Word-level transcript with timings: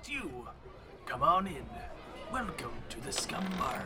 It's 0.00 0.10
you. 0.10 0.30
Come 1.06 1.22
on 1.24 1.48
in. 1.48 1.66
Welcome 2.32 2.70
to 2.88 3.00
the 3.00 3.10
Scumm 3.10 3.44
Bar. 3.58 3.82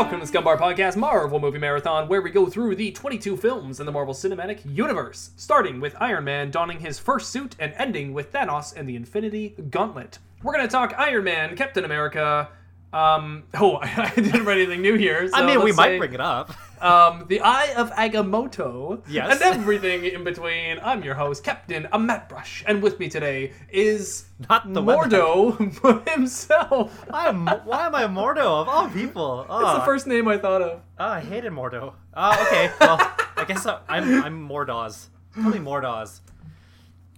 Welcome 0.00 0.20
to 0.20 0.26
the 0.26 0.32
Scumm 0.32 0.44
Bar 0.44 0.56
Podcast 0.56 0.96
Marvel 0.96 1.38
Movie 1.38 1.58
Marathon, 1.58 2.08
where 2.08 2.22
we 2.22 2.30
go 2.30 2.46
through 2.46 2.74
the 2.74 2.90
22 2.90 3.36
films 3.36 3.80
in 3.80 3.86
the 3.86 3.92
Marvel 3.92 4.14
Cinematic 4.14 4.60
Universe, 4.64 5.32
starting 5.36 5.78
with 5.78 5.94
Iron 6.00 6.24
Man 6.24 6.50
donning 6.50 6.80
his 6.80 6.98
first 6.98 7.28
suit 7.28 7.54
and 7.58 7.74
ending 7.76 8.14
with 8.14 8.32
Thanos 8.32 8.74
and 8.74 8.88
the 8.88 8.96
Infinity 8.96 9.54
Gauntlet. 9.68 10.18
We're 10.42 10.54
gonna 10.54 10.68
talk 10.68 10.94
Iron 10.96 11.24
Man, 11.24 11.54
Captain 11.54 11.84
America. 11.84 12.48
Um, 12.92 13.44
oh, 13.54 13.76
I 13.82 14.12
didn't 14.14 14.44
write 14.44 14.58
anything 14.58 14.82
new 14.82 14.94
here. 14.96 15.28
So 15.28 15.34
I 15.36 15.46
mean, 15.46 15.62
we 15.62 15.72
might 15.72 15.84
say, 15.90 15.98
bring 15.98 16.12
it 16.14 16.20
up. 16.20 16.52
Um, 16.80 17.26
the 17.28 17.42
Eye 17.42 17.74
of 17.76 17.90
Agamotto. 17.90 19.02
Yes. 19.06 19.32
And 19.32 19.42
everything 19.42 20.06
in 20.06 20.24
between. 20.24 20.78
I'm 20.82 21.02
your 21.02 21.14
host, 21.14 21.44
Captain 21.44 21.86
A 21.92 21.98
Matt 21.98 22.30
Brush, 22.30 22.64
and 22.66 22.82
with 22.82 22.98
me 22.98 23.10
today 23.10 23.52
is 23.70 24.24
Not 24.48 24.72
the 24.72 24.80
Mordo 24.80 26.08
himself. 26.08 27.04
I'm, 27.12 27.46
why 27.46 27.84
am 27.84 27.94
I 27.94 28.04
Mordo 28.04 28.62
of 28.62 28.68
all 28.70 28.88
people? 28.88 29.44
Oh, 29.46 29.60
That's 29.62 29.80
the 29.80 29.84
first 29.84 30.06
name 30.06 30.26
I 30.26 30.38
thought 30.38 30.62
of. 30.62 30.80
oh, 30.98 31.04
I 31.04 31.20
hated 31.20 31.52
Mordo. 31.52 31.92
Oh, 32.14 32.46
okay. 32.46 32.70
Well, 32.80 32.96
I 33.36 33.44
guess 33.46 33.66
I- 33.66 33.80
I'm 33.86 34.22
I'm. 34.24 34.48
Tell 34.48 35.50
me 35.50 35.58
Mordaws. 35.58 36.20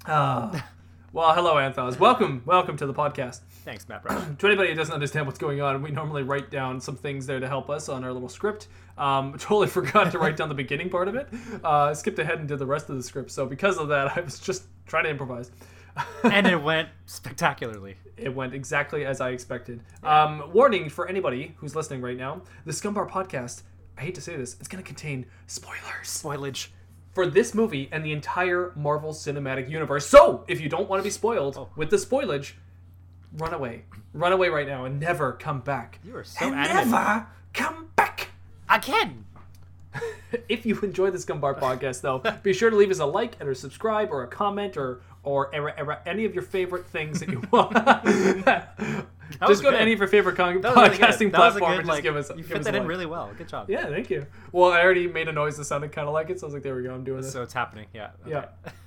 Ah. 0.06 0.68
well, 1.12 1.34
hello, 1.34 1.54
Anthos. 1.54 2.00
Welcome, 2.00 2.42
welcome 2.44 2.76
to 2.78 2.86
the 2.86 2.94
podcast. 2.94 3.42
Thanks, 3.64 3.88
Matt. 3.88 4.04
To 4.38 4.46
anybody 4.46 4.70
who 4.70 4.74
doesn't 4.74 4.92
understand 4.94 5.26
what's 5.26 5.38
going 5.38 5.60
on, 5.60 5.82
we 5.82 5.90
normally 5.90 6.22
write 6.22 6.50
down 6.50 6.80
some 6.80 6.96
things 6.96 7.26
there 7.26 7.38
to 7.38 7.46
help 7.48 7.70
us 7.70 7.88
on 7.88 8.02
our 8.02 8.12
little 8.12 8.28
script. 8.28 8.68
Um, 8.98 9.32
totally 9.38 9.68
forgot 9.68 10.10
to 10.12 10.18
write 10.18 10.36
down 10.36 10.48
the 10.48 10.54
beginning 10.54 10.90
part 10.90 11.06
of 11.08 11.14
it. 11.14 11.28
Uh, 11.62 11.68
I 11.68 11.92
skipped 11.92 12.18
ahead 12.18 12.38
and 12.40 12.48
did 12.48 12.58
the 12.58 12.66
rest 12.66 12.90
of 12.90 12.96
the 12.96 13.02
script. 13.02 13.30
So 13.30 13.46
because 13.46 13.78
of 13.78 13.88
that, 13.88 14.12
I 14.16 14.20
was 14.20 14.38
just 14.40 14.64
trying 14.86 15.04
to 15.04 15.10
improvise. 15.10 15.50
and 16.24 16.46
it 16.46 16.60
went 16.60 16.88
spectacularly. 17.06 17.96
It 18.16 18.34
went 18.34 18.54
exactly 18.54 19.04
as 19.04 19.20
I 19.20 19.30
expected. 19.30 19.80
Um, 20.02 20.50
warning 20.52 20.88
for 20.88 21.06
anybody 21.06 21.54
who's 21.58 21.76
listening 21.76 22.00
right 22.00 22.16
now: 22.16 22.42
the 22.64 22.72
Scumm 22.72 22.94
Bar 22.94 23.06
podcast. 23.08 23.62
I 23.98 24.00
hate 24.00 24.14
to 24.14 24.22
say 24.22 24.34
this, 24.36 24.56
it's 24.58 24.68
going 24.68 24.82
to 24.82 24.86
contain 24.88 25.26
spoilers 25.46 25.82
Spoilage. 26.04 26.68
for 27.12 27.26
this 27.26 27.54
movie 27.54 27.90
and 27.92 28.02
the 28.02 28.12
entire 28.12 28.72
Marvel 28.74 29.12
Cinematic 29.12 29.68
Universe. 29.68 30.06
So, 30.06 30.44
if 30.48 30.62
you 30.62 30.70
don't 30.70 30.88
want 30.88 31.00
to 31.00 31.04
be 31.04 31.10
spoiled 31.10 31.58
Oh. 31.58 31.68
with 31.76 31.90
the 31.90 31.96
spoilage, 31.98 32.54
run 33.38 33.54
away. 33.54 33.84
Run 34.14 34.32
away 34.32 34.48
right 34.48 34.66
now 34.66 34.84
and 34.84 35.00
never 35.00 35.32
come 35.32 35.60
back. 35.60 35.98
You 36.04 36.16
are 36.16 36.24
so 36.24 36.46
and 36.46 36.54
animated. 36.54 36.90
never 36.90 37.26
come 37.54 37.88
back. 37.96 38.28
Again. 38.68 39.24
If 40.48 40.64
you 40.64 40.78
enjoy 40.80 41.10
this 41.10 41.26
Scumm 41.26 41.40
Bar 41.42 41.54
podcast, 41.54 42.00
though, 42.00 42.22
be 42.42 42.54
sure 42.54 42.70
to 42.70 42.76
leave 42.76 42.90
us 42.90 43.00
a 43.00 43.04
like 43.04 43.36
and 43.38 43.48
a 43.50 43.54
subscribe 43.54 44.10
or 44.10 44.22
a 44.22 44.26
comment 44.26 44.78
or 44.78 45.02
or 45.22 45.54
era- 45.54 45.74
era- 45.76 46.00
any 46.06 46.24
of 46.24 46.32
your 46.34 46.42
favorite 46.42 46.86
things 46.86 47.20
that 47.20 47.28
you 47.28 47.42
want. 47.50 47.74
just 49.46 49.62
go 49.62 49.70
to 49.70 49.78
any 49.78 49.92
of 49.92 49.98
your 49.98 50.08
favorite 50.08 50.36
con- 50.36 50.54
really 50.54 50.62
good. 50.62 50.74
podcasting 50.74 51.26
a 51.28 51.30
platform 51.30 51.72
good, 51.72 51.78
and 51.80 51.88
like, 51.88 51.96
just 51.96 52.02
give 52.04 52.16
us. 52.16 52.30
You 52.30 52.36
give 52.36 52.46
fit 52.46 52.58
us 52.60 52.64
that 52.64 52.74
a 52.74 52.78
in 52.78 52.82
like. 52.84 52.88
really 52.88 53.04
well. 53.06 53.30
Good 53.36 53.48
job. 53.48 53.68
Yeah, 53.68 53.84
thank 53.86 54.08
you. 54.08 54.26
Well, 54.52 54.72
I 54.72 54.80
already 54.82 55.06
made 55.06 55.28
a 55.28 55.32
noise 55.32 55.58
that 55.58 55.66
sounded 55.66 55.92
kind 55.92 56.08
of 56.08 56.14
like 56.14 56.30
it, 56.30 56.40
so 56.40 56.46
I 56.46 56.48
was 56.48 56.54
like, 56.54 56.62
there 56.62 56.74
we 56.74 56.82
go, 56.84 56.94
I'm 56.94 57.04
doing 57.04 57.20
this. 57.20 57.32
So 57.32 57.42
it's 57.42 57.52
happening. 57.52 57.86
Yeah. 57.92 58.10
okay. 58.26 58.30
Yeah. 58.30 58.46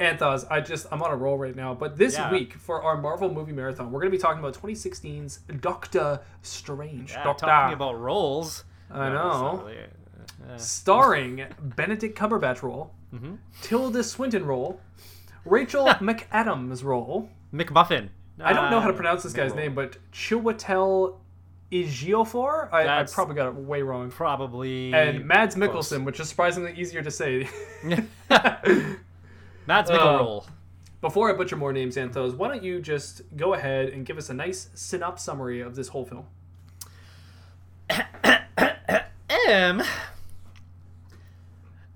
Anthos, 0.00 0.44
I 0.50 0.60
just 0.60 0.86
I'm 0.92 1.02
on 1.02 1.10
a 1.10 1.16
roll 1.16 1.38
right 1.38 1.56
now. 1.56 1.72
But 1.74 1.96
this 1.96 2.14
Yeah. 2.16 2.30
week 2.30 2.52
for 2.54 2.82
our 2.82 2.96
Marvel 3.00 3.32
movie 3.32 3.52
marathon, 3.52 3.90
we're 3.90 4.00
gonna 4.00 4.10
be 4.10 4.18
talking 4.18 4.38
about 4.40 4.54
2016's 4.54 5.38
Doctor 5.60 6.20
Strange. 6.42 7.12
Yeah, 7.12 7.24
Doctor, 7.24 7.46
talking 7.46 7.74
about 7.74 7.98
roles. 7.98 8.64
I 8.90 9.08
know. 9.08 9.62
really- 9.64 9.78
uh, 10.48 10.56
starring 10.58 11.44
Benedict 11.60 12.16
Cumberbatch 12.18 12.62
role, 12.62 12.92
Mm-hmm. 13.14 13.34
Tilda 13.62 14.02
Swinton 14.04 14.44
role, 14.44 14.80
Rachel 15.44 15.86
McAdams 16.00 16.84
role. 16.84 17.30
McMuffin. 17.54 18.08
I 18.38 18.52
don't 18.52 18.70
know 18.70 18.80
how 18.80 18.88
to 18.88 18.92
Uh, 18.92 18.96
pronounce 18.96 19.22
this 19.22 19.32
guy's 19.32 19.54
name, 19.54 19.74
but 19.74 19.96
Chiwetel 20.12 21.16
Ejiofor. 21.72 22.68
I, 22.72 23.00
I 23.00 23.04
probably 23.04 23.34
got 23.34 23.48
it 23.48 23.54
way 23.54 23.80
wrong. 23.82 24.10
Probably. 24.10 24.92
And 24.92 25.24
Mads 25.24 25.54
close. 25.54 25.90
Mikkelsen, 25.90 26.04
which 26.04 26.20
is 26.20 26.28
surprisingly 26.28 26.74
easier 26.76 27.02
to 27.02 27.10
say. 27.10 27.48
Mads 29.66 29.90
Uh, 29.90 29.94
Mikkelroll. 29.98 30.46
Before 31.00 31.30
I 31.30 31.34
butcher 31.36 31.56
more 31.56 31.72
names, 31.72 31.96
Anthos, 31.96 32.34
why 32.34 32.48
don't 32.48 32.62
you 32.62 32.80
just 32.80 33.22
go 33.36 33.54
ahead 33.54 33.90
and 33.90 34.04
give 34.06 34.16
us 34.18 34.30
a 34.30 34.34
nice 34.34 34.70
synopsis 34.74 35.24
summary 35.24 35.60
of 35.60 35.74
this 35.76 35.88
whole 35.88 36.04
film? 36.04 36.26
M. 39.48 39.82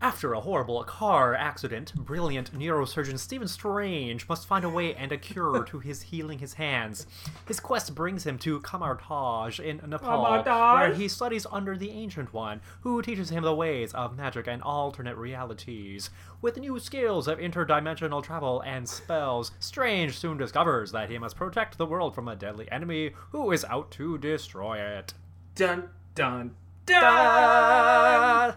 After 0.02 0.32
a 0.32 0.40
horrible 0.40 0.82
car 0.84 1.34
accident, 1.34 1.94
brilliant 1.94 2.58
neurosurgeon 2.58 3.18
Stephen 3.18 3.46
Strange 3.46 4.26
must 4.30 4.46
find 4.46 4.64
a 4.64 4.68
way 4.70 4.94
and 4.94 5.12
a 5.12 5.18
cure 5.18 5.62
to 5.64 5.78
his 5.78 6.00
healing 6.00 6.38
his 6.38 6.54
hands. 6.54 7.06
His 7.46 7.60
quest 7.60 7.94
brings 7.94 8.24
him 8.24 8.38
to 8.38 8.60
Kamar-Taj 8.60 9.60
in 9.60 9.76
Nepal, 9.86 10.24
Kamar-Taj? 10.24 10.80
where 10.80 10.94
he 10.94 11.06
studies 11.06 11.46
under 11.52 11.76
the 11.76 11.90
Ancient 11.90 12.32
One, 12.32 12.62
who 12.80 13.02
teaches 13.02 13.28
him 13.28 13.42
the 13.42 13.54
ways 13.54 13.92
of 13.92 14.16
magic 14.16 14.46
and 14.48 14.62
alternate 14.62 15.16
realities. 15.18 16.08
With 16.40 16.56
new 16.56 16.78
skills 16.78 17.28
of 17.28 17.38
interdimensional 17.38 18.22
travel 18.22 18.62
and 18.62 18.88
spells, 18.88 19.52
Strange 19.60 20.16
soon 20.18 20.38
discovers 20.38 20.92
that 20.92 21.10
he 21.10 21.18
must 21.18 21.36
protect 21.36 21.76
the 21.76 21.84
world 21.84 22.14
from 22.14 22.26
a 22.26 22.36
deadly 22.36 22.70
enemy 22.72 23.12
who 23.32 23.52
is 23.52 23.66
out 23.66 23.90
to 23.92 24.16
destroy 24.16 24.78
it. 24.78 25.12
Dun 25.54 25.90
dun 26.14 26.54
dun. 26.86 27.02
Ah! 27.04 28.56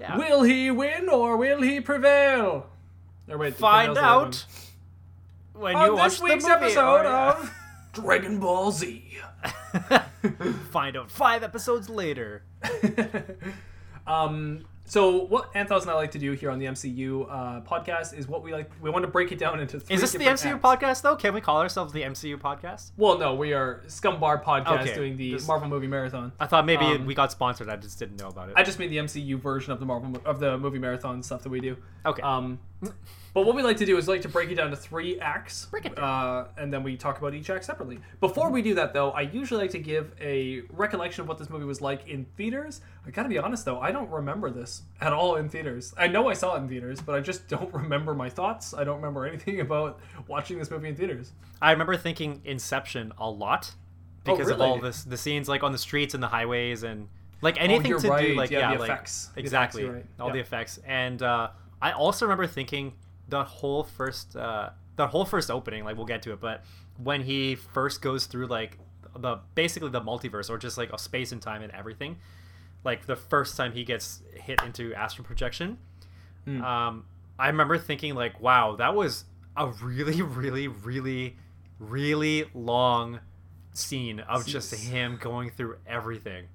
Yeah. 0.00 0.16
Will 0.18 0.42
he 0.42 0.70
win 0.70 1.08
or 1.08 1.36
will 1.36 1.62
he 1.62 1.80
prevail? 1.80 2.66
Or 3.28 3.38
wait, 3.38 3.56
find 3.56 3.94
prevail's 3.94 3.96
the 3.96 4.02
right 4.02 4.08
out 4.08 4.46
when 5.54 5.72
you 5.72 5.78
on 5.78 5.94
watch 5.96 6.10
this 6.12 6.18
the 6.18 6.24
week's 6.24 6.46
episode 6.46 7.00
Oh, 7.00 7.02
yeah. 7.02 7.30
of 7.40 7.54
Dragon 7.92 8.38
Ball 8.38 8.70
Z. 8.72 9.18
find 10.70 10.96
out 10.96 11.10
five 11.10 11.42
episodes 11.42 11.88
later. 11.88 12.42
um, 14.06 14.64
so 14.86 15.24
what 15.24 15.52
Anthos 15.54 15.82
and 15.82 15.90
I 15.90 15.94
like 15.94 16.12
to 16.12 16.18
do 16.18 16.32
here 16.32 16.50
on 16.50 16.58
the 16.58 16.66
MCU 16.66 17.26
uh, 17.28 17.60
podcast 17.62 18.16
is 18.16 18.26
what 18.28 18.42
we 18.42 18.52
like. 18.52 18.70
We 18.80 18.88
want 18.90 19.04
to 19.04 19.10
break 19.10 19.32
it 19.32 19.38
down 19.38 19.60
into. 19.60 19.80
Three 19.80 19.94
Is 19.94 20.00
this 20.00 20.12
the 20.12 20.18
MCU 20.20 20.54
acts. 20.54 20.64
podcast 20.64 21.02
though? 21.02 21.16
Can 21.16 21.34
we 21.34 21.40
call 21.40 21.60
ourselves 21.60 21.92
the 21.92 22.02
MCU 22.02 22.36
podcast? 22.38 22.92
Well, 22.96 23.18
no, 23.18 23.34
we 23.34 23.52
are 23.52 23.82
Scumm 23.88 24.18
Bar 24.20 24.42
podcast 24.42 24.80
Okay, 24.82 24.94
doing 24.94 25.16
the 25.16 25.32
just- 25.32 25.46
Marvel 25.48 25.68
movie 25.68 25.86
marathon. 25.88 26.32
I 26.40 26.46
thought 26.46 26.64
maybe 26.64 26.84
Um, 26.84 27.04
we 27.06 27.14
got 27.14 27.32
sponsored. 27.32 27.68
I 27.68 27.76
just 27.76 27.98
didn't 27.98 28.18
know 28.20 28.28
about 28.28 28.48
it. 28.48 28.54
I 28.56 28.62
just 28.62 28.78
made 28.78 28.90
the 28.90 28.98
MCU 28.98 29.40
version 29.40 29.72
of 29.72 29.80
the 29.80 29.86
Marvel 29.86 30.20
of 30.24 30.38
the 30.40 30.56
movie 30.58 30.78
marathon 30.78 31.22
stuff 31.22 31.42
that 31.42 31.50
we 31.50 31.60
do. 31.60 31.76
okay. 32.04 32.22
Um, 32.22 32.58
but 32.80 33.44
what 33.46 33.54
we 33.54 33.62
like 33.62 33.76
to 33.78 33.86
do 33.86 33.96
is 33.98 34.08
like 34.08 34.22
to 34.22 34.28
break 34.28 34.50
it 34.50 34.54
down 34.56 34.70
to 34.70 34.76
three 34.76 35.18
acts, 35.20 35.66
Break 35.66 35.86
it 35.86 35.98
uh, 35.98 36.46
and 36.56 36.72
then 36.72 36.82
we 36.82 36.96
talk 36.96 37.18
about 37.18 37.34
each 37.34 37.50
act 37.50 37.64
separately. 37.64 37.98
Before 38.20 38.50
we 38.50 38.62
do 38.62 38.74
that, 38.74 38.92
though, 38.92 39.10
I 39.10 39.22
usually 39.22 39.60
like 39.60 39.70
to 39.72 39.78
give 39.78 40.12
a 40.20 40.62
recollection 40.70 41.22
of 41.22 41.28
what 41.28 41.38
this 41.38 41.50
movie 41.50 41.64
was 41.64 41.80
like 41.80 42.06
in 42.08 42.26
theaters. 42.36 42.80
I 43.06 43.10
gotta 43.10 43.28
be 43.28 43.38
honest, 43.38 43.64
though, 43.64 43.80
I 43.80 43.92
don't 43.92 44.10
remember 44.10 44.50
this 44.50 44.82
at 45.00 45.12
all 45.12 45.36
in 45.36 45.48
theaters. 45.48 45.94
I 45.96 46.06
know 46.06 46.28
I 46.28 46.34
saw 46.34 46.54
it 46.56 46.58
in 46.60 46.68
theaters, 46.68 47.00
but 47.00 47.14
I 47.14 47.20
just 47.20 47.48
don't 47.48 47.72
remember 47.74 48.14
my 48.14 48.28
thoughts. 48.28 48.74
I 48.74 48.84
don't 48.84 48.96
remember 48.96 49.26
anything 49.26 49.60
about 49.66 50.00
watching 50.28 50.58
this 50.58 50.70
movie 50.70 50.88
in 50.88 50.96
theaters. 50.96 51.32
I 51.60 51.72
remember 51.72 51.96
thinking 51.96 52.40
Inception 52.44 53.12
a 53.18 53.30
lot 53.30 53.74
because 54.24 54.48
of 54.50 54.60
all 54.60 54.74
Oh, 54.74 54.80
this, 54.80 55.04
the 55.04 55.16
scenes 55.16 55.48
like 55.48 55.62
on 55.62 55.72
the 55.72 55.78
streets 55.78 56.14
and 56.14 56.22
the 56.22 56.28
highways 56.28 56.82
and 56.82 57.08
like 57.42 57.60
anything 57.60 57.90
you're 57.90 58.00
to 58.00 58.08
right. 58.08 58.26
do 58.28 58.34
like 58.34 58.50
Yeah, 58.50 58.58
yeah, 58.60 58.74
the 58.74 58.80
like 58.80 58.90
effects. 58.90 59.26
The 59.26 59.30
effects, 59.32 59.38
exactly 59.40 59.84
right. 59.84 60.04
all 60.18 60.32
the 60.32 60.40
effects. 60.40 60.78
And 60.86 61.22
uh, 61.22 61.50
I 61.80 61.92
also 61.92 62.24
remember 62.24 62.46
thinking 62.46 62.94
the 63.28 63.44
whole 63.44 63.82
first 63.84 64.36
uh, 64.36 64.70
the 64.96 65.08
whole 65.08 65.24
first 65.24 65.50
opening 65.50 65.84
like 65.84 65.96
we'll 65.96 66.06
get 66.06 66.22
to 66.22 66.32
it, 66.32 66.40
but 66.40 66.64
when 67.02 67.22
he 67.22 67.54
first 67.54 68.00
goes 68.00 68.26
through 68.26 68.46
like 68.46 68.78
the 69.14 69.38
basically 69.54 69.90
the 69.90 70.00
multiverse 70.00 70.48
or 70.50 70.58
just 70.58 70.78
like 70.78 70.92
a 70.92 70.98
space 70.98 71.32
and 71.32 71.40
time 71.42 71.62
and 71.62 71.72
everything, 71.72 72.16
like 72.84 73.06
the 73.06 73.16
first 73.16 73.56
time 73.56 73.72
he 73.72 73.84
gets 73.84 74.22
hit 74.34 74.60
into 74.62 74.94
astral 74.94 75.24
projection, 75.26 75.78
Hmm. 76.44 76.62
um, 76.62 77.04
I 77.38 77.48
remember 77.48 77.76
thinking 77.76 78.14
like, 78.14 78.40
wow, 78.40 78.76
that 78.76 78.94
was 78.94 79.24
a 79.56 79.66
really, 79.66 80.22
really, 80.22 80.68
really, 80.68 81.36
really 81.78 82.44
long 82.54 83.20
scene 83.72 84.20
of 84.20 84.46
just 84.46 84.72
him 84.74 85.18
going 85.20 85.50
through 85.50 85.76
everything. 85.86 86.46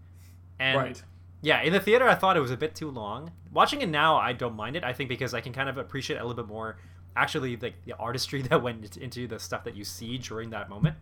And 0.59 0.77
right. 0.77 1.03
Yeah, 1.41 1.61
in 1.61 1.73
the 1.73 1.79
theater, 1.79 2.07
I 2.07 2.15
thought 2.15 2.38
it 2.38 2.41
was 2.41 2.51
a 2.51 2.57
bit 2.57 2.75
too 2.75 2.89
long. 2.89 3.31
Watching 3.51 3.81
it 3.81 3.89
now, 3.89 4.17
I 4.17 4.33
don't 4.33 4.55
mind 4.55 4.75
it. 4.75 4.83
I 4.83 4.93
think 4.93 5.09
because 5.09 5.33
I 5.33 5.41
can 5.41 5.53
kind 5.53 5.69
of 5.69 5.77
appreciate 5.77 6.17
a 6.17 6.25
little 6.25 6.43
bit 6.43 6.47
more, 6.47 6.77
actually, 7.15 7.57
like 7.57 7.75
the 7.85 7.93
artistry 7.97 8.41
that 8.49 8.61
went 8.61 8.97
into 8.97 9.27
the 9.27 9.39
stuff 9.39 9.63
that 9.63 9.75
you 9.75 9.83
see 9.83 10.17
during 10.17 10.51
that 10.51 10.69
moment. 10.69 10.95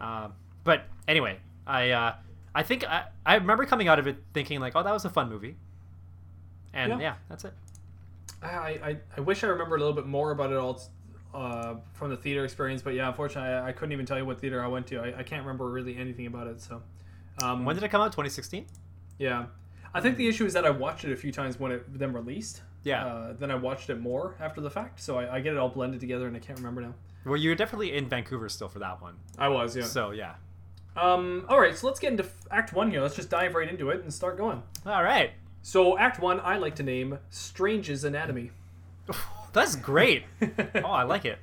Um, 0.00 0.32
but 0.64 0.84
anyway, 1.06 1.38
I 1.66 1.90
uh, 1.90 2.14
I 2.54 2.60
I 2.60 2.62
think 2.62 2.84
I, 2.84 3.04
I 3.26 3.34
remember 3.36 3.64
coming 3.66 3.88
out 3.88 3.98
of 3.98 4.06
it 4.06 4.16
thinking 4.34 4.60
like, 4.60 4.74
oh, 4.74 4.82
that 4.82 4.92
was 4.92 5.04
a 5.04 5.10
fun 5.10 5.28
movie. 5.28 5.56
And 6.72 6.92
Yeah. 6.92 6.98
yeah, 6.98 7.14
that's 7.28 7.44
it. 7.44 7.52
I, 8.42 8.46
I, 8.48 8.96
I 9.16 9.20
wish 9.20 9.42
I 9.42 9.48
remember 9.48 9.76
a 9.76 9.78
little 9.78 9.94
bit 9.94 10.06
more 10.06 10.30
about 10.30 10.52
it 10.52 10.56
all 10.56 10.80
uh, 11.34 11.76
from 11.94 12.10
the 12.10 12.16
theater 12.16 12.44
experience, 12.44 12.82
but 12.82 12.94
yeah, 12.94 13.08
unfortunately, 13.08 13.50
I, 13.50 13.68
I 13.68 13.72
couldn't 13.72 13.92
even 13.92 14.06
tell 14.06 14.16
you 14.18 14.24
what 14.24 14.40
theater 14.40 14.62
I 14.62 14.68
went 14.68 14.86
to. 14.88 14.98
I, 15.00 15.18
I 15.18 15.22
can't 15.22 15.42
remember 15.42 15.68
really 15.70 15.96
anything 15.96 16.26
about 16.26 16.46
it. 16.46 16.60
So, 16.60 16.82
um, 17.42 17.64
When 17.64 17.74
did 17.74 17.82
it 17.84 17.88
come 17.90 18.00
out? 18.00 18.12
2016. 18.12 18.66
Yeah, 19.18 19.46
I 19.94 20.00
think 20.00 20.16
the 20.16 20.28
issue 20.28 20.44
is 20.44 20.52
that 20.54 20.64
I 20.64 20.70
watched 20.70 21.04
it 21.04 21.12
a 21.12 21.16
few 21.16 21.32
times 21.32 21.58
when 21.58 21.72
it 21.72 21.98
then 21.98 22.12
released. 22.12 22.62
Yeah. 22.84 23.04
Uh, 23.04 23.32
then 23.32 23.50
I 23.50 23.54
watched 23.54 23.90
it 23.90 24.00
more 24.00 24.36
after 24.40 24.60
the 24.60 24.70
fact, 24.70 25.00
so 25.00 25.18
I, 25.18 25.36
I 25.36 25.40
get 25.40 25.52
it 25.52 25.58
all 25.58 25.68
blended 25.68 26.00
together, 26.00 26.26
and 26.26 26.36
I 26.36 26.40
can't 26.40 26.58
remember 26.58 26.80
now. 26.80 26.94
Well, 27.24 27.36
you 27.36 27.50
were 27.50 27.56
definitely 27.56 27.96
in 27.96 28.08
Vancouver 28.08 28.48
still 28.48 28.68
for 28.68 28.78
that 28.78 29.02
one. 29.02 29.14
I 29.38 29.48
was, 29.48 29.76
yeah. 29.76 29.84
So 29.84 30.10
yeah. 30.12 30.34
Um, 30.96 31.44
all 31.48 31.60
right, 31.60 31.76
so 31.76 31.86
let's 31.86 32.00
get 32.00 32.12
into 32.12 32.26
Act 32.50 32.72
One 32.72 32.90
here. 32.90 33.00
Let's 33.00 33.14
just 33.14 33.30
dive 33.30 33.54
right 33.54 33.68
into 33.68 33.90
it 33.90 34.02
and 34.02 34.12
start 34.12 34.36
going. 34.36 34.62
All 34.84 35.02
right. 35.02 35.32
So, 35.62 35.98
Act 35.98 36.18
One, 36.18 36.40
I 36.40 36.56
like 36.56 36.76
to 36.76 36.82
name 36.82 37.18
Strange's 37.30 38.04
Anatomy. 38.04 38.50
That's 39.52 39.76
great. 39.76 40.24
oh, 40.76 40.90
I 40.90 41.02
like 41.02 41.24
it. 41.24 41.38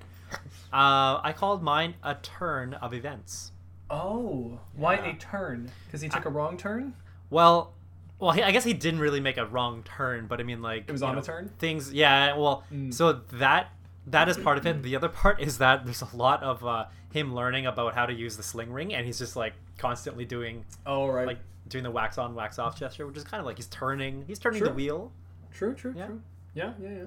Uh, 0.74 1.21
I 1.24 1.33
called 1.36 1.63
mine 1.63 1.95
a 2.04 2.16
turn 2.16 2.74
of 2.75 2.94
events. 2.94 3.51
Oh, 3.89 4.60
why 4.75 4.95
a 4.95 5.13
turn? 5.16 5.71
Because 5.86 6.01
he 6.01 6.10
took 6.10 6.25
a 6.25 6.30
wrong 6.30 6.57
turn. 6.57 6.94
Well, 7.30 7.74
well, 8.19 8.31
I 8.31 8.51
guess 8.51 8.63
he 8.63 8.74
didn't 8.74 9.00
really 9.00 9.19
make 9.19 9.38
a 9.38 9.45
wrong 9.45 9.83
turn, 9.83 10.27
but 10.27 10.39
I 10.39 10.44
mean, 10.44 10.62
like 10.62 10.86
It 10.88 10.92
was 10.92 11.04
on 11.04 11.16
know, 11.16 11.22
a 11.22 11.24
turn? 11.24 11.45
Mm. 11.50 11.60
Things, 11.60 11.92
yeah. 11.94 12.36
Well, 12.38 12.63
so 12.92 13.13
that 13.33 13.72
that 14.07 14.30
is 14.30 14.38
part 14.38 14.57
of 14.57 14.66
it. 14.68 14.83
The 14.83 14.95
other 14.95 15.10
part 15.10 15.42
is 15.42 15.57
that 15.57 15.83
there's 15.83 16.01
a 16.01 16.16
lot 16.16 16.44
of 16.44 16.63
uh, 16.66 16.86
him 17.12 17.33
learning 17.33 17.66
about 17.66 17.95
how 17.95 18.06
to 18.06 18.13
use 18.13 18.38
the 18.38 18.44
sling 18.44 18.72
ring, 18.72 18.94
and 18.94 19.06
he's 19.06 19.18
just 19.19 19.36
like 19.36 19.54
constantly 19.77 20.25
doing 20.25 20.63
Oh, 20.86 21.07
right. 21.07 21.25
like 21.27 21.39
doing 21.68 21.83
the 21.83 21.92
wax 21.92 22.18
on, 22.19 22.36
wax 22.36 22.60
off 22.60 22.77
gesture, 22.80 23.07
which 23.07 23.18
is 23.18 23.24
kind 23.24 23.39
of 23.42 23.45
like 23.48 23.57
he's 23.57 23.66
turning, 23.68 24.24
he's 24.28 24.38
turning 24.39 24.60
Sure. 24.60 24.68
the 24.68 24.74
wheel. 24.74 25.12
true, 25.51 25.74
true, 25.74 25.94
Yeah. 25.98 26.06
true. 26.07 26.21
Yeah, 26.54 26.74
yeah, 26.80 26.89
yeah. 26.89 27.06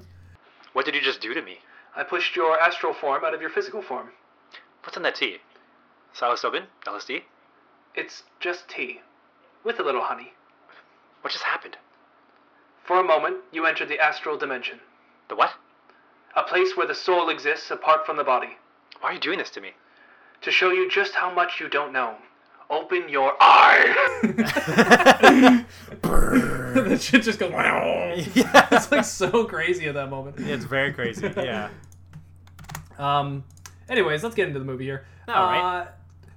What 0.72 0.84
did 0.84 0.94
you 0.94 1.00
just 1.00 1.20
do 1.20 1.32
to 1.34 1.40
me? 1.42 1.58
I 1.96 2.02
pushed 2.02 2.34
your 2.34 2.58
astral 2.60 2.92
form 2.92 3.24
out 3.24 3.32
of 3.34 3.40
your 3.40 3.50
physical 3.50 3.80
form. 3.80 4.10
What's 4.82 4.96
in 4.96 5.02
that 5.04 5.14
tea? 5.14 5.38
Psilocybin? 6.14 6.64
LSD? 6.86 7.22
It's 7.94 8.24
just 8.40 8.68
tea, 8.68 9.00
with 9.64 9.78
a 9.78 9.82
little 9.82 10.02
honey. 10.02 10.32
What 11.22 11.32
just 11.32 11.44
happened? 11.44 11.76
For 12.84 12.98
a 13.00 13.04
moment, 13.04 13.38
you 13.52 13.66
entered 13.66 13.88
the 13.88 13.98
astral 14.00 14.36
dimension, 14.38 14.80
The 15.28 15.36
what? 15.36 15.50
a 16.36 16.42
place 16.42 16.76
where 16.76 16.86
the 16.86 16.94
soul 16.94 17.28
exists 17.30 17.70
apart 17.70 18.06
from 18.06 18.16
the 18.16 18.22
body. 18.24 18.56
Why 19.00 19.10
are 19.10 19.12
you 19.14 19.18
doing 19.20 19.38
this 19.38 19.50
to 19.50 19.60
me? 19.60 19.72
To 20.42 20.50
show 20.52 20.70
you 20.70 20.88
just 20.88 21.14
how 21.14 21.32
much 21.34 21.58
you 21.58 21.68
don't 21.68 21.92
know, 21.92 22.14
open 22.70 23.08
your 23.08 23.32
eye. 23.40 23.94
that 26.02 26.98
shit 27.00 27.22
just 27.22 27.38
goes. 27.38 27.50
yeah, 27.52 28.68
It's 28.72 28.90
like 28.92 29.04
so 29.04 29.44
crazy 29.44 29.86
at 29.86 29.94
that 29.94 30.10
moment. 30.10 30.36
it's 30.38 30.64
very 30.64 30.92
crazy. 30.92 31.30
Yeah. 31.36 31.68
Um. 32.98 33.44
Anyways, 33.88 34.24
let's 34.24 34.34
get 34.34 34.48
into 34.48 34.58
the 34.58 34.64
movie 34.64 34.82
here. 34.84 35.06
All 35.28 35.44
right. 35.44 35.86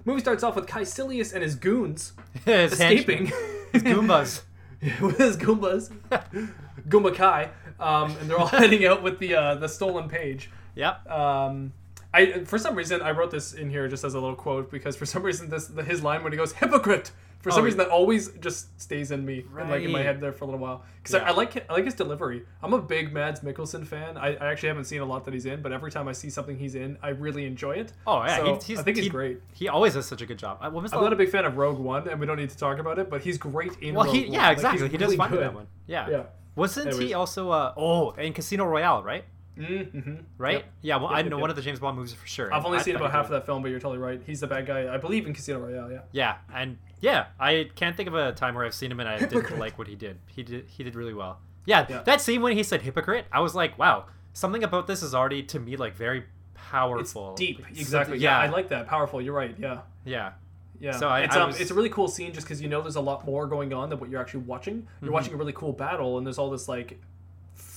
Movie 0.04 0.20
starts 0.20 0.42
off 0.42 0.56
with 0.56 0.66
Kaecilius 0.66 1.32
and 1.32 1.42
his 1.42 1.54
goons 1.54 2.12
His 2.44 2.72
escaping. 2.72 3.26
His 3.72 3.82
Goombas. 3.82 4.42
with 5.00 5.18
his 5.18 5.36
Goombas, 5.36 5.92
Goomba 6.88 7.14
Kai, 7.14 7.50
um, 7.78 8.16
and 8.20 8.28
they're 8.28 8.38
all 8.38 8.48
heading 8.48 8.84
out 8.84 9.00
with 9.02 9.20
the 9.20 9.36
uh, 9.36 9.54
the 9.54 9.68
stolen 9.68 10.08
page. 10.08 10.50
Yep. 10.74 11.08
Um, 11.08 11.72
I 12.12 12.44
for 12.44 12.58
some 12.58 12.74
reason 12.74 13.00
I 13.00 13.12
wrote 13.12 13.30
this 13.30 13.52
in 13.52 13.70
here 13.70 13.86
just 13.86 14.02
as 14.02 14.14
a 14.14 14.20
little 14.20 14.34
quote 14.34 14.72
because 14.72 14.96
for 14.96 15.06
some 15.06 15.22
reason 15.22 15.50
this 15.50 15.68
the, 15.68 15.84
his 15.84 16.02
line 16.02 16.24
when 16.24 16.32
he 16.32 16.36
goes 16.36 16.52
hypocrite 16.52 17.12
for 17.42 17.50
some 17.50 17.60
Oh, 17.60 17.64
reason 17.64 17.78
that 17.78 17.88
always 17.88 18.28
just 18.40 18.80
stays 18.80 19.10
in 19.10 19.24
me 19.26 19.44
and 19.58 19.68
like 19.68 19.82
in 19.82 19.90
my 19.92 20.00
head 20.02 20.20
there 20.20 20.32
for 20.32 20.44
a 20.44 20.46
little 20.46 20.60
while 20.60 20.84
because 21.02 21.14
Yeah. 21.14 21.24
I, 21.26 21.28
I 21.28 21.32
like 21.32 21.68
I 21.70 21.72
like 21.74 21.84
his 21.84 21.94
delivery. 21.94 22.44
I'm 22.62 22.72
a 22.72 22.80
big 22.80 23.12
Mads 23.12 23.40
Mikkelsen 23.40 23.86
fan. 23.86 24.16
I, 24.16 24.36
I 24.36 24.50
actually 24.50 24.68
haven't 24.68 24.84
seen 24.84 25.00
a 25.00 25.04
lot 25.04 25.24
that 25.26 25.34
he's 25.34 25.44
in, 25.46 25.60
but 25.60 25.72
every 25.72 25.90
time 25.90 26.08
I 26.08 26.12
see 26.12 26.30
something 26.30 26.56
he's 26.56 26.74
in, 26.76 26.96
I 27.02 27.10
really 27.10 27.44
enjoy 27.44 27.72
it. 27.72 27.92
Oh 28.06 28.22
yeah, 28.24 28.36
So, 28.38 28.44
he, 28.54 28.60
he's, 28.64 28.78
I 28.78 28.82
think 28.84 28.96
he's 28.96 29.04
he- 29.06 29.10
great. 29.10 29.40
He 29.52 29.68
always 29.68 29.94
does 29.94 30.06
such 30.06 30.22
a 30.22 30.26
good 30.26 30.38
job. 30.38 30.60
Was 30.72 30.92
I'm 30.92 31.02
not 31.02 31.12
a 31.12 31.16
big 31.16 31.30
fan 31.30 31.44
of 31.44 31.56
Rogue 31.56 31.78
One, 31.78 32.08
and 32.08 32.18
we 32.18 32.26
don't 32.26 32.38
need 32.38 32.50
to 32.50 32.56
talk 32.56 32.78
about 32.78 32.98
it, 32.98 33.10
but 33.10 33.20
he's 33.22 33.38
great 33.38 33.72
in 33.82 33.94
well, 33.94 34.06
Rogue 34.06 34.14
he 34.14 34.22
One. 34.24 34.32
yeah 34.32 34.42
Like, 34.48 34.52
exactly. 34.52 34.82
he's 34.82 34.90
he 34.92 34.96
does 34.98 35.06
really 35.08 35.16
fine 35.16 35.32
in 35.34 35.40
that 35.40 35.54
one. 35.54 35.66
Yeah. 35.86 36.08
Yeah. 36.08 36.22
Wasn't 36.54 36.86
Anyways. 36.88 37.08
he 37.08 37.14
also 37.14 37.50
uh 37.50 37.72
oh 37.76 38.10
in 38.12 38.32
Casino 38.34 38.66
Royale 38.66 39.02
right? 39.02 39.24
Mm-hmm. 39.58 40.14
Right. 40.38 40.54
Yep. 40.54 40.64
Yeah. 40.82 40.96
Well, 40.96 41.10
Yep, 41.10 41.18
I 41.18 41.22
know 41.28 41.36
yep. 41.36 41.40
one 41.42 41.50
of 41.50 41.56
the 41.56 41.62
James 41.62 41.78
Bond 41.80 41.96
movies 41.96 42.12
for 42.14 42.26
sure. 42.26 42.52
I've 42.52 42.64
only 42.64 42.78
I 42.78 42.82
seen 42.82 42.94
thought 42.94 43.00
about 43.02 43.10
he 43.10 43.16
half 43.16 43.24
of 43.26 43.30
that 43.32 43.46
film, 43.46 43.62
but 43.62 43.70
you're 43.70 43.80
totally 43.80 43.98
right. 43.98 44.20
He's 44.24 44.40
the 44.40 44.46
bad 44.46 44.66
guy, 44.66 44.92
I 44.92 44.96
believe, 44.96 45.26
in 45.26 45.34
Casino 45.34 45.60
Royale. 45.60 45.90
Yeah. 45.92 46.00
Yeah, 46.12 46.36
and 46.54 46.78
yeah, 47.00 47.26
I 47.38 47.70
can't 47.74 47.96
think 47.96 48.08
of 48.08 48.14
a 48.14 48.32
time 48.32 48.54
where 48.54 48.64
I've 48.64 48.74
seen 48.74 48.90
him 48.90 49.00
and 49.00 49.08
I 49.08 49.18
didn't 49.18 49.58
like 49.58 49.78
what 49.78 49.88
he 49.88 49.94
did. 49.94 50.18
He 50.26 50.42
did 50.42 50.66
he 50.68 50.82
did 50.84 50.94
really 50.94 51.14
well. 51.14 51.38
Yeah, 51.66 51.86
Yeah. 51.88 52.02
that 52.02 52.20
scene 52.20 52.42
when 52.42 52.56
he 52.56 52.62
said 52.62 52.82
hypocrite, 52.82 53.26
I 53.30 53.40
was 53.40 53.54
like, 53.54 53.78
wow, 53.78 54.06
something 54.32 54.64
about 54.64 54.86
this 54.86 55.02
is 55.02 55.14
already 55.14 55.42
to 55.44 55.60
me 55.60 55.76
like 55.76 55.94
very 55.94 56.24
powerful. 56.54 57.00
It's 57.00 57.12
powerful. 57.12 57.34
deep. 57.34 57.60
It's 57.70 57.78
Exactly. 57.80 58.14
something- 58.14 58.20
Yeah. 58.22 58.38
I 58.38 58.48
like 58.48 58.68
that. 58.70 58.86
Powerful. 58.86 59.20
You're 59.20 59.34
right. 59.34 59.54
Yeah. 59.58 59.80
Yeah. 60.04 60.32
Yeah. 60.80 60.92
So 60.92 61.08
I- 61.08 61.20
it's, 61.20 61.36
I 61.36 61.40
um, 61.40 61.46
was- 61.48 61.60
it's 61.60 61.70
a 61.70 61.74
really 61.74 61.90
cool 61.90 62.08
scene 62.08 62.32
just 62.32 62.46
because 62.46 62.60
you 62.62 62.68
know 62.68 62.80
there's 62.80 62.96
a 62.96 63.00
lot 63.00 63.24
more 63.26 63.46
going 63.46 63.72
on 63.72 63.90
than 63.90 64.00
what 64.00 64.08
you're 64.10 64.20
actually 64.20 64.40
watching. 64.44 64.74
You're 64.74 64.82
Mm-hmm. 65.06 65.12
watching 65.12 65.34
a 65.34 65.36
really 65.36 65.52
cool 65.52 65.72
battle, 65.72 66.18
and 66.18 66.26
there's 66.26 66.38
all 66.38 66.50
this 66.50 66.68
like 66.68 66.98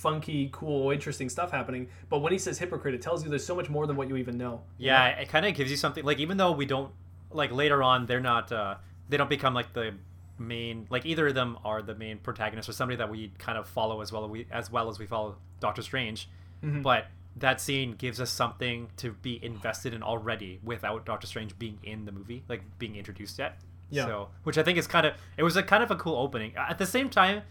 funky, 0.06 0.50
cool, 0.52 0.92
interesting 0.92 1.30
stuff 1.30 1.50
happening. 1.50 1.88
But 2.10 2.20
when 2.20 2.32
he 2.32 2.38
says 2.38 2.60
hypocrite, 2.60 2.94
it 2.94 3.02
tells 3.02 3.24
you 3.24 3.30
there's 3.32 3.44
so 3.44 3.56
much 3.56 3.72
more 3.72 3.88
than 3.88 3.96
what 3.96 4.08
you 4.08 4.18
even 4.18 4.38
know. 4.38 4.62
Yeah, 4.78 5.08
it 5.08 5.30
kind 5.30 5.48
of 5.48 5.56
gives 5.56 5.72
you 5.72 5.78
something 5.78 6.04
like 6.06 6.20
even 6.20 6.38
though 6.38 6.52
we 6.52 6.68
don't 6.68 6.92
like 7.32 7.52
later 7.52 7.82
on 7.82 8.06
they're 8.06 8.22
not 8.22 8.52
uh 8.52 8.76
they 9.10 9.18
don't 9.18 9.30
become 9.30 9.56
like 9.56 9.74
the 9.74 9.96
main 10.38 10.86
like 10.92 11.08
either 11.08 11.28
of 11.28 11.34
them 11.34 11.58
are 11.66 11.82
the 11.82 11.96
main 11.96 12.20
protagonist 12.20 12.70
or 12.70 12.74
somebody 12.74 12.98
that 12.98 13.10
we 13.10 13.32
kind 13.40 13.58
of 13.58 13.68
follow 13.68 14.00
as 14.02 14.12
well 14.12 14.30
we 14.30 14.46
as 14.52 14.72
well 14.72 14.90
as 14.90 15.00
we 15.00 15.08
follow 15.08 15.38
Doctor 15.60 15.82
Strange. 15.82 16.30
Mm-hmm. 16.64 16.84
But 16.84 17.08
that 17.38 17.60
scene 17.60 17.94
gives 17.94 18.22
us 18.22 18.30
something 18.30 18.90
to 18.98 19.12
be 19.12 19.44
invested 19.44 19.96
in 19.96 20.04
already 20.04 20.60
without 20.64 21.04
Doctor 21.04 21.26
Strange 21.26 21.58
being 21.58 21.80
in 21.84 22.06
the 22.06 22.12
movie, 22.12 22.44
like 22.48 22.62
being 22.78 22.96
introduced 22.96 23.40
yet. 23.40 23.58
Yeah. 23.90 24.06
So, 24.06 24.30
which 24.44 24.60
I 24.60 24.64
think 24.64 24.78
is 24.78 24.86
kind 24.86 25.08
of 25.08 25.16
it 25.36 25.42
was 25.42 25.58
a 25.58 25.64
kind 25.64 25.82
of 25.82 25.90
a 25.90 25.96
cool 25.96 26.16
opening. 26.16 26.54
At 26.56 26.78
the 26.78 26.86
same 26.86 27.10
time, 27.10 27.42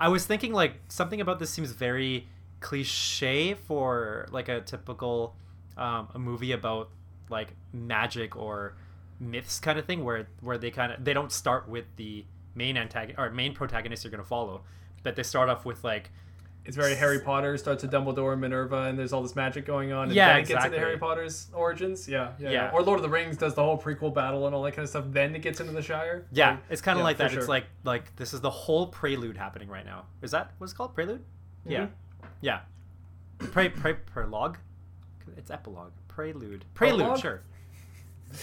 I 0.00 0.08
was 0.08 0.24
thinking 0.24 0.54
like 0.54 0.76
something 0.88 1.20
about 1.20 1.38
this 1.38 1.50
seems 1.50 1.72
very 1.72 2.26
cliche 2.60 3.54
for 3.54 4.26
like 4.32 4.48
a 4.48 4.62
typical 4.62 5.36
um, 5.76 6.08
a 6.14 6.18
movie 6.18 6.52
about 6.52 6.90
like 7.28 7.54
magic 7.72 8.34
or 8.34 8.76
myths 9.20 9.60
kind 9.60 9.78
of 9.78 9.84
thing 9.84 10.02
where 10.02 10.26
where 10.40 10.56
they 10.56 10.70
kind 10.70 10.92
of 10.92 11.04
they 11.04 11.12
don't 11.12 11.30
start 11.30 11.68
with 11.68 11.84
the 11.96 12.24
main 12.54 12.78
antagonist 12.78 13.18
or 13.18 13.30
main 13.30 13.54
protagonist 13.54 14.02
you're 14.02 14.10
going 14.10 14.22
to 14.22 14.28
follow 14.28 14.62
but 15.02 15.16
they 15.16 15.22
start 15.22 15.50
off 15.50 15.66
with 15.66 15.84
like 15.84 16.10
It's 16.70 16.76
very 16.76 16.94
Harry 16.94 17.18
Potter. 17.18 17.58
Starts 17.58 17.82
with 17.82 17.90
Dumbledore 17.90 18.30
and 18.30 18.40
Minerva, 18.40 18.82
and 18.84 18.96
there's 18.96 19.12
all 19.12 19.22
this 19.24 19.34
magic 19.34 19.66
going 19.66 19.90
on. 19.92 20.04
And 20.04 20.12
Yeah, 20.12 20.28
then 20.28 20.36
it 20.36 20.40
gets 20.42 20.50
into 20.50 20.58
exactly. 20.58 20.78
Harry 20.78 20.98
Potter's 20.98 21.48
origins. 21.52 22.06
Yeah, 22.08 22.30
yeah, 22.38 22.44
yeah. 22.44 22.50
Yeah. 22.52 22.70
Or 22.72 22.82
Lord 22.84 23.00
of 23.00 23.02
the 23.02 23.08
Rings 23.08 23.36
does 23.36 23.54
the 23.56 23.64
whole 23.64 23.76
prequel 23.76 24.14
battle 24.14 24.46
and 24.46 24.54
all 24.54 24.62
that 24.62 24.70
kind 24.76 24.84
of 24.84 24.88
stuff. 24.88 25.06
Then 25.08 25.34
it 25.34 25.42
gets 25.42 25.58
into 25.58 25.72
the 25.72 25.82
Shire. 25.82 26.26
yeah 26.30 26.50
Like, 26.50 26.58
it's 26.70 26.80
kind 26.80 26.96
of 26.96 27.00
yeah, 27.00 27.04
like 27.06 27.16
that 27.16 27.30
sure. 27.32 27.40
it's 27.40 27.48
like 27.48 27.64
like 27.82 28.14
this 28.14 28.32
is 28.32 28.40
the 28.40 28.50
whole 28.50 28.86
prelude 28.86 29.36
happening 29.36 29.68
right 29.68 29.84
now 29.84 30.04
is 30.22 30.30
that 30.30 30.52
what's 30.58 30.72
called 30.72 30.94
prelude 30.94 31.24
yeah 31.66 31.80
Mm-hmm. 31.86 32.26
yeah 32.40 32.60
pre 33.38 33.68
pre 33.68 33.94
prologue 33.94 34.56
it's 35.36 35.50
epilogue 35.50 35.90
prelude 36.06 36.64
prelude 36.74 37.00
Prologue? 37.00 37.20
sure 37.20 37.42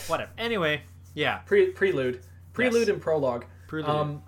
whatever 0.08 0.32
anyway 0.38 0.82
yeah 1.14 1.38
Pre- 1.46 1.72
prelude, 1.72 2.22
prelude, 2.52 2.88
Yes. 2.88 2.90
and 2.90 3.02
prologue. 3.02 3.46
Prelude. 3.68 3.90
Um, 3.90 4.22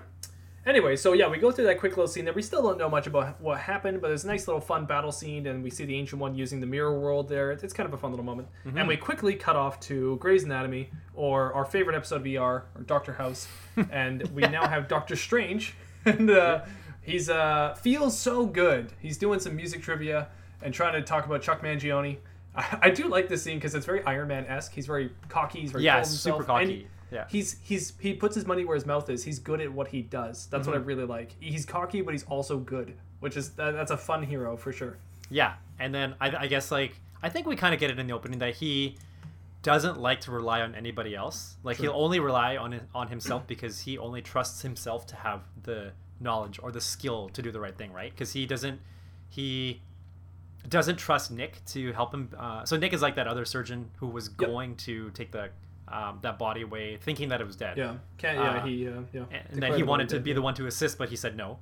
anyway, 0.65 0.95
so 0.95 1.13
yeah, 1.13 1.27
we 1.27 1.37
go 1.37 1.51
through 1.51 1.65
that 1.65 1.79
quick 1.79 1.97
little 1.97 2.07
scene 2.07 2.25
there. 2.25 2.33
We 2.33 2.41
still 2.41 2.61
don't 2.61 2.77
know 2.77 2.89
much 2.89 3.07
about 3.07 3.39
what 3.41 3.59
happened, 3.59 4.01
but 4.01 4.07
there's 4.07 4.23
a 4.23 4.27
nice 4.27 4.47
little 4.47 4.61
fun 4.61 4.85
battle 4.85 5.11
scene, 5.11 5.47
and 5.47 5.63
we 5.63 5.69
see 5.69 5.85
the 5.85 5.95
ancient 5.95 6.21
one 6.21 6.35
using 6.35 6.59
the 6.59 6.65
mirror 6.65 6.99
world 6.99 7.29
there. 7.29 7.51
It's, 7.51 7.63
it's 7.63 7.73
kind 7.73 7.87
of 7.87 7.93
a 7.93 7.97
fun 7.97 8.11
little 8.11 8.25
moment. 8.25 8.47
Mm-hmm. 8.65 8.77
And 8.77 8.87
we 8.87 8.97
quickly 8.97 9.35
cut 9.35 9.55
off 9.55 9.79
to 9.81 10.17
Grey's 10.17 10.43
Anatomy, 10.43 10.89
or 11.13 11.53
our 11.53 11.65
favorite 11.65 11.95
episode 11.95 12.25
of 12.25 12.27
ER, 12.27 12.39
or 12.39 12.65
Doctor 12.85 13.13
House, 13.13 13.47
and 13.91 14.23
we 14.33 14.41
now 14.43 14.67
have 14.67 14.87
Doctor 14.87 15.15
Strange, 15.15 15.75
and 16.05 16.29
uh, 16.29 16.61
he's 17.01 17.29
uh, 17.29 17.75
feels 17.81 18.17
so 18.17 18.45
good. 18.45 18.91
He's 18.99 19.17
doing 19.17 19.39
some 19.39 19.55
music 19.55 19.81
trivia 19.81 20.29
and 20.61 20.73
trying 20.73 20.93
to 20.93 21.01
talk 21.01 21.25
about 21.25 21.41
Chuck 21.41 21.61
Mangione. 21.61 22.17
I, 22.55 22.79
I 22.83 22.89
do 22.89 23.07
like 23.07 23.29
this 23.29 23.43
scene 23.43 23.57
because 23.57 23.75
it's 23.75 23.85
very 23.85 24.03
Iron 24.03 24.27
Man 24.27 24.45
esque. 24.45 24.73
He's 24.73 24.87
very 24.87 25.11
cocky. 25.27 25.61
He's 25.61 25.71
very 25.71 25.83
Yeah, 25.83 26.01
super 26.03 26.37
himself, 26.37 26.59
and 26.61 26.69
cocky. 26.69 26.87
Yeah. 27.11 27.25
he's 27.29 27.57
he's 27.63 27.93
he 27.99 28.13
puts 28.13 28.35
his 28.35 28.45
money 28.45 28.65
where 28.65 28.75
his 28.75 28.85
mouth 28.85 29.09
is. 29.09 29.23
He's 29.23 29.39
good 29.39 29.61
at 29.61 29.71
what 29.71 29.87
he 29.89 30.01
does. 30.01 30.47
That's 30.47 30.67
what 30.67 30.75
I 30.75 30.79
Mm-hmm. 30.79 30.87
really 30.87 31.05
like. 31.05 31.35
He's 31.39 31.65
cocky, 31.65 32.01
but 32.01 32.13
he's 32.13 32.23
also 32.25 32.57
good, 32.59 32.95
which 33.19 33.35
is 33.37 33.51
that, 33.51 33.71
that's 33.71 33.91
a 33.91 33.97
fun 33.97 34.23
hero 34.23 34.55
for 34.57 34.71
sure. 34.71 34.97
Yeah, 35.29 35.53
and 35.79 35.93
then 35.93 36.15
I, 36.21 36.35
I 36.35 36.47
guess 36.47 36.71
like 36.71 36.99
I 37.23 37.29
think 37.29 37.47
we 37.47 37.55
kind 37.55 37.73
of 37.73 37.79
get 37.79 37.89
it 37.91 37.99
in 37.99 38.07
the 38.07 38.13
opening 38.13 38.39
that 38.39 38.55
he 38.55 38.97
doesn't 39.61 39.99
like 39.99 40.21
to 40.21 40.31
rely 40.31 40.61
on 40.61 40.73
anybody 40.73 41.15
else. 41.15 41.57
Like 41.63 41.77
he'll 41.77 41.93
only 41.93 42.19
rely 42.19 42.55
on 42.57 42.79
on 42.95 43.07
himself 43.09 43.45
because 43.47 43.81
he 43.81 43.97
only 43.97 44.21
trusts 44.21 44.61
himself 44.61 45.05
to 45.07 45.15
have 45.17 45.41
the 45.63 45.91
knowledge 46.21 46.59
or 46.61 46.71
the 46.71 46.81
skill 46.81 47.29
to 47.29 47.41
do 47.41 47.51
the 47.51 47.59
right 47.59 47.77
thing, 47.77 47.91
right? 47.91 48.11
Because 48.11 48.31
he 48.33 48.45
doesn't 48.45 48.79
he 49.29 49.81
doesn't 50.67 50.97
trust 50.97 51.31
Nick 51.31 51.63
to 51.65 51.91
help 51.93 52.13
him. 52.13 52.29
Uh, 52.37 52.63
so 52.65 52.77
Nick 52.77 52.93
is 52.93 53.01
like 53.01 53.15
that 53.15 53.27
other 53.27 53.45
surgeon 53.45 53.89
who 53.97 54.07
was 54.07 54.27
going 54.29 54.75
to 54.77 55.09
take 55.11 55.31
the 55.31 55.49
um, 55.91 56.19
that 56.21 56.37
body 56.37 56.61
away, 56.61 56.97
thinking 56.97 57.29
that 57.29 57.41
it 57.41 57.47
was 57.47 57.55
dead. 57.55 57.77
Yeah, 57.77 57.95
can't. 58.17 58.37
Yeah, 58.37 58.49
Uh, 58.51 58.65
he. 58.65 58.87
Uh, 58.87 58.91
yeah. 59.13 59.21
and 59.21 59.29
declared 59.31 59.61
then 59.61 59.73
he 59.75 59.83
wanted 59.83 60.03
body 60.03 60.07
to 60.09 60.15
dead, 60.15 60.23
be 60.23 60.29
yeah. 60.31 60.35
the 60.35 60.41
one 60.41 60.53
to 60.55 60.67
assist, 60.67 60.97
but 60.97 61.09
he 61.09 61.15
said 61.15 61.35
no, 61.35 61.57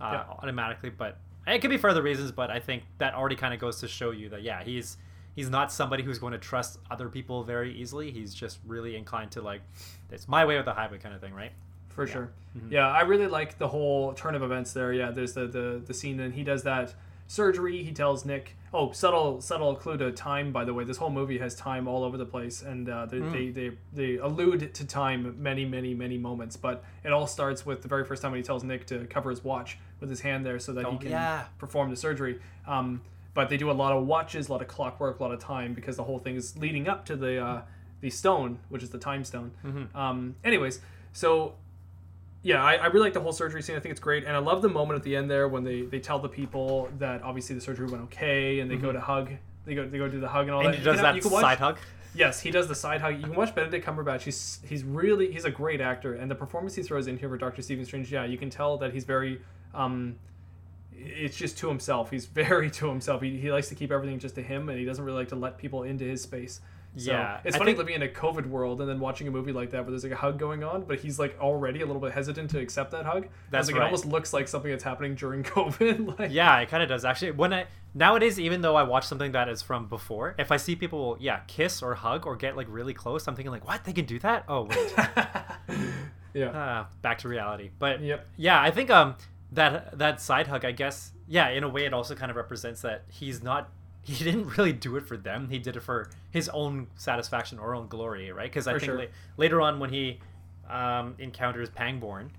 uh, 0.00 0.10
Yeah. 0.12 0.34
automatically. 0.38 0.90
But 0.90 1.18
it 1.46 1.60
could 1.60 1.70
be 1.70 1.76
for 1.78 1.90
other 1.90 2.02
reasons. 2.02 2.32
But 2.32 2.50
I 2.50 2.58
think 2.60 2.84
that 2.98 3.14
already 3.14 3.36
kind 3.36 3.54
of 3.54 3.60
goes 3.60 3.80
to 3.80 3.88
show 3.88 4.10
you 4.10 4.28
that 4.30 4.42
yeah, 4.42 4.62
he's 4.62 4.96
he's 5.34 5.48
not 5.48 5.72
somebody 5.72 6.02
who's 6.02 6.18
going 6.18 6.32
to 6.32 6.38
trust 6.38 6.78
other 6.90 7.08
people 7.08 7.44
very 7.44 7.72
easily. 7.74 8.10
He's 8.10 8.34
just 8.34 8.58
really 8.66 8.96
inclined 8.96 9.30
to 9.32 9.40
like, 9.42 9.62
it's 10.10 10.26
my 10.26 10.44
way 10.44 10.56
or 10.56 10.62
the 10.64 10.74
highway 10.74 10.98
kind 10.98 11.14
of 11.14 11.20
thing, 11.20 11.34
right? 11.34 11.52
for 11.88 12.06
sure. 12.06 12.30
Mm-hmm. 12.56 12.72
Yeah, 12.72 12.88
I 12.88 13.00
really 13.02 13.26
like 13.26 13.58
the 13.58 13.66
whole 13.68 14.12
turn 14.14 14.34
of 14.36 14.42
events 14.42 14.72
there. 14.72 14.92
Yeah, 14.92 15.10
there's 15.10 15.34
the 15.34 15.46
the 15.46 15.82
the 15.84 15.92
scene 15.92 16.20
and 16.20 16.32
he 16.32 16.44
does 16.44 16.62
that 16.62 16.94
surgery. 17.30 17.84
He 17.84 17.92
tells 17.92 18.24
Nick, 18.24 18.56
"Oh, 18.74 18.90
subtle 18.90 19.40
subtle 19.40 19.76
clue 19.76 19.96
to 19.98 20.10
time." 20.10 20.50
By 20.52 20.64
the 20.64 20.74
way, 20.74 20.82
this 20.84 20.96
whole 20.96 21.10
movie 21.10 21.38
has 21.38 21.54
time 21.54 21.86
all 21.86 22.02
over 22.02 22.16
the 22.16 22.26
place, 22.26 22.60
and 22.60 22.88
uh, 22.88 23.06
they, 23.06 23.18
Hmm. 23.18 23.32
they 23.32 23.48
they 23.50 23.70
they 23.92 24.16
allude 24.16 24.74
to 24.74 24.84
time 24.86 25.36
many 25.40 25.64
many 25.64 25.94
many 25.94 26.18
moments. 26.18 26.56
But 26.56 26.82
it 27.04 27.12
all 27.12 27.26
starts 27.28 27.64
with 27.64 27.82
the 27.82 27.88
very 27.88 28.04
first 28.04 28.20
time 28.22 28.32
when 28.32 28.40
he 28.40 28.44
tells 28.44 28.64
Nick 28.64 28.86
to 28.88 29.06
cover 29.06 29.30
his 29.30 29.44
watch 29.44 29.78
with 30.00 30.10
his 30.10 30.20
hand 30.22 30.44
there 30.44 30.58
so 30.58 30.72
that 30.72 30.84
he 30.86 30.90
Oh, 30.90 30.98
can 30.98 31.10
yeah. 31.10 31.44
perform 31.58 31.90
the 31.90 31.96
surgery. 31.96 32.40
Um, 32.66 33.02
but 33.32 33.48
they 33.48 33.56
do 33.56 33.70
a 33.70 33.78
lot 33.84 33.92
of 33.92 34.06
watches, 34.06 34.48
a 34.48 34.52
lot 34.52 34.60
of 34.60 34.66
clockwork, 34.66 35.20
a 35.20 35.22
lot 35.22 35.32
of 35.32 35.38
time 35.38 35.72
because 35.72 35.96
the 35.96 36.02
whole 36.04 36.18
thing 36.18 36.34
is 36.34 36.58
leading 36.58 36.88
up 36.88 37.04
to 37.06 37.14
the 37.16 37.38
uh, 37.42 37.62
the 38.00 38.10
stone, 38.10 38.58
which 38.70 38.82
is 38.82 38.90
the 38.90 38.98
time 38.98 39.22
stone. 39.24 39.52
Mm-hmm. 39.64 39.96
Um, 39.96 40.34
anyways, 40.42 40.80
so 41.12 41.54
yeah, 42.42 42.62
I, 42.64 42.74
I 42.74 42.86
really 42.86 43.00
like 43.06 43.12
the 43.14 43.20
whole 43.20 43.32
surgery 43.32 43.62
scene. 43.62 43.76
I 43.76 43.80
think 43.80 43.90
it's 43.92 44.00
great, 44.00 44.24
and 44.24 44.34
I 44.34 44.38
love 44.38 44.62
the 44.62 44.68
moment 44.68 44.96
at 44.98 45.02
the 45.02 45.14
end 45.16 45.30
there 45.30 45.48
when 45.48 45.62
they, 45.64 45.82
they 45.82 46.00
tell 46.00 46.18
the 46.18 46.28
people 46.28 46.88
that 46.98 47.22
obviously 47.22 47.54
the 47.54 47.60
surgery 47.60 47.86
went 47.86 48.02
okay, 48.04 48.60
and 48.60 48.70
they 48.70 48.76
go 48.76 48.92
to 48.92 49.00
hug. 49.00 49.30
They 49.66 49.74
go 49.74 49.86
they 49.86 49.98
go 49.98 50.08
do 50.08 50.20
the 50.20 50.28
hug 50.28 50.46
and 50.46 50.52
all 50.54 50.62
Mm-hmm. 50.62 50.72
And 50.72 50.74
that. 50.74 50.78
he 50.78 50.84
You 50.84 50.84
does 50.92 50.96
can- 50.96 51.02
that 51.04 51.14
you 51.16 51.22
can 51.22 51.30
watch- 51.30 51.42
side 51.42 51.58
hug. 51.58 51.78
Yes, 52.12 52.40
he 52.40 52.50
does 52.50 52.66
the 52.66 52.74
side 52.74 53.00
hug. 53.00 53.18
You 53.18 53.22
can 53.22 53.36
watch 53.36 53.54
Benedict 53.54 53.86
Cumberbatch. 53.86 54.22
He's 54.22 54.58
he's 54.66 54.82
really 54.82 55.30
he's 55.30 55.44
a 55.44 55.50
great 55.50 55.80
actor, 55.80 56.14
and 56.14 56.28
the 56.30 56.34
performance 56.34 56.74
he 56.74 56.82
throws 56.82 57.06
in 57.06 57.16
here 57.18 57.28
for 57.28 57.36
Doctor 57.38 57.62
Stephen 57.62 57.84
Strange, 57.84 58.10
yeah, 58.10 58.24
you 58.24 58.36
can 58.36 58.50
tell 58.50 58.78
that 58.78 58.92
he's 58.92 59.04
very. 59.04 59.40
Um, 59.74 60.16
it's 60.92 61.36
just 61.36 61.56
to 61.58 61.68
himself. 61.68 62.10
He's 62.10 62.26
very 62.42 62.70
to 62.72 62.88
himself. 62.88 63.22
He, 63.22 63.38
he 63.38 63.52
likes 63.52 63.68
to 63.68 63.74
keep 63.74 63.92
everything 63.92 64.18
just 64.18 64.34
to 64.34 64.42
him, 64.42 64.68
and 64.68 64.78
he 64.78 64.84
doesn't 64.84 65.04
really 65.04 65.18
like 65.18 65.28
to 65.28 65.36
let 65.36 65.56
people 65.56 65.84
into 65.84 66.04
his 66.04 66.20
space. 66.22 66.60
So 66.96 67.12
Yeah, 67.12 67.40
it's 67.44 67.56
funny 67.56 67.68
think- 67.70 67.78
living 67.78 67.94
in 67.94 68.02
a 68.02 68.08
COVID 68.08 68.46
world 68.46 68.80
and 68.80 68.90
then 68.90 68.98
watching 68.98 69.28
a 69.28 69.30
movie 69.30 69.52
like 69.52 69.70
that 69.70 69.82
where 69.84 69.90
there's 69.90 70.02
like 70.02 70.12
a 70.12 70.16
hug 70.16 70.38
going 70.40 70.64
on, 70.64 70.82
but 70.82 70.98
he's 70.98 71.18
like 71.20 71.38
already 71.40 71.82
a 71.82 71.86
little 71.86 72.00
bit 72.02 72.12
hesitant 72.12 72.50
to 72.50 72.58
accept 72.58 72.90
that 72.90 73.04
hug. 73.06 73.28
That's 73.50 73.68
like 73.68 73.76
right. 73.76 73.82
it 73.82 73.84
almost 73.86 74.06
looks 74.06 74.32
like 74.32 74.48
something 74.48 74.70
that's 74.70 74.82
happening 74.82 75.14
during 75.14 75.42
COVID. 75.44 76.18
like 76.18 76.32
Yeah, 76.32 76.58
it 76.58 76.68
kind 76.68 76.82
of 76.82 76.88
does 76.88 77.04
actually. 77.04 77.30
When 77.30 77.52
I 77.52 77.66
nowadays, 77.94 78.40
even 78.40 78.60
though 78.60 78.74
I 78.74 78.82
watch 78.82 79.06
something 79.06 79.30
that 79.32 79.48
is 79.48 79.62
from 79.62 79.86
before, 79.86 80.34
if 80.38 80.50
I 80.50 80.56
see 80.56 80.74
people, 80.74 81.16
yeah, 81.20 81.40
kiss 81.46 81.80
or 81.80 81.94
hug 81.94 82.26
or 82.26 82.34
get 82.34 82.56
like 82.56 82.66
really 82.68 82.92
close, 82.94 83.26
I'm 83.28 83.36
thinking 83.36 83.52
like, 83.52 83.66
what? 83.68 83.84
They 83.84 83.92
can 83.92 84.04
do 84.04 84.18
that? 84.20 84.44
Oh 84.48 84.62
wait, 84.62 84.94
yeah. 86.34 86.50
ah, 86.54 86.88
back 87.02 87.18
to 87.18 87.28
reality. 87.28 87.70
But 87.78 88.00
Yep. 88.00 88.26
yeah, 88.36 88.60
I 88.60 88.70
think 88.70 88.90
um 88.90 89.16
that 89.52 89.96
that 89.98 90.20
side 90.20 90.46
hug, 90.48 90.64
I 90.64 90.72
guess, 90.72 91.12
yeah, 91.28 91.48
in 91.50 91.64
a 91.64 91.68
way, 91.68 91.84
it 91.84 91.94
also 91.94 92.14
kind 92.14 92.30
of 92.30 92.36
represents 92.36 92.82
that 92.82 93.04
he's 93.08 93.42
not. 93.42 93.70
He 94.10 94.24
didn't 94.24 94.56
really 94.58 94.72
do 94.72 94.96
it 94.96 95.06
for 95.06 95.16
them. 95.16 95.48
He 95.50 95.58
did 95.58 95.76
it 95.76 95.80
for 95.80 96.10
his 96.30 96.48
own 96.50 96.88
satisfaction 96.96 97.58
or 97.58 97.74
own 97.74 97.86
glory, 97.88 98.32
right? 98.32 98.50
Because 98.50 98.66
I 98.66 98.72
For 98.74 98.80
think 98.80 98.90
sure. 98.90 98.98
la- 98.98 99.04
later 99.36 99.60
on 99.60 99.78
when 99.78 99.90
he 99.90 100.18
um, 100.68 101.14
encounters 101.18 101.68
Pangborn, 101.70 102.30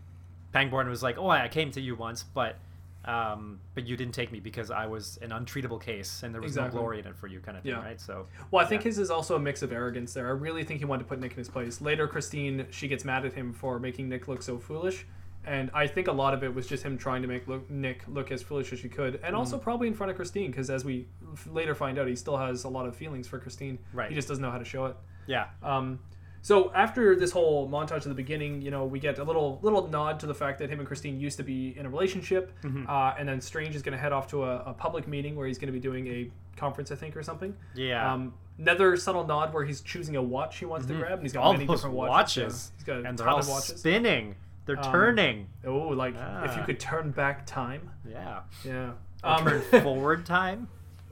Pangborn 0.54 0.90
was 0.90 1.02
like, 1.02 1.18
"Oh, 1.18 1.30
I 1.30 1.48
came 1.48 1.72
to 1.72 1.82
you 1.82 1.96
once, 1.96 2.24
but 2.24 2.58
um, 3.06 3.60
but 3.74 3.88
you 3.88 3.98
didn't 3.98 4.14
take 4.14 4.32
me 4.32 4.40
because 4.40 4.70
I 4.70 4.86
was 4.86 5.18
an 5.24 5.32
untreatable 5.32 5.82
case 5.82 6.22
and 6.24 6.34
there 6.36 6.42
was 6.42 6.52
Exactly. 6.52 6.76
no 6.76 6.82
glory 6.82 7.00
in 7.00 7.08
it 7.08 7.16
for 7.16 7.28
you," 7.28 7.40
kind 7.40 7.58
of 7.58 7.64
thing, 7.64 7.72
Yeah. 7.72 7.84
right? 7.84 8.00
So 8.00 8.28
Well, 8.52 8.64
I 8.64 8.68
think 8.68 8.82
Yeah. 8.82 8.90
his 8.90 9.00
is 9.00 9.10
also 9.10 9.36
a 9.36 9.40
mix 9.40 9.62
of 9.64 9.72
arrogance 9.72 10.14
there. 10.14 10.28
I 10.28 10.32
really 10.32 10.64
think 10.64 10.80
he 10.80 10.86
wanted 10.86 11.04
to 11.04 11.10
put 11.10 11.20
Nick 11.20 11.32
in 11.32 11.38
his 11.38 11.50
place. 11.50 11.82
Later, 11.82 12.08
Christine, 12.08 12.68
she 12.70 12.88
gets 12.88 13.04
mad 13.06 13.26
at 13.26 13.34
him 13.34 13.54
for 13.54 13.80
making 13.80 14.08
Nick 14.10 14.28
look 14.28 14.42
so 14.44 14.58
foolish. 14.60 15.06
And 15.46 15.72
I 15.74 15.88
think 15.88 16.08
a 16.08 16.12
lot 16.12 16.34
of 16.36 16.44
it 16.44 16.54
was 16.54 16.68
just 16.68 16.84
him 16.84 16.98
trying 16.98 17.22
to 17.24 17.28
make 17.28 17.48
look, 17.48 17.70
Nick 17.70 18.04
look 18.08 18.32
as 18.32 18.44
foolish 18.44 18.72
as 18.74 18.80
he 18.82 18.90
could. 18.90 19.20
And 19.24 19.36
also 19.36 19.58
Mm. 19.58 19.62
probably 19.64 19.88
in 19.88 19.94
front 19.96 20.12
of 20.12 20.16
Christine, 20.16 20.52
because 20.52 20.70
as 20.70 20.86
we 20.86 21.08
f- 21.34 21.48
later 21.52 21.74
find 21.74 21.98
out, 21.98 22.08
he 22.08 22.16
still 22.16 22.38
has 22.38 22.64
a 22.64 22.70
lot 22.70 22.86
of 22.86 22.96
feelings 22.96 23.28
for 23.28 23.40
Christine. 23.40 23.80
Right. 23.94 24.10
He 24.10 24.16
just 24.16 24.28
doesn't 24.28 24.42
know 24.42 24.52
how 24.52 24.60
to 24.60 24.66
show 24.66 24.86
it. 24.86 24.96
yeah, 25.28 25.46
Um, 25.64 26.00
so 26.44 26.72
after 26.74 27.16
this 27.16 27.32
whole 27.32 27.70
montage 27.70 27.98
at 27.98 28.04
the 28.04 28.14
beginning, 28.14 28.62
you 28.62 28.70
know, 28.72 28.86
we 28.86 29.00
get 29.00 29.18
a 29.20 29.24
little 29.24 29.60
little 29.62 29.88
nod 29.88 30.20
to 30.20 30.26
the 30.28 30.34
fact 30.34 30.60
that 30.60 30.70
him 30.70 30.80
and 30.80 30.88
Christine 30.88 31.20
used 31.20 31.38
to 31.38 31.44
be 31.44 31.78
in 31.78 31.86
a 31.86 31.90
relationship, 31.90 32.52
Mm-hmm. 32.64 32.86
uh, 32.90 33.14
and 33.18 33.28
then 33.30 33.40
Strange 33.42 33.76
is 33.76 33.82
going 33.82 33.94
to 33.94 34.00
head 34.00 34.12
off 34.12 34.28
to 34.28 34.44
a, 34.44 34.58
a 34.66 34.74
public 34.74 35.08
meeting 35.08 35.36
where 35.36 35.48
he's 35.48 35.58
going 35.58 35.68
to 35.68 35.74
be 35.74 35.80
doing 35.80 36.08
a 36.08 36.30
conference, 36.58 36.92
I 36.92 36.96
think, 36.96 37.16
or 37.18 37.24
something. 37.24 37.56
yeah. 37.76 38.12
Um, 38.14 38.34
another 38.60 38.96
subtle 38.98 39.26
nod 39.26 39.54
where 39.54 39.64
he's 39.66 39.82
choosing 39.82 40.16
a 40.18 40.22
watch 40.22 40.58
he 40.60 40.66
wants 40.66 40.86
to 40.88 40.94
grab, 40.94 41.14
and 41.14 41.22
he's 41.24 41.34
got 41.34 41.40
Mm-hmm. 41.40 41.48
All 41.48 41.54
many 41.54 41.66
different 41.68 41.96
watches. 41.96 42.44
watches, 42.44 42.72
Yeah, 42.72 42.78
he's 42.78 42.84
got 42.86 42.98
a 43.06 43.10
and 43.10 43.18
they're 43.18 43.30
all 43.30 43.40
of 43.40 43.48
watches. 43.50 43.80
spinning. 43.80 44.36
They're 44.66 44.78
Um, 44.78 44.92
turning. 44.92 45.48
Oh, 45.66 45.90
like 45.90 46.14
if 46.16 46.56
you 46.56 46.62
Ah. 46.62 46.66
could 46.66 46.80
turn 46.80 47.12
back 47.12 47.46
time. 47.46 47.90
Yeah. 48.08 48.42
Yeah. 48.64 48.92
Um, 49.24 49.44
turn 49.46 49.62
forward 49.84 50.26
time. 50.26 50.68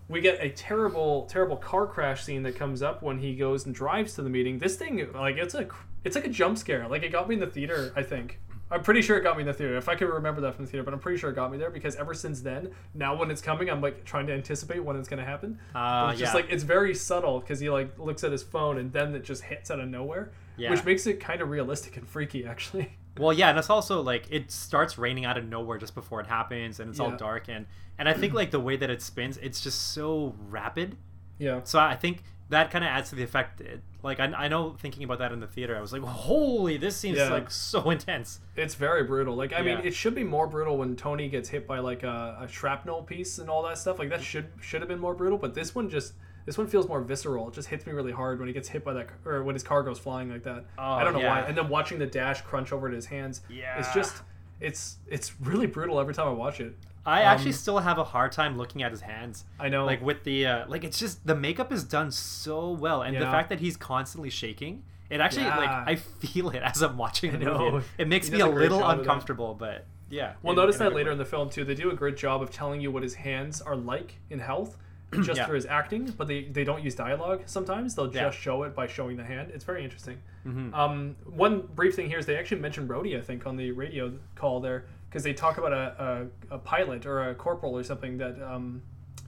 we 0.08 0.22
get 0.22 0.44
a 0.44 0.50
terrible, 0.50 1.28
terrible 1.28 1.56
car 1.58 1.86
crash 1.86 2.24
scene 2.24 2.42
that 2.44 2.56
comes 2.56 2.82
up 2.82 3.04
when 3.04 3.20
he 3.20 3.36
goes 3.36 3.66
and 3.68 3.76
drives 3.76 4.16
to 4.16 4.24
the 4.24 4.30
meeting. 4.30 4.58
This 4.58 4.76
thing, 4.76 5.08
like, 5.14 5.38
it's 5.38 5.54
a, 5.54 5.68
it's 6.04 6.16
like 6.16 6.26
a 6.26 6.30
jump 6.30 6.58
scare. 6.58 6.88
Like, 6.88 7.04
it 7.04 7.12
got 7.12 7.28
me 7.30 7.36
in 7.36 7.42
the 7.42 7.46
theater. 7.48 7.92
I 7.96 8.02
think. 8.04 8.40
I'm 8.72 8.84
pretty 8.84 9.02
sure 9.02 9.18
it 9.18 9.22
got 9.22 9.36
me 9.36 9.42
in 9.42 9.48
the 9.48 9.54
theater. 9.54 9.78
If 9.78 9.90
I 9.90 9.96
could 9.96 10.10
remember 10.10 10.42
that 10.42 10.56
from 10.56 10.66
the 10.66 10.72
theater, 10.72 10.84
but 10.84 10.94
I'm 10.94 11.00
pretty 11.00 11.18
sure 11.18 11.30
it 11.30 11.36
got 11.36 11.52
me 11.52 11.58
there 11.58 11.72
because 11.72 11.96
ever 11.96 12.14
since 12.14 12.42
then, 12.42 12.72
now 12.94 13.16
when 13.16 13.32
it's 13.32 13.42
coming, 13.42 13.70
I'm 13.70 13.82
like 13.82 14.06
trying 14.06 14.28
to 14.28 14.34
anticipate 14.34 14.80
when 14.84 14.96
it's 14.96 15.08
gonna 15.08 15.26
happen. 15.26 15.60
Uh, 15.74 16.10
it's 16.12 16.20
just 16.20 16.34
yeah. 16.34 16.42
like 16.42 16.52
it's 16.52 16.64
very 16.64 16.94
subtle 16.94 17.40
because 17.40 17.60
he 17.60 17.70
like 17.70 17.98
looks 17.98 18.24
at 18.24 18.32
his 18.32 18.44
phone 18.44 18.78
and 18.78 18.94
then 18.94 19.16
it 19.16 19.24
just 19.24 19.44
hits 19.44 19.72
out 19.72 19.80
of 19.80 19.90
nowhere, 19.90 20.32
Yeah. 20.58 20.70
which 20.70 20.84
makes 20.86 21.08
it 21.08 21.20
kind 21.20 21.42
of 21.42 21.50
realistic 21.50 21.98
and 21.98 22.08
freaky 22.08 22.46
actually. 22.46 22.94
Well, 23.18 23.34
yeah, 23.34 23.50
and 23.50 23.60
it's 23.60 23.70
also 23.70 24.02
like 24.02 24.28
it 24.32 24.50
starts 24.50 24.98
raining 24.98 25.26
out 25.26 25.38
of 25.38 25.46
nowhere 25.46 25.78
just 25.78 25.94
before 25.94 26.22
it 26.22 26.28
happens, 26.28 26.80
and 26.80 26.90
it's 26.90 27.02
all 27.02 27.12
dark, 27.12 27.50
and 27.50 27.66
and 27.98 28.08
I 28.08 28.14
think 28.14 28.34
like 28.34 28.52
the 28.52 28.62
way 28.62 28.78
that 28.78 28.90
it 28.90 29.02
spins, 29.02 29.36
it's 29.38 29.60
just 29.60 29.94
so 29.94 30.36
rapid. 30.48 30.96
Yeah. 31.38 31.60
So 31.66 31.80
I 31.80 31.98
think 31.98 32.24
that 32.50 32.72
kind 32.72 32.84
of 32.84 32.90
adds 32.90 33.10
to 33.10 33.16
the 33.16 33.24
effect. 33.24 33.62
It, 33.62 33.82
like 34.02 34.20
I, 34.20 34.26
I 34.26 34.48
know 34.48 34.76
thinking 34.80 35.04
about 35.04 35.20
that 35.20 35.32
in 35.32 35.40
the 35.40 35.48
theater, 35.48 35.78
I 35.78 35.82
was 35.82 35.94
like, 35.94 36.02
holy, 36.02 36.78
this 36.78 36.96
seems 36.96 37.18
Yeah. 37.18 37.30
like 37.30 37.52
so 37.52 37.90
intense. 37.92 38.40
It's 38.56 38.76
very 38.76 39.04
brutal. 39.04 39.36
Like 39.36 39.54
I 39.54 39.62
mean, 39.62 39.80
it 39.84 39.94
should 39.94 40.16
be 40.16 40.24
more 40.24 40.48
brutal 40.48 40.78
when 40.78 40.96
Tony 40.96 41.30
gets 41.30 41.50
hit 41.50 41.68
by 41.68 41.80
like 41.80 42.04
a, 42.04 42.38
a 42.42 42.48
shrapnel 42.48 43.04
piece 43.04 43.38
and 43.40 43.50
all 43.50 43.64
that 43.64 43.78
stuff. 43.78 44.00
Like 44.00 44.10
that 44.10 44.22
should 44.24 44.48
should 44.62 44.82
have 44.82 44.88
been 44.90 45.00
more 45.00 45.14
brutal. 45.14 45.38
But 45.38 45.54
this 45.54 45.76
one 45.76 45.90
just 45.90 46.14
this 46.46 46.58
one 46.58 46.66
feels 46.68 46.88
more 46.88 47.02
visceral. 47.02 47.50
It 47.50 47.54
just 47.54 47.68
hits 47.68 47.86
me 47.86 47.92
really 47.94 48.12
hard 48.14 48.40
when 48.40 48.48
he 48.48 48.54
gets 48.54 48.68
hit 48.70 48.84
by 48.84 48.94
that 48.94 49.08
c- 49.10 49.30
or 49.30 49.44
when 49.44 49.54
his 49.54 49.62
car 49.64 49.84
goes 49.84 50.00
flying 50.00 50.32
like 50.32 50.44
that. 50.44 50.66
Oh, 50.80 50.84
I 50.84 51.04
don't 51.04 51.14
know 51.14 51.20
why. 51.20 51.42
yeah. 51.42 51.46
And 51.46 51.56
then 51.58 51.70
watching 51.70 52.00
the 52.00 52.08
dash 52.08 52.42
crunch 52.42 52.72
over 52.72 52.90
to 52.90 52.96
his 52.96 53.06
hands. 53.06 53.42
Yeah. 53.50 53.78
It's 53.78 53.94
just 53.94 54.24
it's 54.60 54.98
it's 55.08 55.40
really 55.42 55.68
brutal 55.68 56.00
every 56.00 56.14
time 56.14 56.28
I 56.28 56.32
watch 56.32 56.60
it. 56.62 56.74
I 57.06 57.22
Um, 57.22 57.28
actually 57.28 57.54
still 57.54 57.80
have 57.80 57.98
a 57.98 58.04
hard 58.04 58.32
time 58.32 58.58
looking 58.58 58.84
at 58.84 58.92
his 58.92 59.02
hands. 59.02 59.46
I 59.60 59.70
know. 59.70 59.86
Like 59.86 60.02
with 60.02 60.24
the 60.24 60.46
uh, 60.46 60.66
like, 60.68 60.84
it's 60.84 61.00
just 61.00 61.26
the 61.26 61.36
makeup 61.36 61.72
is 61.72 61.84
done 61.84 62.12
so 62.12 62.72
well, 62.72 63.02
and 63.02 63.16
the 63.16 63.22
fact 63.26 63.50
that 63.50 63.60
he's 63.60 63.78
constantly 63.78 64.30
shaking, 64.30 64.84
it 65.10 65.20
actually 65.22 65.46
like 65.46 65.70
I 65.70 65.96
feel 65.96 66.50
it 66.50 66.62
as 66.62 66.82
I'm 66.82 66.98
watching 66.98 67.32
the 67.32 67.38
I 67.40 67.44
know. 67.44 67.72
movie. 67.72 67.86
It 67.98 68.08
makes 68.08 68.30
me 68.30 68.42
a 68.42 68.46
a 68.46 68.48
little 68.48 68.80
job 68.80 68.90
of 68.92 68.98
that. 68.98 69.00
uncomfortable, 69.02 69.56
but 69.56 69.86
yeah. 70.10 70.34
We'll 70.44 70.52
in- 70.54 70.58
notice 70.58 70.76
in 70.76 70.80
that 70.86 70.94
later 70.94 71.10
way. 71.10 71.14
in 71.14 71.18
the 71.20 71.26
film 71.26 71.50
too. 71.50 71.64
They 71.64 71.76
do 71.76 71.90
a 71.92 71.96
great 71.96 72.18
job 72.18 72.42
of 72.42 72.52
telling 72.52 72.82
you 72.82 72.92
what 72.92 73.02
his 73.04 73.16
hands 73.16 73.62
are 73.62 73.76
like 73.76 74.16
in 74.30 74.40
health, 74.40 74.78
just 75.24 75.38
Yeah. 75.38 75.46
through 75.46 75.56
his 75.56 75.66
acting. 75.66 76.14
But 76.18 76.28
they, 76.28 76.44
they 76.44 76.64
don't 76.64 76.84
use 76.84 76.96
dialogue. 76.96 77.44
Sometimes 77.46 77.96
they'll 77.96 78.08
just 78.08 78.16
Yeah. 78.16 78.30
show 78.32 78.64
it 78.64 78.76
by 78.76 78.88
showing 78.88 79.18
the 79.18 79.24
hand. 79.24 79.52
It's 79.54 79.64
very 79.66 79.84
interesting. 79.84 80.18
Mhm. 80.46 80.74
Um, 80.74 81.16
one 81.26 81.62
brief 81.76 81.96
thing 81.96 82.08
here 82.08 82.18
is 82.20 82.26
they 82.26 82.38
actually 82.38 82.62
mentioned 82.62 82.90
Rhodey, 82.90 83.18
I 83.18 83.22
think, 83.22 83.46
on 83.48 83.56
the 83.58 83.72
radio 83.72 84.14
call 84.36 84.60
there 84.62 84.86
because 85.10 85.24
they 85.24 85.34
talk 85.34 85.58
about 85.58 85.74
a, 85.74 86.30
a, 86.52 86.56
a 86.56 86.58
pilot 86.60 87.06
or 87.06 87.30
a 87.30 87.36
corporal 87.36 87.76
or 87.78 87.84
something 87.84 88.18
that 88.20 88.42
um, 88.42 88.82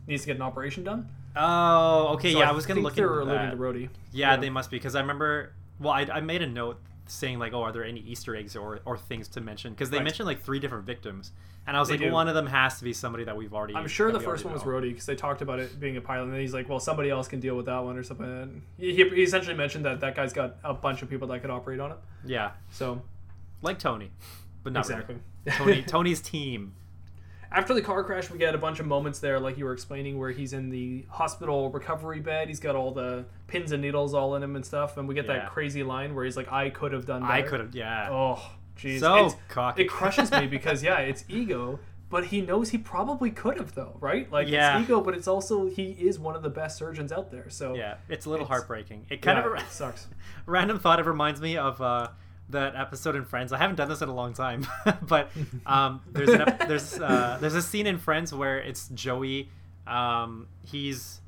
needs 0.07 0.21
to 0.23 0.27
get 0.27 0.35
an 0.35 0.41
operation 0.43 0.83
done. 0.83 1.09
Oh, 1.35 2.09
okay. 2.13 2.33
So 2.33 2.39
yeah, 2.39 2.49
I 2.49 2.53
was 2.53 2.65
gonna 2.65 2.77
think 2.77 2.85
look 2.85 2.95
they're 2.95 3.19
alluding 3.19 3.51
to 3.51 3.57
Rhodey. 3.57 3.89
Yeah, 4.11 4.37
they 4.37 4.49
must 4.49 4.69
be 4.69 4.77
because 4.77 4.95
I 4.95 5.01
remember. 5.01 5.53
Well, 5.79 5.93
I, 5.93 6.01
I 6.13 6.21
made 6.21 6.41
a 6.41 6.47
note 6.47 6.79
saying 7.07 7.39
like, 7.39 7.53
oh, 7.53 7.61
are 7.63 7.71
there 7.71 7.83
any 7.83 7.99
Easter 8.01 8.35
eggs 8.35 8.55
or, 8.55 8.79
or 8.85 8.97
things 8.97 9.27
to 9.29 9.41
mention? 9.41 9.73
Because 9.73 9.89
they 9.89 9.97
Right. 9.97 10.03
mentioned 10.03 10.27
like 10.27 10.43
three 10.43 10.59
different 10.59 10.85
victims, 10.85 11.31
and 11.65 11.75
I 11.75 11.79
was 11.79 11.89
They 11.89 11.95
like, 11.95 12.05
well, 12.05 12.13
one 12.13 12.27
of 12.27 12.35
them 12.35 12.47
has 12.47 12.77
to 12.77 12.83
be 12.83 12.93
somebody 12.93 13.23
that 13.23 13.35
we've 13.35 13.53
already. 13.53 13.75
I'm 13.75 13.87
sure 13.87 14.11
the 14.11 14.19
first 14.19 14.45
one 14.45 14.53
already 14.53 14.65
was 14.65 14.65
know. 14.65 14.87
Rhodey 14.87 14.89
because 14.91 15.05
they 15.05 15.15
talked 15.15 15.41
about 15.41 15.59
it 15.59 15.79
being 15.79 15.97
a 15.97 16.01
pilot, 16.01 16.25
and 16.25 16.33
then 16.33 16.41
he's 16.41 16.53
like, 16.53 16.69
"Well, 16.69 16.79
somebody 16.79 17.09
else 17.09 17.27
can 17.27 17.39
deal 17.39 17.55
with 17.55 17.65
that 17.65 17.79
one 17.79 17.97
or 17.97 18.03
something." 18.03 18.25
And 18.25 18.61
he, 18.77 18.93
he 18.93 19.23
essentially 19.23 19.55
mentioned 19.55 19.85
that 19.85 19.99
that 20.01 20.15
guy's 20.15 20.33
got 20.33 20.57
a 20.63 20.73
bunch 20.73 21.01
of 21.01 21.09
people 21.09 21.27
that 21.29 21.41
could 21.41 21.49
operate 21.49 21.79
on 21.79 21.91
it. 21.91 21.97
Yeah, 22.25 22.51
So 22.71 23.01
like 23.61 23.79
Tony, 23.79 24.11
but 24.63 24.73
not 24.73 24.81
exactly. 24.81 25.15
really. 25.15 25.25
Tony, 25.49 25.81
Tony's 25.87 26.21
team. 26.21 26.73
After 27.53 27.73
the 27.73 27.81
car 27.81 28.03
crash, 28.05 28.29
we 28.29 28.37
get 28.37 28.55
a 28.55 28.57
bunch 28.57 28.79
of 28.79 28.85
moments 28.85 29.19
there, 29.19 29.37
like 29.37 29.57
you 29.57 29.65
were 29.65 29.73
explaining, 29.73 30.17
where 30.17 30.31
he's 30.31 30.53
in 30.53 30.69
the 30.69 31.05
hospital 31.09 31.69
recovery 31.69 32.21
bed. 32.21 32.47
He's 32.47 32.61
got 32.61 32.75
all 32.77 32.91
the 32.93 33.25
pins 33.47 33.73
and 33.73 33.81
needles 33.81 34.13
all 34.13 34.35
in 34.35 34.43
him 34.43 34.55
and 34.55 34.65
stuff, 34.65 34.95
and 34.97 35.05
we 35.07 35.15
get 35.15 35.25
Yeah. 35.25 35.33
that 35.33 35.49
crazy 35.51 35.83
line 35.83 36.15
where 36.15 36.23
he's 36.23 36.37
like, 36.37 36.49
"I 36.51 36.69
could 36.69 36.93
have 36.93 37.05
done 37.05 37.21
better." 37.23 37.33
I 37.33 37.41
could 37.41 37.59
have. 37.59 37.75
Yeah. 37.75 38.07
Oh, 38.09 38.41
jeez. 38.77 38.99
so 39.01 39.15
It's- 39.15 39.35
cocky. 39.49 39.81
it 39.83 39.87
crushes 39.89 40.31
me 40.31 40.47
because 40.57 40.81
yeah, 40.81 40.99
it's 40.99 41.25
ego 41.27 41.79
but 42.09 42.25
he 42.25 42.41
knows 42.41 42.71
he 42.71 42.77
probably 42.77 43.31
could 43.31 43.55
have 43.57 43.73
though, 43.73 43.95
right? 44.01 44.29
Like 44.29 44.49
Yeah. 44.49 44.77
it's 44.77 44.85
ego, 44.89 44.99
but 44.99 45.13
it's 45.13 45.29
also 45.29 45.69
he 45.69 45.91
is 45.91 46.19
one 46.19 46.35
of 46.35 46.43
the 46.43 46.49
best 46.49 46.77
surgeons 46.77 47.09
out 47.09 47.31
there. 47.31 47.49
So 47.49 47.73
Yeah, 47.73 47.95
it's 48.09 48.25
a 48.25 48.29
little 48.29 48.43
It's- 48.45 48.57
heartbreaking. 48.59 49.05
It 49.09 49.21
kind 49.21 49.37
yeah, 49.37 49.49
of 49.49 49.53
it 49.57 49.71
sucks. 49.71 50.07
random 50.45 50.77
thought. 50.77 50.99
It 50.99 51.05
reminds 51.05 51.39
me 51.39 51.55
of 51.55 51.81
uh, 51.81 52.09
that 52.51 52.75
episode 52.75 53.15
in 53.15 53.25
Friends. 53.25 53.51
I 53.53 53.57
haven't 53.57 53.75
done 53.77 53.89
this 53.89 54.01
in 54.01 54.09
a 54.09 54.13
long 54.15 54.33
time, 54.33 54.65
but 55.01 55.29
um, 55.65 56.01
there's 56.11 56.29
an 56.29 56.41
ep- 56.41 56.67
there's 56.67 56.99
uh, 56.99 57.37
there's 57.41 57.55
a 57.55 57.61
scene 57.61 57.87
in 57.87 57.97
Friends 57.97 58.33
where 58.33 58.59
it's 58.59 58.87
Joey. 58.89 59.49
Um, 59.87 60.47
he's 60.65 61.19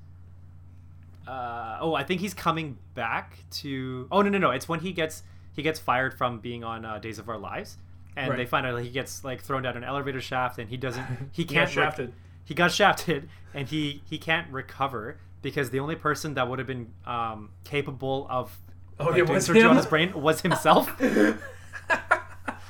uh, 1.28 1.78
oh, 1.80 1.94
I 1.96 2.04
think 2.04 2.22
he's 2.22 2.34
coming 2.34 2.78
back 2.96 3.38
to. 3.52 4.08
Oh 4.12 4.22
no 4.22 4.30
no 4.30 4.38
no! 4.38 4.52
It's 4.52 4.68
when 4.68 4.82
he 4.82 4.92
gets 4.92 5.24
he 5.56 5.62
gets 5.62 5.80
fired 5.80 6.14
from 6.18 6.40
being 6.40 6.64
on 6.64 6.84
uh, 6.86 7.00
Days 7.00 7.20
of 7.20 7.30
Our 7.30 7.38
Lives, 7.38 7.78
and 8.16 8.30
Right. 8.30 8.38
they 8.38 8.46
find 8.46 8.66
out 8.68 8.78
he 8.82 8.90
gets 8.90 9.24
like 9.24 9.42
thrown 9.42 9.64
down 9.64 9.78
an 9.78 9.84
elevator 9.84 10.20
shaft, 10.22 10.60
and 10.60 10.70
he 10.70 10.78
doesn't 10.78 11.06
he 11.32 11.44
He 11.44 11.46
can't 11.46 11.68
rec- 11.68 11.74
shafted. 11.74 12.14
he 12.44 12.54
got 12.54 12.72
shafted, 12.72 13.30
and 13.54 13.68
he 13.70 14.02
he 14.10 14.18
can't 14.18 14.52
recover 14.52 15.18
because 15.42 15.70
the 15.70 15.80
only 15.80 15.96
person 15.96 16.34
that 16.36 16.48
would 16.50 16.60
have 16.60 16.68
been 16.68 16.92
um, 17.06 17.50
capable 17.64 18.28
of 18.30 18.58
Oh, 19.00 19.06
like, 19.06 19.18
yeah, 19.18 19.24
doing 19.26 19.34
was 19.36 19.50
on 19.50 19.56
him? 19.56 19.76
his 19.76 19.86
brain 19.86 20.14
was 20.14 20.42
himself. 20.42 20.92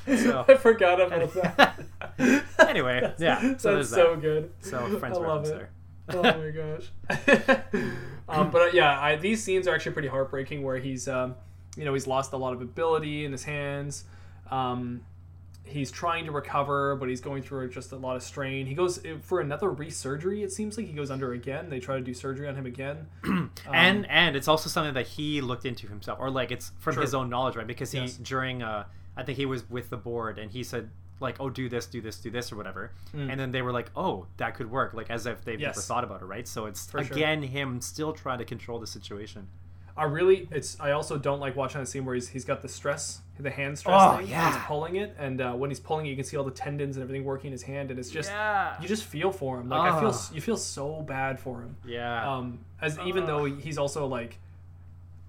So- 0.06 0.46
I 0.48 0.56
forgot 0.56 1.00
about 1.00 1.34
that. 1.34 1.80
anyway, 2.68 3.14
yeah. 3.18 3.56
So 3.58 3.78
That's 3.78 3.90
so 3.90 4.12
that. 4.16 4.22
good. 4.22 4.52
So 4.60 5.00
Friends 5.00 5.18
I 5.18 5.22
love 5.22 5.46
it. 5.46 5.48
there. 5.48 5.70
oh 6.10 6.22
my 6.22 6.50
gosh. 7.88 7.94
um, 8.28 8.52
but 8.52 8.62
uh, 8.62 8.70
yeah, 8.74 9.00
I, 9.00 9.16
these 9.16 9.42
scenes 9.42 9.66
are 9.68 9.74
actually 9.74 9.94
pretty 9.94 10.10
heartbreaking. 10.10 10.62
Where 10.64 10.78
he's, 10.78 11.08
um, 11.08 11.36
you 11.78 11.86
know, 11.86 11.94
he's 11.94 12.06
lost 12.06 12.34
a 12.34 12.38
lot 12.38 12.54
of 12.54 12.62
ability 12.62 13.24
in 13.24 13.32
his 13.32 13.46
hands. 13.46 14.04
Um, 14.52 15.02
he's 15.66 15.92
trying 15.92 16.26
to 16.26 16.32
recover, 16.32 16.96
but 16.96 17.08
he's 17.10 17.22
going 17.22 17.42
through 17.42 17.70
just 17.70 17.92
a 17.92 17.96
lot 17.96 18.16
of 18.16 18.24
strain. 18.24 18.66
He 18.66 18.74
goes 18.76 19.04
uh, 19.06 19.18
for 19.22 19.40
another 19.40 19.70
resurgery. 19.70 20.44
It 20.44 20.52
seems 20.52 20.78
like 20.78 20.88
he 20.88 20.94
goes 20.94 21.10
under 21.10 21.34
again. 21.34 21.70
They 21.70 21.80
try 21.80 21.96
to 21.96 22.02
do 22.02 22.14
surgery 22.14 22.48
on 22.48 22.56
him 22.56 22.66
again. 22.66 23.08
and 23.72 24.06
and 24.10 24.36
it's 24.36 24.48
also 24.48 24.70
something 24.70 24.94
that 24.94 25.08
he 25.08 25.42
looked 25.42 25.66
into 25.66 25.88
himself, 25.88 26.20
or 26.20 26.30
like 26.30 26.52
it's 26.52 26.72
from 26.80 26.94
True. 26.96 27.02
his 27.04 27.14
own 27.14 27.30
knowledge, 27.30 27.56
right? 27.56 27.68
Because 27.68 27.92
he 27.92 28.00
Yes. 28.00 28.16
during 28.18 28.62
uh, 28.62 28.86
I 29.16 29.24
think 29.24 29.38
he 29.38 29.46
was 29.46 29.70
with 29.70 29.90
the 29.90 29.98
board, 29.98 30.38
and 30.38 30.52
he 30.52 30.64
said 30.64 30.90
like, 31.20 31.38
"Oh, 31.40 31.50
do 31.50 31.70
this, 31.70 31.86
do 31.86 32.02
this, 32.02 32.18
do 32.18 32.30
this, 32.30 32.52
or 32.52 32.56
whatever," 32.58 32.92
Mm. 33.16 33.32
and 33.32 33.40
then 33.40 33.52
they 33.52 33.62
were 33.62 33.72
like, 33.72 33.90
"Oh, 33.96 34.26
that 34.38 34.56
could 34.56 34.70
work," 34.70 34.94
like 34.94 35.10
as 35.10 35.26
if 35.26 35.46
they've 35.46 35.60
never 35.60 35.80
thought 35.80 36.04
about 36.04 36.22
it, 36.22 36.26
right? 36.26 36.48
So 36.48 36.66
it's 36.66 36.90
For 36.90 37.04
sure. 37.04 37.16
again 37.16 37.44
him 37.44 37.80
still 37.82 38.12
trying 38.14 38.40
to 38.40 38.46
control 38.46 38.80
the 38.80 38.88
situation. 38.88 39.48
I 39.96 40.06
really, 40.06 40.48
it's. 40.52 40.78
I 40.80 40.92
also 40.92 41.18
don't 41.18 41.40
like 41.40 41.56
watching 41.56 41.80
that 41.82 41.88
scene 41.88 42.04
where 42.06 42.16
he's 42.16 42.28
he's 42.28 42.46
got 42.46 42.62
the 42.64 42.68
stress, 42.68 43.22
the 43.40 43.52
hand 43.52 43.78
stress 43.78 43.96
Oh, 44.02 44.18
thing. 44.18 44.28
yeah. 44.28 44.52
He's 44.54 44.64
pulling 44.64 44.96
it, 44.96 45.16
and 45.20 45.40
uh, 45.40 45.54
when 45.54 45.70
he's 45.70 45.80
pulling 45.80 46.08
it, 46.08 46.10
you 46.10 46.16
can 46.16 46.26
see 46.26 46.36
all 46.36 46.44
the 46.44 46.50
tendons 46.52 46.98
and 46.98 47.04
everything 47.04 47.24
working 47.24 47.48
in 47.48 47.52
his 47.52 47.62
hand, 47.64 47.92
and 47.92 48.00
it's 48.00 48.10
just 48.10 48.30
Yeah. 48.30 48.76
you 48.82 48.88
just 48.88 49.04
feel 49.04 49.32
for 49.32 49.60
him. 49.60 49.70
Like 49.70 49.92
I 49.94 50.00
feel, 50.00 50.16
you 50.34 50.42
feel 50.42 50.58
so 50.58 51.02
bad 51.04 51.40
for 51.40 51.62
him. 51.62 51.76
Yeah. 51.86 52.36
Um, 52.38 52.60
as 52.82 52.98
even 53.06 53.26
though 53.28 53.46
he's 53.46 53.78
also 53.78 54.08
like, 54.08 54.40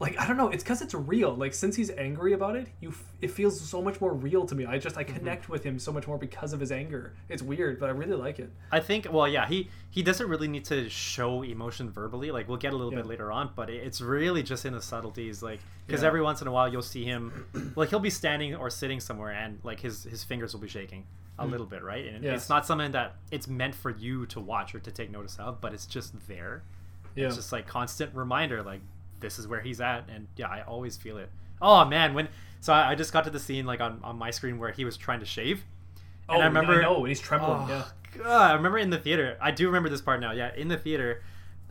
like 0.04 0.18
I 0.20 0.26
don't 0.28 0.36
know, 0.36 0.50
it's 0.54 0.62
because 0.62 0.82
it's 0.82 0.92
real. 0.94 1.32
Like 1.34 1.54
since 1.54 1.74
he's 1.76 1.90
angry 2.08 2.32
about 2.34 2.54
it, 2.56 2.66
you 2.80 2.90
f- 2.90 3.04
it 3.20 3.30
feels 3.30 3.54
so 3.58 3.80
much 3.80 4.00
more 4.00 4.12
real 4.12 4.44
to 4.50 4.54
me. 4.54 4.64
I 4.66 4.76
just 4.78 4.96
I 4.96 5.04
Mm-hmm. 5.04 5.16
connect 5.16 5.48
with 5.48 5.62
him 5.64 5.78
so 5.78 5.90
much 5.96 6.06
more 6.06 6.18
because 6.18 6.52
of 6.52 6.60
his 6.60 6.70
anger. 6.70 7.02
It's 7.28 7.42
weird, 7.42 7.80
but 7.80 7.88
I 7.88 7.92
really 7.92 8.16
like 8.26 8.38
it. 8.38 8.50
I 8.70 8.80
think, 8.80 9.06
well, 9.10 9.26
yeah, 9.36 9.46
he 9.46 9.70
he 9.90 10.02
doesn't 10.02 10.28
really 10.28 10.48
need 10.48 10.64
to 10.66 10.88
show 10.90 11.42
emotion 11.42 11.90
verbally. 11.90 12.30
Like 12.30 12.48
we'll 12.48 12.58
get 12.66 12.72
a 12.72 12.76
little 12.76 12.92
Yeah. 12.92 12.98
bit 13.00 13.06
later 13.06 13.32
on, 13.32 13.50
but 13.56 13.70
it, 13.70 13.78
it's 13.86 14.00
really 14.00 14.42
just 14.42 14.64
in 14.66 14.72
the 14.74 14.82
subtleties. 14.82 15.42
Like 15.42 15.60
because 15.86 16.02
Yeah. 16.02 16.08
every 16.08 16.22
once 16.22 16.42
in 16.42 16.48
a 16.48 16.52
while 16.52 16.68
you'll 16.72 16.82
see 16.96 17.04
him, 17.04 17.46
like 17.76 17.88
he'll 17.90 18.00
be 18.00 18.10
standing 18.22 18.54
or 18.54 18.68
sitting 18.70 19.00
somewhere, 19.00 19.32
and 19.32 19.58
like 19.64 19.80
his 19.80 20.04
his 20.04 20.22
fingers 20.24 20.52
will 20.52 20.60
be 20.60 20.68
shaking 20.68 21.04
a 21.38 21.46
little 21.46 21.66
bit, 21.66 21.82
right? 21.82 22.04
And. 22.06 22.22
Yes. 22.24 22.40
it's 22.42 22.48
not 22.48 22.64
something 22.66 22.92
that 22.92 23.16
it's 23.30 23.48
meant 23.48 23.74
for 23.74 23.90
you 23.90 24.26
to 24.26 24.38
watch 24.40 24.74
or 24.74 24.80
to 24.80 24.90
take 24.92 25.10
notice 25.10 25.36
of, 25.38 25.60
but 25.60 25.72
it's 25.74 25.86
just 25.86 26.12
there. 26.28 26.62
Yeah. 27.16 27.26
It's 27.26 27.36
just 27.36 27.52
like 27.52 27.66
constant 27.66 28.14
reminder, 28.14 28.62
like 28.62 28.80
this 29.24 29.38
is 29.38 29.48
where 29.48 29.60
he's 29.60 29.80
at, 29.80 30.08
and 30.08 30.28
yeah, 30.36 30.48
I 30.48 30.62
always 30.62 30.96
feel 30.96 31.16
it. 31.18 31.30
Oh 31.60 31.84
man, 31.84 32.14
when 32.14 32.28
so 32.60 32.72
I, 32.72 32.90
I 32.90 32.94
just 32.94 33.12
got 33.12 33.24
to 33.24 33.30
the 33.30 33.40
scene 33.40 33.64
like 33.66 33.80
on, 33.80 34.00
on 34.04 34.16
my 34.18 34.30
screen 34.30 34.58
where 34.58 34.70
he 34.70 34.84
was 34.84 34.96
trying 34.96 35.20
to 35.20 35.26
shave. 35.26 35.64
oh, 36.28 36.34
And 36.34 36.42
I 36.42 36.46
remember 36.46 36.80
know, 36.82 36.98
and 36.98 37.08
he's 37.08 37.20
trembling. 37.20 37.62
Oh, 37.62 37.66
yeah. 37.68 37.84
God, 38.22 38.50
I 38.52 38.54
remember 38.54 38.78
in 38.78 38.90
the 38.90 38.98
theater. 38.98 39.36
I 39.40 39.50
do 39.50 39.66
remember 39.66 39.88
this 39.88 40.00
part 40.00 40.20
now. 40.20 40.32
Yeah, 40.32 40.54
in 40.54 40.68
the 40.68 40.76
theater, 40.76 41.22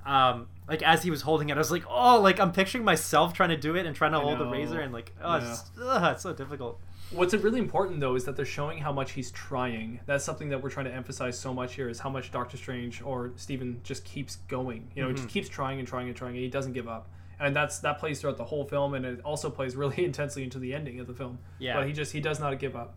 um, 0.06 0.48
like 0.68 0.82
as 0.84 1.04
he 1.04 1.10
was 1.12 1.22
holding 1.22 1.50
it, 1.50 1.56
I 1.56 1.58
was 1.58 1.72
like, 1.72 1.84
oh, 1.90 2.20
like 2.22 2.40
I'm 2.40 2.52
picturing 2.52 2.84
myself 2.84 3.34
trying 3.34 3.50
to 3.50 3.58
do 3.58 3.76
it 3.76 3.86
and 3.86 3.96
trying 3.96 4.12
to 4.12 4.18
I 4.18 4.22
hold 4.22 4.40
the 4.40 4.46
razor 4.48 4.80
and 4.82 4.92
like, 4.94 5.14
oh, 5.24 5.36
it's, 5.36 5.46
just, 5.48 5.72
ugh, 5.82 6.14
it's 6.14 6.24
so 6.24 6.34
difficult. 6.34 6.80
What's 7.12 7.34
really 7.36 7.60
important 7.60 8.00
though 8.00 8.16
is 8.16 8.24
that 8.26 8.36
they're 8.36 8.44
showing 8.46 8.80
how 8.80 8.92
much 8.92 9.12
he's 9.12 9.30
trying. 9.32 10.00
That's 10.08 10.24
something 10.26 10.50
that 10.50 10.64
we're 10.64 10.72
trying 10.72 10.88
to 10.88 10.94
emphasize 10.94 11.38
so 11.40 11.54
much 11.54 11.76
here 11.76 11.88
is 11.88 12.00
how 12.00 12.10
much 12.10 12.32
Doctor 12.32 12.58
Strange 12.58 13.02
or 13.04 13.32
Stephen 13.36 13.82
just 13.84 14.04
keeps 14.04 14.38
going. 14.48 14.90
You 14.96 15.04
know, 15.04 15.08
he 15.10 15.14
just 15.14 15.28
Mm-hmm. 15.28 15.34
keeps 15.34 15.50
trying 15.50 15.80
and 15.80 15.88
trying 15.88 16.08
and 16.08 16.16
trying, 16.16 16.32
and 16.36 16.44
he 16.44 16.50
doesn't 16.50 16.74
give 16.74 16.88
up. 16.88 17.08
And 17.44 17.56
that's 17.56 17.80
that 17.80 18.00
plays 18.00 18.22
throughout 18.22 18.38
the 18.38 18.46
whole 18.46 18.66
film, 18.66 18.94
and 18.94 19.06
it 19.06 19.20
also 19.24 19.50
plays 19.50 19.76
really 19.76 20.04
intensely 20.10 20.44
into 20.44 20.60
the 20.60 20.74
ending 20.74 21.00
of 21.00 21.08
the 21.08 21.14
film. 21.14 21.40
Yeah. 21.60 21.76
But 21.78 21.88
he 21.88 21.94
just 21.94 22.12
he 22.14 22.22
does 22.22 22.40
not 22.40 22.58
give 22.60 22.76
up. 22.76 22.96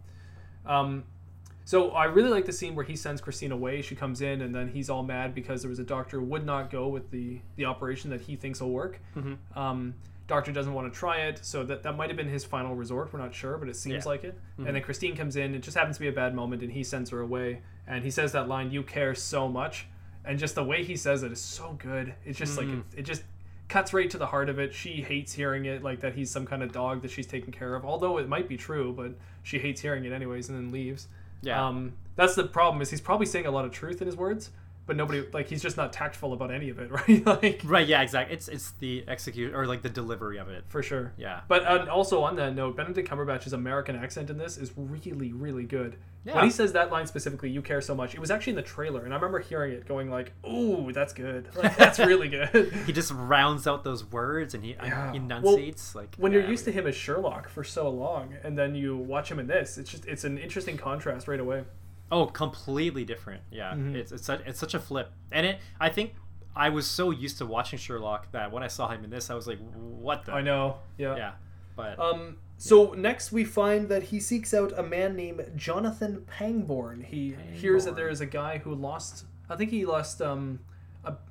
Um, 0.64 1.04
so 1.64 1.90
I 1.90 2.04
really 2.04 2.30
like 2.30 2.44
the 2.44 2.52
scene 2.52 2.74
where 2.76 2.84
he 2.84 2.94
sends 2.94 3.20
Christine 3.20 3.50
away. 3.50 3.82
She 3.82 3.96
comes 3.96 4.20
in, 4.20 4.40
and 4.42 4.54
then 4.54 4.68
he's 4.68 4.88
all 4.88 5.02
mad 5.02 5.34
because 5.34 5.62
there 5.62 5.68
was 5.68 5.80
a 5.80 5.84
doctor 5.84 6.20
who 6.20 6.26
would 6.26 6.46
not 6.46 6.70
go 6.70 6.86
with 6.88 7.10
the 7.10 7.40
the 7.56 7.64
operation 7.64 8.10
that 8.10 8.20
he 8.20 8.36
thinks 8.36 8.60
will 8.60 8.70
work. 8.70 9.00
Mm-hmm. 9.16 9.58
Um, 9.58 9.94
doctor 10.28 10.52
doesn't 10.52 10.74
want 10.74 10.92
to 10.92 10.96
try 10.96 11.22
it, 11.22 11.44
so 11.44 11.64
that 11.64 11.82
that 11.82 11.96
might 11.96 12.08
have 12.08 12.16
been 12.16 12.28
his 12.28 12.44
final 12.44 12.74
resort. 12.76 13.12
We're 13.12 13.18
not 13.18 13.34
sure, 13.34 13.58
but 13.58 13.68
it 13.68 13.74
seems 13.76 13.92
Yeah. 13.94 13.98
Mm-hmm. 14.00 14.08
like 14.08 14.24
it. 14.24 14.38
And 14.58 14.66
then 14.76 14.82
Christine 14.82 15.16
comes 15.16 15.34
in. 15.36 15.54
It 15.56 15.62
just 15.62 15.76
happens 15.76 15.96
to 15.96 16.00
be 16.00 16.08
a 16.08 16.12
bad 16.12 16.34
moment, 16.36 16.62
and 16.62 16.70
he 16.72 16.84
sends 16.84 17.10
her 17.10 17.20
away. 17.20 17.62
And 17.88 18.04
he 18.04 18.10
says 18.12 18.30
that 18.32 18.46
line, 18.48 18.70
"You 18.70 18.82
care 18.84 19.14
so 19.16 19.48
much," 19.48 19.86
and 20.24 20.38
just 20.38 20.54
the 20.54 20.64
way 20.64 20.84
he 20.84 20.94
says 20.96 21.24
it 21.24 21.32
is 21.32 21.40
so 21.40 21.76
good. 21.82 22.14
It's 22.24 22.38
just 22.38 22.56
like 22.56 22.66
Mm. 22.68 22.80
it, 22.92 22.98
it 23.00 23.02
just 23.02 23.22
cuts 23.68 23.92
right 23.92 24.08
to 24.10 24.18
the 24.18 24.26
heart 24.26 24.48
of 24.48 24.58
it. 24.58 24.74
She 24.74 25.02
hates 25.02 25.32
hearing 25.32 25.64
it, 25.64 25.82
like 25.82 26.00
that 26.00 26.14
he's 26.14 26.30
some 26.30 26.46
kind 26.46 26.62
of 26.62 26.72
dog 26.72 27.02
that 27.02 27.10
she's 27.10 27.26
taking 27.26 27.52
care 27.52 27.74
of. 27.74 27.84
Although 27.84 28.18
it 28.18 28.28
might 28.28 28.48
be 28.48 28.56
true, 28.56 28.92
but 28.92 29.12
she 29.42 29.58
hates 29.58 29.80
hearing 29.80 30.04
it 30.04 30.12
anyways, 30.12 30.48
and 30.48 30.58
then 30.58 30.72
leaves. 30.72 31.08
Yeah. 31.42 31.64
Um, 31.64 31.94
that's 32.14 32.34
the 32.34 32.44
problem. 32.44 32.82
Is 32.82 32.90
he's 32.90 33.00
probably 33.00 33.26
saying 33.26 33.46
a 33.46 33.50
lot 33.50 33.64
of 33.64 33.72
truth 33.72 34.00
in 34.00 34.06
his 34.06 34.16
words, 34.16 34.50
but 34.86 34.96
nobody 34.96 35.24
like 35.32 35.48
he's 35.48 35.60
just 35.62 35.76
not 35.76 35.92
tactful 35.92 36.32
about 36.32 36.50
any 36.52 36.70
of 36.70 36.78
it, 36.78 36.90
right? 37.08 37.26
like 37.26 37.60
Right. 37.64 37.86
Yeah. 37.86 38.02
Exactly. 38.02 38.34
It's 38.34 38.48
it's 38.48 38.70
the 38.78 39.04
execute 39.08 39.54
or 39.54 39.66
like 39.66 39.82
the 39.82 39.88
delivery 39.90 40.38
of 40.38 40.48
it. 40.48 40.64
for 40.68 40.82
sure. 40.82 41.12
Yeah. 41.16 41.40
But 41.48 41.64
uh, 41.64 41.86
also 41.90 42.22
on 42.22 42.36
that 42.36 42.54
note, 42.54 42.76
Benedict 42.76 43.08
Cumberbatch's 43.08 43.52
American 43.52 43.96
accent 43.96 44.30
in 44.30 44.38
this 44.38 44.56
is 44.56 44.72
really, 44.76 45.32
really 45.32 45.64
good. 45.64 45.96
Yeah. 46.24 46.34
When 46.36 46.44
he 46.44 46.50
says 46.50 46.72
that 46.72 46.90
line 46.90 47.06
specifically, 47.06 47.50
"You 47.50 47.62
care 47.62 47.80
so 47.80 47.94
much," 47.94 48.14
it 48.14 48.20
was 48.20 48.32
actually 48.32 48.52
in 48.52 48.56
the 48.56 48.62
trailer, 48.62 49.04
and 49.04 49.12
I 49.12 49.16
remember 49.16 49.38
hearing 49.38 49.72
it, 49.72 49.86
going 49.86 50.10
like, 50.10 50.32
"Ooh, 50.44 50.90
that's 50.92 51.12
good. 51.12 51.48
Like 51.56 51.76
that's 51.76 51.98
really 52.00 52.28
good." 52.28 52.72
He 52.86 52.92
just 52.92 53.12
rounds 53.12 53.66
out 53.68 53.84
those 53.84 54.04
words 54.04 54.52
and 54.54 54.64
he 54.64 54.70
Yeah. 54.74 55.12
enunciates 55.12 55.94
like 55.94 56.16
when 56.16 56.32
you're 56.32 56.42
yeah, 56.42 56.48
used 56.50 56.64
to 56.64 56.72
him 56.72 56.86
as 56.88 56.96
Sherlock 56.96 57.48
for 57.48 57.62
so 57.62 57.88
long, 57.90 58.34
and 58.42 58.58
then 58.58 58.74
you 58.74 58.96
watch 58.96 59.30
him 59.30 59.38
in 59.38 59.46
this, 59.46 59.78
it's 59.78 59.90
just 59.90 60.04
it's 60.06 60.24
an 60.24 60.36
interesting 60.38 60.76
contrast 60.76 61.28
right 61.28 61.38
away. 61.40 61.64
Oh, 62.10 62.26
completely 62.26 63.04
different. 63.04 63.42
Yeah, 63.50 63.72
Mm-hmm. 63.72 63.96
it's 63.96 64.12
it's 64.12 64.24
such, 64.26 64.40
it's 64.46 64.58
such 64.60 64.74
a 64.74 64.78
flip, 64.80 65.12
and 65.32 65.44
it. 65.46 65.58
I 65.80 65.88
think 65.88 66.14
I 66.54 66.68
was 66.70 66.86
so 66.86 67.10
used 67.10 67.38
to 67.38 67.46
watching 67.46 67.78
Sherlock 67.78 68.30
that 68.32 68.50
when 68.52 68.62
I 68.62 68.68
saw 68.68 68.88
him 68.88 69.04
in 69.04 69.10
this, 69.10 69.28
I 69.30 69.34
was 69.34 69.46
like, 69.46 69.58
"What 69.74 70.24
the?" 70.24 70.32
I 70.32 70.42
know. 70.42 70.78
Yeah. 70.98 71.16
Yeah, 71.16 71.32
but 71.76 71.98
Um, 71.98 72.36
so 72.58 72.92
next 72.92 73.32
we 73.32 73.44
find 73.44 73.88
that 73.88 74.04
he 74.04 74.20
seeks 74.20 74.54
out 74.54 74.72
a 74.78 74.82
man 74.82 75.16
named 75.16 75.50
Jonathan 75.56 76.24
Pangborn. 76.26 77.02
He 77.02 77.36
hears 77.52 77.84
that 77.84 77.96
there 77.96 78.08
is 78.08 78.20
a 78.20 78.26
guy 78.26 78.58
who 78.58 78.74
lost. 78.74 79.24
I 79.50 79.56
think 79.56 79.70
he 79.70 79.84
lost 79.84 80.22
um, 80.22 80.60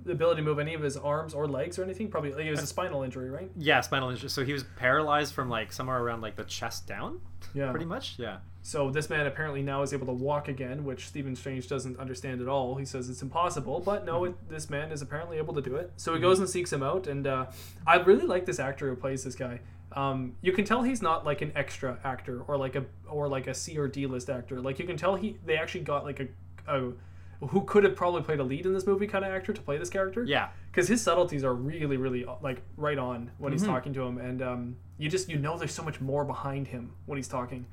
ability 0.06 0.42
to 0.42 0.46
move 0.46 0.60
any 0.60 0.74
of 0.74 0.82
his 0.82 0.96
arms 0.98 1.34
or 1.34 1.48
legs 1.48 1.78
or 1.80 1.84
anything. 1.84 2.08
Probably 2.10 2.32
it 2.48 2.52
was 2.52 2.64
a 2.64 2.68
spinal 2.68 3.04
injury, 3.04 3.30
right? 3.30 3.50
yeah, 3.58 3.82
spinal 3.82 4.10
injury. 4.10 4.30
So 4.30 4.44
he 4.46 4.54
was 4.54 4.64
paralyzed 4.78 5.34
from 5.34 5.50
like 5.50 5.74
somewhere 5.74 6.00
around 6.02 6.22
like 6.22 6.36
the 6.36 6.44
chest 6.46 6.88
down, 6.88 7.20
Yeah. 7.54 7.72
pretty 7.72 7.86
much. 7.86 8.16
Yeah. 8.18 8.38
So 8.62 8.90
this 8.90 9.10
man 9.12 9.28
apparently 9.28 9.62
now 9.62 9.84
is 9.84 9.94
able 9.94 10.08
to 10.08 10.14
walk 10.14 10.48
again, 10.48 10.86
which 10.86 11.08
Stephen 11.08 11.36
Strange 11.36 11.68
doesn't 11.68 12.00
understand 12.00 12.42
at 12.42 12.48
all. 12.48 12.76
He 12.78 12.86
says 12.86 13.10
it's 13.10 13.22
impossible, 13.22 13.80
but 13.80 14.06
no, 14.06 14.24
it, 14.26 14.50
this 14.50 14.70
man 14.72 14.92
is 14.92 15.02
apparently 15.04 15.38
able 15.38 15.54
to 15.54 15.62
do 15.62 15.76
it. 15.76 15.92
So 15.98 16.16
he 16.16 16.20
goes 16.20 16.40
and 16.40 16.50
seeks 16.50 16.74
him 16.74 16.82
out, 16.82 17.06
and 17.08 17.28
uh, 17.28 17.46
I 17.86 17.98
really 17.98 18.26
like 18.26 18.46
this 18.46 18.60
actor 18.60 18.90
who 18.90 18.96
plays 18.96 19.24
this 19.24 19.36
guy. 19.36 19.60
Um, 19.92 20.36
you 20.42 20.52
can 20.52 20.66
tell 20.66 20.82
he's 20.82 21.02
not 21.04 21.26
like 21.26 21.42
an 21.44 21.52
extra 21.56 22.00
actor 22.04 22.42
or 22.48 22.58
like 22.58 22.76
a 22.76 22.86
or 23.08 23.28
like 23.28 23.46
a 23.48 23.54
C 23.54 23.78
or 23.78 23.88
D 23.88 24.08
list 24.08 24.30
actor. 24.32 24.60
Like 24.60 24.80
you 24.80 24.86
can 24.86 24.98
tell 24.98 25.16
he 25.16 25.38
they 25.46 25.58
actually 25.58 25.82
got 25.84 26.04
like 26.04 26.20
a, 26.20 26.28
a 26.68 26.92
who 27.42 27.62
could 27.62 27.84
have 27.84 27.96
probably 27.96 28.22
played 28.22 28.40
a 28.40 28.44
lead 28.44 28.66
in 28.66 28.74
this 28.74 28.86
movie 28.88 29.08
kind 29.08 29.24
of 29.26 29.32
actor 29.32 29.52
to 29.54 29.62
play 29.62 29.78
this 29.78 29.90
character 29.90 30.24
Yeah. 30.24 30.50
because 30.72 30.88
his 30.88 31.02
subtleties 31.02 31.44
are 31.44 31.54
really 31.54 31.98
really 31.98 32.26
like 32.42 32.62
right 32.78 32.98
on 32.98 33.32
when 33.38 33.52
he's 33.52 33.64
talking 33.64 33.94
to 33.94 34.02
him 34.04 34.18
and 34.18 34.42
um, 34.42 34.76
you 34.98 35.10
just 35.10 35.30
you 35.30 35.38
know 35.38 35.58
there's 35.58 35.74
so 35.74 35.84
much 35.84 36.00
more 36.02 36.24
behind 36.26 36.68
him 36.68 36.94
when 37.06 37.18
he's 37.18 37.28
talking 37.28 37.66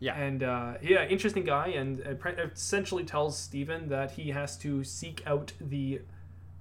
Yeah. 0.00 0.14
and 0.16 0.42
uh, 0.42 0.74
yeah 0.82 1.04
interesting 1.06 1.44
guy 1.44 1.68
and 1.68 2.00
essentially 2.54 3.04
tells 3.04 3.38
Steven 3.38 3.88
that 3.88 4.12
he 4.12 4.30
has 4.30 4.56
to 4.58 4.82
seek 4.84 5.22
out 5.26 5.52
the 5.60 6.00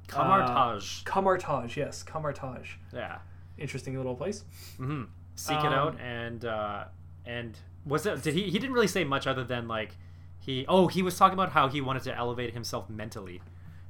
Kamar-Taj. 0.07 1.03
Kamar-Taj 1.03 1.77
yes 1.77 2.03
Kamar-Taj 2.03 2.71
yeah. 2.93 3.19
interesting 3.57 3.95
little 3.95 4.15
place 4.15 4.43
hmm 4.77 5.03
Seek 5.35 5.57
it 5.59 5.65
Um, 5.67 5.73
out 5.73 5.99
and 6.01 6.43
uh 6.43 6.83
and 7.25 7.57
was 7.85 8.05
it? 8.05 8.21
Did 8.23 8.33
he? 8.33 8.43
He 8.49 8.59
didn't 8.59 8.73
really 8.73 8.87
say 8.87 9.05
much 9.05 9.25
other 9.25 9.43
than 9.45 9.67
like 9.69 9.91
he 10.39 10.65
oh 10.67 10.87
he 10.87 11.01
was 11.01 11.17
talking 11.17 11.33
about 11.33 11.51
how 11.51 11.67
he 11.67 11.81
wanted 11.81 12.03
to 12.03 12.15
elevate 12.15 12.53
himself 12.53 12.89
mentally. 12.89 13.41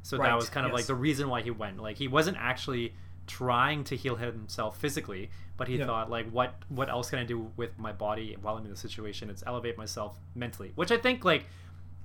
So 0.02 0.18
Right, 0.18 0.30
that 0.30 0.36
was 0.36 0.50
kind 0.50 0.66
of 0.66 0.74
like 0.74 0.86
the 0.86 0.96
reason 0.96 1.30
why 1.30 1.42
he 1.42 1.52
went. 1.52 1.82
Like 1.82 1.98
he 1.98 2.08
wasn't 2.08 2.38
actually 2.40 2.94
trying 3.28 3.84
to 3.84 3.96
heal 3.96 4.16
himself 4.16 4.76
physically 4.80 5.30
but 5.56 5.68
he 5.68 5.78
Yeah. 5.78 5.86
thought 5.86 6.10
like 6.10 6.28
what 6.32 6.56
what 6.68 6.90
else 6.90 7.12
can 7.12 7.20
i 7.20 7.24
do 7.24 7.52
with 7.58 7.78
my 7.78 7.92
body 7.92 8.36
while 8.42 8.58
i'm 8.58 8.64
in 8.64 8.72
this 8.72 8.80
situation? 8.80 9.30
It's 9.30 9.44
elevate 9.46 9.78
myself 9.78 10.18
mentally 10.34 10.72
which 10.76 10.92
i 10.92 10.98
think 10.98 11.24
like 11.24 11.46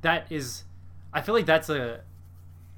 that 0.02 0.30
is 0.30 0.64
i 1.14 1.22
feel 1.22 1.34
like 1.34 1.46
that's 1.46 1.70
a 1.70 2.02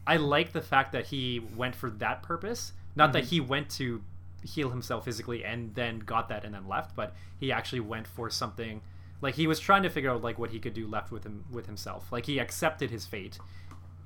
i 0.07 0.17
like 0.17 0.53
the 0.53 0.61
fact 0.61 0.93
that 0.93 1.07
he 1.07 1.41
went 1.57 1.75
for 1.75 1.91
that 1.91 2.23
purpose. 2.23 2.73
Not 2.95 3.13
that 3.13 3.25
mm-hmm. 3.25 3.31
he 3.31 3.41
went 3.41 3.69
to 3.71 4.03
heal 4.45 4.71
himself 4.71 5.05
physically 5.05 5.45
and 5.45 5.75
then 5.75 5.99
got 5.99 6.29
that 6.29 6.45
and 6.45 6.55
then 6.55 6.69
left 6.69 6.95
but 6.95 7.15
he 7.41 7.51
actually 7.51 7.81
went 7.81 8.07
for 8.07 8.31
something 8.31 8.81
like 9.21 9.35
he 9.35 9.47
was 9.47 9.59
trying 9.59 9.83
to 9.83 9.89
figure 9.91 10.11
out 10.11 10.23
like 10.23 10.39
what 10.39 10.51
he 10.51 10.59
could 10.59 10.75
do 10.75 10.87
left 10.87 11.11
with 11.11 11.25
him 11.25 11.45
with 11.51 11.67
himself 11.67 12.11
like 12.13 12.27
he 12.27 12.39
accepted 12.39 12.91
his 12.91 13.07
fate 13.07 13.39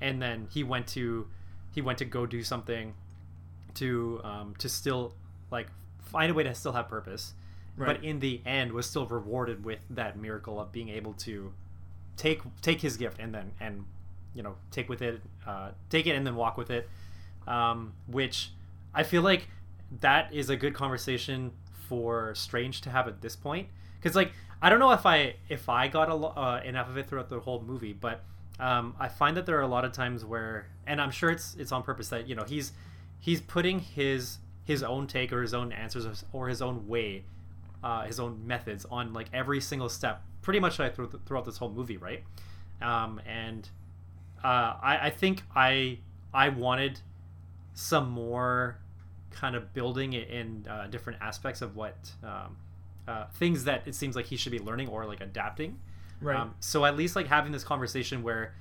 and 0.00 0.20
then 0.22 0.46
he 0.52 0.62
went 0.62 0.86
to 0.86 1.26
he 1.74 1.80
went 1.80 1.98
to 1.98 2.04
go 2.04 2.26
do 2.26 2.42
something 2.42 2.94
to 3.74 4.20
um 4.24 4.54
to 4.58 4.68
still 4.68 5.14
like 5.50 5.68
find 6.02 6.30
a 6.30 6.34
way 6.34 6.42
to 6.42 6.54
still 6.54 6.72
have 6.72 6.88
purpose 6.88 7.34
Right. 7.76 7.96
but 7.96 8.04
in 8.04 8.18
the 8.18 8.42
end 8.44 8.72
was 8.72 8.84
still 8.86 9.06
rewarded 9.06 9.64
with 9.64 9.78
that 9.90 10.18
miracle 10.18 10.60
of 10.60 10.70
being 10.72 10.88
able 10.90 11.14
to 11.14 11.52
take 12.16 12.40
take 12.60 12.80
his 12.80 12.96
gift 12.96 13.18
and 13.20 13.32
then 13.32 13.52
and 13.60 13.86
you 14.34 14.42
know 14.42 14.56
take 14.70 14.88
with 14.88 15.00
it 15.00 15.22
uh, 15.46 15.70
take 15.88 16.06
it 16.06 16.14
and 16.16 16.26
then 16.26 16.34
walk 16.34 16.56
with 16.58 16.68
it 16.70 16.88
um, 17.46 17.94
which 18.06 18.50
i 18.92 19.02
feel 19.02 19.22
like 19.22 19.48
that 20.00 20.32
is 20.34 20.50
a 20.50 20.56
good 20.56 20.74
conversation 20.74 21.52
for 21.88 22.34
strange 22.34 22.80
to 22.82 22.90
have 22.90 23.08
at 23.08 23.22
this 23.22 23.34
point 23.36 23.68
because 23.98 24.14
like 24.16 24.32
i 24.62 24.68
don't 24.68 24.78
know 24.78 24.92
if 24.92 25.06
i 25.06 25.34
if 25.48 25.68
i 25.68 25.88
got 25.88 26.08
a 26.08 26.14
uh, 26.14 26.60
enough 26.64 26.88
of 26.88 26.96
it 26.96 27.08
throughout 27.08 27.28
the 27.28 27.40
whole 27.40 27.62
movie 27.62 27.92
but 27.92 28.22
um, 28.58 28.94
i 28.98 29.08
find 29.08 29.36
that 29.36 29.46
there 29.46 29.58
are 29.58 29.62
a 29.62 29.68
lot 29.68 29.84
of 29.84 29.92
times 29.92 30.24
where 30.24 30.68
and 30.86 31.00
i'm 31.00 31.10
sure 31.10 31.30
it's 31.30 31.56
it's 31.58 31.72
on 31.72 31.82
purpose 31.82 32.08
that 32.08 32.28
you 32.28 32.34
know 32.34 32.44
he's 32.44 32.72
he's 33.18 33.40
putting 33.40 33.78
his 33.80 34.38
his 34.64 34.82
own 34.82 35.06
take 35.06 35.32
or 35.32 35.42
his 35.42 35.54
own 35.54 35.72
answers 35.72 36.24
or- 36.32 36.48
his 36.48 36.62
own 36.62 36.86
way 36.86 37.24
uh, 37.82 38.04
his 38.04 38.20
own 38.20 38.46
methods 38.46 38.84
on 38.90 39.12
like 39.12 39.26
every 39.32 39.60
single 39.60 39.88
step 39.88 40.22
pretty 40.42 40.60
much 40.60 40.78
like 40.78 40.94
throughout, 40.94 41.18
throughout 41.26 41.44
this 41.44 41.56
whole 41.56 41.70
movie 41.70 41.96
right? 41.96 42.22
Um, 42.82 43.20
and 43.26 43.68
uh, 44.44 44.74
I, 44.82 44.98
I 45.04 45.10
think 45.10 45.42
i 45.54 45.98
i 46.32 46.48
wanted 46.50 47.00
some 47.74 48.10
more 48.10 48.78
kind 49.30 49.56
of 49.56 49.72
building 49.72 50.12
in 50.12 50.66
uh, 50.68 50.86
different 50.88 51.18
aspects 51.22 51.62
of 51.62 51.76
what 51.76 51.96
um, 52.22 52.56
uh, 53.08 53.24
things 53.34 53.64
that 53.64 53.86
it 53.86 53.94
seems 53.94 54.14
like 54.16 54.26
he 54.26 54.36
should 54.36 54.52
be 54.52 54.58
learning 54.58 54.88
or 54.88 55.04
like 55.06 55.20
adapting 55.20 55.78
Right. 56.22 56.36
um, 56.36 56.54
so 56.60 56.84
at 56.84 56.96
least 56.96 57.16
like 57.16 57.26
having 57.28 57.50
this 57.50 57.64
conversation 57.64 58.22
where 58.22 58.54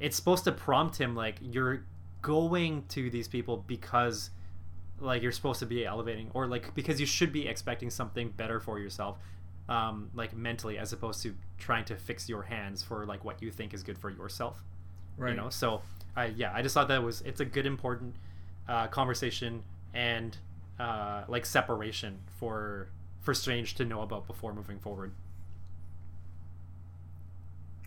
it's 0.00 0.16
supposed 0.16 0.42
to 0.44 0.52
prompt 0.52 0.96
him 1.00 1.14
like 1.14 1.36
you're 1.40 1.84
going 2.22 2.84
to 2.88 3.08
these 3.08 3.28
people 3.28 3.58
because 3.68 4.30
like 5.00 5.22
you're 5.22 5.30
supposed 5.32 5.60
to 5.60 5.66
be 5.66 5.84
elevating 5.86 6.30
or 6.34 6.46
like 6.48 6.74
because 6.74 6.98
you 6.98 7.06
should 7.06 7.32
be 7.32 7.46
expecting 7.46 7.88
something 7.90 8.30
better 8.30 8.58
for 8.58 8.78
yourself 8.80 9.18
um, 9.68 10.10
like 10.14 10.36
mentally 10.36 10.76
as 10.76 10.92
opposed 10.92 11.22
to 11.22 11.34
trying 11.58 11.84
to 11.84 11.94
fix 11.96 12.28
your 12.28 12.42
hands 12.42 12.82
for 12.82 13.06
like 13.06 13.24
what 13.24 13.40
you 13.42 13.50
think 13.50 13.72
is 13.72 13.82
good 13.84 13.96
for 13.96 14.10
yourself 14.10 14.62
right. 15.16 15.30
you 15.30 15.36
know 15.36 15.48
so 15.48 15.80
i 16.16 16.26
yeah 16.26 16.52
i 16.54 16.62
just 16.62 16.74
thought 16.74 16.88
that 16.88 17.02
was 17.02 17.20
it's 17.22 17.40
a 17.40 17.44
good 17.44 17.64
important 17.66 18.14
uh, 18.68 18.86
conversation 18.88 19.62
and 19.94 20.36
uh, 20.80 21.22
like 21.28 21.46
separation 21.46 22.18
for 22.38 22.88
for 23.24 23.34
strange 23.34 23.74
to 23.74 23.84
know 23.84 24.02
about 24.02 24.26
before 24.26 24.54
moving 24.54 24.78
forward 24.78 25.12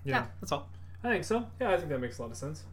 yeah. 0.04 0.26
that's 0.42 0.52
all 0.52 0.68
I 1.04 1.10
think 1.10 1.24
so. 1.24 1.46
Yeah, 1.62 1.72
I 1.72 1.78
think 1.78 1.90
that 1.90 2.00
makes 2.00 2.18
a 2.18 2.24
lot 2.24 2.32
of 2.32 2.38
sense. 2.38 2.64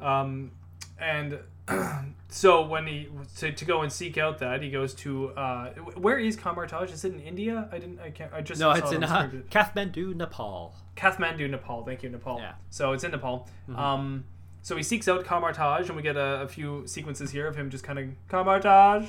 Um, 0.00 0.50
and 0.98 1.38
so 2.28 2.66
when 2.66 2.86
he 2.86 3.08
to, 3.36 3.52
to 3.52 3.64
go 3.64 3.82
and 3.82 3.92
seek 3.92 4.18
out 4.18 4.38
that 4.38 4.62
he 4.62 4.70
goes 4.70 4.94
to 4.94 5.30
uh, 5.30 5.70
where 5.94 6.18
is 6.18 6.36
Kamar-Taj? 6.36 6.92
Is 6.92 7.04
it 7.04 7.14
in 7.14 7.20
India? 7.20 7.68
I 7.72 7.78
didn't. 7.78 8.00
I 8.00 8.10
can't. 8.10 8.32
I 8.32 8.40
just 8.40 8.60
no 8.60 8.72
it's 8.72 8.90
it 8.90 8.96
in 8.96 9.04
uh, 9.04 9.30
kathmandu 9.50 10.14
nepal 10.14 10.74
Kathmandu, 10.96 11.50
Nepal. 11.50 11.84
Thank 11.84 12.04
you, 12.04 12.08
Nepal. 12.08 12.38
Yeah. 12.38 12.52
So 12.70 12.92
it's 12.92 13.02
in 13.02 13.10
Nepal. 13.10 13.48
Um, 13.74 14.24
so 14.62 14.76
he 14.76 14.82
seeks 14.84 15.08
out 15.08 15.24
Kamar-Taj, 15.24 15.88
and 15.88 15.96
we 15.96 16.02
get 16.02 16.16
a, 16.16 16.42
a 16.42 16.48
few 16.48 16.86
sequences 16.86 17.32
here 17.32 17.48
of 17.48 17.56
him 17.56 17.68
just 17.68 17.82
kind 17.82 17.98
of 17.98 18.08
Kamar-Taj. 18.28 19.08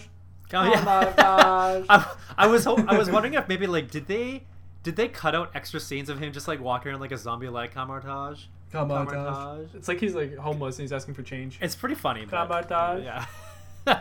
Oh, 0.53 0.63
yeah. 0.63 0.79
Kamar-Taj. 0.79 1.85
I, 1.89 2.15
I 2.37 2.47
was 2.47 2.65
ho- 2.65 2.83
I 2.87 2.97
was 2.97 3.09
wondering 3.09 3.33
if 3.33 3.47
maybe 3.47 3.67
like 3.67 3.89
did 3.91 4.07
they 4.07 4.43
did 4.83 4.95
they 4.95 5.07
cut 5.07 5.33
out 5.33 5.51
extra 5.55 5.79
scenes 5.79 6.09
of 6.09 6.19
him 6.19 6.31
just 6.31 6.47
like 6.47 6.61
walking 6.61 6.91
around 6.91 7.01
like 7.01 7.11
a 7.11 7.17
zombie 7.17 7.49
like 7.49 7.73
Kamar-Taj? 7.73 8.43
Kamar-Taj. 8.71 9.13
Kamar-Taj. 9.13 9.75
It's 9.75 9.87
like 9.87 9.99
he's 9.99 10.13
like 10.15 10.35
homeless 10.37 10.77
and 10.77 10.83
he's 10.83 10.91
asking 10.93 11.13
for 11.15 11.23
change. 11.23 11.57
It's 11.61 11.75
pretty 11.75 11.95
funny. 11.95 12.25
But, 12.25 12.31
Kamar-Taj. 12.31 13.03
Yeah. 13.03 13.25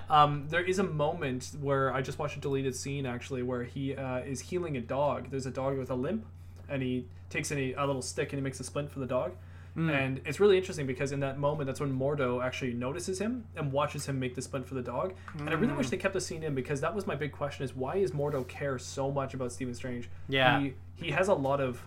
Um, 0.08 0.46
there 0.48 0.62
is 0.62 0.78
a 0.78 0.82
moment 0.82 1.50
where 1.60 1.92
I 1.92 2.00
just 2.00 2.18
watched 2.18 2.38
a 2.38 2.40
deleted 2.40 2.74
scene 2.74 3.04
actually 3.04 3.42
where 3.42 3.64
he 3.64 3.94
uh, 3.94 4.20
is 4.20 4.40
healing 4.40 4.78
a 4.78 4.80
dog. 4.80 5.30
There's 5.30 5.44
a 5.44 5.50
dog 5.50 5.76
with 5.76 5.90
a 5.90 5.94
limp, 5.94 6.24
and 6.70 6.82
he 6.82 7.04
takes 7.28 7.52
a, 7.52 7.74
a 7.74 7.84
little 7.84 8.00
stick 8.00 8.32
and 8.32 8.38
he 8.38 8.42
makes 8.42 8.58
a 8.60 8.64
splint 8.64 8.90
for 8.90 9.00
the 9.00 9.06
dog. 9.06 9.32
Mm. 9.76 9.90
And 9.92 10.20
it's 10.24 10.38
really 10.38 10.56
interesting 10.56 10.86
because 10.86 11.12
in 11.12 11.20
that 11.20 11.38
moment, 11.38 11.66
that's 11.66 11.80
when 11.80 11.96
Mordo 11.96 12.44
actually 12.44 12.74
notices 12.74 13.18
him 13.18 13.44
and 13.56 13.72
watches 13.72 14.06
him 14.06 14.20
make 14.20 14.34
the 14.34 14.42
splint 14.42 14.66
for 14.66 14.74
the 14.74 14.82
dog. 14.82 15.14
And 15.38 15.50
I 15.50 15.54
really 15.54 15.72
mm. 15.72 15.78
wish 15.78 15.90
they 15.90 15.96
kept 15.96 16.14
the 16.14 16.20
scene 16.20 16.42
in 16.42 16.54
because 16.54 16.80
that 16.80 16.94
was 16.94 17.06
my 17.06 17.14
big 17.14 17.32
question: 17.32 17.64
is 17.64 17.74
why 17.74 17.96
is 17.96 18.12
Mordo 18.12 18.46
care 18.46 18.78
so 18.78 19.10
much 19.10 19.34
about 19.34 19.52
Stephen 19.52 19.74
Strange? 19.74 20.08
Yeah. 20.28 20.60
he, 20.60 20.74
he 20.96 21.10
has 21.10 21.28
a 21.28 21.34
lot 21.34 21.60
of 21.60 21.82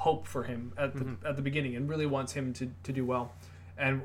hope 0.00 0.26
for 0.26 0.44
him 0.44 0.72
at 0.78 0.94
the 0.94 1.04
mm-hmm. 1.04 1.26
at 1.26 1.36
the 1.36 1.42
beginning 1.42 1.76
and 1.76 1.88
really 1.88 2.06
wants 2.06 2.32
him 2.32 2.52
to, 2.54 2.70
to 2.82 2.92
do 2.92 3.04
well. 3.04 3.32
And 3.76 4.02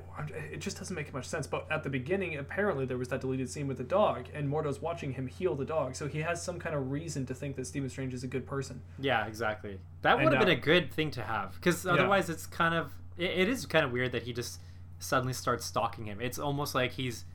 it 0.54 0.62
just 0.62 0.78
doesn't 0.78 0.96
make 0.96 1.14
much 1.14 1.26
sense. 1.26 1.48
But 1.48 1.68
at 1.70 1.84
the 1.84 1.90
beginning, 1.90 2.38
apparently 2.38 2.86
there 2.86 2.98
was 2.98 3.10
that 3.10 3.20
deleted 3.20 3.50
scene 3.50 3.68
with 3.68 3.78
the 3.78 3.84
dog, 3.84 4.28
and 4.34 4.50
Mordo's 4.50 4.82
watching 4.82 5.12
him 5.12 5.28
heal 5.28 5.54
the 5.54 5.66
dog, 5.66 5.96
so 5.96 6.08
he 6.08 6.20
has 6.20 6.42
some 6.42 6.60
kind 6.60 6.74
of 6.76 6.92
reason 6.92 7.26
to 7.26 7.34
think 7.34 7.58
that 7.58 7.68
Stephen 7.68 7.90
Strange 7.90 8.14
is 8.14 8.24
a 8.24 8.28
good 8.28 8.48
person. 8.48 8.82
Yeah, 9.00 9.26
exactly. 9.26 9.78
That 10.02 10.16
would 10.18 10.32
have 10.32 10.42
uh, 10.42 10.46
been 10.46 10.58
a 10.58 10.62
good 10.62 10.94
thing 10.94 11.12
to 11.12 11.24
have 11.24 11.56
because 11.56 11.86
otherwise 11.86 12.30
it's 12.30 12.46
kind 12.46 12.74
of 12.74 12.94
it, 13.18 13.32
it 13.32 13.50
is 13.50 13.66
kind 13.66 13.86
of 13.86 13.92
weird 13.92 14.12
that 14.14 14.24
he 14.24 14.34
just 14.34 14.60
suddenly 15.00 15.34
starts 15.34 15.66
stalking 15.66 16.06
him. 16.06 16.20
It's 16.22 16.40
almost 16.40 16.76
like 16.76 16.92
he's 16.92 17.26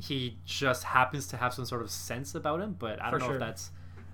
he 0.00 0.36
just 0.44 0.84
happens 0.84 1.26
to 1.28 1.36
have 1.38 1.54
some 1.54 1.64
sort 1.64 1.80
of 1.82 1.90
sense 1.90 2.34
about 2.34 2.60
him, 2.60 2.76
but 2.78 3.00
I 3.00 3.10
don't 3.10 3.20
For 3.20 3.26
know 3.26 3.26
sure. 3.26 3.34
if 3.36 3.40
that's 3.40 3.70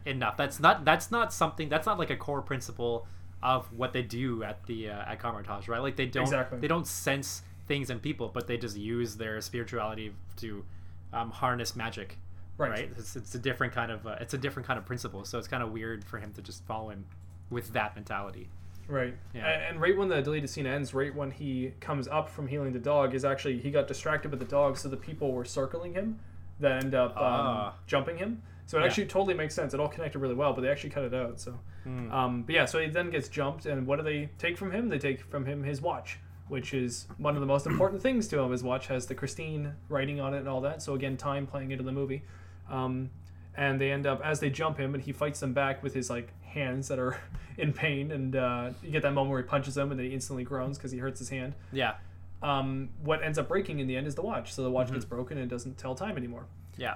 enough. 0.06 0.36
That's 0.36 0.60
not 0.60 0.84
that's 0.84 1.10
not 1.10 1.32
something 1.32 1.68
that's 1.68 1.86
not 1.86 1.98
like 1.98 2.10
a 2.10 2.16
core 2.16 2.42
principle 2.42 3.06
of 3.42 3.66
what 3.76 3.92
they 3.92 4.02
do 4.02 4.44
at 4.44 4.64
the 4.66 4.88
uh, 4.90 5.04
at 5.10 5.18
Kamar-Taj, 5.18 5.66
right? 5.68 5.82
Like 5.82 5.96
they 5.96 6.06
don't 6.06 6.22
Exactly. 6.24 6.60
they 6.60 6.68
don't 6.68 6.86
sense 6.86 7.42
things 7.66 7.90
in 7.90 7.98
people, 8.00 8.28
but 8.32 8.46
they 8.46 8.56
just 8.56 8.76
use 8.76 9.16
their 9.16 9.40
spirituality 9.40 10.14
to 10.36 10.64
um, 11.12 11.30
harness 11.30 11.74
magic. 11.74 12.18
Right. 12.58 12.70
Right. 12.70 12.90
It's, 12.96 13.16
it's 13.16 13.34
a 13.34 13.38
different 13.38 13.72
kind 13.72 13.90
of 13.90 14.06
uh, 14.06 14.16
it's 14.20 14.34
a 14.34 14.38
different 14.38 14.66
kind 14.68 14.78
of 14.78 14.86
principle. 14.86 15.24
So 15.24 15.38
it's 15.38 15.48
kind 15.48 15.62
of 15.62 15.72
weird 15.72 16.04
for 16.04 16.18
him 16.18 16.32
to 16.34 16.42
just 16.42 16.64
follow 16.66 16.90
him 16.90 17.06
with 17.50 17.72
that 17.72 17.96
mentality. 17.96 18.48
Right. 18.88 19.14
Yeah. 19.34 19.46
And 19.46 19.80
right 19.80 19.96
when 19.96 20.08
the 20.08 20.20
deleted 20.20 20.50
scene 20.50 20.66
ends, 20.66 20.92
right 20.92 21.14
when 21.14 21.30
he 21.30 21.72
comes 21.80 22.08
up 22.08 22.28
from 22.28 22.46
healing 22.48 22.72
the 22.72 22.78
dog, 22.78 23.14
is 23.14 23.24
actually 23.24 23.58
he 23.58 23.70
got 23.70 23.86
distracted 23.88 24.30
with 24.30 24.40
the 24.40 24.46
dog, 24.46 24.76
so 24.76 24.88
the 24.88 24.96
people 24.96 25.32
were 25.32 25.44
circling 25.44 25.94
him 25.94 26.18
that 26.60 26.82
end 26.84 26.94
up 26.94 27.16
um, 27.16 27.22
Ah. 27.22 27.74
jumping 27.86 28.16
him. 28.18 28.42
So 28.66 28.78
it 28.78 28.82
Yeah. 28.82 28.86
actually 28.86 29.06
totally 29.06 29.34
makes 29.34 29.54
sense. 29.54 29.74
It 29.74 29.80
all 29.80 29.88
connected 29.88 30.18
really 30.18 30.34
well, 30.34 30.52
but 30.52 30.60
they 30.62 30.68
actually 30.68 30.90
cut 30.90 31.04
it 31.04 31.14
out. 31.14 31.40
So, 31.40 31.58
Hmm. 31.84 32.12
um, 32.12 32.42
but 32.42 32.54
yeah, 32.54 32.64
so 32.64 32.78
he 32.78 32.88
then 32.88 33.10
gets 33.10 33.28
jumped, 33.28 33.66
and 33.66 33.86
what 33.86 33.96
do 33.96 34.02
they 34.02 34.30
take 34.38 34.56
from 34.56 34.70
him? 34.72 34.88
They 34.88 34.98
take 34.98 35.20
from 35.22 35.46
him 35.46 35.62
his 35.64 35.80
watch, 35.82 36.18
which 36.48 36.72
is 36.74 37.08
one 37.18 37.34
of 37.34 37.40
the 37.40 37.46
most 37.46 37.66
important 37.66 38.02
things 38.02 38.28
to 38.28 38.38
him. 38.38 38.50
His 38.52 38.62
watch 38.62 38.86
has 38.88 39.06
the 39.06 39.14
Christine 39.14 39.74
writing 39.88 40.20
on 40.20 40.34
it 40.34 40.38
and 40.38 40.48
all 40.48 40.60
that. 40.62 40.82
So 40.82 40.94
again, 40.94 41.16
time 41.16 41.46
playing 41.46 41.70
into 41.72 41.84
the 41.84 41.92
movie. 41.92 42.22
Um, 42.70 43.10
and 43.54 43.80
they 43.80 43.90
end 43.90 44.06
up 44.06 44.20
as 44.24 44.40
they 44.40 44.48
jump 44.48 44.78
him, 44.78 44.94
and 44.94 45.02
he 45.02 45.12
fights 45.12 45.40
them 45.40 45.52
back 45.52 45.82
with 45.82 45.92
his 45.94 46.08
like 46.08 46.32
hands 46.52 46.88
that 46.88 46.98
are 46.98 47.18
in 47.58 47.72
pain, 47.72 48.10
and 48.10 48.36
uh, 48.36 48.70
you 48.82 48.90
get 48.90 49.02
that 49.02 49.12
moment 49.12 49.30
where 49.32 49.42
he 49.42 49.46
punches 49.48 49.74
them, 49.74 49.90
and 49.90 49.98
then 49.98 50.06
he 50.06 50.12
instantly 50.14 50.44
groans 50.44 50.78
because 50.78 50.90
he 50.92 50.98
hurts 50.98 51.18
his 51.18 51.28
hand. 51.28 51.54
Yeah. 51.72 51.94
Um, 52.42 52.88
what 53.02 53.22
ends 53.22 53.38
up 53.38 53.48
breaking 53.48 53.78
in 53.78 53.86
the 53.86 53.96
end 53.96 54.06
is 54.06 54.14
the 54.14 54.22
watch, 54.22 54.52
so 54.52 54.62
the 54.62 54.70
watch 54.70 54.86
Mm-hmm. 54.86 54.94
gets 54.94 55.04
broken 55.04 55.38
and 55.38 55.48
doesn't 55.50 55.78
tell 55.78 55.94
time 55.94 56.16
anymore. 56.16 56.46
Yeah. 56.76 56.94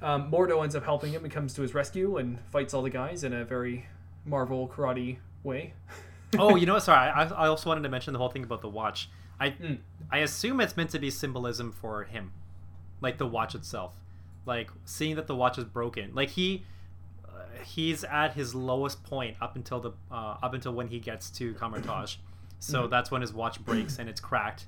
Um, 0.00 0.30
Mordo 0.30 0.62
ends 0.62 0.76
up 0.76 0.84
helping 0.84 1.12
him 1.12 1.24
and 1.24 1.32
comes 1.32 1.54
to 1.54 1.62
his 1.62 1.74
rescue 1.74 2.18
and 2.18 2.38
fights 2.52 2.72
all 2.74 2.82
the 2.82 2.90
guys 2.90 3.24
in 3.24 3.32
a 3.32 3.44
very 3.44 3.86
Marvel 4.24 4.68
karate 4.68 5.16
way. 5.42 5.72
oh, 6.38 6.54
you 6.54 6.66
know 6.66 6.74
what? 6.74 6.84
Sorry, 6.84 7.08
I, 7.10 7.24
I 7.24 7.48
also 7.48 7.68
wanted 7.70 7.82
to 7.82 7.88
mention 7.88 8.12
the 8.12 8.18
whole 8.20 8.28
thing 8.28 8.44
about 8.44 8.60
the 8.62 8.68
watch. 8.68 9.08
I 9.40 9.50
Mm. 9.50 9.78
I 10.10 10.18
assume 10.18 10.60
it's 10.60 10.76
meant 10.76 10.90
to 10.90 10.98
be 10.98 11.10
symbolism 11.10 11.70
for 11.72 12.04
him, 12.04 12.32
like 13.00 13.18
the 13.18 13.26
watch 13.26 13.54
itself, 13.56 13.94
like 14.46 14.70
seeing 14.84 15.16
that 15.16 15.26
the 15.26 15.34
watch 15.36 15.58
is 15.58 15.64
broken. 15.64 16.14
Like 16.14 16.30
he 16.30 16.64
he's 17.62 18.04
at 18.04 18.32
his 18.34 18.54
lowest 18.54 19.02
point 19.04 19.36
up 19.40 19.56
until 19.56 19.80
the 19.80 19.92
uh, 20.10 20.36
up 20.42 20.54
until 20.54 20.72
when 20.72 20.88
he 20.88 20.98
gets 21.00 21.30
to 21.32 21.54
Kamar-Taj. 21.54 22.16
So 22.60 22.80
Mm-hmm. 22.82 22.90
that's 22.90 23.10
when 23.12 23.20
his 23.20 23.32
watch 23.32 23.64
breaks 23.64 24.00
and 24.00 24.08
it's 24.08 24.20
cracked. 24.20 24.66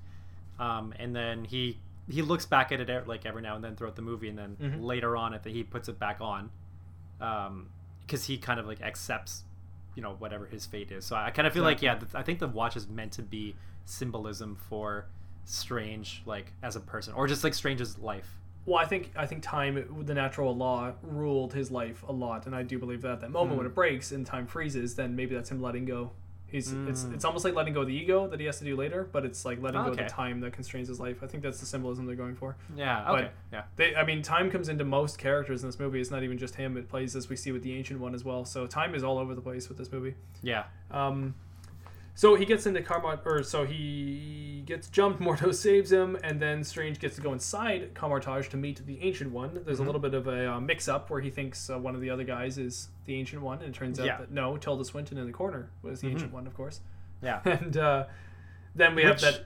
Um, 0.61 0.95
and 0.99 1.15
then 1.17 1.45
he 1.45 1.77
he 2.09 2.23
looks 2.23 2.47
back 2.47 2.71
at 2.71 2.79
it 2.81 3.09
like 3.09 3.27
every 3.27 3.43
now 3.43 3.57
and 3.57 3.65
then 3.65 3.75
throughout 3.75 3.97
the 3.97 4.03
movie, 4.03 4.29
and 4.29 4.39
then 4.39 4.57
Mhm. 4.63 4.85
later 4.85 5.17
on, 5.17 5.35
at 5.35 5.43
the, 5.43 5.51
he 5.51 5.65
puts 5.65 5.89
it 5.89 5.99
back 5.99 6.21
on, 6.21 6.51
because 7.19 8.25
he 8.27 8.39
kind 8.39 8.61
of 8.61 8.67
like 8.67 8.81
accepts, 8.81 9.45
you 9.95 10.03
know 10.03 10.15
whatever 10.19 10.47
his 10.47 10.67
fate 10.67 10.91
is. 10.93 11.05
So 11.05 11.17
I 11.17 11.31
kind 11.31 11.47
of 11.47 11.53
feel 11.53 11.63
like 11.65 11.83
yeah, 11.83 11.95
th- 11.97 12.15
I 12.15 12.23
think 12.23 12.39
the 12.39 12.49
watch 12.49 12.77
is 12.77 12.89
meant 12.89 13.13
to 13.13 13.23
be 13.23 13.55
symbolism 13.85 14.57
for 14.69 15.07
Strange, 15.45 16.23
like 16.27 16.53
as 16.63 16.77
a 16.77 16.81
person, 16.81 17.13
or 17.15 17.27
just 17.27 17.43
like 17.45 17.55
Strange's 17.55 17.99
life. 17.99 18.39
Well, 18.67 18.79
I 18.79 18.85
think 18.85 19.11
I 19.17 19.27
think 19.27 19.43
time, 19.43 20.05
the 20.07 20.15
natural 20.15 20.55
law, 20.57 20.93
ruled 21.03 21.55
his 21.55 21.71
life 21.71 22.05
a 22.07 22.13
lot, 22.13 22.47
and 22.47 22.55
I 22.55 22.63
do 22.63 22.79
believe 22.79 23.03
that 23.03 23.13
at 23.13 23.21
that 23.23 23.31
moment 23.31 23.57
when 23.57 23.67
Hmm. 23.67 23.73
it 23.73 23.75
breaks 23.75 24.13
and 24.13 24.25
time 24.27 24.47
freezes, 24.47 24.95
then 24.97 25.17
maybe 25.17 25.35
that's 25.35 25.51
him 25.51 25.61
letting 25.63 25.87
go. 25.87 26.13
He's 26.47 26.73
it's 26.73 27.05
Hmm. 27.05 27.15
it's 27.15 27.25
almost 27.25 27.45
like 27.45 27.55
letting 27.55 27.75
go 27.75 27.83
of 27.83 27.87
the 27.87 27.95
ego 27.95 28.27
that 28.27 28.39
he 28.41 28.47
has 28.47 28.59
to 28.59 28.65
do 28.65 28.75
later, 28.77 29.09
but 29.13 29.25
it's 29.25 29.45
like 29.45 29.63
letting 29.63 29.83
go 29.83 29.91
of 29.91 29.97
the 29.97 30.05
time 30.05 30.41
that 30.41 30.53
constrains 30.53 30.89
his 30.89 30.99
life. 31.01 31.23
I 31.23 31.27
think 31.29 31.43
that's 31.45 31.61
the 31.61 31.67
symbolism 31.67 32.07
they're 32.07 32.17
going 32.17 32.35
for. 32.35 32.57
Yeah. 32.77 33.05
But- 33.07 33.15
Okay. 33.25 33.31
yeah. 33.53 33.63
They, 33.77 33.95
I 33.95 34.05
mean, 34.05 34.21
time 34.21 34.51
comes 34.51 34.69
into 34.69 34.85
most 34.85 35.17
characters 35.17 35.63
in 35.63 35.69
this 35.69 35.79
movie. 35.79 36.01
It's 36.01 36.11
not 36.11 36.23
even 36.25 36.39
just 36.39 36.57
him; 36.57 36.77
it 36.77 36.89
plays 36.89 37.15
as 37.17 37.29
we 37.29 37.37
see 37.37 37.53
with 37.53 37.63
the 37.63 37.73
ancient 37.75 38.01
one 38.01 38.15
as 38.17 38.25
well. 38.25 38.45
So 38.45 38.67
time 38.67 38.95
is 38.97 39.05
all 39.05 39.19
over 39.19 39.35
the 39.37 39.41
place 39.41 39.69
with 39.69 39.79
this 39.79 39.93
movie. 39.93 40.15
Yeah. 40.43 40.65
Um, 40.91 41.35
so 42.21 42.35
he 42.35 42.45
gets 42.45 42.67
into 42.67 42.83
Carmart, 42.83 43.21
or 43.25 43.43
so 43.43 43.65
he 43.65 44.63
gets 44.67 44.89
jumped. 44.89 45.21
Mordo 45.25 45.55
saves 45.55 45.91
him, 45.91 46.19
and 46.23 46.39
then 46.39 46.63
Strange 46.63 46.99
gets 46.99 47.17
to 47.17 47.23
go 47.23 47.33
inside 47.33 47.95
Kamar-Taj 47.95 48.49
to 48.51 48.59
meet 48.59 48.85
the 48.85 49.01
Ancient 49.03 49.31
One. 49.33 49.55
There's 49.65 49.79
Mm-hmm. 49.79 49.83
a 49.83 49.87
little 49.87 50.01
bit 50.03 50.13
of 50.13 50.27
a 50.29 50.53
uh, 50.53 50.61
mix-up 50.61 51.09
where 51.09 51.23
he 51.23 51.31
thinks 51.31 51.71
uh, 51.71 51.79
one 51.79 51.95
of 51.95 52.03
the 52.03 52.11
other 52.11 52.25
guys 52.25 52.59
is 52.59 52.89
the 53.07 53.15
Ancient 53.15 53.41
One, 53.41 53.61
and 53.63 53.69
it 53.75 53.79
turns 53.79 53.99
out 53.99 54.05
Yeah. 54.05 54.13
Mm-hmm. 54.15 54.23
that 54.23 54.33
no, 54.33 54.59
Tilda 54.59 54.85
Swinton 54.85 55.17
in 55.17 55.27
the 55.27 55.33
corner 55.33 55.71
was 55.83 56.03
the 56.03 56.09
Ancient 56.09 56.31
One, 56.33 56.47
of 56.47 56.53
course. 56.55 56.81
Yeah. 57.23 57.41
And 57.47 57.75
uh, 57.79 58.05
then 58.75 58.95
we 58.95 59.05
Which- 59.07 59.23
have 59.23 59.35
that. 59.35 59.45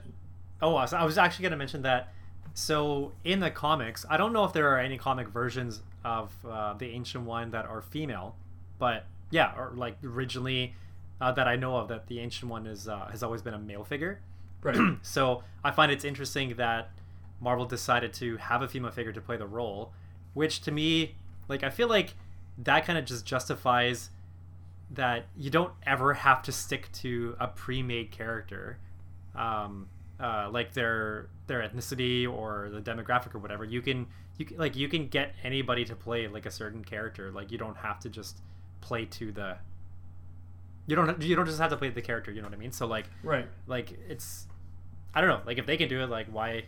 Oh, 0.61 0.75
I 0.75 0.81
was- 0.81 0.93
I 0.93 1.05
was 1.05 1.17
actually 1.17 1.43
going 1.43 1.51
to 1.51 1.57
mention 1.57 1.81
that. 1.83 2.13
So 2.55 3.13
in 3.23 3.39
the 3.39 3.51
comics, 3.51 4.05
I 4.09 4.17
don't 4.17 4.33
know 4.33 4.43
if 4.45 4.51
there 4.53 4.69
are 4.69 4.79
any 4.79 4.97
comic 4.97 5.27
versions 5.29 5.81
of 6.03 6.33
uh, 6.45 6.73
the 6.73 6.87
Ancient 6.91 7.23
One 7.25 7.51
that 7.51 7.65
are 7.65 7.81
female, 7.81 8.35
but 8.79 9.05
yeah, 9.31 9.53
or 9.57 9.71
like 9.75 9.95
originally 10.03 10.73
uh, 11.21 11.31
that 11.31 11.47
I 11.47 11.55
know 11.55 11.77
of, 11.77 11.87
that 11.87 12.07
the 12.07 12.19
Ancient 12.19 12.49
One 12.49 12.67
is 12.67 12.87
uh, 12.87 13.07
has 13.11 13.23
always 13.23 13.41
been 13.41 13.53
a 13.53 13.59
male 13.59 13.83
figure. 13.83 14.21
Right. 14.61 14.77
So 15.01 15.43
I 15.63 15.71
find 15.71 15.91
it's 15.91 16.05
interesting 16.05 16.55
that 16.55 16.91
Marvel 17.39 17.65
decided 17.65 18.13
to 18.13 18.37
have 18.37 18.61
a 18.61 18.67
female 18.67 18.91
figure 18.91 19.13
to 19.13 19.21
play 19.21 19.37
the 19.37 19.45
role, 19.45 19.93
which 20.33 20.61
to 20.61 20.71
me, 20.71 21.15
like, 21.47 21.63
I 21.63 21.69
feel 21.69 21.87
like 21.87 22.13
that 22.57 22.85
kind 22.85 22.97
of 22.97 23.05
just 23.05 23.25
justifies 23.25 24.09
that 24.91 25.25
you 25.35 25.49
don't 25.49 25.73
ever 25.85 26.13
have 26.13 26.41
to 26.43 26.51
stick 26.51 26.91
to 26.93 27.35
a 27.39 27.47
pre-made 27.47 28.11
character, 28.11 28.79
um, 29.35 29.87
uh, 30.19 30.49
like 30.51 30.73
their 30.73 31.27
their 31.47 31.67
ethnicity 31.67 32.31
or 32.31 32.69
the 32.71 32.79
demographic 32.81 33.35
or 33.35 33.39
whatever. 33.39 33.65
You 33.65 33.81
can 33.81 34.07
you 34.37 34.45
can, 34.45 34.57
like 34.57 34.75
you 34.75 34.87
can 34.87 35.07
get 35.07 35.33
anybody 35.43 35.85
to 35.85 35.95
play 35.95 36.27
like 36.27 36.45
a 36.45 36.51
certain 36.51 36.83
character. 36.83 37.31
Like 37.31 37.51
you 37.51 37.57
don't 37.57 37.77
have 37.77 37.99
to 38.01 38.09
just 38.09 38.41
play 38.81 39.05
to 39.05 39.31
the. 39.31 39.57
You 40.87 40.95
don't 40.95 41.21
you 41.21 41.35
don't 41.35 41.45
just 41.45 41.59
have 41.59 41.71
to 41.71 41.77
play 41.77 41.89
the 41.89 42.01
character. 42.01 42.31
You 42.31 42.41
know 42.41 42.47
what 42.47 42.55
I 42.55 42.59
mean? 42.59 42.71
So 42.71 42.85
like 42.85 43.05
right. 43.23 43.47
like 43.67 43.97
it's 44.07 44.47
i 45.15 45.21
don't 45.21 45.29
know 45.29 45.41
like 45.45 45.57
if 45.57 45.65
they 45.65 45.77
can 45.77 45.89
do 45.89 46.01
it 46.01 46.09
like 46.09 46.27
why 46.27 46.65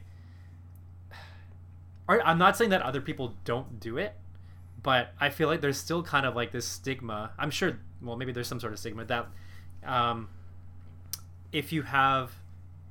i'm 2.10 2.38
not 2.38 2.58
saying 2.58 2.72
that 2.72 2.82
other 2.82 3.02
people 3.02 3.36
don't 3.44 3.80
do 3.80 3.98
it 3.98 4.14
but 4.82 5.14
i 5.20 5.30
feel 5.30 5.48
like 5.48 5.62
there's 5.62 5.78
still 5.78 6.02
kind 6.02 6.26
of 6.26 6.36
like 6.36 6.52
this 6.52 6.66
stigma 6.66 7.32
i'm 7.38 7.52
sure 7.52 7.78
well 8.02 8.16
maybe 8.16 8.32
there's 8.32 8.48
some 8.48 8.60
sort 8.60 8.74
of 8.74 8.80
stigma 8.80 9.04
that 9.06 9.28
um 9.86 10.30
if 11.52 11.72
you 11.72 11.84
have 11.84 12.32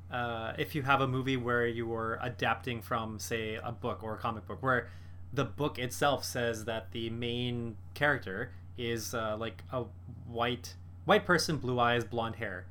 uh, 0.08 0.52
if 0.56 0.76
you 0.76 0.82
have 0.82 1.00
a 1.00 1.08
movie 1.08 1.36
where 1.36 1.66
you 1.66 1.92
are 1.92 2.16
adapting 2.22 2.80
from 2.80 3.18
say 3.18 3.58
a 3.62 3.72
book 3.72 4.04
or 4.04 4.14
a 4.14 4.18
comic 4.18 4.46
book 4.46 4.62
where 4.62 4.88
the 5.32 5.44
book 5.44 5.80
itself 5.80 6.24
says 6.24 6.64
that 6.64 6.92
the 6.92 7.10
main 7.10 7.76
character 7.94 8.52
is 8.78 9.14
uh, 9.14 9.36
like 9.36 9.64
a 9.72 9.82
white 10.28 10.74
white 11.06 11.24
person 11.24 11.56
blue 11.56 11.80
eyes 11.80 12.04
blonde 12.04 12.36
hair. 12.36 12.66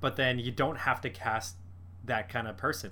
But 0.00 0.16
then 0.16 0.38
you 0.38 0.52
don't 0.52 0.76
have 0.76 1.00
to 1.00 1.10
cast 1.10 1.56
that 2.04 2.28
kind 2.28 2.46
of 2.46 2.58
person. 2.58 2.90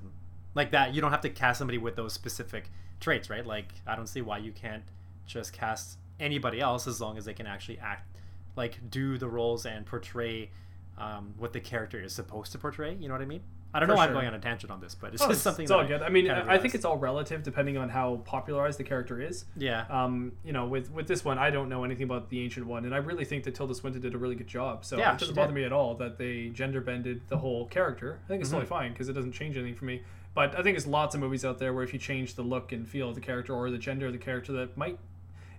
Like 0.54 0.70
that 0.70 0.94
you 0.94 1.02
don't 1.02 1.10
have 1.10 1.20
to 1.20 1.30
cast 1.30 1.58
somebody 1.58 1.76
with 1.76 1.96
those 1.96 2.14
specific 2.14 2.70
traits 3.00 3.28
right? 3.28 3.46
Like 3.46 3.72
i 3.86 3.94
don't 3.94 4.06
see 4.06 4.22
why 4.22 4.38
you 4.38 4.52
can't 4.52 4.84
just 5.26 5.52
cast 5.52 5.98
anybody 6.20 6.60
else 6.60 6.86
as 6.86 7.00
long 7.00 7.18
as 7.18 7.24
they 7.24 7.34
can 7.34 7.46
actually 7.46 7.78
act 7.78 8.16
like 8.56 8.78
do 8.90 9.18
the 9.18 9.28
roles 9.28 9.66
and 9.66 9.84
portray 9.84 10.50
um, 10.96 11.34
what 11.38 11.52
the 11.52 11.60
character 11.60 12.00
is 12.00 12.12
supposed 12.12 12.52
to 12.52 12.58
portray 12.58 12.94
you 12.94 13.08
know 13.08 13.14
what 13.14 13.22
i 13.22 13.26
mean 13.26 13.42
i 13.74 13.80
don't 13.80 13.88
know 13.88 13.94
why 13.96 14.06
i'm 14.06 14.12
going 14.12 14.26
on 14.26 14.34
a 14.34 14.38
tangent 14.38 14.70
on 14.70 14.80
this 14.80 14.94
but 14.94 15.12
it's 15.12 15.22
Oh, 15.22 15.28
just 15.28 15.42
something 15.42 15.64
it's 15.64 15.70
all 15.72 15.84
good. 15.86 16.00
I 16.00 16.08
mean, 16.08 16.26
kind 16.28 16.40
of 16.40 16.48
I 16.48 16.58
think 16.58 16.74
it's 16.74 16.84
all 16.84 16.96
relative 16.96 17.42
depending 17.42 17.76
on 17.76 17.88
how 17.88 18.22
popularized 18.24 18.78
the 18.78 18.84
character 18.84 19.20
is. 19.20 19.44
yeah 19.56 19.84
Um, 19.90 20.32
you 20.44 20.52
know, 20.52 20.66
with 20.66 20.90
with 20.92 21.06
this 21.08 21.24
one, 21.24 21.38
I 21.38 21.50
don't 21.50 21.68
know 21.68 21.82
anything 21.84 22.04
about 22.04 22.30
the 22.30 22.40
ancient 22.40 22.66
one, 22.66 22.84
and 22.84 22.94
I 22.94 22.98
really 22.98 23.24
think 23.24 23.44
that 23.44 23.54
Tilda 23.54 23.74
Swinton 23.74 24.00
did 24.00 24.14
a 24.14 24.18
really 24.18 24.34
good 24.36 24.46
job. 24.46 24.84
So 24.84 24.96
Yeah, 24.96 25.12
it 25.14 25.18
doesn't 25.18 25.34
bother 25.34 25.52
me 25.52 25.64
at 25.64 25.72
all 25.72 25.94
that 25.96 26.16
they 26.18 26.48
gender 26.50 26.80
bended 26.80 27.22
the 27.28 27.36
whole 27.38 27.66
character. 27.66 28.20
I 28.24 28.28
think 28.28 28.40
it's 28.40 28.48
Mm-hmm. 28.50 28.60
totally 28.60 28.68
fine 28.68 28.92
because 28.92 29.08
it 29.08 29.14
doesn't 29.14 29.32
change 29.32 29.56
anything 29.56 29.74
for 29.74 29.84
me. 29.86 30.02
But 30.34 30.50
I 30.58 30.62
think 30.62 30.76
there's 30.76 30.86
lots 30.86 31.14
of 31.14 31.20
movies 31.20 31.44
out 31.44 31.58
there 31.58 31.72
where 31.74 31.84
if 31.84 31.92
you 31.92 31.98
change 31.98 32.34
the 32.34 32.42
look 32.42 32.72
and 32.72 32.88
feel 32.88 33.08
of 33.10 33.14
the 33.14 33.20
character 33.20 33.52
or 33.54 33.70
the 33.70 33.78
gender 33.78 34.06
of 34.06 34.12
the 34.12 34.18
character, 34.18 34.52
that 34.54 34.76
might 34.76 34.98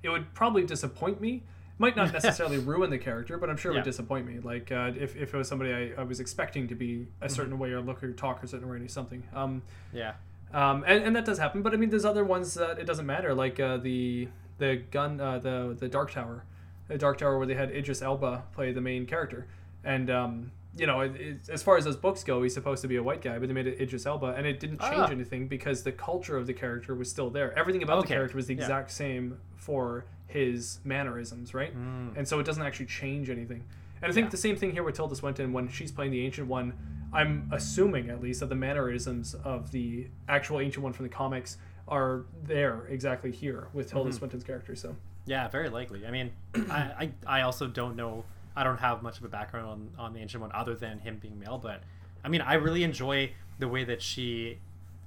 it 0.03 0.09
would 0.09 0.33
probably 0.33 0.63
disappoint 0.65 1.19
me. 1.21 1.43
Might 1.77 1.95
not 1.97 2.13
necessarily 2.13 2.57
ruin 2.57 2.89
the 2.89 2.97
character, 2.97 3.37
but 3.37 3.49
I'm 3.49 3.57
sure 3.57 3.71
it 3.71 3.75
Yeah. 3.75 3.79
would 3.81 3.85
disappoint 3.85 4.25
me. 4.25 4.39
Like 4.39 4.71
uh, 4.71 4.91
if, 4.97 5.15
if 5.17 5.33
it 5.33 5.37
was 5.37 5.47
somebody 5.47 5.73
I, 5.73 6.01
I 6.01 6.03
was 6.03 6.19
expecting 6.19 6.67
to 6.69 6.75
be 6.75 7.07
a 7.21 7.25
Mm-hmm. 7.25 7.35
certain 7.35 7.59
way 7.59 7.71
or 7.71 7.81
look 7.81 8.01
or 8.03 8.11
talk 8.13 8.43
or 8.43 8.47
certain 8.47 8.69
way 8.69 8.77
or 8.77 8.87
something. 8.87 9.23
Um, 9.33 9.61
yeah 9.93 10.13
um, 10.53 10.85
and, 10.87 11.03
and 11.03 11.15
that 11.17 11.25
does 11.25 11.37
happen, 11.37 11.61
but 11.63 11.73
I 11.73 11.75
mean, 11.77 11.89
there's 11.89 12.05
other 12.05 12.23
ones 12.23 12.53
that 12.53 12.79
it 12.79 12.85
doesn't 12.85 13.05
matter, 13.05 13.33
like 13.33 13.59
uh, 13.59 13.75
the 13.77 14.29
the 14.57 14.77
gun, 14.91 15.19
uh, 15.19 15.37
the 15.39 15.75
the 15.77 15.89
Dark 15.89 16.11
Tower, 16.11 16.45
the 16.87 16.97
Dark 16.97 17.17
Tower 17.17 17.37
where 17.37 17.47
they 17.47 17.55
had 17.55 17.71
Idris 17.71 18.01
Elba 18.01 18.43
play 18.53 18.71
the 18.71 18.79
main 18.79 19.05
character, 19.05 19.47
and 19.83 20.09
um, 20.09 20.51
you 20.77 20.85
know, 20.87 21.01
it, 21.01 21.15
it, 21.15 21.49
as 21.49 21.61
far 21.61 21.75
as 21.77 21.83
those 21.83 21.97
books 21.97 22.23
go, 22.23 22.41
he's 22.41 22.53
supposed 22.53 22.81
to 22.83 22.87
be 22.87 22.95
a 22.95 23.03
white 23.03 23.21
guy, 23.21 23.37
but 23.39 23.47
they 23.49 23.53
made 23.53 23.67
it 23.67 23.81
Idris 23.81 24.05
Elba, 24.05 24.27
and 24.37 24.45
it 24.47 24.59
didn't 24.61 24.79
change 24.79 24.93
Ah. 24.95 25.07
anything 25.09 25.47
because 25.49 25.83
the 25.83 25.91
culture 25.91 26.37
of 26.37 26.47
the 26.47 26.53
character 26.53 26.95
was 26.95 27.09
still 27.09 27.29
there. 27.29 27.57
Everything 27.59 27.83
about 27.83 28.01
the 28.03 28.07
character 28.07 28.37
was 28.37 28.45
the 28.47 28.53
yeah. 28.53 28.61
exact 28.61 28.91
same 28.91 29.37
for 29.55 30.05
his 30.27 30.79
mannerisms, 30.83 31.53
right? 31.53 31.73
And 31.73 32.27
so 32.27 32.39
it 32.39 32.45
doesn't 32.45 32.63
actually 32.63 32.87
change 32.87 33.29
anything. 33.29 33.63
And 34.01 34.11
I 34.11 34.13
think 34.13 34.25
Mm. 34.25 34.29
Yeah. 34.29 34.31
the 34.31 34.37
same 34.37 34.55
thing 34.55 34.71
here 34.71 34.83
with 34.83 34.95
Tilda 34.95 35.15
Swinton 35.15 35.53
when 35.53 35.67
she's 35.69 35.91
playing 35.91 36.11
the 36.11 36.25
Ancient 36.25 36.47
One. 36.47 36.73
I'm 37.13 37.47
assuming 37.53 38.09
at 38.09 38.21
least 38.21 38.41
that 38.41 38.49
the 38.49 38.55
mannerisms 38.55 39.35
of 39.35 39.71
the 39.71 40.07
actual 40.27 40.59
Ancient 40.59 40.83
One 40.83 40.91
from 40.93 41.03
the 41.05 41.09
comics 41.09 41.57
are 41.87 42.25
there 42.43 42.85
exactly 42.89 43.31
here 43.31 43.67
with 43.73 43.89
Tilda 43.89 44.09
Mm-hmm. 44.09 44.17
Swinton's 44.17 44.43
character. 44.43 44.75
So 44.75 44.95
Yeah, 45.25 45.47
very 45.47 45.69
likely. 45.69 46.05
I 46.05 46.11
mean, 46.11 46.31
I, 46.69 47.11
I 47.27 47.37
I 47.39 47.41
also 47.41 47.67
don't 47.67 47.95
know. 47.95 48.25
I 48.55 48.63
don't 48.63 48.77
have 48.79 49.01
much 49.03 49.17
of 49.19 49.23
a 49.25 49.29
background 49.29 49.67
on, 49.97 50.05
on 50.05 50.13
the 50.13 50.19
ancient 50.19 50.41
one 50.41 50.51
other 50.53 50.75
than 50.75 50.99
him 50.99 51.17
being 51.19 51.37
male, 51.39 51.57
but 51.57 51.81
I 52.23 52.27
mean, 52.29 52.41
I 52.41 52.55
really 52.55 52.83
enjoy 52.83 53.31
the 53.59 53.67
way 53.67 53.83
that 53.85 54.01
she 54.01 54.59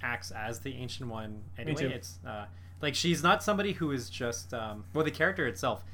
acts 0.02 0.30
as 0.30 0.60
the 0.60 0.74
ancient 0.74 1.08
one. 1.10 1.42
Anyway, 1.58 1.92
it's 1.92 2.18
uh, 2.26 2.46
like 2.80 2.94
she's 2.94 3.22
not 3.22 3.42
somebody 3.42 3.72
who 3.72 3.90
is 3.90 4.08
just 4.08 4.54
um, 4.54 4.84
well, 4.94 5.04
the 5.04 5.10
character 5.10 5.46
itself, 5.46 5.84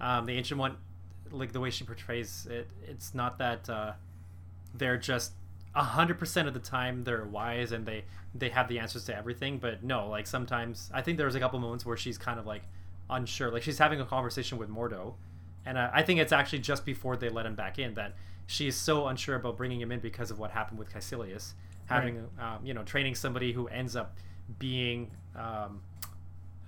um, 0.00 0.26
the 0.26 0.32
ancient 0.32 0.58
one, 0.58 0.76
like 1.30 1.52
the 1.52 1.60
way 1.60 1.70
she 1.70 1.84
portrays 1.84 2.46
it. 2.50 2.68
It's 2.86 3.14
not 3.14 3.38
that 3.38 3.68
uh, 3.68 3.92
they're 4.74 4.96
just 4.96 5.32
a 5.74 5.82
hundred 5.82 6.18
percent 6.18 6.48
of 6.48 6.54
the 6.54 6.60
time 6.60 7.04
they're 7.04 7.24
wise 7.24 7.72
and 7.72 7.86
they 7.86 8.04
they 8.34 8.48
have 8.48 8.68
the 8.68 8.78
answers 8.78 9.04
to 9.04 9.16
everything 9.16 9.58
but 9.58 9.82
no 9.82 10.08
like 10.08 10.26
sometimes 10.26 10.90
i 10.94 11.02
think 11.02 11.16
there 11.16 11.26
was 11.26 11.34
a 11.34 11.40
couple 11.40 11.58
moments 11.58 11.84
where 11.84 11.96
she's 11.96 12.18
kind 12.18 12.40
of 12.40 12.46
like 12.46 12.62
unsure 13.10 13.50
like 13.52 13.62
she's 13.62 13.78
having 13.78 14.00
a 14.00 14.04
conversation 14.04 14.58
with 14.58 14.68
mordo 14.68 15.14
and 15.66 15.78
uh, 15.78 15.90
i 15.92 16.02
think 16.02 16.18
it's 16.18 16.32
actually 16.32 16.58
just 16.58 16.84
before 16.84 17.16
they 17.16 17.28
let 17.28 17.46
him 17.46 17.54
back 17.54 17.78
in 17.78 17.94
that 17.94 18.14
she's 18.46 18.76
so 18.76 19.06
unsure 19.06 19.36
about 19.36 19.56
bringing 19.56 19.80
him 19.80 19.92
in 19.92 20.00
because 20.00 20.30
of 20.30 20.38
what 20.38 20.50
happened 20.50 20.78
with 20.78 20.92
kaecilius 20.92 21.52
having 21.86 22.26
um, 22.40 22.58
you 22.64 22.74
know 22.74 22.82
training 22.82 23.14
somebody 23.14 23.52
who 23.52 23.68
ends 23.68 23.94
up 23.94 24.16
being 24.58 25.10
um, 25.36 25.80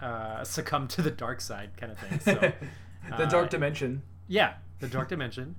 uh, 0.01 0.43
succumb 0.45 0.89
to 0.89 1.03
the 1.03 1.11
dark 1.11 1.41
side 1.41 1.71
kind 1.77 1.93
of 1.93 1.99
thing 1.99 2.21
so 2.21 2.35
the 3.19 3.25
uh, 3.25 3.29
Dark 3.29 3.51
Dimension. 3.51 4.03
yeah, 4.29 4.55
the 4.79 4.89
dark 4.89 5.09
dimension. 5.09 5.57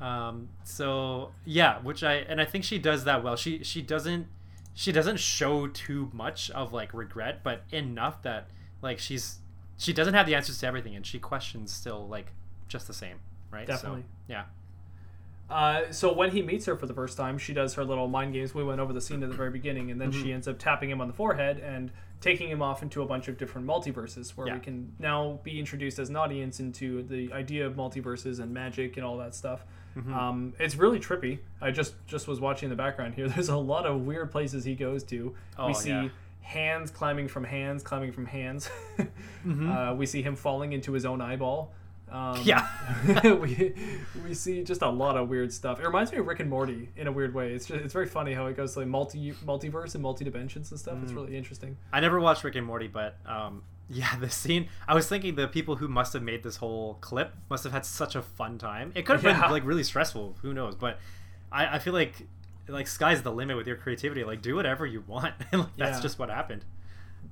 Um, 0.00 0.48
so 0.64 1.32
yeah, 1.44 1.78
which 1.80 2.02
I 2.02 2.14
and 2.14 2.40
I 2.40 2.44
think 2.44 2.64
she 2.64 2.78
does 2.78 3.04
that 3.04 3.22
well. 3.22 3.36
She 3.36 3.62
she 3.64 3.82
doesn't 3.82 4.26
she 4.74 4.92
doesn't 4.92 5.18
show 5.18 5.66
too 5.66 6.10
much 6.12 6.50
of 6.50 6.72
like 6.72 6.92
regret, 6.94 7.42
but 7.42 7.62
enough 7.70 8.22
that 8.22 8.48
like 8.82 8.98
she's 8.98 9.38
she 9.76 9.92
doesn't 9.92 10.14
have 10.14 10.26
the 10.26 10.34
answers 10.34 10.58
to 10.58 10.66
everything, 10.66 10.94
and 10.96 11.06
she 11.06 11.18
questions 11.18 11.72
still 11.72 12.06
like 12.08 12.32
just 12.68 12.86
the 12.86 12.94
same, 12.94 13.16
right? 13.50 13.66
Definitely. 13.66 14.02
So, 14.02 14.06
yeah. 14.28 14.44
Uh, 15.48 15.90
so 15.90 16.12
when 16.12 16.30
he 16.30 16.42
meets 16.42 16.66
her 16.66 16.76
for 16.76 16.86
the 16.86 16.94
first 16.94 17.16
time, 17.16 17.36
she 17.36 17.52
does 17.52 17.74
her 17.74 17.84
little 17.84 18.06
mind 18.06 18.32
games. 18.32 18.54
We 18.54 18.62
went 18.62 18.80
over 18.80 18.92
the 18.92 19.00
scene 19.00 19.22
at 19.22 19.28
the 19.30 19.34
very 19.36 19.50
beginning, 19.50 19.90
and 19.90 20.00
then 20.00 20.12
Mm-hmm. 20.12 20.22
she 20.22 20.32
ends 20.32 20.46
up 20.46 20.58
tapping 20.58 20.90
him 20.90 21.00
on 21.00 21.08
the 21.08 21.12
forehead 21.14 21.58
and 21.58 21.90
taking 22.20 22.48
him 22.50 22.60
off 22.62 22.82
into 22.82 23.02
a 23.02 23.06
bunch 23.06 23.28
of 23.28 23.38
different 23.38 23.66
multiverses, 23.66 24.30
where 24.36 24.46
Yeah. 24.46 24.54
we 24.54 24.60
can 24.60 24.92
now 24.98 25.40
be 25.42 25.58
introduced 25.58 25.98
as 25.98 26.10
an 26.10 26.16
audience 26.16 26.60
into 26.60 27.02
the 27.02 27.32
idea 27.32 27.66
of 27.66 27.74
multiverses 27.74 28.40
and 28.40 28.52
magic 28.52 28.96
and 28.96 29.06
all 29.06 29.16
that 29.18 29.34
stuff. 29.34 29.64
Mm-hmm. 29.96 30.14
Um, 30.14 30.52
it's 30.58 30.76
really 30.76 31.00
trippy. 31.00 31.38
I 31.60 31.70
just 31.70 31.94
just 32.06 32.28
was 32.28 32.38
watching 32.40 32.66
in 32.66 32.70
the 32.70 32.76
background 32.76 33.14
here. 33.14 33.28
There's 33.34 33.48
a 33.48 33.56
lot 33.56 33.86
of 33.86 34.02
weird 34.02 34.30
places 34.30 34.64
he 34.64 34.74
goes 34.74 35.02
to. 35.04 35.34
Oh, 35.58 35.68
we 35.68 35.74
see 35.74 35.88
yeah. 35.90 36.08
hands 36.42 36.90
climbing 36.90 37.26
from 37.28 37.44
hands, 37.44 37.82
climbing 37.82 38.12
from 38.12 38.26
hands. 38.26 38.70
Mm-hmm. 39.46 39.70
uh, 39.72 39.94
we 39.94 40.04
see 40.04 40.20
him 40.20 40.36
falling 40.36 40.74
into 40.74 40.92
his 40.92 41.06
own 41.06 41.22
eyeball. 41.22 41.72
Um, 42.10 42.40
Yeah. 42.44 42.66
we 43.34 43.74
we 44.24 44.34
see 44.34 44.62
just 44.64 44.82
a 44.82 44.88
lot 44.88 45.16
of 45.16 45.28
weird 45.28 45.52
stuff. 45.52 45.78
It 45.80 45.86
reminds 45.86 46.12
me 46.12 46.18
of 46.18 46.26
Rick 46.26 46.40
and 46.40 46.50
Morty 46.50 46.88
in 46.96 47.06
a 47.06 47.12
weird 47.12 47.34
way. 47.34 47.52
It's 47.52 47.66
just, 47.66 47.80
it's 47.84 47.92
very 47.92 48.06
funny 48.06 48.32
how 48.34 48.46
it 48.46 48.56
goes 48.56 48.72
to 48.74 48.80
like 48.80 48.88
multi 48.88 49.32
multiverse 49.46 49.94
and 49.94 50.02
multi 50.02 50.24
dimensions 50.24 50.70
and 50.70 50.80
stuff. 50.80 50.94
Mm. 50.96 51.02
It's 51.04 51.12
really 51.12 51.36
interesting. 51.36 51.76
I 51.92 52.00
never 52.00 52.18
watched 52.20 52.42
Rick 52.44 52.56
and 52.56 52.66
Morty, 52.66 52.88
but 52.88 53.16
um, 53.26 53.62
yeah, 53.90 54.16
the 54.16 54.30
scene. 54.30 54.68
I 54.88 54.94
was 54.94 55.08
thinking 55.08 55.34
the 55.36 55.48
people 55.48 55.76
who 55.76 55.88
must 55.88 56.12
have 56.12 56.22
made 56.22 56.42
this 56.42 56.56
whole 56.56 56.94
clip 57.00 57.32
must 57.48 57.64
have 57.64 57.72
had 57.72 57.84
such 57.86 58.14
a 58.16 58.22
fun 58.22 58.58
time. 58.58 58.92
It 58.94 59.06
could 59.06 59.16
have 59.20 59.24
Yeah. 59.24 59.40
been 59.42 59.50
like 59.50 59.64
really 59.64 59.84
stressful. 59.84 60.36
Who 60.42 60.52
knows? 60.52 60.74
But 60.74 60.98
I, 61.52 61.76
I 61.76 61.78
feel 61.78 61.92
like 61.92 62.14
like 62.68 62.86
sky's 62.86 63.22
the 63.22 63.32
limit 63.32 63.56
with 63.56 63.66
your 63.66 63.76
creativity. 63.76 64.22
Like 64.24 64.42
do 64.42 64.54
whatever 64.54 64.86
you 64.86 65.02
want. 65.06 65.34
and 65.52 65.60
like, 65.62 65.76
that's 65.76 65.98
Yeah. 65.98 66.02
just 66.02 66.18
what 66.18 66.28
happened. 66.30 66.64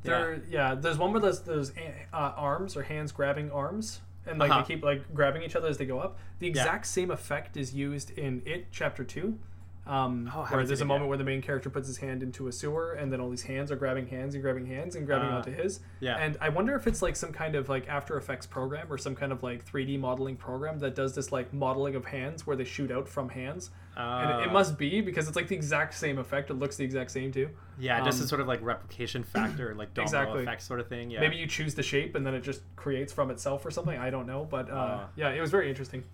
There, 0.02 0.40
yeah. 0.48 0.74
There's 0.76 0.96
one 0.98 1.12
where 1.12 1.20
there's 1.20 1.40
those 1.40 1.72
uh, 2.12 2.16
arms 2.36 2.76
or 2.76 2.82
hands 2.82 3.10
grabbing 3.12 3.50
arms, 3.50 4.00
and 4.28 4.38
like 4.38 4.50
Uh-huh. 4.50 4.62
they 4.62 4.74
keep 4.74 4.84
like 4.84 5.12
grabbing 5.14 5.42
each 5.42 5.56
other 5.56 5.68
as 5.68 5.78
they 5.78 5.86
go 5.86 5.98
up. 6.00 6.18
The 6.38 6.46
exact 6.46 6.86
same 6.86 7.10
effect 7.10 7.56
is 7.56 7.74
used 7.74 8.10
in 8.18 8.42
It 8.46 8.66
Chapter 8.70 9.04
Two. 9.04 9.38
Um, 9.86 10.30
Oh, 10.34 10.44
where 10.50 10.66
there's 10.66 10.82
a 10.82 10.84
moment 10.84 11.04
yet. 11.06 11.08
where 11.08 11.16
the 11.18 11.24
main 11.24 11.40
character 11.40 11.70
puts 11.70 11.86
his 11.88 11.96
hand 11.96 12.22
into 12.22 12.46
a 12.46 12.52
sewer, 12.52 12.92
and 12.92 13.10
then 13.10 13.22
all 13.22 13.30
these 13.30 13.44
hands 13.44 13.72
are 13.72 13.76
grabbing 13.76 14.06
hands 14.06 14.34
and 14.34 14.42
grabbing 14.42 14.66
hands 14.66 14.96
and 14.96 15.06
grabbing 15.06 15.30
Uh, 15.30 15.36
onto 15.36 15.50
his. 15.50 15.80
yeah. 16.00 16.18
And 16.18 16.36
I 16.42 16.50
wonder 16.50 16.74
if 16.76 16.86
it's 16.86 17.00
like 17.00 17.16
some 17.16 17.32
kind 17.32 17.54
of 17.54 17.70
like 17.70 17.88
After 17.88 18.18
Effects 18.18 18.44
program 18.44 18.86
or 18.90 18.98
some 18.98 19.14
kind 19.14 19.32
of 19.32 19.42
like 19.42 19.64
3D 19.64 19.98
modeling 19.98 20.36
program 20.36 20.78
that 20.80 20.94
does 20.94 21.14
this 21.14 21.32
like 21.32 21.54
modeling 21.54 21.94
of 21.94 22.04
hands 22.04 22.46
where 22.46 22.54
they 22.54 22.64
shoot 22.64 22.90
out 22.90 23.08
from 23.08 23.30
hands. 23.30 23.70
And 23.98 24.42
it, 24.44 24.52
must 24.52 24.78
be 24.78 25.00
because 25.00 25.26
it's 25.26 25.36
like 25.36 25.48
the 25.48 25.54
exact 25.56 25.94
same 25.94 26.18
effect. 26.18 26.50
It 26.50 26.54
looks 26.54 26.76
the 26.76 26.84
exact 26.84 27.10
same 27.10 27.32
too. 27.32 27.50
Yeah, 27.78 28.02
just 28.04 28.18
um, 28.20 28.24
a 28.24 28.28
sort 28.28 28.40
of 28.40 28.46
like 28.46 28.60
replication 28.62 29.24
factor, 29.24 29.74
like 29.78 29.92
domino 29.94 30.04
Exactly. 30.04 30.42
effect 30.42 30.62
sort 30.62 30.80
of 30.80 30.88
thing. 30.88 31.10
Yeah. 31.10 31.20
Maybe 31.20 31.36
you 31.36 31.46
choose 31.46 31.74
the 31.74 31.82
shape 31.82 32.14
and 32.14 32.24
then 32.24 32.34
it 32.34 32.42
just 32.42 32.62
creates 32.76 33.12
from 33.12 33.30
itself 33.30 33.66
or 33.66 33.70
something. 33.70 33.98
I 33.98 34.10
don't 34.10 34.26
know, 34.26 34.44
but 34.48 34.70
uh, 34.70 34.74
Uh. 34.74 35.06
yeah, 35.16 35.30
it 35.30 35.40
was 35.40 35.50
very 35.50 35.68
interesting. 35.68 36.04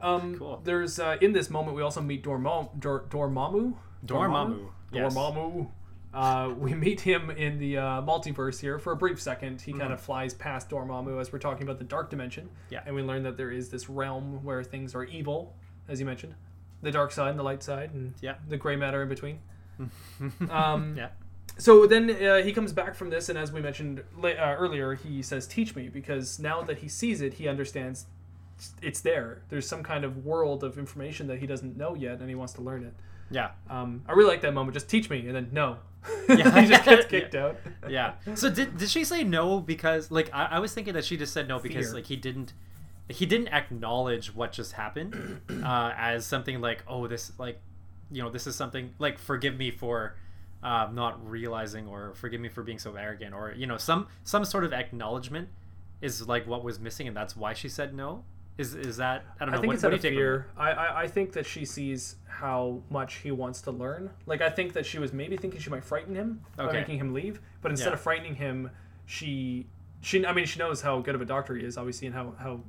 Um, 0.00 0.36
Cool. 0.38 0.60
There's 0.64 0.98
uh, 0.98 1.16
in 1.20 1.32
this 1.32 1.50
moment 1.50 1.76
we 1.76 1.82
also 1.82 2.00
meet 2.00 2.24
Dormo, 2.24 2.70
Dor, 2.78 3.04
Dormammu. 3.08 3.74
Dormammu, 4.06 4.68
yes. 4.92 5.14
Dormammu. 5.14 5.70
Uh, 6.12 6.52
we 6.58 6.74
meet 6.86 7.00
him 7.00 7.30
in 7.30 7.58
the 7.58 7.78
uh, 7.78 8.02
multiverse 8.02 8.60
here 8.60 8.78
for 8.78 8.92
a 8.92 8.96
brief 8.96 9.20
second. 9.20 9.60
He 9.60 9.72
kind 9.72 9.92
of 9.92 10.00
flies 10.00 10.34
past 10.34 10.68
Dormammu 10.70 11.20
as 11.20 11.32
we're 11.32 11.38
talking 11.38 11.62
about 11.62 11.78
the 11.78 11.84
dark 11.84 12.10
dimension. 12.10 12.44
Mm-hmm. 12.46 12.74
Yeah. 12.74 12.82
And 12.86 12.94
we 12.94 13.02
learn 13.02 13.22
that 13.22 13.36
there 13.36 13.50
is 13.50 13.70
this 13.70 13.88
realm 13.88 14.42
where 14.44 14.62
things 14.64 14.94
are 14.94 15.04
evil, 15.04 15.54
as 15.88 16.00
you 16.00 16.06
mentioned, 16.06 16.34
the 16.82 16.90
dark 16.90 17.12
side 17.12 17.30
and 17.30 17.38
the 17.38 17.42
light 17.44 17.62
side, 17.62 17.90
and 17.94 18.14
Yeah. 18.20 18.34
the 18.48 18.56
gray 18.56 18.76
matter 18.76 19.02
in 19.02 19.08
between. 19.08 19.38
um, 20.50 20.96
yeah. 20.96 21.08
so 21.58 21.86
then 21.86 22.10
uh, 22.10 22.42
he 22.42 22.52
comes 22.52 22.72
back 22.72 22.94
from 22.94 23.10
this, 23.10 23.28
and 23.28 23.38
as 23.38 23.52
we 23.52 23.60
mentioned 23.60 24.02
la- 24.16 24.30
uh, 24.30 24.56
earlier, 24.58 24.94
he 24.94 25.22
says, 25.22 25.46
"Teach 25.46 25.74
me," 25.74 25.88
because 25.88 26.38
now 26.38 26.62
that 26.62 26.78
he 26.78 26.88
sees 26.88 27.20
it, 27.20 27.34
he 27.34 27.48
understands 27.48 28.06
it's 28.80 29.00
there. 29.00 29.42
There's 29.48 29.66
some 29.66 29.82
kind 29.82 30.04
of 30.04 30.24
world 30.24 30.62
of 30.62 30.78
information 30.78 31.26
that 31.28 31.38
he 31.38 31.46
doesn't 31.46 31.76
know 31.76 31.94
yet, 31.94 32.20
and 32.20 32.28
he 32.28 32.34
wants 32.34 32.52
to 32.54 32.62
learn 32.62 32.84
it. 32.84 32.94
Yeah. 33.30 33.52
Um, 33.70 34.02
I 34.06 34.12
really 34.12 34.28
like 34.28 34.42
that 34.42 34.52
moment. 34.54 34.74
Just 34.74 34.88
teach 34.88 35.08
me, 35.10 35.26
and 35.26 35.34
then 35.34 35.48
no. 35.52 35.78
Yeah. 36.28 36.60
he 36.60 36.66
just 36.68 36.84
gets 36.84 37.06
kicked 37.14 37.34
out. 37.34 37.56
yeah. 37.88 38.14
So 38.34 38.50
did 38.50 38.76
did 38.76 38.90
she 38.90 39.04
say 39.04 39.24
no 39.24 39.58
because 39.60 40.10
like 40.10 40.30
I, 40.32 40.44
I 40.44 40.58
was 40.58 40.72
thinking 40.74 40.94
that 40.94 41.04
she 41.04 41.16
just 41.16 41.32
said 41.32 41.48
no 41.48 41.58
because 41.58 41.86
Fear. 41.86 41.94
like 41.94 42.06
he 42.06 42.16
didn't 42.16 42.52
he 43.12 43.26
didn't 43.26 43.48
acknowledge 43.48 44.34
what 44.34 44.52
just 44.52 44.72
happened 44.72 45.40
uh, 45.64 45.92
as 45.96 46.26
something 46.26 46.60
like 46.60 46.82
oh 46.88 47.06
this 47.06 47.32
like 47.38 47.60
you 48.10 48.22
know 48.22 48.30
this 48.30 48.46
is 48.46 48.54
something 48.56 48.92
like 48.98 49.18
forgive 49.18 49.56
me 49.56 49.70
for 49.70 50.16
uh, 50.62 50.88
not 50.92 51.24
realizing 51.28 51.86
or 51.86 52.14
forgive 52.14 52.40
me 52.40 52.48
for 52.48 52.62
being 52.62 52.78
so 52.78 52.94
arrogant 52.94 53.34
or 53.34 53.52
you 53.56 53.66
know 53.66 53.76
some 53.76 54.06
some 54.24 54.44
sort 54.44 54.64
of 54.64 54.72
acknowledgement 54.72 55.48
is 56.00 56.26
like 56.28 56.46
what 56.46 56.62
was 56.64 56.78
missing 56.80 57.06
and 57.08 57.16
that's 57.16 57.36
why 57.36 57.52
she 57.52 57.68
said 57.68 57.94
no 57.94 58.24
is 58.58 58.74
is 58.74 58.98
that 58.98 59.24
I 59.40 59.44
don't 59.46 59.52
know 59.52 59.58
I 59.58 59.60
think 59.60 59.68
what, 59.68 59.74
it's 59.76 59.84
what 59.84 59.94
out 59.94 60.00
do 60.02 60.08
of 60.08 60.14
fear. 60.14 60.46
I, 60.56 60.70
I 60.72 61.02
I 61.02 61.08
think 61.08 61.32
that 61.32 61.46
she 61.46 61.64
sees 61.64 62.16
how 62.28 62.82
much 62.90 63.14
he 63.16 63.30
wants 63.30 63.62
to 63.62 63.70
learn. 63.70 64.10
Like 64.26 64.42
I 64.42 64.50
think 64.50 64.74
that 64.74 64.84
she 64.84 64.98
was 64.98 65.12
maybe 65.14 65.36
thinking 65.38 65.58
she 65.58 65.70
might 65.70 65.84
frighten 65.84 66.14
him 66.14 66.42
by 66.56 66.64
Okay. 66.64 66.78
making 66.80 66.98
him 66.98 67.14
leave, 67.14 67.40
but 67.62 67.70
instead 67.70 67.88
Yeah. 67.90 67.94
of 67.94 68.00
frightening 68.00 68.34
him, 68.34 68.70
she 69.06 69.66
she 70.02 70.24
I 70.26 70.32
mean 70.34 70.44
she 70.44 70.58
knows 70.58 70.82
how 70.82 71.00
good 71.00 71.14
of 71.14 71.22
a 71.22 71.24
doctor 71.24 71.54
he 71.56 71.64
is, 71.64 71.78
obviously, 71.78 72.06
and 72.08 72.14
how 72.14 72.34
how 72.38 72.60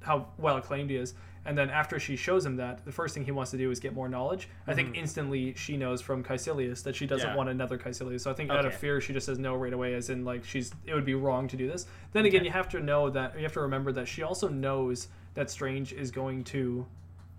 how 0.00 0.28
well 0.38 0.56
acclaimed 0.56 0.90
he 0.90 0.96
is. 0.96 1.14
And 1.44 1.56
then 1.56 1.70
after 1.70 1.98
she 1.98 2.14
shows 2.16 2.44
him 2.44 2.56
that, 2.56 2.84
the 2.84 2.92
first 2.92 3.14
thing 3.14 3.24
he 3.24 3.30
wants 3.30 3.52
to 3.52 3.56
do 3.56 3.70
is 3.70 3.80
get 3.80 3.94
more 3.94 4.08
knowledge. 4.08 4.48
I 4.66 4.74
think 4.74 4.96
instantly 4.98 5.54
she 5.54 5.78
knows 5.78 6.02
from 6.02 6.22
Kaecilius 6.22 6.82
that 6.82 6.94
she 6.94 7.06
doesn't 7.06 7.26
Mm-hmm. 7.28 7.32
Yeah. 7.32 7.36
want 7.36 7.48
another 7.48 7.78
Kaecilius. 7.78 8.20
So 8.20 8.30
I 8.30 8.34
think 8.34 8.50
out 8.50 8.66
of 8.66 8.74
fear 8.74 9.00
she 9.00 9.12
just 9.14 9.24
says 9.26 9.38
no 9.38 9.54
right 9.54 9.72
away, 9.72 9.94
as 9.94 10.10
in 10.10 10.24
like 10.26 10.44
she's 10.44 10.72
it 10.84 10.92
would 10.94 11.06
be 11.06 11.14
wrong 11.14 11.48
to 11.48 11.56
do 11.56 11.66
this. 11.66 11.86
Then 12.12 12.26
again, 12.26 12.40
Okay. 12.40 12.46
you 12.46 12.52
have 12.52 12.68
to 12.70 12.80
know 12.80 13.08
that 13.10 13.34
you 13.36 13.42
have 13.44 13.52
to 13.54 13.60
remember 13.60 13.92
that 13.92 14.08
she 14.08 14.22
also 14.22 14.48
knows 14.48 15.08
that 15.34 15.50
Strange 15.50 15.92
is 15.94 16.10
going 16.10 16.44
to 16.44 16.84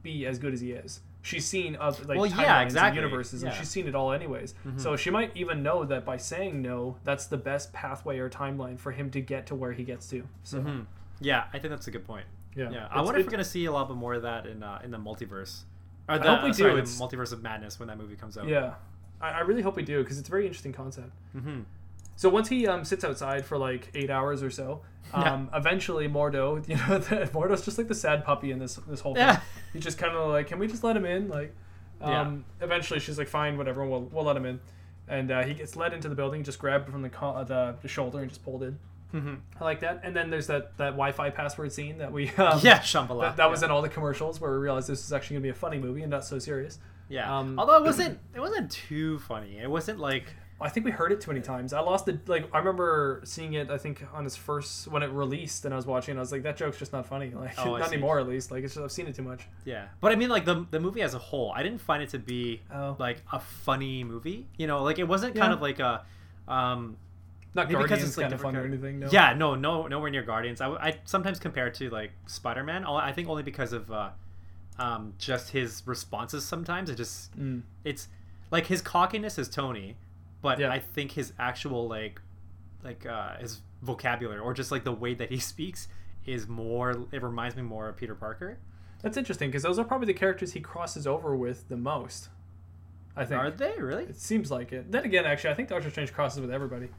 be 0.02 0.26
as 0.26 0.40
good 0.40 0.54
as 0.54 0.62
he 0.62 0.72
is. 0.72 1.02
She's 1.22 1.46
seen 1.46 1.76
of 1.76 2.00
like 2.08 2.18
Well, 2.18 2.26
yeah, 2.26 2.62
and 2.62 2.68
exactly. 2.68 3.00
universes, 3.02 3.44
and 3.44 3.54
she's 3.54 3.70
seen 3.70 3.88
it 3.88 3.94
all 3.94 4.12
anyways. 4.14 4.56
So 4.78 4.96
she 4.96 5.10
might 5.12 5.32
even 5.36 5.62
know 5.62 5.84
that 5.86 6.04
by 6.04 6.18
saying 6.18 6.62
no, 6.64 6.96
that's 7.04 7.28
the 7.28 7.38
best 7.38 7.74
pathway 7.74 8.18
or 8.20 8.30
timeline 8.30 8.80
for 8.80 8.92
him 8.92 9.12
to 9.12 9.22
get 9.22 9.46
to 9.48 9.56
where 9.56 9.74
he 9.74 9.84
gets 9.84 10.08
to. 10.10 10.24
So 10.44 10.62
Mhm. 10.62 10.86
Yeah 11.22 11.46
I 11.54 11.60
think 11.60 11.72
that's 11.72 11.88
a 11.88 11.92
good 11.92 12.06
point 12.06 12.26
yeah, 12.56 12.72
Yeah, 12.72 12.88
I 12.92 13.02
wonder 13.02 13.20
if 13.20 13.26
we're 13.28 13.32
gonna 13.32 13.44
see 13.44 13.66
a 13.66 13.72
lot 13.72 13.94
more 13.96 14.14
of 14.16 14.24
that 14.24 14.46
in 14.48 14.64
uh, 14.64 14.80
in 14.84 14.92
the 14.92 14.98
multiverse. 14.98 15.62
Or 16.10 16.18
the, 16.18 16.24
hope 16.28 16.44
we 16.44 16.50
uh, 16.50 16.54
sorry, 16.54 16.72
do, 16.72 16.76
the 16.78 16.82
it's- 16.82 17.00
multiverse 17.00 17.32
of 17.32 17.44
madness 17.44 17.80
when 17.80 17.88
that 17.88 17.98
movie 17.98 18.16
comes 18.16 18.38
out. 18.38 18.48
Yeah, 18.48 18.74
I, 19.22 19.30
I 19.30 19.40
really 19.42 19.62
hope 19.62 19.76
we 19.76 19.84
do 19.84 20.02
because 20.04 20.18
it's 20.18 20.28
a 20.28 20.32
very 20.32 20.46
interesting 20.48 20.74
concept. 20.74 21.12
hmm 21.34 21.62
So 22.16 22.28
once 22.30 22.50
he 22.50 22.68
um, 22.68 22.84
sits 22.84 23.04
outside 23.04 23.46
for 23.46 23.58
like 23.58 23.92
eight 23.94 24.10
hours 24.10 24.42
or 24.42 24.50
so, 24.50 24.82
Yeah. 25.14 25.34
um, 25.34 25.50
eventually 25.54 26.08
Mordo, 26.10 26.68
you 26.68 26.76
know, 26.76 26.98
the, 26.98 27.28
Mordo's 27.34 27.64
just 27.64 27.78
like 27.78 27.88
the 27.88 27.96
sad 27.96 28.26
puppy 28.26 28.50
in 28.52 28.58
this 28.60 28.76
this 28.88 29.00
whole 29.02 29.14
thing. 29.14 29.22
Yeah. 29.28 29.40
He's 29.74 29.84
just 29.84 30.00
kind 30.00 30.16
of 30.16 30.30
like, 30.32 30.48
can 30.48 30.58
we 30.58 30.68
just 30.68 30.84
let 30.84 30.98
him 30.98 31.06
in? 31.06 31.30
Like, 31.30 31.54
Yeah. 32.02 32.22
um, 32.22 32.46
eventually 32.62 33.00
she's 33.00 33.20
like, 33.20 33.28
fine, 33.28 33.58
whatever, 33.58 33.86
we'll 33.86 34.02
we'll 34.12 34.26
let 34.26 34.36
him 34.36 34.46
in. 34.48 34.60
And 35.08 35.30
uh, 35.32 35.44
he 35.44 35.54
gets 35.54 35.76
led 35.76 35.94
into 35.94 36.10
the 36.10 36.16
building, 36.16 36.44
just 36.44 36.58
grabbed 36.60 36.90
from 36.92 37.04
the 37.04 37.10
co- 37.10 37.32
uh, 37.32 37.44
the, 37.44 37.76
the 37.84 37.88
shoulder 37.88 38.20
and 38.20 38.30
just 38.30 38.44
pulled 38.44 38.64
in. 38.64 38.80
Hmm 39.12 39.36
I 39.60 39.64
like 39.64 39.80
that. 39.82 40.02
And 40.04 40.16
then 40.16 40.30
there's 40.30 40.48
that 40.48 40.78
that 40.78 40.92
Wi-Fi 40.92 41.30
password 41.32 41.72
scene 41.72 41.98
that 42.00 42.12
we 42.12 42.30
um, 42.38 42.60
yeah, 42.62 42.80
Shambhala. 42.80 43.22
that, 43.22 43.38
that 43.38 43.50
was 43.50 43.64
in 43.64 43.72
all 43.72 43.82
the 43.82 43.90
commercials 43.90 44.40
where 44.40 44.52
we 44.52 44.58
realized 44.58 44.88
this 44.88 45.04
was 45.04 45.14
actually 45.14 45.36
gonna 45.38 45.44
be 45.44 45.50
a 45.50 45.54
funny 45.54 45.78
movie 45.80 46.02
and 46.02 46.12
not 46.12 46.24
so 46.26 46.38
serious. 46.40 46.80
Yeah. 47.10 47.40
um, 47.40 47.58
Although 47.58 47.78
it 47.78 47.84
wasn't 47.84 48.20
it 48.36 48.40
wasn't 48.40 48.72
too 48.72 49.20
funny. 49.20 49.58
It 49.58 49.70
wasn't 49.70 50.00
like 50.00 50.26
I 50.62 50.68
think 50.68 50.86
we 50.86 50.92
heard 50.92 51.14
it 51.14 51.22
too 51.22 51.32
many 51.32 51.42
times. 51.42 51.72
I 51.72 51.80
lost 51.80 52.08
it. 52.10 52.28
Like 52.28 52.50
I 52.54 52.58
remember 52.60 53.22
seeing 53.24 53.54
it. 53.54 53.72
I 53.72 53.78
think 53.78 54.04
on 54.14 54.26
its 54.26 54.36
first 54.36 54.90
when 54.90 55.02
it 55.04 55.10
released, 55.10 55.64
and 55.64 55.74
I 55.74 55.78
was 55.78 55.86
watching. 55.86 56.12
and 56.12 56.20
I 56.20 56.22
was 56.22 56.34
like, 56.34 56.44
that 56.44 56.58
joke's 56.58 56.78
just 56.78 56.92
not 56.92 57.06
funny. 57.08 57.32
Like 57.34 57.58
Oh, 57.58 57.78
not 57.78 57.88
anymore, 57.92 58.20
at 58.20 58.28
least. 58.28 58.52
Like 58.52 58.64
it's 58.66 58.74
just, 58.74 58.84
I've 58.84 58.92
seen 58.92 59.08
it 59.08 59.16
too 59.16 59.22
much. 59.24 59.48
yeah. 59.66 59.86
But 60.02 60.12
I 60.12 60.16
mean 60.16 60.28
like 60.30 60.44
the 60.46 60.66
the 60.70 60.80
movie 60.82 61.02
as 61.02 61.14
a 61.14 61.18
whole, 61.18 61.52
I 61.56 61.64
didn't 61.64 61.80
find 61.82 62.04
it 62.04 62.10
to 62.10 62.20
be 62.20 62.62
Oh. 62.74 62.96
like 63.00 63.22
a 63.32 63.40
funny 63.40 64.04
movie. 64.04 64.48
You 64.58 64.68
know, 64.68 64.84
like 64.84 65.00
it 65.00 65.08
wasn't 65.08 65.34
kind 65.36 65.54
of 65.54 65.62
like 65.62 65.80
a 65.80 66.04
um 66.48 66.98
Not 67.56 67.68
Maybe 67.68 67.82
because 67.82 68.04
it's, 68.04 68.16
like, 68.16 68.26
kind 68.26 68.34
of 68.34 68.42
fun 68.42 68.56
or 68.56 68.64
anything. 68.64 69.00
No. 69.00 69.10
Yeah, 69.12 69.34
no, 69.34 69.56
no, 69.56 69.88
nowhere 69.88 70.12
near 70.12 70.22
Guardians. 70.22 70.62
I, 70.62 70.70
I 70.70 71.00
sometimes 71.06 71.40
compare 71.40 71.66
it 71.68 71.74
to 71.76 71.90
like 71.90 72.12
Spider 72.28 72.64
Man. 72.64 72.86
I 72.86 73.12
think 73.12 73.28
only 73.28 73.42
because 73.44 73.74
of 73.74 73.92
uh, 73.92 74.10
um, 74.78 75.14
just 75.18 75.50
his 75.50 75.82
responses. 75.86 76.46
Sometimes 76.46 76.90
it 76.90 76.96
just 76.96 77.36
Mm. 77.40 77.64
it's 77.84 78.08
like 78.52 78.68
his 78.68 78.82
cockiness 78.82 79.38
is 79.40 79.50
Tony, 79.50 79.96
but 80.42 80.60
Yeah. 80.60 80.72
I 80.72 80.80
think 80.80 81.12
his 81.14 81.34
actual 81.40 81.88
like 81.88 82.22
like 82.84 83.06
uh, 83.06 83.38
his 83.38 83.62
vocabulary 83.82 84.40
or 84.40 84.54
just 84.54 84.72
like 84.72 84.84
the 84.84 84.92
way 84.94 85.14
that 85.16 85.30
he 85.32 85.40
speaks 85.54 85.88
is 86.26 86.48
more. 86.48 87.08
It 87.12 87.24
reminds 87.24 87.56
me 87.56 87.64
more 87.64 87.90
of 87.90 87.98
Peter 87.98 88.14
Parker. 88.16 88.60
That's 89.02 89.18
interesting 89.18 89.50
because 89.50 89.64
those 89.64 89.80
are 89.80 89.86
probably 89.86 90.08
the 90.08 90.14
characters 90.14 90.54
he 90.54 90.60
crosses 90.60 91.08
over 91.08 91.36
with 91.36 91.68
the 91.68 91.78
most. 91.78 92.30
I 93.16 93.26
think. 93.26 93.42
Are 93.42 93.50
they 93.50 93.74
really? 93.80 94.04
It 94.04 94.18
seems 94.20 94.52
like 94.52 94.72
it. 94.72 94.92
Then 94.92 95.04
again, 95.04 95.26
actually, 95.26 95.50
I 95.50 95.54
think 95.56 95.70
Doctor 95.70 95.90
Strange 95.90 96.14
crosses 96.14 96.42
with 96.42 96.52
everybody. 96.52 96.90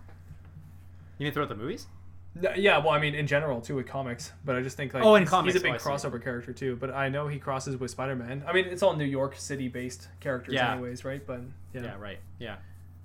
You 1.20 1.24
mean 1.24 1.32
throughout 1.34 1.50
the 1.50 1.54
movies? 1.54 1.86
No, 2.34 2.50
yeah, 2.54 2.78
well, 2.78 2.90
I 2.90 2.98
mean, 3.00 3.14
in 3.14 3.26
general 3.26 3.60
too 3.60 3.74
with 3.76 3.86
comics, 3.86 4.32
but 4.44 4.56
I 4.56 4.62
just 4.62 4.76
think 4.76 4.94
like 4.94 5.02
Oh, 5.04 5.16
in 5.16 5.22
he's, 5.24 5.28
comics, 5.30 5.52
he's 5.54 5.62
a 5.62 5.68
oh, 5.68 5.72
big 5.72 5.80
see. 5.80 5.88
crossover 5.88 6.22
character 6.22 6.52
too. 6.54 6.76
But 6.76 6.94
I 6.94 7.08
know 7.10 7.28
he 7.28 7.38
crosses 7.38 7.76
with 7.76 7.90
Spider 7.90 8.16
Man. 8.16 8.42
I 8.46 8.52
mean, 8.54 8.64
it's 8.66 8.82
all 8.82 8.96
New 8.96 9.04
York 9.04 9.34
City 9.36 9.68
based 9.68 10.08
characters, 10.20 10.54
Yeah. 10.54 10.72
anyways, 10.72 11.04
right? 11.04 11.24
But 11.26 11.42
yeah. 11.74 11.82
Yeah, 11.82 11.96
right. 11.98 12.18
Yeah. 12.38 12.56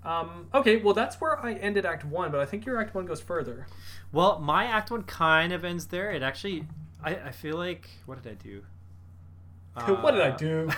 Um, 0.06 0.48
okay, 0.54 0.78
well, 0.78 0.94
that's 0.94 1.20
where 1.20 1.44
I 1.44 1.54
ended 1.56 1.86
Act 1.86 2.06
One, 2.06 2.32
but 2.32 2.40
I 2.40 2.46
think 2.46 2.66
your 2.66 2.80
Act 2.80 2.96
One 2.96 3.06
goes 3.06 3.20
further. 3.20 3.68
Well, 4.14 4.40
my 4.40 4.64
act 4.66 4.92
one 4.92 5.04
kind 5.04 5.52
of 5.52 5.66
ends 5.66 5.88
there. 5.88 6.12
It 6.12 6.22
actually, 6.24 6.68
I, 7.04 7.16
I 7.16 7.32
feel 7.32 7.58
like, 7.58 7.90
what 8.06 8.22
did 8.24 8.32
I 8.32 8.36
do? 8.36 8.62
what 10.02 10.12
did 10.12 10.22
I 10.22 10.30
Uh, 10.30 10.38
do? 10.38 10.70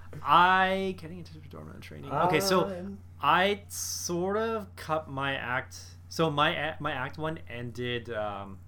I 0.24 0.94
getting 0.98 1.18
into 1.18 1.34
dormant 1.50 1.80
training. 1.82 2.10
Okay, 2.10 2.40
so 2.40 2.64
Um, 2.64 2.98
I 3.20 3.60
sort 3.68 4.36
of 4.38 4.74
cut 4.76 5.08
my 5.10 5.34
act. 5.34 5.76
So 6.08 6.30
my 6.30 6.74
my 6.80 6.92
act 6.92 7.18
one 7.18 7.38
ended. 7.48 8.10
Um, 8.12 8.58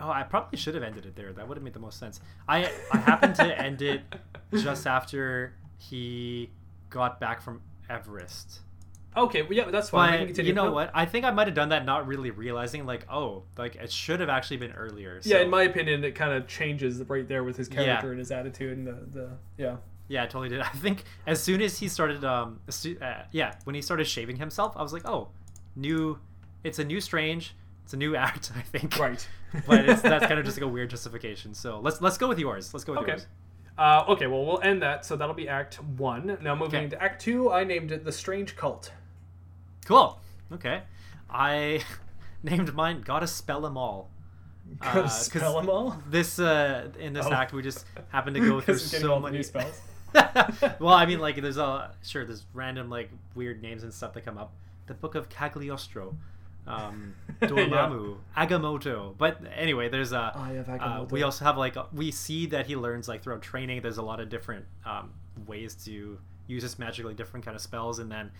oh, 0.00 0.10
I 0.10 0.22
probably 0.22 0.58
should 0.58 0.74
have 0.74 0.84
ended 0.84 1.06
it 1.06 1.16
there. 1.16 1.32
That 1.32 1.48
would 1.48 1.56
have 1.56 1.64
made 1.64 1.74
the 1.74 1.80
most 1.80 1.98
sense. 1.98 2.20
I 2.48 2.70
I 2.92 2.98
happened 2.98 3.34
to 3.36 3.58
end 3.60 3.82
it 3.82 4.02
just 4.52 4.86
after 4.86 5.54
he 5.78 6.50
got 6.90 7.20
back 7.20 7.40
from 7.40 7.62
Everest. 7.88 8.60
Okay, 9.16 9.42
well, 9.42 9.52
yeah, 9.54 9.70
that's 9.72 9.90
fine. 9.90 10.32
But 10.32 10.44
you 10.44 10.52
know 10.52 10.66
No, 10.66 10.72
what? 10.72 10.90
I 10.94 11.04
think 11.04 11.24
I 11.24 11.32
might 11.32 11.48
have 11.48 11.56
done 11.56 11.70
that 11.70 11.84
not 11.84 12.06
really 12.06 12.30
realizing 12.30 12.86
like, 12.86 13.06
oh, 13.10 13.42
like 13.58 13.74
it 13.74 13.90
should 13.90 14.20
have 14.20 14.28
actually 14.28 14.58
been 14.58 14.70
earlier. 14.72 15.20
Yeah, 15.24 15.38
in 15.40 15.50
my 15.50 15.64
opinion, 15.64 16.04
it 16.04 16.12
kind 16.14 16.32
of 16.32 16.46
changes 16.46 17.02
right 17.08 17.26
there 17.26 17.42
with 17.42 17.56
his 17.56 17.66
character 17.68 18.06
Yeah. 18.06 18.10
and 18.10 18.18
his 18.20 18.30
attitude 18.30 18.78
and 18.78 18.86
the, 18.86 18.92
the 19.10 19.30
yeah. 19.58 19.76
Yeah, 20.06 20.22
I 20.22 20.26
totally 20.26 20.48
did. 20.48 20.60
I 20.60 20.68
think 20.68 21.02
as 21.26 21.42
soon 21.42 21.60
as 21.60 21.76
he 21.78 21.88
started, 21.88 22.24
um, 22.24 22.60
uh, 22.68 23.14
yeah, 23.32 23.54
when 23.64 23.74
he 23.74 23.82
started 23.82 24.06
shaving 24.06 24.36
himself, 24.36 24.74
I 24.76 24.82
was 24.82 24.92
like, 24.92 25.06
oh, 25.08 25.30
new, 25.74 26.20
it's 26.64 26.78
a 26.78 26.84
new 26.84 27.00
Strange, 27.00 27.54
it's 27.84 27.92
a 27.94 27.96
new 27.96 28.14
act. 28.26 28.52
I 28.56 28.60
think. 28.60 28.98
Right. 28.98 29.26
but 29.66 29.88
it's, 29.88 30.02
that's 30.02 30.26
kind 30.26 30.38
of 30.38 30.44
just 30.46 30.56
like 30.56 30.64
a 30.64 30.68
weird 30.68 30.90
justification. 30.90 31.54
So 31.54 31.80
let's 31.80 32.00
let's 32.00 32.18
go 32.18 32.28
with 32.28 32.38
yours. 32.38 32.72
Let's 32.74 32.84
go 32.84 32.92
with 32.92 33.02
Okay. 33.02 33.12
yours. 33.12 33.26
Uh, 33.78 34.04
okay, 34.08 34.26
well, 34.26 34.44
we'll 34.44 34.60
end 34.60 34.82
that. 34.82 35.06
So 35.06 35.16
that'll 35.16 35.34
be 35.34 35.48
Act 35.48 35.82
One. 35.82 36.36
Now 36.42 36.54
moving 36.54 36.76
Okay. 36.76 36.84
into 36.84 37.02
Act 37.02 37.22
Two, 37.22 37.50
I 37.50 37.64
named 37.64 37.92
it 37.92 38.04
the 38.04 38.12
Strange 38.12 38.54
Cult. 38.56 38.92
Cool. 39.86 40.18
Okay. 40.52 40.82
I 41.30 41.82
named 42.42 42.74
mine. 42.74 43.00
Gotta 43.02 43.26
spell 43.26 43.60
them 43.60 43.76
all. 43.78 44.10
Gotta 44.80 45.04
Uh, 45.04 45.08
spell 45.08 45.58
'em 45.58 45.68
all? 45.70 46.00
This 46.08 46.38
uh, 46.38 46.90
in 46.98 47.12
this 47.14 47.26
Oh. 47.26 47.32
act, 47.32 47.52
we 47.52 47.62
just 47.62 47.86
happen 48.10 48.34
to 48.34 48.40
go 48.40 48.46
through 48.46 48.60
Because 48.60 48.82
it's 48.82 48.90
getting 48.92 49.06
so 49.06 49.18
many 49.18 49.38
new 49.38 49.42
spells. 49.42 49.80
well, 50.78 50.94
I 50.94 51.06
mean, 51.06 51.18
like, 51.20 51.40
there's 51.40 51.56
a 51.56 51.92
sure 52.02 52.24
there's 52.24 52.44
random 52.52 52.90
like 52.90 53.10
weird 53.34 53.62
names 53.62 53.82
and 53.82 53.92
stuff 53.94 54.12
that 54.14 54.24
come 54.24 54.38
up. 54.38 54.52
The 54.86 54.94
Book 54.94 55.14
of 55.14 55.28
Cagliostro, 55.28 56.16
um, 56.66 57.14
Dormammu, 57.40 58.16
Agamotto. 58.36 59.14
But 59.16 59.40
anyway, 59.56 59.88
there's 59.88 60.12
a. 60.12 60.32
Eye 60.34 60.52
of 60.52 60.68
uh, 60.68 61.06
we 61.10 61.22
also 61.22 61.44
have 61.44 61.56
like 61.56 61.76
we 61.92 62.10
see 62.10 62.46
that 62.46 62.66
he 62.66 62.76
learns 62.76 63.08
like 63.08 63.22
throughout 63.22 63.42
training. 63.42 63.82
There's 63.82 63.98
a 63.98 64.02
lot 64.02 64.20
of 64.20 64.28
different 64.28 64.64
um, 64.84 65.10
ways 65.46 65.74
to 65.86 66.18
use 66.46 66.62
this 66.62 66.78
magically 66.78 67.14
different 67.14 67.44
kind 67.44 67.54
of 67.54 67.62
spells, 67.62 67.98
and 67.98 68.10
then 68.10 68.30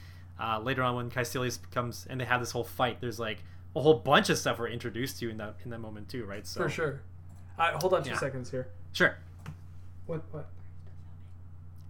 uh, 0.40 0.60
later 0.60 0.82
on 0.82 0.96
when 0.96 1.10
Kaecilius 1.10 1.58
comes 1.70 2.06
and 2.10 2.20
they 2.20 2.24
have 2.24 2.40
this 2.40 2.50
whole 2.50 2.64
fight, 2.64 3.00
there's 3.00 3.18
like 3.20 3.42
a 3.76 3.80
whole 3.80 3.94
bunch 3.94 4.30
of 4.30 4.38
stuff 4.38 4.58
we're 4.58 4.68
introduced 4.68 5.18
to 5.20 5.30
in 5.30 5.36
that 5.38 5.54
in 5.64 5.70
that 5.70 5.78
moment 5.78 6.08
too, 6.08 6.24
right? 6.24 6.46
So 6.46 6.62
For 6.62 6.68
sure. 6.68 7.02
Uh, 7.58 7.78
hold 7.78 7.92
on 7.94 8.02
two 8.02 8.10
Yeah. 8.10 8.18
seconds 8.18 8.50
here. 8.50 8.68
Sure. 8.92 9.16
What? 10.06 10.22
What? 10.32 10.48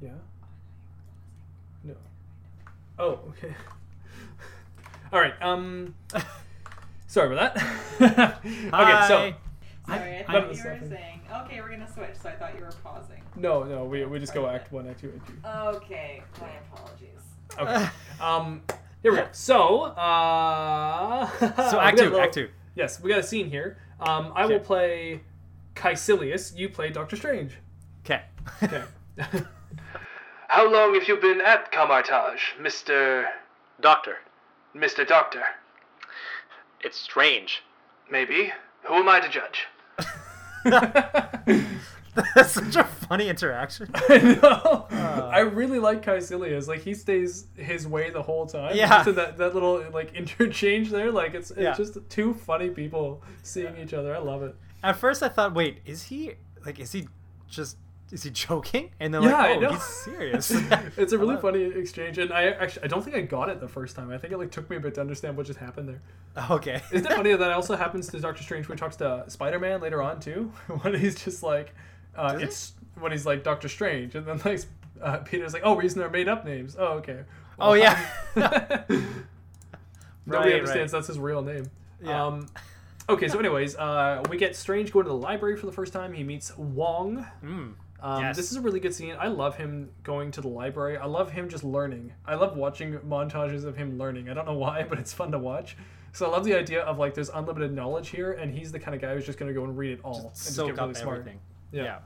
Yeah. 0.02 0.10
No. 1.84 1.94
Oh, 2.98 3.20
okay. 3.30 3.54
All 5.12 5.20
right. 5.20 5.34
Um. 5.42 5.94
Sorry 7.06 7.34
about 7.34 7.54
that. 7.56 8.38
okay, 8.44 9.08
so 9.08 9.08
Sorry, 9.08 9.34
I, 9.88 10.20
I- 10.20 10.22
thought 10.24 10.54
you 10.54 10.62
were 10.62 10.70
happened. 10.70 10.90
saying, 10.90 11.20
okay, 11.44 11.60
we're 11.60 11.70
gonna 11.70 11.92
switch, 11.92 12.14
so 12.22 12.28
I 12.28 12.32
thought 12.34 12.54
you 12.56 12.64
were 12.64 12.70
pausing. 12.84 13.20
no, 13.34 13.64
no, 13.64 13.84
we, 13.84 14.04
we 14.04 14.20
just 14.20 14.32
go 14.32 14.46
Act 14.48 14.70
One, 14.70 14.88
Act 14.88 15.00
Two, 15.00 15.12
Act 15.16 15.26
Two. 15.26 15.48
Okay, 15.48 16.22
my 16.40 16.50
apologies. 16.72 17.18
Okay. 17.58 17.88
Um. 18.20 18.62
Here 19.02 19.10
we 19.12 19.16
go. 19.18 19.26
So, 19.32 19.82
uh. 19.84 21.28
So 21.70 21.80
Act 21.80 21.98
Two. 21.98 22.04
little- 22.04 22.20
Act 22.20 22.34
Two. 22.34 22.48
Yes, 22.76 23.02
we 23.02 23.10
got 23.10 23.18
a 23.18 23.22
scene 23.24 23.50
here. 23.50 23.78
Um, 23.98 24.32
I 24.36 24.46
will 24.46 24.60
play 24.60 25.20
Kaecilius. 25.74 26.56
You 26.56 26.68
play 26.68 26.90
Doctor 26.90 27.16
Strange. 27.16 27.54
Okay. 28.04 28.22
Okay. 28.62 28.84
How 30.48 30.70
long 30.72 30.94
have 30.94 31.06
you 31.08 31.16
been 31.16 31.40
at 31.40 31.70
Kamar-Taj, 31.72 32.40
Mr. 32.60 33.26
Doctor, 33.80 34.16
Mr. 34.74 35.06
Doctor? 35.06 35.42
it's 36.82 36.98
strange. 36.98 37.62
Maybe. 38.10 38.52
Who 38.86 38.94
am 38.94 39.08
I 39.08 39.20
to 39.20 39.28
judge? 39.28 39.66
That's 42.34 42.52
such 42.52 42.74
a 42.76 42.84
funny 42.84 43.28
interaction. 43.28 43.88
I 43.94 44.18
know. 44.42 44.86
Uh. 44.90 45.30
I 45.32 45.40
really 45.40 45.78
like 45.78 46.04
Kaecilius. 46.04 46.66
Like 46.66 46.80
he 46.80 46.94
stays 46.94 47.46
his 47.54 47.86
way 47.86 48.10
the 48.10 48.22
whole 48.22 48.46
time. 48.46 48.74
Yeah. 48.74 48.88
Just 48.88 49.08
in 49.10 49.14
that, 49.16 49.36
that 49.38 49.54
little 49.54 49.84
like 49.92 50.12
interchange 50.14 50.90
there. 50.90 51.12
Like 51.12 51.34
it's 51.34 51.50
it's 51.50 51.60
Yeah. 51.60 51.74
just 51.76 51.98
two 52.08 52.34
funny 52.34 52.70
people 52.70 53.22
seeing 53.42 53.76
each 53.76 53.94
other. 53.94 54.14
I 54.14 54.18
love 54.18 54.42
it. 54.42 54.56
At 54.82 54.96
first, 54.96 55.22
I 55.22 55.28
thought, 55.28 55.54
wait, 55.54 55.78
is 55.84 56.04
he 56.04 56.32
like, 56.64 56.80
is 56.80 56.92
he 56.92 57.06
just, 57.48 57.76
is 58.10 58.22
he 58.22 58.30
joking? 58.48 58.90
And 59.00 59.12
then 59.14 59.22
Yeah, 59.22 59.36
like, 59.42 59.62
oh, 59.62 59.72
he's 59.72 59.82
serious. 59.82 60.50
it's 60.96 61.12
a 61.12 61.18
really 61.18 61.36
I 61.36 61.40
funny 61.40 61.62
exchange, 61.62 62.18
and 62.18 62.32
I 62.32 62.44
actually 62.44 62.84
I 62.84 62.86
don't 62.88 63.02
think 63.02 63.16
I 63.16 63.20
got 63.22 63.48
it 63.48 63.60
the 63.60 63.68
first 63.68 63.96
time. 63.96 64.10
I 64.10 64.18
think 64.18 64.32
it 64.32 64.38
like 64.38 64.50
took 64.50 64.68
me 64.70 64.76
a 64.76 64.80
bit 64.80 64.94
to 64.94 65.00
understand 65.00 65.36
what 65.36 65.46
just 65.46 65.58
happened 65.58 65.88
there. 65.88 66.02
Okay. 66.50 66.80
Isn't 66.92 67.10
it 67.10 67.14
funny 67.14 67.30
that 67.30 67.38
that 67.40 67.52
also 67.52 67.76
happens 67.76 68.08
to 68.08 68.20
Doctor 68.20 68.42
Strange 68.42 68.68
when 68.68 68.78
he 68.78 68.80
talks 68.80 68.96
to 68.96 69.24
Spider 69.28 69.58
Man 69.58 69.80
later 69.80 70.02
on 70.02 70.20
too? 70.20 70.52
when 70.82 70.94
he's 70.94 71.14
just 71.22 71.42
like, 71.42 71.74
uh, 72.16 72.38
it's 72.40 72.72
when 72.98 73.12
he's 73.12 73.26
like 73.26 73.42
Doctor 73.42 73.68
Strange, 73.68 74.14
and 74.14 74.26
then 74.26 74.40
like 74.44 74.60
uh, 75.02 75.18
Peter's 75.18 75.52
like, 75.52 75.62
oh, 75.64 75.74
we're 75.74 75.82
using 75.82 76.02
our 76.02 76.10
made 76.10 76.28
up 76.28 76.44
names. 76.44 76.76
Oh, 76.78 76.98
okay. 76.98 77.20
Oh, 77.58 77.74
yeah. 77.74 78.06
Nobody 78.34 79.04
Right, 80.26 80.54
understands 80.54 80.92
right. 80.92 80.98
that's 80.98 81.08
his 81.08 81.18
real 81.18 81.42
name. 81.42 81.70
Yeah. 82.02 82.26
Um, 82.26 82.46
okay, 83.08 83.28
so 83.28 83.38
anyways, 83.38 83.76
uh, 83.76 84.22
we 84.30 84.36
get 84.36 84.54
Strange 84.56 84.92
going 84.92 85.04
to 85.04 85.10
the 85.10 85.16
library 85.16 85.56
for 85.56 85.66
the 85.66 85.72
first 85.72 85.92
time. 85.92 86.12
He 86.12 86.22
meets 86.22 86.56
Wong. 86.56 87.26
Mm. 87.44 87.74
Um, 88.02 88.22
Yes. 88.22 88.36
This 88.36 88.50
is 88.50 88.56
a 88.56 88.60
really 88.60 88.80
good 88.80 88.94
scene. 88.94 89.14
I 89.18 89.28
love 89.28 89.56
him 89.56 89.90
going 90.02 90.30
to 90.32 90.40
the 90.40 90.48
library. 90.48 90.96
I 90.96 91.06
love 91.06 91.30
him 91.32 91.48
just 91.48 91.64
learning. 91.64 92.12
I 92.26 92.34
love 92.34 92.56
watching 92.56 92.98
montages 93.00 93.64
of 93.64 93.76
him 93.76 93.98
learning. 93.98 94.28
I 94.28 94.34
don't 94.34 94.46
know 94.46 94.54
why, 94.56 94.82
but 94.88 94.98
it's 94.98 95.12
fun 95.12 95.30
to 95.32 95.38
watch. 95.38 95.76
So 96.12 96.26
I 96.26 96.30
love 96.30 96.44
the 96.44 96.54
idea 96.54 96.82
of 96.82 96.98
like 96.98 97.14
there's 97.14 97.28
unlimited 97.28 97.72
knowledge 97.72 98.08
here, 98.08 98.32
and 98.32 98.52
he's 98.52 98.72
the 98.72 98.80
kind 98.80 98.94
of 98.94 99.00
guy 99.00 99.14
who's 99.14 99.26
just 99.26 99.38
going 99.38 99.52
to 99.52 99.58
go 99.58 99.64
and 99.64 99.76
read 99.78 99.92
it 99.92 100.00
all 100.02 100.16
and 100.20 100.34
just 100.34 100.56
get 100.56 100.76
really 100.76 100.94
smart. 100.94 101.18
everything. 101.20 101.40
Yeah. 101.72 101.84
Yeah. 101.84 101.98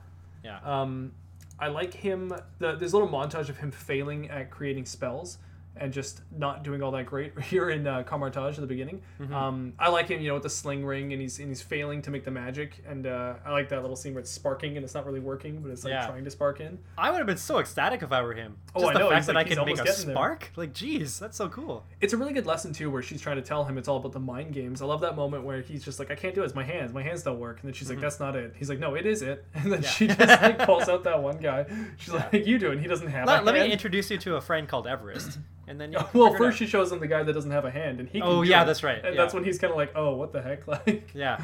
Yeah. 0.43 0.81
Um, 0.81 1.11
I 1.57 1.67
like 1.69 1.93
him. 1.93 2.29
The, 2.59 2.75
there's 2.75 2.93
a 2.93 2.97
little 2.97 3.11
montage 3.11 3.49
of 3.49 3.57
him 3.57 3.71
failing 3.71 4.29
at 4.29 4.51
creating 4.51 4.85
spells 4.85 5.37
and 5.77 5.91
just 5.91 6.21
not 6.37 6.63
doing 6.63 6.81
all 6.81 6.91
that 6.91 7.05
great 7.05 7.37
here 7.43 7.69
in 7.69 7.85
uh, 7.85 8.03
Kamar-Taj 8.03 8.55
at 8.57 8.61
the 8.61 8.67
beginning. 8.67 9.01
Mm-hmm. 9.19 9.33
Um, 9.33 9.73
I 9.77 9.89
like 9.89 10.07
him, 10.07 10.21
you 10.21 10.29
know, 10.29 10.35
with 10.35 10.43
the 10.43 10.49
sling 10.49 10.85
ring 10.85 11.11
and 11.13 11.21
he's 11.21 11.39
and 11.39 11.49
he's 11.49 11.61
failing 11.61 12.01
to 12.03 12.11
make 12.11 12.23
the 12.23 12.31
magic. 12.31 12.83
And 12.87 13.05
uh, 13.07 13.35
I 13.45 13.51
like 13.51 13.69
that 13.69 13.81
little 13.81 13.95
scene 13.95 14.13
where 14.13 14.21
it's 14.21 14.31
sparking 14.31 14.77
and 14.77 14.83
it's 14.83 14.93
not 14.93 15.05
really 15.05 15.19
working, 15.19 15.59
but 15.61 15.71
it's 15.71 15.83
like 15.83 15.91
Yeah. 15.91 16.07
trying 16.07 16.23
to 16.23 16.31
spark 16.31 16.61
in. 16.61 16.79
I 16.97 17.11
would 17.11 17.17
have 17.17 17.27
been 17.27 17.37
so 17.37 17.59
ecstatic 17.59 18.01
if 18.03 18.11
I 18.11 18.21
were 18.21 18.33
him. 18.33 18.55
Oh, 18.75 18.79
Just 18.81 18.89
I 18.89 18.93
the 18.93 18.99
know, 18.99 19.09
fact 19.09 19.17
he's 19.19 19.25
that 19.27 19.35
like- 19.35 19.45
I 19.47 19.49
can 19.55 19.65
make 19.65 19.79
a 19.79 19.83
getting 19.83 20.05
there. 20.07 20.15
spark. 20.15 20.51
Like, 20.55 20.73
geez, 20.73 21.19
that's 21.19 21.37
so 21.37 21.49
cool. 21.49 21.85
It's 22.01 22.13
a 22.13 22.17
really 22.17 22.33
good 22.33 22.45
lesson 22.45 22.71
too, 22.73 22.89
where 22.89 23.01
she's 23.01 23.21
trying 23.21 23.35
to 23.37 23.41
tell 23.41 23.65
him 23.65 23.77
it's 23.77 23.87
all 23.87 23.97
about 23.97 24.11
the 24.13 24.19
mind 24.19 24.53
games. 24.53 24.81
I 24.81 24.85
love 24.85 25.01
that 25.01 25.15
moment 25.15 25.43
where 25.43 25.61
he's 25.61 25.83
just 25.83 25.99
like, 25.99 26.09
"I 26.11 26.15
can't 26.15 26.33
do 26.35 26.41
it. 26.41 26.45
It's 26.45 26.55
my 26.55 26.63
hands. 26.63 26.93
My 26.93 27.03
hands 27.03 27.23
don't 27.23 27.39
work." 27.39 27.59
And 27.61 27.67
then 27.69 27.73
she's 27.73 27.89
like, 27.89 27.99
"That's 27.99 28.19
not 28.19 28.35
it." 28.35 28.53
He's 28.57 28.69
like, 28.69 28.79
"No, 28.79 28.95
it 28.95 29.05
is 29.05 29.21
it." 29.21 29.45
And 29.55 29.71
then 29.73 29.81
Mm-hmm. 29.81 29.83
Yeah. 29.83 29.89
she 29.89 30.07
just 30.07 30.19
like 30.41 30.59
pulls 30.59 30.87
out 30.87 31.03
that 31.03 31.21
one 31.21 31.37
guy. 31.37 31.65
She's 31.97 32.13
like, 32.13 32.33
"You 32.45 32.57
do," 32.57 32.69
it. 32.69 32.73
and 32.73 32.81
he 32.81 32.87
doesn't 32.87 33.07
have. 33.07 33.27
Let, 33.27 33.43
let 33.45 33.55
me 33.55 33.71
introduce 33.71 34.09
you 34.11 34.17
to 34.19 34.35
a 34.35 34.41
friend 34.41 34.67
called 34.67 34.87
Everest, 34.87 35.39
and 35.67 35.79
then 35.79 35.91
you 35.93 35.97
can 35.99 36.07
Well, 36.19 36.33
first 36.35 36.57
she 36.57 36.67
shows 36.67 36.91
him 36.91 36.99
the 36.99 37.07
guy 37.07 37.23
that 37.23 37.33
doesn't 37.33 37.51
have 37.51 37.65
a 37.65 37.71
hand, 37.71 37.99
and 37.99 38.07
he. 38.09 38.19
Can 38.19 38.27
Oh, 38.27 38.41
yeah, 38.41 38.63
it. 38.63 38.65
that's 38.65 38.83
right, 38.83 39.03
And 39.03 39.15
yeah. 39.15 39.21
that's 39.21 39.33
when 39.33 39.43
he's 39.43 39.57
kind 39.59 39.71
of 39.71 39.77
like, 39.77 39.91
"Oh, 39.95 40.15
what 40.15 40.31
the 40.33 40.41
heck?" 40.41 40.67
Like, 40.67 41.11
yeah. 41.13 41.39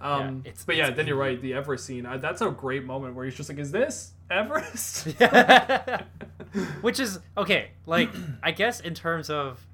um, 0.00 0.42
it's- 0.44 0.64
but 0.64 0.76
yeah, 0.76 0.90
then 0.90 1.06
you're 1.06 1.16
right. 1.16 1.40
The 1.40 1.54
Everest 1.54 1.84
scene, 1.86 2.04
uh, 2.06 2.16
that's 2.18 2.40
a 2.42 2.50
great 2.50 2.84
moment 2.84 3.14
where 3.14 3.24
he's 3.24 3.34
just 3.34 3.48
like, 3.48 3.58
"Is 3.58 3.72
this 3.72 4.12
Everest?" 4.30 5.08
Yeah. 5.20 6.02
Which 6.80 7.00
is 7.00 7.18
okay. 7.36 7.70
Like, 7.86 8.10
I 8.42 8.50
guess 8.50 8.80
in 8.80 8.94
terms 8.94 9.30
of 9.30 9.66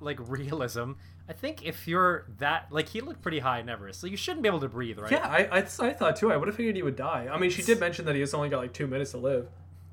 like 0.00 0.18
realism, 0.28 0.92
I 1.28 1.32
think 1.32 1.64
if 1.64 1.86
you're 1.86 2.26
that 2.38 2.66
like 2.70 2.88
he 2.88 3.00
looked 3.00 3.20
pretty 3.22 3.38
high 3.40 3.60
in 3.60 3.68
Everest, 3.68 4.00
so 4.00 4.06
you 4.06 4.16
shouldn't 4.16 4.42
be 4.42 4.48
able 4.48 4.60
to 4.60 4.68
breathe, 4.68 4.98
right? 4.98 5.12
yeah, 5.12 5.26
I, 5.28 5.48
I, 5.50 5.58
I 5.58 5.92
thought 5.92 6.16
too. 6.16 6.32
I 6.32 6.36
would 6.36 6.48
have 6.48 6.56
figured 6.56 6.76
he 6.76 6.82
would 6.82 6.96
die. 6.96 7.28
I 7.30 7.38
mean, 7.38 7.50
she 7.50 7.62
did 7.62 7.78
mention 7.80 8.04
that 8.06 8.14
he 8.14 8.20
has 8.20 8.32
only 8.34 8.48
got 8.48 8.58
like 8.60 8.72
two 8.72 8.86
minutes 8.86 9.10
to 9.12 9.18
live. 9.18 9.48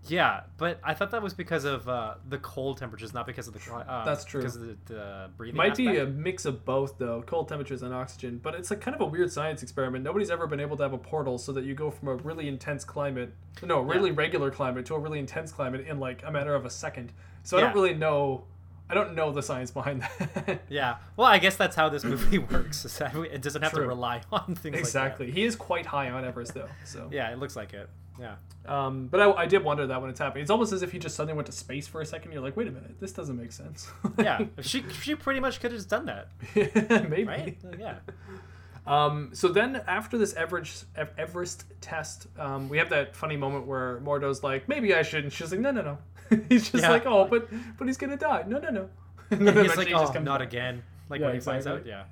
Yeah, 0.07 0.41
but 0.57 0.79
I 0.83 0.93
thought 0.93 1.11
that 1.11 1.21
was 1.21 1.33
because 1.33 1.65
of 1.65 1.87
uh, 1.89 2.15
the 2.29 2.37
cold 2.37 2.77
temperatures, 2.77 3.13
not 3.13 3.25
because 3.25 3.47
of 3.47 3.53
the 3.53 3.73
uh, 3.73 4.05
That's 4.05 4.23
true. 4.23 4.41
Because 4.41 4.55
of 4.55 4.61
the, 4.61 4.77
the 4.85 5.29
breathing. 5.35 5.57
Might 5.57 5.75
be 5.75 5.97
a 5.97 6.05
mix 6.05 6.45
of 6.45 6.63
both, 6.65 6.97
though, 6.97 7.23
cold 7.23 7.49
temperatures 7.49 7.83
and 7.83 7.93
oxygen. 7.93 8.39
But 8.41 8.55
it's 8.55 8.69
like 8.69 8.81
kind 8.81 8.95
of 8.95 9.01
a 9.01 9.05
weird 9.05 9.31
science 9.31 9.63
experiment. 9.63 10.03
Nobody's 10.03 10.29
ever 10.29 10.47
been 10.47 10.59
able 10.59 10.77
to 10.77 10.83
have 10.83 10.93
a 10.93 10.97
portal 10.97 11.37
so 11.37 11.51
that 11.53 11.65
you 11.65 11.73
go 11.73 11.91
from 11.91 12.07
a 12.07 12.15
really 12.15 12.47
intense 12.47 12.83
climate, 12.83 13.33
no, 13.63 13.79
a 13.79 13.83
really 13.83 14.11
regular 14.11 14.51
climate 14.51 14.85
to 14.87 14.95
a 14.95 14.99
really 14.99 15.19
intense 15.19 15.51
climate 15.51 15.85
in 15.87 15.99
like 15.99 16.23
a 16.25 16.31
matter 16.31 16.55
of 16.55 16.65
a 16.65 16.69
second. 16.69 17.11
So 17.43 17.57
I 17.57 17.61
don't 17.61 17.73
really 17.73 17.93
know. 17.93 18.45
I 18.89 18.93
don't 18.93 19.15
know 19.15 19.33
the 19.33 19.43
science 19.43 19.69
behind 19.71 20.01
that. 20.01 20.61
Yeah. 20.69 20.97
Well, 21.17 21.27
I 21.27 21.39
guess 21.39 21.57
that's 21.57 21.75
how 21.75 21.89
this 21.89 22.05
movie 22.05 22.37
works. 22.51 22.85
It 22.85 23.41
doesn't 23.41 23.61
have 23.61 23.73
True. 23.73 23.83
to 23.83 23.87
rely 23.87 24.21
on 24.31 24.55
things 24.55 24.77
exactly. 24.77 25.25
like 25.25 25.35
He 25.35 25.43
is 25.43 25.57
quite 25.57 25.85
high 25.85 26.09
on 26.09 26.23
Everest, 26.23 26.53
though. 26.53 26.69
So. 26.85 27.09
Yeah, 27.11 27.31
it 27.31 27.39
looks 27.39 27.57
like 27.57 27.73
it. 27.73 27.89
Yeah. 28.19 28.35
Um, 28.65 29.07
but 29.07 29.19
I, 29.21 29.31
I 29.31 29.45
did 29.45 29.63
wonder 29.63 29.87
that 29.87 30.01
when 30.01 30.09
it's 30.09 30.19
happening. 30.19 30.41
It's 30.41 30.51
almost 30.51 30.73
as 30.73 30.81
if 30.83 30.91
he 30.91 30.99
just 30.99 31.15
suddenly 31.15 31.35
went 31.35 31.45
to 31.45 31.51
space 31.53 31.87
for 31.87 32.01
a 32.01 32.05
second. 32.05 32.31
You're 32.33 32.41
like, 32.41 32.57
wait 32.57 32.67
a 32.67 32.71
minute, 32.71 32.99
this 32.99 33.11
doesn't 33.13 33.37
make 33.37 33.51
sense. 33.51 33.89
Yeah. 34.19 34.45
she 34.61 34.83
she 35.01 35.15
pretty 35.15 35.39
much 35.39 35.59
could 35.61 35.71
have 35.71 35.79
just 35.79 35.89
done 35.89 36.05
that, 36.07 36.29
Maybe. 37.09 37.23
right? 37.23 37.57
Yeah. 37.79 37.99
Um, 38.85 39.31
so 39.33 39.49
then 39.49 39.81
after 39.87 40.17
this 40.17 40.33
Everest, 40.35 40.85
Everest 41.17 41.65
test, 41.81 42.27
um, 42.39 42.69
we 42.69 42.77
have 42.77 42.89
that 42.89 43.15
funny 43.15 43.35
moment 43.37 43.67
where 43.67 43.99
Mordo's 43.99 44.43
like, 44.43 44.67
maybe 44.69 44.93
I 44.95 45.01
shouldn't. 45.01 45.33
She's 45.33 45.51
like, 45.51 45.59
no, 45.59 45.71
no, 45.71 45.81
no. 45.81 45.97
he's 46.49 46.69
just 46.71 46.83
Yeah. 46.83 46.91
like, 46.91 47.05
oh, 47.05 47.25
but 47.25 47.49
but 47.77 47.87
he's 47.87 47.97
gonna 47.97 48.17
die. 48.17 48.43
No, 48.47 48.59
no, 48.59 48.69
no. 48.69 48.89
And 49.29 49.45
then 49.47 49.57
he's 49.65 49.75
like, 49.75 49.87
he 49.87 49.93
oh, 49.93 49.99
just 49.99 50.13
comes 50.13 50.25
not 50.25 50.39
back. 50.39 50.47
again. 50.49 50.83
Like 51.09 51.19
Yeah, 51.19 51.27
when 51.27 51.35
he 51.35 51.41
finds 51.41 51.67
out. 51.67 51.85
Yeah. 51.85 52.03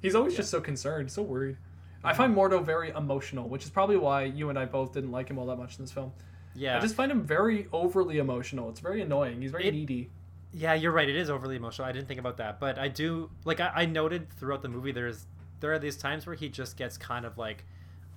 He's 0.00 0.14
always 0.14 0.34
just 0.36 0.50
so 0.50 0.60
concerned, 0.60 1.10
so 1.12 1.22
worried. 1.22 1.56
I 2.04 2.14
find 2.14 2.34
Mordo 2.34 2.64
very 2.64 2.90
emotional, 2.90 3.48
which 3.48 3.64
is 3.64 3.70
probably 3.70 3.96
why 3.96 4.24
you 4.24 4.48
and 4.50 4.58
I 4.58 4.64
both 4.64 4.92
didn't 4.92 5.12
like 5.12 5.28
him 5.28 5.38
all 5.38 5.46
that 5.46 5.56
much 5.58 5.78
in 5.78 5.84
this 5.84 5.92
film. 5.92 6.12
Yeah. 6.54 6.76
I 6.76 6.80
just 6.80 6.94
find 6.94 7.10
him 7.10 7.22
very 7.22 7.66
overly 7.72 8.18
emotional. 8.18 8.68
It's 8.68 8.80
very 8.80 9.00
annoying. 9.02 9.40
He's 9.40 9.52
very 9.52 9.66
It- 9.68 9.72
needy. 9.74 10.10
Yeah, 10.54 10.74
you're 10.74 10.92
right. 10.92 11.08
It 11.08 11.16
is 11.16 11.30
overly 11.30 11.56
emotional. 11.56 11.88
I 11.88 11.92
didn't 11.92 12.08
think 12.08 12.20
about 12.20 12.36
that, 12.36 12.60
but 12.60 12.78
I 12.78 12.88
do 12.88 13.30
like 13.46 13.58
I, 13.60 13.72
I 13.74 13.86
noted 13.86 14.28
throughout 14.38 14.60
the 14.60 14.68
movie. 14.68 14.92
There's 14.92 15.26
there 15.60 15.72
are 15.72 15.78
these 15.78 15.96
times 15.96 16.26
where 16.26 16.34
he 16.34 16.50
just 16.50 16.76
gets 16.76 16.98
kind 16.98 17.24
of 17.24 17.38
like 17.38 17.64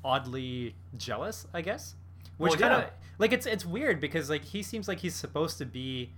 oddly 0.04 0.76
jealous, 0.98 1.48
I 1.54 1.62
guess. 1.62 1.96
Which 2.38 2.52
Well, 2.52 2.60
kind 2.60 2.74
of 2.74 2.80
yeah. 2.82 2.90
like 3.20 3.32
it's 3.32 3.46
it's 3.46 3.66
weird 3.66 4.02
because 4.02 4.30
like 4.30 4.44
he 4.44 4.62
seems 4.64 4.88
like 4.90 5.00
he's 5.00 5.16
supposed 5.16 5.58
to 5.60 5.66
be 5.66 6.12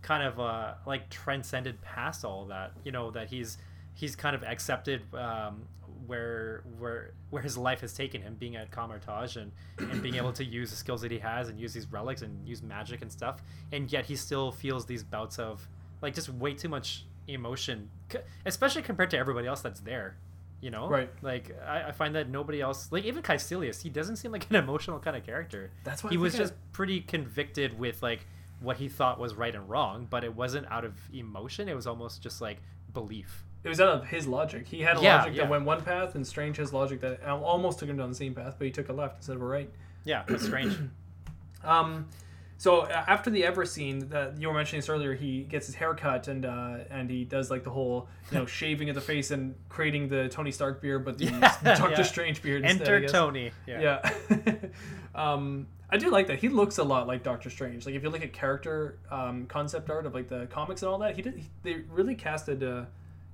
kind 0.00 0.22
of 0.22 0.40
uh 0.40 0.74
like 0.86 1.10
transcended 1.10 1.80
past 1.82 2.24
all 2.24 2.42
of 2.42 2.48
that. 2.48 2.72
You 2.84 2.92
know 2.92 3.10
that 3.10 3.28
he's 3.28 3.58
he's 3.94 4.16
kind 4.16 4.34
of 4.34 4.42
accepted 4.44 5.02
um, 5.14 5.62
where 6.06 6.62
where 6.78 7.12
where 7.30 7.42
his 7.42 7.56
life 7.58 7.80
has 7.80 7.92
taken 7.92 8.22
him, 8.22 8.36
being 8.38 8.56
at 8.56 8.70
Kamar-Taj 8.70 9.36
and 9.36 9.52
and 9.78 10.02
being 10.02 10.14
able 10.16 10.32
to 10.34 10.44
use 10.58 10.70
the 10.70 10.76
skills 10.76 11.00
that 11.02 11.10
he 11.10 11.18
has 11.18 11.48
and 11.48 11.58
use 11.58 11.72
these 11.72 11.90
relics 11.90 12.22
and 12.22 12.46
use 12.46 12.62
magic 12.62 13.02
and 13.02 13.10
stuff. 13.10 13.42
And 13.72 13.90
yet 13.92 14.06
he 14.06 14.16
still 14.16 14.50
feels 14.52 14.86
these 14.86 15.02
bouts 15.02 15.38
of 15.38 15.66
like 16.02 16.14
just 16.14 16.28
way 16.28 16.54
too 16.54 16.68
much 16.68 17.04
emotion, 17.26 17.90
especially 18.46 18.82
compared 18.82 19.10
to 19.10 19.18
everybody 19.18 19.46
else 19.46 19.60
that's 19.60 19.80
there. 19.80 20.16
You 20.60 20.70
know, 20.70 20.88
Right. 20.88 21.10
Like 21.22 21.56
I, 21.64 21.84
I 21.84 21.92
find 21.92 22.14
that 22.16 22.28
nobody 22.28 22.60
else, 22.60 22.90
like 22.90 23.04
even 23.04 23.22
Kaecilius, 23.22 23.80
he 23.82 23.90
doesn't 23.90 24.16
seem 24.16 24.32
like 24.32 24.48
an 24.50 24.56
emotional 24.64 24.98
kind 24.98 25.16
of 25.16 25.24
character. 25.24 25.70
That's 25.84 26.02
why 26.02 26.10
he 26.10 26.16
was 26.16 26.32
think 26.32 26.40
I- 26.42 26.44
just 26.48 26.72
pretty 26.72 27.00
convicted 27.00 27.78
with 27.78 28.02
like 28.02 28.26
what 28.60 28.76
he 28.78 28.88
thought 28.88 29.20
was 29.20 29.34
right 29.36 29.54
and 29.54 29.68
wrong, 29.68 30.08
but 30.10 30.24
it 30.24 30.34
wasn't 30.34 30.66
out 30.68 30.84
of 30.84 30.94
emotion. 31.14 31.68
It 31.68 31.76
was 31.76 31.86
almost 31.86 32.22
just 32.22 32.40
like 32.40 32.58
belief. 32.92 33.44
It 33.64 33.68
was 33.68 33.80
out 33.80 33.88
of 33.88 34.06
his 34.06 34.26
logic. 34.26 34.66
He 34.68 34.80
had 34.82 34.98
a 34.98 35.00
Yeah, 35.02 35.18
logic 35.18 35.34
yeah. 35.34 35.42
that 35.42 35.50
went 35.50 35.64
one 35.64 35.82
path, 35.82 36.14
and 36.14 36.26
Strange 36.26 36.56
has 36.58 36.72
logic 36.72 37.00
that 37.00 37.24
almost 37.26 37.78
took 37.80 37.88
him 37.88 37.96
down 37.96 38.08
the 38.08 38.14
same 38.14 38.34
path, 38.34 38.54
but 38.58 38.64
he 38.66 38.70
took 38.70 38.88
a 38.88 38.92
left 38.92 39.16
instead 39.16 39.36
of 39.36 39.42
a 39.42 39.46
right. 39.46 39.70
Yeah, 40.04 40.22
that's 40.26 40.44
strange. 40.44 40.76
Um, 41.64 42.06
so 42.56 42.86
after 42.88 43.30
the 43.30 43.44
Ever 43.44 43.64
scene 43.64 44.08
that 44.10 44.40
you 44.40 44.48
were 44.48 44.54
mentioning 44.54 44.80
this 44.80 44.88
earlier, 44.88 45.14
he 45.14 45.42
gets 45.42 45.66
his 45.66 45.74
hair 45.74 45.94
cut 45.94 46.28
and 46.28 46.44
uh, 46.44 46.78
and 46.90 47.10
he 47.10 47.24
does 47.24 47.50
like 47.50 47.64
the 47.64 47.70
whole 47.70 48.08
you 48.30 48.38
know 48.38 48.46
shaving 48.60 48.88
of 48.88 48.94
the 48.94 49.00
face 49.00 49.30
and 49.30 49.54
creating 49.68 50.08
the 50.08 50.28
Tony 50.28 50.50
Stark 50.50 50.80
beard, 50.80 51.04
but 51.04 51.18
the 51.18 51.26
Yeah, 51.26 51.40
Doctor 51.76 51.90
yeah. 51.98 52.02
Strange 52.02 52.42
beard. 52.42 52.64
instead, 52.64 52.88
Enter. 53.02 53.08
Tony. 53.08 53.50
Yeah. 53.66 54.10
Yeah. 54.30 54.54
um, 55.14 55.66
I 55.90 55.96
do 55.98 56.10
like 56.10 56.26
that. 56.28 56.38
He 56.38 56.48
looks 56.48 56.78
a 56.78 56.84
lot 56.84 57.06
like 57.06 57.22
Doctor 57.22 57.48
Strange. 57.50 57.86
Like 57.86 57.94
if 57.94 58.02
you 58.02 58.10
look 58.10 58.22
at 58.22 58.32
character 58.32 58.98
um, 59.10 59.46
concept 59.46 59.88
art 59.90 60.04
of 60.06 60.14
like 60.14 60.28
the 60.28 60.46
comics 60.50 60.82
and 60.82 60.90
all 60.90 60.98
that, 60.98 61.16
he 61.16 61.22
did. 61.22 61.36
He, 61.38 61.44
they 61.62 61.74
really 61.90 62.14
casted 62.14 62.62
uh, 62.62 62.84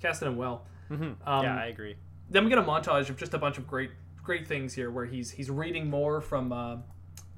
casted 0.00 0.28
him 0.28 0.36
well. 0.36 0.66
Mhm. 0.90 1.16
Um, 1.26 1.44
yeah, 1.44 1.56
I 1.56 1.66
agree. 1.66 1.96
Then 2.30 2.44
we 2.44 2.50
get 2.50 2.58
a 2.58 2.62
montage 2.62 3.08
of 3.10 3.16
just 3.16 3.34
a 3.34 3.38
bunch 3.38 3.58
of 3.58 3.66
great 3.66 3.90
great 4.22 4.46
things 4.46 4.74
here, 4.74 4.90
where 4.90 5.04
he's 5.06 5.30
he's 5.30 5.50
reading 5.50 5.88
more 5.90 6.20
from 6.20 6.52
uh, 6.52 6.76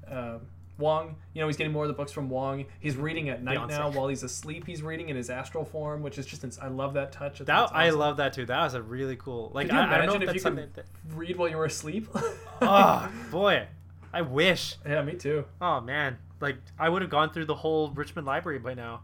uh, 0.09 0.39
Wong. 0.77 1.15
You 1.33 1.41
know, 1.41 1.47
he's 1.47 1.57
getting 1.57 1.73
more 1.73 1.83
of 1.83 1.87
the 1.89 1.93
books 1.93 2.11
from 2.11 2.29
Wong. 2.29 2.65
He's 2.79 2.95
reading 2.95 3.29
at 3.29 3.43
night 3.43 3.57
Beyonce. 3.57 3.69
now 3.69 3.89
while 3.91 4.07
he's 4.07 4.23
asleep. 4.23 4.65
He's 4.67 4.81
reading 4.81 5.09
in 5.09 5.15
his 5.15 5.29
astral 5.29 5.65
form, 5.65 6.01
which 6.03 6.17
is 6.17 6.25
just 6.25 6.43
ins- 6.43 6.59
I 6.59 6.67
love 6.67 6.93
that 6.93 7.11
touch. 7.11 7.41
I 7.41 7.43
That 7.45 7.63
it's 7.63 7.71
I 7.73 7.89
love 7.89 8.17
that 8.17 8.33
too. 8.33 8.45
That 8.45 8.63
was 8.63 8.73
a 8.73 8.81
really 8.81 9.15
cool. 9.15 9.51
Like 9.53 9.71
I, 9.71 9.95
I 9.95 9.97
don't 9.97 10.07
know 10.07 10.13
if 10.15 10.21
if 10.21 10.25
that's 10.27 10.35
you 10.35 10.39
could 10.39 10.41
something. 10.41 10.69
That, 10.75 10.85
read 11.15 11.35
while 11.37 11.49
you 11.49 11.57
were 11.57 11.65
asleep? 11.65 12.07
oh 12.61 13.11
boy, 13.31 13.67
I 14.13 14.21
wish. 14.21 14.75
yeah, 14.85 15.01
me 15.01 15.13
too. 15.13 15.45
Oh 15.61 15.81
man, 15.81 16.17
like 16.39 16.57
I 16.79 16.89
would 16.89 17.01
have 17.01 17.11
gone 17.11 17.31
through 17.31 17.45
the 17.45 17.55
whole 17.55 17.91
Richmond 17.91 18.27
Library 18.27 18.59
by 18.59 18.73
now. 18.73 19.01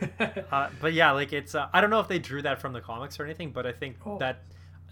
Uh, 0.52 0.70
but 0.80 0.92
yeah, 0.92 1.10
like 1.12 1.32
it's. 1.32 1.54
Uh, 1.54 1.68
I 1.72 1.80
don't 1.80 1.90
know 1.90 2.00
if 2.00 2.08
they 2.08 2.18
drew 2.18 2.42
that 2.42 2.60
from 2.60 2.72
the 2.72 2.80
comics 2.80 3.18
or 3.20 3.24
anything, 3.24 3.50
but 3.52 3.66
I 3.66 3.72
think 3.72 3.96
Oh. 4.06 4.18
that, 4.18 4.42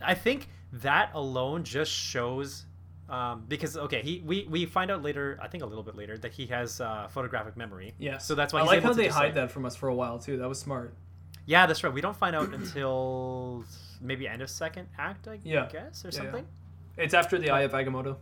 I 0.01 0.15
think 0.15 0.49
that 0.73 1.11
alone 1.15 1.63
just 1.65 1.91
shows, 1.93 2.65
um, 3.09 3.45
because 3.49 3.77
okay, 3.77 4.03
he 4.03 4.23
we 4.25 4.47
we 4.51 4.67
find 4.67 4.91
out 4.91 5.03
later. 5.03 5.39
I 5.43 5.49
think 5.49 5.63
a 5.63 5.67
little 5.67 5.85
bit 5.85 5.95
later 5.97 6.17
that 6.19 6.33
he 6.33 6.47
has 6.47 6.81
uh, 6.81 7.09
photographic 7.09 7.57
memory. 7.57 7.95
yeah. 7.99 8.19
So 8.19 8.35
that's 8.35 8.53
why 8.53 8.61
I 8.61 8.63
he's 8.63 8.71
like 8.73 8.83
how 8.83 8.93
they 8.93 9.09
hide 9.09 9.25
like- 9.27 9.35
that 9.35 9.51
from 9.51 9.65
us 9.67 9.77
for 9.77 9.89
a 9.89 9.95
while 9.95 10.19
too. 10.19 10.37
That 10.39 10.49
was 10.49 10.59
smart. 10.59 10.95
Yeah, 11.47 11.67
that's 11.67 11.85
right. 11.85 11.93
We 11.93 12.01
don't 12.01 12.17
find 12.17 12.35
out 12.35 12.53
until 12.59 13.65
maybe 14.01 14.27
end 14.27 14.43
of 14.43 14.51
second 14.51 14.89
act, 14.99 15.29
I 15.29 15.39
Yeah. 15.45 15.69
guess, 15.71 16.05
or 16.05 16.09
Yeah, 16.09 16.15
yeah. 16.15 16.21
something. 16.23 16.47
It's 16.97 17.15
after 17.15 17.39
the 17.39 17.51
Eye 17.51 17.63
of 17.63 17.73
Agamotto. 17.73 18.17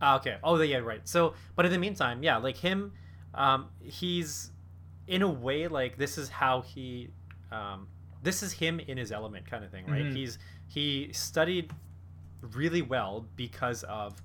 Ah, 0.00 0.16
okay. 0.16 0.36
Oh, 0.42 0.60
yeah, 0.60 0.78
right. 0.78 1.06
So, 1.08 1.34
but 1.56 1.66
in 1.66 1.72
the 1.72 1.78
meantime, 1.78 2.22
yeah, 2.22 2.36
like 2.38 2.56
him, 2.56 2.92
um, 3.34 3.68
he's 3.80 4.50
in 5.08 5.22
a 5.22 5.28
way 5.28 5.68
like 5.68 5.96
this 5.98 6.18
is 6.18 6.28
how 6.28 6.62
he, 6.62 7.10
um, 7.52 7.86
this 8.22 8.42
is 8.42 8.52
him 8.52 8.80
in 8.80 8.96
his 8.96 9.12
element, 9.12 9.48
kind 9.48 9.64
of 9.64 9.70
thing, 9.70 9.86
right? 9.86 10.04
Mhm. 10.04 10.14
He's 10.16 10.38
he 10.68 11.10
studied 11.12 11.70
really 12.40 12.82
well 12.82 13.26
because 13.36 13.82
of, 13.84 14.20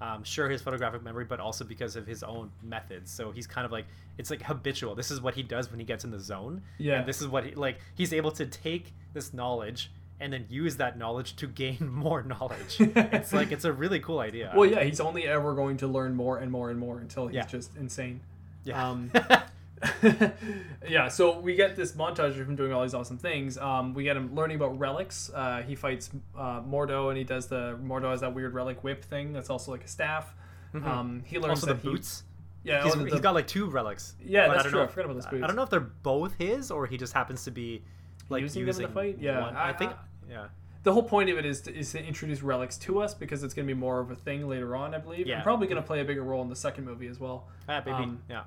um, 0.00 0.22
sure 0.24 0.48
his 0.48 0.60
photographic 0.60 1.02
memory, 1.02 1.24
but 1.24 1.40
also 1.40 1.64
because 1.64 1.96
of 1.96 2.06
his 2.06 2.22
own 2.22 2.50
methods. 2.62 3.10
So 3.10 3.30
he's 3.30 3.46
kind 3.46 3.64
of 3.64 3.72
like 3.72 3.86
it's 4.18 4.30
like 4.30 4.42
habitual. 4.42 4.94
This 4.94 5.10
is 5.10 5.20
what 5.20 5.34
he 5.34 5.42
does 5.42 5.70
when 5.70 5.80
he 5.80 5.84
gets 5.86 6.04
in 6.04 6.10
the 6.10 6.20
zone. 6.20 6.62
Yeah. 6.78 6.98
And 7.00 7.06
this 7.08 7.20
is 7.20 7.28
what 7.28 7.44
he 7.46 7.54
like. 7.54 7.78
He's 7.94 8.12
able 8.12 8.30
to 8.32 8.46
take 8.46 8.92
this 9.12 9.32
knowledge. 9.32 9.90
And 10.20 10.32
then 10.32 10.46
use 10.48 10.76
that 10.76 10.96
knowledge 10.96 11.34
to 11.36 11.46
gain 11.48 11.76
more 11.92 12.22
knowledge. 12.22 12.76
it's 12.80 13.32
like 13.32 13.50
it's 13.50 13.64
a 13.64 13.72
really 13.72 13.98
cool 13.98 14.20
idea. 14.20 14.52
Well, 14.54 14.70
yeah, 14.70 14.84
he's 14.84 15.00
only 15.00 15.26
ever 15.26 15.54
going 15.54 15.76
to 15.78 15.88
learn 15.88 16.14
more 16.14 16.38
and 16.38 16.52
more 16.52 16.70
and 16.70 16.78
more 16.78 17.00
until 17.00 17.26
he's 17.26 17.34
Yeah. 17.34 17.46
just 17.46 17.76
insane. 17.76 18.20
Yeah. 18.62 18.90
Um, 18.90 19.10
yeah, 20.88 21.08
so 21.08 21.38
we 21.40 21.54
get 21.54 21.76
this 21.76 21.92
montage 21.92 22.38
of 22.40 22.48
him 22.48 22.56
doing 22.56 22.72
all 22.72 22.82
these 22.82 22.94
awesome 22.94 23.18
things. 23.18 23.58
Um, 23.58 23.94
we 23.94 24.04
get 24.04 24.16
him 24.16 24.34
learning 24.34 24.56
about 24.56 24.78
relics. 24.78 25.30
Uh, 25.34 25.62
he 25.66 25.74
fights 25.74 26.10
uh, 26.36 26.60
Mordo, 26.62 27.08
and 27.08 27.18
he 27.18 27.24
does 27.24 27.46
the 27.46 27.78
Mordo 27.84 28.10
has 28.10 28.20
that 28.20 28.34
weird 28.34 28.54
relic 28.54 28.82
whip 28.84 29.04
thing. 29.04 29.32
That's 29.32 29.50
also 29.50 29.70
like 29.72 29.84
a 29.84 29.88
staff. 29.88 30.34
Um, 30.74 31.22
he 31.26 31.38
learns 31.38 31.60
also 31.62 31.74
the 31.74 31.80
he- 31.80 31.88
boots. 31.88 32.24
yeah, 32.64 32.82
He's, 32.82 32.94
the- 32.94 33.04
he's 33.04 33.20
got 33.20 33.34
like 33.34 33.46
two 33.46 33.66
relics. 33.70 34.14
Yeah, 34.24 34.48
that's 34.48 34.60
I 34.60 34.62
don't 34.64 34.70
true. 34.72 34.80
Know 34.80 34.84
I 34.84 34.88
forgot 34.88 35.04
about 35.04 35.14
those 35.14 35.26
boots. 35.26 35.44
I 35.44 35.46
don't 35.46 35.56
know 35.56 35.62
if 35.62 35.70
they're 35.70 35.80
both 35.80 36.34
his 36.38 36.70
or 36.70 36.86
he 36.86 36.96
just 36.96 37.12
happens 37.12 37.44
to 37.44 37.50
be 37.52 37.82
like 38.28 38.40
Using 38.42 38.66
using, 38.66 38.82
them 38.82 38.90
in 38.90 38.94
the 38.94 39.12
fight? 39.14 39.22
Yeah, 39.22 39.40
one. 39.40 39.54
I- 39.56 39.68
I, 39.68 39.72
think. 39.72 39.92
Yeah. 40.28 40.46
the 40.82 40.92
whole 40.92 41.02
point 41.02 41.30
of 41.30 41.38
it 41.38 41.44
is 41.46 41.60
to, 41.62 41.74
is 41.76 41.92
to 41.92 42.02
introduce 42.04 42.42
relics 42.42 42.76
to 42.78 43.00
us 43.00 43.14
because 43.14 43.42
it's 43.44 43.54
going 43.54 43.68
to 43.68 43.72
be 43.74 43.78
more 43.78 44.00
of 44.00 44.10
a 44.10 44.16
thing 44.16 44.48
later 44.48 44.74
on, 44.74 44.94
I 44.94 44.98
believe. 44.98 45.26
Yeah. 45.28 45.36
And 45.36 45.44
probably 45.44 45.66
going 45.68 45.80
to 45.80 45.86
play 45.86 46.00
a 46.00 46.04
bigger 46.04 46.22
role 46.24 46.42
in 46.42 46.48
the 46.48 46.56
second 46.56 46.84
movie 46.86 47.06
as 47.06 47.20
well. 47.20 47.46
Ah, 47.68 47.82
maybe. 47.84 47.96
Um, 47.96 48.22
yeah. 48.28 48.42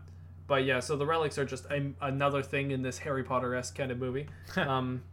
But 0.48 0.64
yeah, 0.64 0.80
so 0.80 0.96
the 0.96 1.06
relics 1.06 1.38
are 1.38 1.46
just 1.46 1.66
a, 1.66 1.92
another 2.02 2.42
thing 2.42 2.72
in 2.72 2.82
this 2.82 3.00
Harry 3.00 3.24
Potter 3.24 3.54
esque 3.54 3.76
kind 3.76 3.92
of 3.92 4.00
movie. 4.00 4.28
um, 4.56 5.04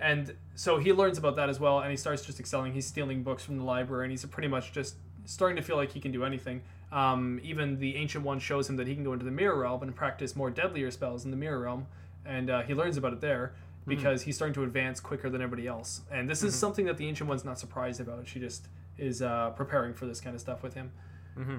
and 0.00 0.34
so 0.54 0.78
he 0.78 0.92
learns 0.92 1.18
about 1.18 1.36
that 1.36 1.48
as 1.48 1.60
well, 1.60 1.80
and 1.80 1.90
he 1.90 1.96
starts 1.96 2.24
just 2.24 2.40
excelling. 2.40 2.72
He's 2.72 2.86
stealing 2.86 3.22
books 3.22 3.44
from 3.44 3.58
the 3.58 3.64
library, 3.64 4.04
and 4.04 4.10
he's 4.10 4.24
pretty 4.24 4.48
much 4.48 4.72
just 4.72 4.96
starting 5.24 5.56
to 5.56 5.62
feel 5.62 5.76
like 5.76 5.92
he 5.92 6.00
can 6.00 6.12
do 6.12 6.24
anything. 6.24 6.62
Um, 6.90 7.38
even 7.42 7.78
the 7.78 7.96
Ancient 7.96 8.24
One 8.24 8.38
shows 8.38 8.68
him 8.68 8.76
that 8.76 8.86
he 8.86 8.94
can 8.94 9.04
go 9.04 9.12
into 9.12 9.24
the 9.24 9.30
Mirror 9.30 9.60
Realm 9.60 9.82
and 9.82 9.94
practice 9.94 10.34
more 10.34 10.50
deadlier 10.50 10.90
spells 10.90 11.24
in 11.24 11.30
the 11.30 11.36
Mirror 11.36 11.60
Realm, 11.60 11.86
and 12.24 12.48
uh, 12.48 12.62
he 12.62 12.74
learns 12.74 12.96
about 12.96 13.12
it 13.12 13.20
there 13.20 13.54
because 13.86 14.22
he's 14.22 14.36
starting 14.36 14.54
to 14.54 14.62
advance 14.62 15.00
quicker 15.00 15.30
than 15.30 15.40
everybody 15.40 15.66
else. 15.66 16.02
And 16.10 16.28
this 16.28 16.42
is 16.42 16.54
something 16.54 16.84
that 16.86 16.98
the 16.98 17.08
Ancient 17.08 17.28
One's 17.28 17.44
not 17.44 17.58
surprised 17.58 18.00
about. 18.00 18.28
She 18.28 18.38
just 18.38 18.68
is 18.98 19.22
uh, 19.22 19.50
preparing 19.50 19.94
for 19.94 20.06
this 20.06 20.20
kind 20.20 20.34
of 20.34 20.40
stuff 20.40 20.62
with 20.62 20.74
him. 20.74 20.92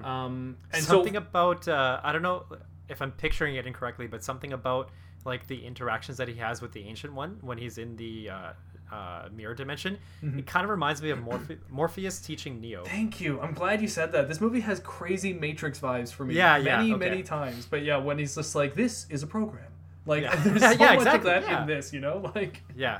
Um, 0.04 0.56
and 0.72 0.84
something 0.84 1.14
so, 1.14 1.18
about 1.18 1.66
uh, 1.66 2.00
I 2.02 2.12
don't 2.12 2.22
know 2.22 2.44
if 2.90 3.00
I'm 3.00 3.12
picturing 3.12 3.54
it 3.56 3.66
incorrectly, 3.66 4.06
but 4.06 4.22
something 4.24 4.52
about 4.52 4.90
like 5.24 5.46
the 5.46 5.64
interactions 5.66 6.16
that 6.18 6.28
he 6.28 6.34
has 6.36 6.60
with 6.62 6.72
the 6.72 6.82
ancient 6.84 7.12
one 7.12 7.38
when 7.42 7.58
he's 7.58 7.76
in 7.78 7.94
the 7.96 8.30
uh, 8.30 8.52
uh, 8.94 9.28
mirror 9.34 9.54
dimension. 9.54 9.98
Mm-hmm. 10.24 10.38
It 10.40 10.46
kind 10.46 10.64
of 10.64 10.70
reminds 10.70 11.02
me 11.02 11.10
of 11.10 11.18
Morphe- 11.18 11.58
Morpheus 11.68 12.20
teaching 12.20 12.60
Neo. 12.60 12.84
Thank 12.84 13.20
you. 13.20 13.38
I'm 13.40 13.52
glad 13.52 13.80
you 13.82 13.88
said 13.88 14.12
that. 14.12 14.28
This 14.28 14.40
movie 14.40 14.60
has 14.60 14.80
crazy 14.80 15.32
Matrix 15.34 15.78
vibes 15.78 16.10
for 16.12 16.24
me. 16.24 16.34
Yeah, 16.34 16.56
yeah, 16.56 16.78
Many, 16.78 16.92
okay. 16.94 17.08
many 17.10 17.22
times. 17.22 17.66
But 17.66 17.82
yeah, 17.82 17.98
when 17.98 18.18
he's 18.18 18.34
just 18.34 18.54
like, 18.54 18.74
this 18.74 19.06
is 19.10 19.22
a 19.22 19.26
program. 19.26 19.66
Like, 20.06 20.22
Yeah. 20.22 20.34
there's 20.42 20.60
so 20.62 20.70
Yeah, 20.70 20.78
much 20.78 20.94
exactly, 20.96 21.16
of 21.32 21.42
that 21.42 21.50
yeah. 21.50 21.60
in 21.62 21.68
this, 21.68 21.92
you 21.92 22.00
know? 22.00 22.32
Like, 22.34 22.62
Yeah. 22.76 22.98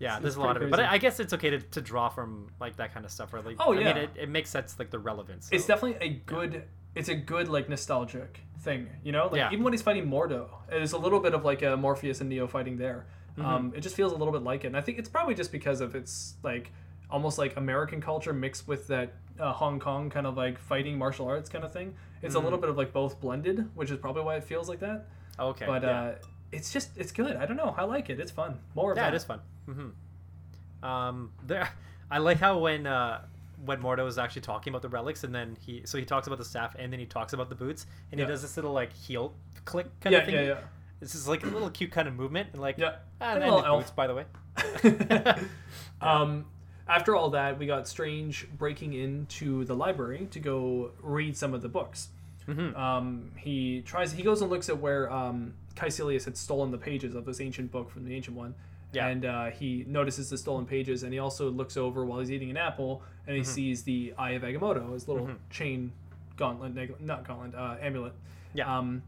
Yeah, 0.00 0.18
there's 0.18 0.34
a 0.34 0.40
lot 0.40 0.56
of 0.56 0.62
it, 0.64 0.70
but 0.70 0.78
crazy. 0.78 0.88
I 0.88 0.94
I 0.94 0.98
guess 0.98 1.20
it's 1.20 1.32
okay 1.34 1.50
to, 1.50 1.60
to 1.60 1.80
draw 1.80 2.08
from 2.08 2.48
like 2.60 2.76
that 2.78 2.92
kind 2.92 3.06
of 3.06 3.12
stuff. 3.12 3.32
Or 3.32 3.40
like, 3.42 3.56
Oh, 3.60 3.72
I 3.72 3.76
mean, 3.78 3.86
it, 3.96 4.10
it 4.16 4.28
makes 4.28 4.50
sense 4.50 4.76
like 4.78 4.90
the 4.90 4.98
relevance. 4.98 5.48
it's 5.52 5.66
definitely 5.66 6.04
a 6.04 6.10
good, 6.26 6.64
it's 6.94 7.08
a 7.08 7.14
good, 7.14 7.48
like, 7.48 7.68
nostalgic 7.68 8.40
thing, 8.60 8.88
you 9.02 9.12
know? 9.12 9.26
Like, 9.26 9.36
Yeah. 9.36 9.50
even 9.52 9.64
when 9.64 9.72
he's 9.72 9.82
fighting 9.82 10.06
Mordo, 10.06 10.48
there's 10.68 10.92
a 10.92 10.98
little 10.98 11.20
bit 11.20 11.34
of, 11.34 11.44
like, 11.44 11.62
a 11.62 11.76
Morpheus 11.76 12.20
and 12.20 12.28
Neo 12.30 12.46
fighting 12.46 12.76
there. 12.78 13.06
Mm-hmm. 13.38 13.46
Um, 13.46 13.72
it 13.76 13.80
just 13.80 13.96
feels 13.96 14.12
a 14.12 14.16
little 14.16 14.32
bit 14.32 14.42
like 14.42 14.64
it. 14.64 14.68
And 14.68 14.76
I 14.76 14.80
think 14.80 14.98
it's 14.98 15.08
probably 15.08 15.34
just 15.34 15.50
because 15.52 15.80
of 15.80 15.94
its, 15.94 16.34
like, 16.42 16.70
almost 17.10 17.36
like 17.38 17.56
American 17.56 18.00
culture 18.00 18.32
mixed 18.32 18.66
with 18.68 18.86
that 18.88 19.12
uh, 19.38 19.52
Hong 19.52 19.80
Kong 19.80 20.08
kind 20.10 20.26
of, 20.26 20.36
like, 20.36 20.58
fighting 20.58 20.96
martial 20.96 21.26
arts 21.26 21.48
kind 21.50 21.64
of 21.64 21.72
thing. 21.72 21.94
It's 22.22 22.36
a 22.36 22.40
little 22.40 22.58
bit 22.58 22.70
of, 22.70 22.76
like, 22.76 22.92
both 22.92 23.20
blended, 23.20 23.68
which 23.74 23.90
is 23.90 23.98
probably 23.98 24.22
why 24.22 24.36
it 24.36 24.44
feels 24.44 24.68
like 24.68 24.80
that. 24.80 25.06
okay. 25.38 25.66
but 25.66 25.82
yeah. 25.82 25.90
uh, 25.90 26.14
it's 26.52 26.72
just 26.72 26.96
it's 26.96 27.10
good. 27.10 27.34
I 27.36 27.46
don't 27.46 27.56
know. 27.56 27.74
I 27.76 27.82
like 27.82 28.08
it. 28.10 28.20
It's 28.20 28.30
fun. 28.30 28.60
More 28.76 28.92
of 28.92 28.96
yeah, 28.96 29.04
that. 29.10 29.14
it 29.14 29.16
is 29.16 29.24
fun. 29.24 29.40
hmm 29.66 30.86
Um, 30.86 31.32
there, 31.44 31.68
I 32.10 32.18
like 32.18 32.38
how 32.38 32.58
when 32.58 32.86
uh, 32.86 33.22
when 33.64 33.80
Mordo 33.82 34.06
is 34.06 34.18
actually 34.18 34.42
talking 34.42 34.70
about 34.72 34.82
the 34.82 34.88
relics, 34.88 35.24
and 35.24 35.34
then 35.34 35.56
he 35.60 35.82
so 35.84 35.98
he 35.98 36.04
talks 36.04 36.26
about 36.26 36.38
the 36.38 36.44
staff, 36.44 36.74
and 36.78 36.92
then 36.92 37.00
he 37.00 37.06
talks 37.06 37.32
about 37.32 37.48
the 37.48 37.54
boots, 37.54 37.86
and 38.10 38.18
Yeah. 38.18 38.26
he 38.26 38.32
does 38.32 38.42
this 38.42 38.56
little 38.56 38.72
like 38.72 38.92
heel 38.92 39.34
click 39.64 39.86
kind 40.00 40.12
Yeah, 40.12 40.20
of 40.20 40.26
thing. 40.26 40.34
yeah, 40.34 40.42
yeah. 40.42 40.58
This 41.00 41.14
is 41.14 41.28
like 41.28 41.42
a 41.42 41.46
little 41.46 41.70
cute 41.70 41.90
kind 41.90 42.08
of 42.08 42.14
movement, 42.14 42.50
and 42.52 42.60
like 42.62 42.78
Yeah. 42.78 42.96
ah, 43.20 43.32
and 43.34 43.40
little 43.44 43.62
the 43.62 43.68
boots, 43.68 43.90
by 43.90 44.06
the 44.06 44.14
way. 44.14 44.24
um, 46.00 46.46
after 46.86 47.14
all 47.16 47.30
that, 47.30 47.58
we 47.58 47.66
got 47.66 47.88
Strange 47.88 48.46
breaking 48.58 48.92
into 48.92 49.64
the 49.64 49.74
library 49.74 50.28
to 50.32 50.38
go 50.38 50.90
read 51.00 51.36
some 51.36 51.54
of 51.54 51.62
the 51.62 51.68
books. 51.68 52.08
Um, 52.46 53.30
he 53.38 53.80
tries. 53.86 54.12
He 54.12 54.22
goes 54.22 54.42
and 54.42 54.50
looks 54.50 54.68
at 54.68 54.78
where 54.78 55.10
um, 55.10 55.54
Kaecilius 55.76 56.26
had 56.26 56.36
stolen 56.36 56.70
the 56.72 56.78
pages 56.78 57.14
of 57.14 57.24
this 57.24 57.40
ancient 57.40 57.72
book 57.72 57.90
from 57.90 58.04
the 58.04 58.14
ancient 58.14 58.36
one. 58.36 58.54
Yeah. 58.94 59.08
And 59.08 59.24
uh, 59.24 59.46
he 59.50 59.84
notices 59.86 60.30
the 60.30 60.38
stolen 60.38 60.66
pages, 60.66 61.02
and 61.02 61.12
he 61.12 61.18
also 61.18 61.50
looks 61.50 61.76
over 61.76 62.04
while 62.04 62.20
he's 62.20 62.30
eating 62.30 62.50
an 62.50 62.56
apple, 62.56 63.02
and 63.26 63.36
he 63.36 63.42
Mm-hmm. 63.42 63.50
sees 63.50 63.82
the 63.82 64.14
Eye 64.18 64.32
of 64.32 64.42
Agamotto, 64.42 64.92
his 64.92 65.08
little 65.08 65.28
chain 65.50 65.92
gauntlet, 66.36 66.74
neg- 66.74 67.00
not 67.00 67.26
gauntlet, 67.26 67.54
uh, 67.54 67.76
amulet. 67.80 68.12
Yeah. 68.54 68.78
Um, 68.78 69.02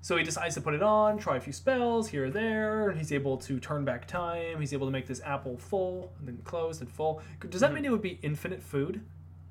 so 0.00 0.16
he 0.16 0.24
decides 0.24 0.54
to 0.56 0.60
put 0.60 0.74
it 0.74 0.82
on, 0.82 1.18
try 1.18 1.36
a 1.36 1.40
few 1.40 1.52
spells 1.52 2.08
here 2.08 2.24
or 2.26 2.30
there, 2.30 2.88
and 2.88 2.98
he's 2.98 3.12
able 3.12 3.36
to 3.38 3.60
turn 3.60 3.84
back 3.84 4.08
time. 4.08 4.58
He's 4.60 4.72
able 4.72 4.86
to 4.88 4.90
make 4.92 5.06
this 5.06 5.20
apple 5.24 5.56
full, 5.58 6.12
and 6.18 6.26
then 6.26 6.38
closed 6.44 6.80
and 6.80 6.90
full. 6.90 7.22
Does 7.40 7.50
Mm-hmm. 7.50 7.58
that 7.60 7.72
mean 7.74 7.84
it 7.84 7.90
would 7.90 8.02
be 8.02 8.18
infinite 8.22 8.62
food? 8.62 9.00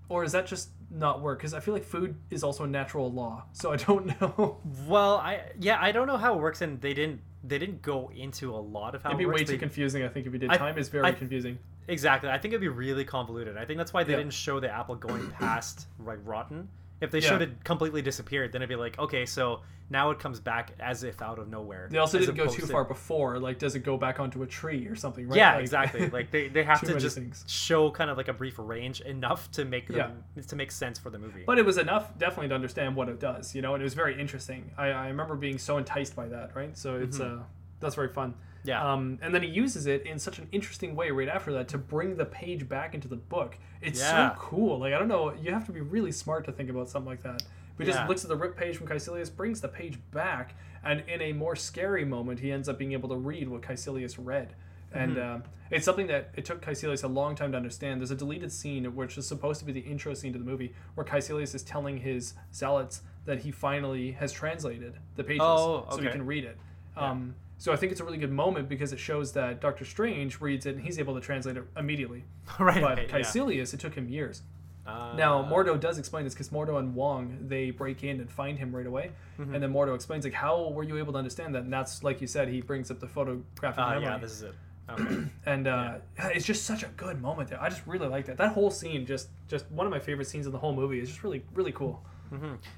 Or 0.09 0.25
is 0.25 0.33
that 0.33 0.45
just 0.45 0.67
not 0.89 1.21
work? 1.21 1.39
Because 1.39 1.53
I 1.53 1.61
feel 1.61 1.73
like 1.73 1.85
food 1.85 2.15
is 2.29 2.43
also 2.43 2.65
a 2.65 2.67
natural 2.67 3.09
law, 3.13 3.45
so 3.53 3.71
I 3.71 3.77
don't 3.77 4.07
know. 4.21 4.57
Well, 4.85 5.15
I 5.15 5.39
yeah, 5.57 5.77
I 5.81 5.93
don't 5.93 6.05
know 6.05 6.17
how 6.17 6.33
it 6.33 6.41
works, 6.41 6.59
and 6.61 6.81
they 6.81 6.93
didn't 6.93 7.21
they 7.43 7.57
didn't 7.57 7.81
go 7.81 8.11
into 8.15 8.53
a 8.53 8.57
lot 8.57 8.93
of 8.95 9.01
how 9.03 9.09
It'd 9.09 9.17
be 9.17 9.23
it 9.23 9.27
way 9.27 9.37
too 9.39 9.53
They- 9.53 9.57
confusing, 9.57 10.03
I 10.03 10.07
think, 10.09 10.27
if 10.27 10.33
you 10.33 10.39
did. 10.39 10.49
I- 10.51 10.57
Time 10.57 10.77
is 10.77 10.89
very 10.89 11.05
I- 11.05 11.11
confusing. 11.13 11.57
Exactly. 11.87 12.29
I 12.29 12.37
think 12.37 12.53
it'd 12.53 12.61
be 12.61 12.67
really 12.67 13.03
convoluted. 13.03 13.57
I 13.57 13.65
think 13.65 13.77
that's 13.77 13.91
why 13.93 14.03
they 14.03 14.11
Yeah. 14.13 14.19
didn't 14.19 14.33
show 14.33 14.59
the 14.59 14.69
apple 14.71 14.95
going 14.95 15.29
past 15.31 15.87
like 15.99 16.19
rotten. 16.23 16.69
If 17.01 17.11
they 17.11 17.19
Yeah. 17.19 17.29
showed 17.29 17.41
it 17.41 17.63
completely 17.63 18.01
disappeared, 18.01 18.51
then 18.53 18.61
it'd 18.61 18.69
be 18.69 18.75
like, 18.75 18.97
okay, 18.99 19.25
so 19.25 19.61
now 19.89 20.11
it 20.11 20.19
comes 20.19 20.39
back 20.39 20.71
as 20.79 21.03
if 21.03 21.21
out 21.21 21.37
of 21.39 21.49
nowhere. 21.49 21.89
They 21.91 21.97
also 21.97 22.17
didn't 22.19 22.35
go 22.35 22.45
too 22.47 22.61
to- 22.61 22.67
far 22.71 22.85
before. 22.85 23.39
Like, 23.39 23.59
does 23.59 23.75
it 23.75 23.79
go 23.79 23.97
back 23.97 24.19
onto 24.21 24.41
a 24.43 24.47
tree 24.47 24.87
or 24.87 24.95
something? 24.95 25.27
Right? 25.27 25.35
Yeah, 25.37 25.51
Like- 25.55 25.61
exactly. 25.61 26.09
Like 26.13 26.31
they, 26.31 26.47
they 26.47 26.63
have 26.63 26.79
to 26.81 26.97
just 26.97 27.17
things. 27.17 27.43
show 27.47 27.91
kind 27.91 28.09
of 28.09 28.15
like 28.17 28.29
a 28.29 28.33
brief 28.33 28.55
range 28.57 29.01
enough 29.01 29.51
to 29.51 29.65
make 29.65 29.87
them 29.87 30.23
to 30.47 30.55
make 30.55 30.71
sense 30.71 30.97
for 30.99 31.09
the 31.09 31.19
movie. 31.19 31.43
But 31.45 31.57
it 31.59 31.65
was 31.65 31.77
enough, 31.77 32.17
definitely, 32.17 32.49
to 32.49 32.55
understand 32.55 32.95
what 32.95 33.09
it 33.09 33.19
does, 33.19 33.53
you 33.55 33.61
know, 33.61 33.73
and 33.73 33.81
it 33.81 33.85
was 33.85 33.93
very 33.95 34.17
interesting. 34.19 34.71
I, 34.77 34.87
I 34.91 35.07
remember 35.07 35.35
being 35.35 35.57
so 35.57 35.77
enticed 35.77 36.15
by 36.15 36.27
that, 36.27 36.55
right? 36.55 36.77
So 36.77 36.95
it's 36.97 37.19
uh, 37.19 37.39
that's 37.81 37.95
very 37.95 38.09
fun. 38.09 38.35
Yeah. 38.63 38.93
Um, 38.93 39.17
and 39.23 39.33
then 39.33 39.41
he 39.41 39.49
uses 39.49 39.87
it 39.87 40.05
in 40.05 40.19
such 40.19 40.37
an 40.37 40.47
interesting 40.51 40.95
way 40.95 41.09
right 41.09 41.27
after 41.27 41.51
that 41.53 41.67
to 41.69 41.77
bring 41.79 42.15
the 42.15 42.25
page 42.25 42.69
back 42.69 42.93
into 42.93 43.07
the 43.07 43.15
book. 43.15 43.57
It's 43.81 43.99
Yeah. 43.99 44.29
so 44.29 44.35
cool. 44.39 44.79
Like 44.79 44.93
I 44.93 44.99
don't 44.99 45.07
know, 45.07 45.33
you 45.33 45.51
have 45.51 45.65
to 45.65 45.71
be 45.71 45.81
really 45.81 46.11
smart 46.11 46.45
to 46.45 46.51
think 46.51 46.69
about 46.69 46.87
something 46.87 47.09
like 47.09 47.23
that. 47.23 47.43
But 47.77 47.87
he 47.87 47.91
Yeah. 47.91 47.97
just 47.99 48.09
looks 48.09 48.23
at 48.23 48.29
the 48.29 48.35
rip 48.35 48.55
page 48.55 48.77
from 48.77 48.87
Kaecilius, 48.87 49.35
brings 49.35 49.61
the 49.61 49.67
page 49.67 49.97
back, 50.11 50.55
and 50.83 51.01
in 51.09 51.21
a 51.21 51.33
more 51.33 51.55
scary 51.55 52.05
moment, 52.05 52.39
he 52.39 52.51
ends 52.51 52.69
up 52.69 52.77
being 52.77 52.91
able 52.91 53.09
to 53.09 53.15
read 53.15 53.49
what 53.49 53.61
Kaecilius 53.61 54.15
read. 54.23 54.53
And 54.93 55.15
Mm-hmm. 55.15 55.41
uh, 55.43 55.47
it's 55.71 55.85
something 55.85 56.07
that 56.07 56.31
it 56.35 56.45
took 56.45 56.61
Kaecilius 56.61 57.03
a 57.03 57.07
long 57.07 57.33
time 57.33 57.51
to 57.53 57.57
understand. 57.57 58.01
There's 58.01 58.11
a 58.11 58.15
deleted 58.15 58.51
scene 58.51 58.93
which 58.95 59.17
is 59.17 59.25
supposed 59.25 59.59
to 59.61 59.65
be 59.65 59.71
the 59.71 59.79
intro 59.79 60.13
scene 60.13 60.33
to 60.33 60.37
the 60.39 60.45
movie, 60.45 60.73
where 60.93 61.05
Kaecilius 61.05 61.55
is 61.55 61.63
telling 61.63 61.97
his 61.97 62.33
zealots 62.53 63.01
that 63.25 63.39
he 63.39 63.51
finally 63.51 64.11
has 64.11 64.31
translated 64.31 64.97
the 65.15 65.23
pages, 65.23 65.41
Oh, 65.41 65.87
so 65.89 65.97
he 66.01 66.09
can 66.09 66.25
read 66.27 66.43
it. 66.43 66.57
Um, 66.97 67.35
so 67.61 67.71
I 67.71 67.75
think 67.75 67.91
it's 67.91 68.01
a 68.01 68.03
really 68.03 68.17
good 68.17 68.31
moment 68.31 68.67
because 68.67 68.91
it 68.91 68.97
shows 68.99 69.33
that 69.33 69.61
Doctor 69.61 69.85
Strange 69.85 70.41
reads 70.41 70.65
it 70.65 70.73
and 70.75 70.83
he's 70.83 70.97
able 70.97 71.13
to 71.13 71.21
translate 71.21 71.57
it 71.57 71.63
immediately. 71.77 72.23
right. 72.59 72.81
But 72.81 72.97
right, 72.97 73.07
yeah. 73.07 73.19
Kaecilius, 73.19 73.71
it 73.75 73.79
took 73.79 73.93
him 73.93 74.09
years. 74.09 74.41
Uh, 74.87 75.13
Now 75.15 75.43
Mordo 75.43 75.79
does 75.79 75.99
explain 75.99 76.23
this 76.23 76.33
because 76.33 76.49
Mordo 76.49 76.79
and 76.79 76.95
Wong 76.95 77.37
they 77.47 77.69
break 77.69 78.03
in 78.03 78.19
and 78.19 78.31
find 78.31 78.57
him 78.57 78.75
right 78.75 78.87
away, 78.87 79.11
Mm-hmm. 79.39 79.53
and 79.53 79.61
then 79.63 79.71
Mordo 79.71 79.93
explains 79.93 80.23
like 80.25 80.33
how 80.33 80.69
were 80.69 80.83
you 80.83 80.97
able 80.97 81.13
to 81.13 81.19
understand 81.19 81.53
that? 81.53 81.63
And 81.63 81.71
that's 81.71 82.03
like 82.03 82.19
you 82.19 82.25
said, 82.27 82.47
he 82.47 82.61
brings 82.61 82.89
up 82.89 82.99
the 82.99 83.07
photographic 83.07 83.77
uh, 83.79 83.89
memory, 83.91 84.05
yeah, 84.05 84.17
this 84.17 84.31
is 84.31 84.41
it. 84.41 84.55
Okay. 84.89 85.23
and 85.45 85.67
uh, 85.67 85.93
it's 86.35 86.45
just 86.47 86.65
such 86.65 86.81
a 86.81 86.87
good 86.97 87.21
moment 87.21 87.49
there. 87.49 87.61
I 87.61 87.69
just 87.69 87.85
really 87.85 88.07
like 88.07 88.25
that. 88.25 88.37
That 88.37 88.53
whole 88.53 88.71
scene, 88.71 89.05
just 89.05 89.29
just 89.47 89.69
one 89.71 89.85
of 89.85 89.91
my 89.91 89.99
favorite 89.99 90.25
scenes 90.27 90.47
in 90.47 90.51
the 90.51 90.57
whole 90.57 90.73
movie. 90.73 90.99
is 90.99 91.09
just 91.09 91.23
really 91.23 91.43
really 91.53 91.71
cool. 91.71 92.03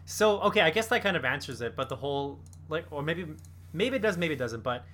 So 0.05 0.41
okay, 0.41 0.61
I 0.61 0.71
guess 0.71 0.87
that 0.87 1.01
kind 1.03 1.15
of 1.15 1.23
answers 1.23 1.61
it, 1.61 1.75
but 1.75 1.87
the 1.87 1.95
whole 1.95 2.39
like, 2.69 2.85
or 2.91 3.01
maybe 3.03 3.27
maybe 3.73 3.97
it 3.97 4.01
does, 4.01 4.17
maybe 4.17 4.35
it 4.35 4.37
doesn't. 4.37 4.63
But 4.63 4.85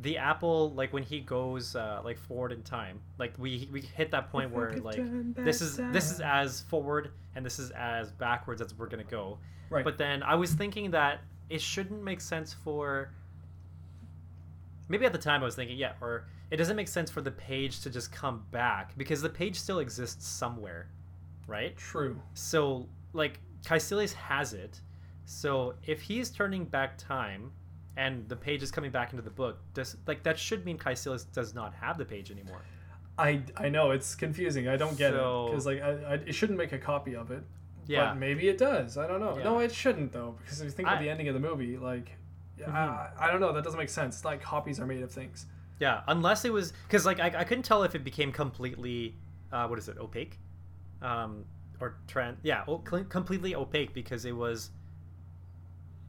the 0.00 0.16
apple, 0.16 0.72
like 0.74 0.92
when 0.92 1.02
he 1.02 1.20
goes 1.20 1.74
uh, 1.74 2.00
like 2.04 2.18
forward 2.18 2.52
in 2.52 2.62
time, 2.62 3.00
like 3.18 3.34
we 3.38 3.68
we 3.72 3.80
hit 3.80 4.10
that 4.12 4.30
point 4.30 4.50
where 4.50 4.72
like 4.78 5.00
this 5.34 5.60
is 5.60 5.76
this 5.92 6.10
is 6.10 6.20
as 6.20 6.62
forward 6.62 7.10
and 7.34 7.44
this 7.44 7.58
is 7.58 7.70
as 7.72 8.12
backwards 8.12 8.62
as 8.62 8.74
we're 8.74 8.88
gonna 8.88 9.04
go. 9.04 9.38
Right. 9.70 9.84
But 9.84 9.98
then 9.98 10.22
I 10.22 10.34
was 10.36 10.52
thinking 10.52 10.92
that 10.92 11.20
it 11.50 11.60
shouldn't 11.60 12.02
make 12.02 12.20
sense 12.20 12.54
for. 12.64 13.12
Maybe 14.90 15.04
at 15.04 15.12
the 15.12 15.18
time 15.18 15.42
I 15.42 15.44
was 15.44 15.54
thinking, 15.54 15.76
yeah, 15.76 15.92
or 16.00 16.28
it 16.50 16.56
doesn't 16.56 16.76
make 16.76 16.88
sense 16.88 17.10
for 17.10 17.20
the 17.20 17.30
page 17.30 17.80
to 17.80 17.90
just 17.90 18.10
come 18.10 18.44
back 18.50 18.96
because 18.96 19.20
the 19.20 19.28
page 19.28 19.56
still 19.56 19.80
exists 19.80 20.26
somewhere, 20.26 20.88
right? 21.46 21.76
True. 21.76 22.18
So, 22.32 22.88
like, 23.12 23.38
Kaecilius 23.66 24.14
has 24.14 24.54
it. 24.54 24.80
So, 25.26 25.74
if 25.82 26.00
he's 26.00 26.30
turning 26.30 26.64
back 26.64 26.96
time 26.96 27.52
and 27.98 28.26
the 28.28 28.36
page 28.36 28.62
is 28.62 28.70
coming 28.70 28.90
back 28.90 29.12
into 29.12 29.22
the 29.22 29.30
book, 29.42 29.58
does 29.74 29.96
like 30.06 30.22
that 30.22 30.38
should 30.38 30.64
mean 30.64 30.78
Kaecilius 30.78 31.24
does 31.32 31.52
not 31.54 31.74
have 31.74 31.98
the 31.98 32.04
page 32.04 32.30
anymore. 32.30 32.62
I 33.18 33.42
I 33.56 33.68
know 33.68 33.90
it's 33.90 34.14
confusing. 34.14 34.68
I 34.68 34.76
don't 34.76 34.96
get 34.96 35.12
So- 35.12 35.46
it 35.46 35.50
because 35.50 35.66
like 35.66 35.82
I, 35.82 35.90
I, 35.90 36.14
it 36.30 36.34
shouldn't 36.34 36.58
make 36.58 36.72
a 36.72 36.78
copy 36.78 37.14
of 37.16 37.30
it. 37.30 37.42
Yeah. 37.86 38.10
But 38.10 38.18
maybe 38.18 38.48
it 38.48 38.58
does. 38.58 38.96
I 38.98 39.06
don't 39.06 39.20
know. 39.20 39.36
Yeah. 39.38 39.44
No, 39.44 39.58
it 39.58 39.72
shouldn't 39.72 40.12
though 40.12 40.36
because 40.40 40.60
if 40.60 40.66
you 40.66 40.70
think 40.70 40.86
about 40.88 40.92
I- 40.92 40.96
Mm-hmm. 40.98 41.04
the 41.04 41.10
ending 41.10 41.28
of 41.28 41.34
the 41.34 41.40
movie, 41.40 41.76
like, 41.76 42.12
I, 42.66 43.08
I 43.18 43.30
don't 43.30 43.40
know. 43.40 43.52
That 43.52 43.64
doesn't 43.64 43.78
make 43.78 43.88
sense. 43.88 44.16
It's 44.16 44.24
like 44.24 44.40
copies 44.42 44.78
are 44.80 44.86
made 44.86 45.02
of 45.02 45.10
things. 45.10 45.46
Yeah, 45.80 46.02
unless 46.08 46.44
it 46.44 46.52
was 46.52 46.72
because 46.86 47.04
like 47.06 47.18
I, 47.20 47.26
I 47.40 47.44
couldn't 47.44 47.64
tell 47.64 47.82
if 47.84 47.94
it 47.94 48.04
became 48.04 48.30
completely, 48.32 49.16
uh, 49.52 49.66
what 49.68 49.78
is 49.78 49.88
it, 49.88 49.96
opaque, 49.98 50.38
um, 51.02 51.44
or 51.80 51.96
tran 52.08 52.36
yeah, 52.42 52.64
o- 52.68 52.78
completely 52.78 53.54
opaque 53.54 53.92
because 53.94 54.24
it 54.24 54.36
was. 54.36 54.70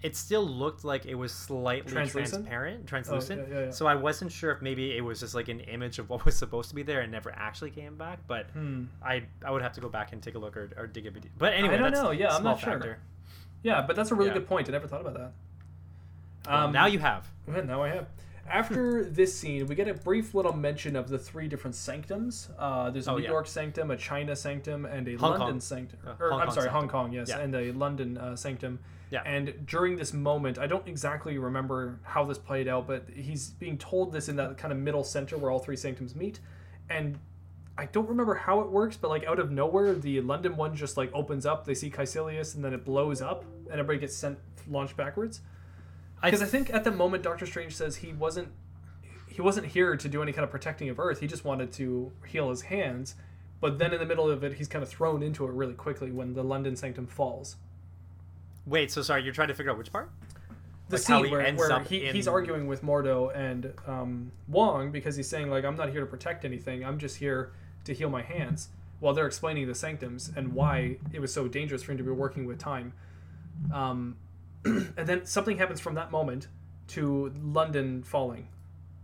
It 0.02 0.16
still 0.16 0.48
looked 0.48 0.86
like 0.86 1.06
it 1.06 1.16
was 1.16 1.34
slightly 1.34 1.92
Translucent? 1.92 2.44
transparent, 2.46 2.88
translucent. 2.88 3.48
yeah, 3.50 3.54
yeah, 3.54 3.66
yeah. 3.66 3.72
So 3.72 3.86
I 3.86 3.96
wasn't 3.96 4.32
sure 4.32 4.52
if 4.52 4.62
maybe 4.62 4.96
it 4.96 5.02
was 5.02 5.20
just 5.20 5.36
like 5.36 5.50
an 5.50 5.60
image 5.62 6.00
of 6.00 6.10
what 6.10 6.24
was 6.24 6.36
supposed 6.38 6.70
to 6.70 6.76
be 6.76 6.84
there 6.84 7.02
and 7.02 7.12
never 7.12 7.32
actually 7.32 7.72
came 7.72 7.98
back. 7.98 8.20
But 8.26 8.46
Hmm. 8.52 8.86
I 9.04 9.24
I 9.44 9.52
would 9.52 9.62
have 9.62 9.74
to 9.74 9.82
go 9.82 9.90
back 9.90 10.14
and 10.14 10.24
take 10.24 10.36
a 10.36 10.40
look 10.40 10.56
or, 10.56 10.70
or 10.78 10.88
dig 10.88 11.06
a 11.06 11.12
bit. 11.12 11.26
But 11.38 11.54
anyway, 11.54 11.76
I 11.76 11.78
don't 11.78 11.92
know. 11.92 12.12
Yeah, 12.12 12.34
I'm 12.36 12.44
not 12.44 12.62
sure. 12.62 12.98
Yeah, 13.62 13.82
but 13.86 13.96
that's 13.98 14.12
a 14.12 14.16
really 14.16 14.32
good 14.32 14.48
point. 14.48 14.70
I 14.70 14.72
never 14.72 14.88
thought 14.88 15.02
about 15.02 15.16
that. 15.16 15.32
Well, 16.48 16.66
Um, 16.68 16.72
now 16.72 16.86
you 16.86 17.00
have. 17.00 17.28
Now 17.48 17.84
I 17.84 17.90
have. 17.90 18.08
After 18.50 19.04
this 19.20 19.38
scene, 19.38 19.68
we 19.68 19.76
get 19.76 19.88
a 19.90 19.94
brief 19.94 20.34
little 20.34 20.54
mention 20.54 20.96
of 20.96 21.10
the 21.10 21.20
three 21.20 21.48
different 21.50 21.76
sanctums. 21.76 22.50
Uh, 22.58 22.90
there's 22.90 23.08
a 23.08 23.12
Oh, 23.12 23.18
New. 23.18 23.28
York 23.28 23.48
sanctum, 23.48 23.92
a 23.92 23.98
China 23.98 24.34
sanctum, 24.36 24.86
and 24.86 25.08
a 25.10 25.16
Hong 25.16 25.32
London 25.32 25.48
Kong. 25.50 25.60
sanctum. 25.60 26.00
Uh, 26.08 26.14
or, 26.20 26.30
Hong 26.32 26.40
I'm 26.40 26.46
Kong 26.48 26.56
sorry, 26.56 26.70
Hong. 26.70 26.88
Kong, 26.88 27.12
yes, 27.12 27.30
and 27.32 27.54
a 27.54 27.72
London 27.74 28.18
uh, 28.18 28.36
sanctum. 28.38 28.80
Yeah. 29.12 29.24
And 29.26 29.66
during 29.66 29.96
this 29.96 30.14
moment, 30.14 30.60
I 30.60 30.68
don't 30.68 30.88
exactly 30.88 31.38
remember 31.38 32.00
how 32.04 32.26
this 32.26 32.38
played 32.38 32.68
out, 32.68 32.86
but 32.86 33.06
he's 33.14 33.50
being 33.50 33.78
told 33.78 34.12
this 34.12 34.30
in 34.30 34.36
that 34.36 34.58
kind 34.58 34.72
of 34.72 34.78
middle 34.78 35.04
center 35.04 35.38
where 35.38 35.50
all 35.50 35.60
three 35.60 35.76
sanctums 35.76 36.16
meet, 36.16 36.40
and 36.90 37.18
I 37.78 37.86
don't 37.86 38.10
remember 38.10 38.36
how 38.36 38.60
it 38.60 38.70
works, 38.70 38.98
but 38.98 39.10
like 39.10 39.26
out 39.26 39.40
of 39.40 39.52
nowhere, 39.52 39.94
the 39.94 40.20
London 40.22 40.58
one 40.58 40.76
just 40.76 40.98
like 40.98 41.10
opens 41.14 41.46
up. 41.46 41.66
They 41.66 41.74
see 41.74 41.90
Kaecilius, 41.90 42.56
and 42.56 42.64
then 42.64 42.74
it 42.74 42.84
blows 42.86 43.22
up, 43.22 43.46
and 43.72 43.80
everybody 43.80 44.00
gets 44.00 44.16
sent 44.16 44.38
launched 44.70 44.98
backwards. 44.98 45.42
Because 46.22 46.42
I 46.42 46.46
think 46.46 46.72
at 46.74 46.84
the 46.84 46.92
moment 46.92 47.24
Doctor 47.24 47.46
Strange 47.46 47.76
says 47.76 47.96
he 47.96 48.12
wasn't 48.12 48.50
he 49.28 49.42
wasn't 49.42 49.68
here 49.68 49.96
to 49.96 50.10
do 50.10 50.22
any 50.22 50.34
kind 50.34 50.44
of 50.44 50.52
protecting 50.52 50.90
of 50.90 51.00
Earth. 51.00 51.22
He 51.22 51.28
just 51.28 51.46
wanted 51.46 51.72
to 51.74 52.12
heal 52.28 52.50
his 52.50 52.64
hands. 52.64 53.16
But 53.62 53.80
then 53.80 53.94
in 53.94 54.00
the 54.00 54.06
middle 54.06 54.30
of 54.30 54.44
it, 54.44 54.54
he's 54.54 54.68
kind 54.68 54.84
of 54.84 54.90
thrown 54.90 55.24
into 55.24 55.46
it 55.46 55.52
really 55.52 55.74
quickly 55.74 56.12
when 56.12 56.34
the 56.34 56.44
London 56.44 56.76
Sanctum 56.76 57.08
falls. 57.08 57.56
Wait, 58.70 58.92
so 58.92 59.02
sorry, 59.02 59.24
you're 59.24 59.34
trying 59.34 59.48
to 59.48 59.54
figure 59.56 59.72
out 59.72 59.78
which 59.78 59.92
part? 59.92 60.10
The 60.90 60.96
Like 60.98 61.02
scene 61.06 61.26
he 61.26 61.32
where, 61.32 61.42
ends 61.42 61.60
where 61.60 61.72
up 61.72 61.88
he, 61.88 62.06
in- 62.06 62.16
he's 62.16 62.28
arguing 62.28 62.68
with 62.68 62.84
Mordo 62.84 63.36
and 63.36 63.74
um, 63.88 64.32
Wong 64.48 64.92
because 64.92 65.16
he's 65.16 65.28
saying 65.28 65.50
like 65.50 65.64
I'm 65.66 65.76
not 65.76 65.90
here 65.90 66.00
to 66.02 66.06
protect 66.06 66.46
anything. 66.46 66.84
I'm 66.86 66.98
just 66.98 67.18
here 67.18 67.52
to 67.86 67.94
heal 67.94 68.10
my 68.10 68.22
hands. 68.22 68.70
While 69.00 69.14
they're 69.14 69.28
explaining 69.28 69.68
the 69.68 69.76
sanctums 69.76 70.32
and 70.36 70.54
why 70.54 70.98
it 71.14 71.20
was 71.22 71.34
so 71.34 71.48
dangerous 71.48 71.84
for 71.84 71.92
him 71.94 71.98
to 72.00 72.04
be 72.04 72.12
working 72.12 72.46
with 72.46 72.60
time. 72.60 72.94
Um, 73.74 74.18
and 74.66 74.94
then 75.08 75.26
something 75.26 75.58
happens 75.58 75.80
from 75.80 75.96
that 75.96 76.12
moment 76.12 76.48
to 76.90 77.32
London 77.42 78.04
falling, 78.04 78.48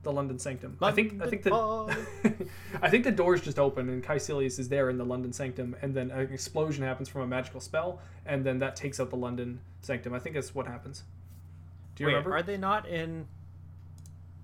the 0.06 0.12
London 0.12 0.40
Sanctum. 0.40 0.78
I 0.82 0.92
think 0.92 1.22
I 1.22 1.28
think 1.28 1.44
the 1.44 1.52
I 2.82 2.90
think 2.90 3.04
the 3.04 3.12
doors 3.12 3.42
just 3.42 3.60
open 3.60 3.90
and 3.90 4.02
Kaecilius 4.02 4.58
is 4.58 4.70
there 4.70 4.90
in 4.90 4.98
the 4.98 5.04
London 5.04 5.34
Sanctum, 5.34 5.76
and 5.82 5.94
then 5.94 6.12
an 6.12 6.32
explosion 6.32 6.84
happens 6.84 7.10
from 7.10 7.22
a 7.22 7.28
magical 7.28 7.60
spell, 7.60 8.00
and 8.26 8.46
then 8.46 8.60
that 8.60 8.78
takes 8.78 9.02
out 9.02 9.10
the 9.10 9.18
London 9.18 9.60
Sanctum. 9.82 10.14
I 10.14 10.20
think 10.20 10.36
that's 10.36 10.56
what 10.56 10.68
happens. 10.68 11.04
Do 11.96 12.04
you 12.04 12.08
Wait, 12.08 12.14
remember? 12.14 12.36
are 12.38 12.44
they 12.44 12.58
not 12.58 12.88
in? 12.88 13.28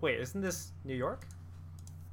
Wait, 0.02 0.20
isn't 0.20 0.42
this 0.42 0.72
New 0.84 0.96
York? 0.96 1.26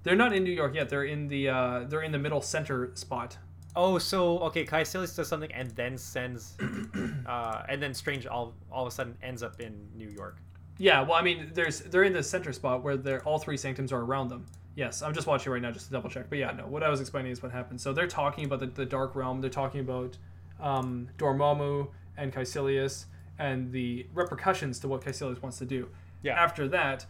They're 0.04 0.16
not 0.16 0.32
in 0.32 0.44
New 0.44 0.52
York 0.52 0.74
yet. 0.74 0.88
They're 0.88 1.04
in 1.04 1.26
the 1.26 1.48
uh, 1.48 1.84
they're 1.88 2.02
in 2.02 2.12
the 2.12 2.18
middle 2.18 2.42
center 2.42 2.92
spot. 2.94 3.36
Oh, 3.74 3.98
so 3.98 4.38
okay, 4.40 4.64
Kaecilius 4.64 5.16
does 5.16 5.28
something 5.28 5.52
and 5.52 5.70
then 5.72 5.96
sends, 5.96 6.56
uh, 7.26 7.62
and 7.68 7.82
then 7.82 7.94
Strange 7.94 8.26
all 8.26 8.54
all 8.70 8.86
of 8.86 8.92
a 8.92 8.94
sudden 8.94 9.16
ends 9.22 9.42
up 9.42 9.60
in 9.60 9.74
New 9.96 10.08
York. 10.08 10.36
Yeah, 10.78 11.02
well, 11.02 11.14
I 11.14 11.22
mean, 11.22 11.50
there's 11.54 11.80
they're 11.80 12.04
in 12.04 12.12
the 12.12 12.22
center 12.22 12.52
spot 12.52 12.82
where 12.82 12.96
they're 12.96 13.22
all 13.24 13.38
three 13.38 13.56
sanctums 13.56 13.92
are 13.92 14.00
around 14.00 14.28
them. 14.28 14.46
Yes, 14.76 15.02
I'm 15.02 15.12
just 15.12 15.26
watching 15.26 15.52
right 15.52 15.60
now 15.60 15.72
just 15.72 15.86
to 15.86 15.92
double 15.92 16.08
check. 16.08 16.26
But 16.30 16.38
yeah, 16.38 16.52
no, 16.52 16.66
what 16.66 16.84
I 16.84 16.88
was 16.88 17.00
explaining 17.00 17.32
is 17.32 17.42
what 17.42 17.50
happened. 17.50 17.80
So 17.80 17.92
they're 17.92 18.06
talking 18.06 18.44
about 18.44 18.60
the, 18.60 18.66
the 18.66 18.86
dark 18.86 19.16
realm. 19.16 19.40
They're 19.40 19.50
talking 19.50 19.80
about 19.80 20.16
um, 20.60 21.08
Dormammu 21.18 21.88
and 22.16 22.32
Kaecilius, 22.32 23.06
and 23.40 23.72
the 23.72 24.06
repercussions 24.14 24.78
to 24.80 24.88
what 24.88 25.02
Kaecilius 25.02 25.42
wants 25.42 25.58
to 25.58 25.66
do. 25.66 25.88
Yeah. 26.22 26.40
After 26.40 26.68
that, 26.68 27.06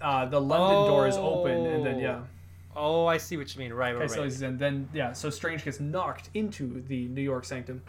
uh, 0.00 0.26
the 0.26 0.40
London 0.40 0.90
door 0.90 1.06
is 1.06 1.16
open, 1.16 1.64
and 1.66 1.86
then 1.86 1.98
yeah, 2.00 2.22
Oh, 2.76 3.06
I 3.06 3.16
see 3.16 3.38
what 3.38 3.52
you 3.54 3.58
mean. 3.58 3.72
Right, 3.72 3.96
right, 3.96 4.08
Kaecilius 4.08 4.18
right. 4.18 4.26
is 4.26 4.42
in. 4.42 4.58
Then 4.58 4.88
yeah, 4.92 5.12
so 5.12 5.30
Strange 5.30 5.64
gets 5.64 5.80
knocked 5.80 6.28
into 6.34 6.82
the 6.82 7.08
New 7.08 7.22
York 7.22 7.44
sanctum, 7.44 7.82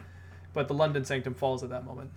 but 0.53 0.69
the 0.69 0.73
London 0.73 1.03
sanctum 1.03 1.33
falls 1.33 1.61
at 1.61 1.69
that 1.69 1.85
moment. 1.85 2.09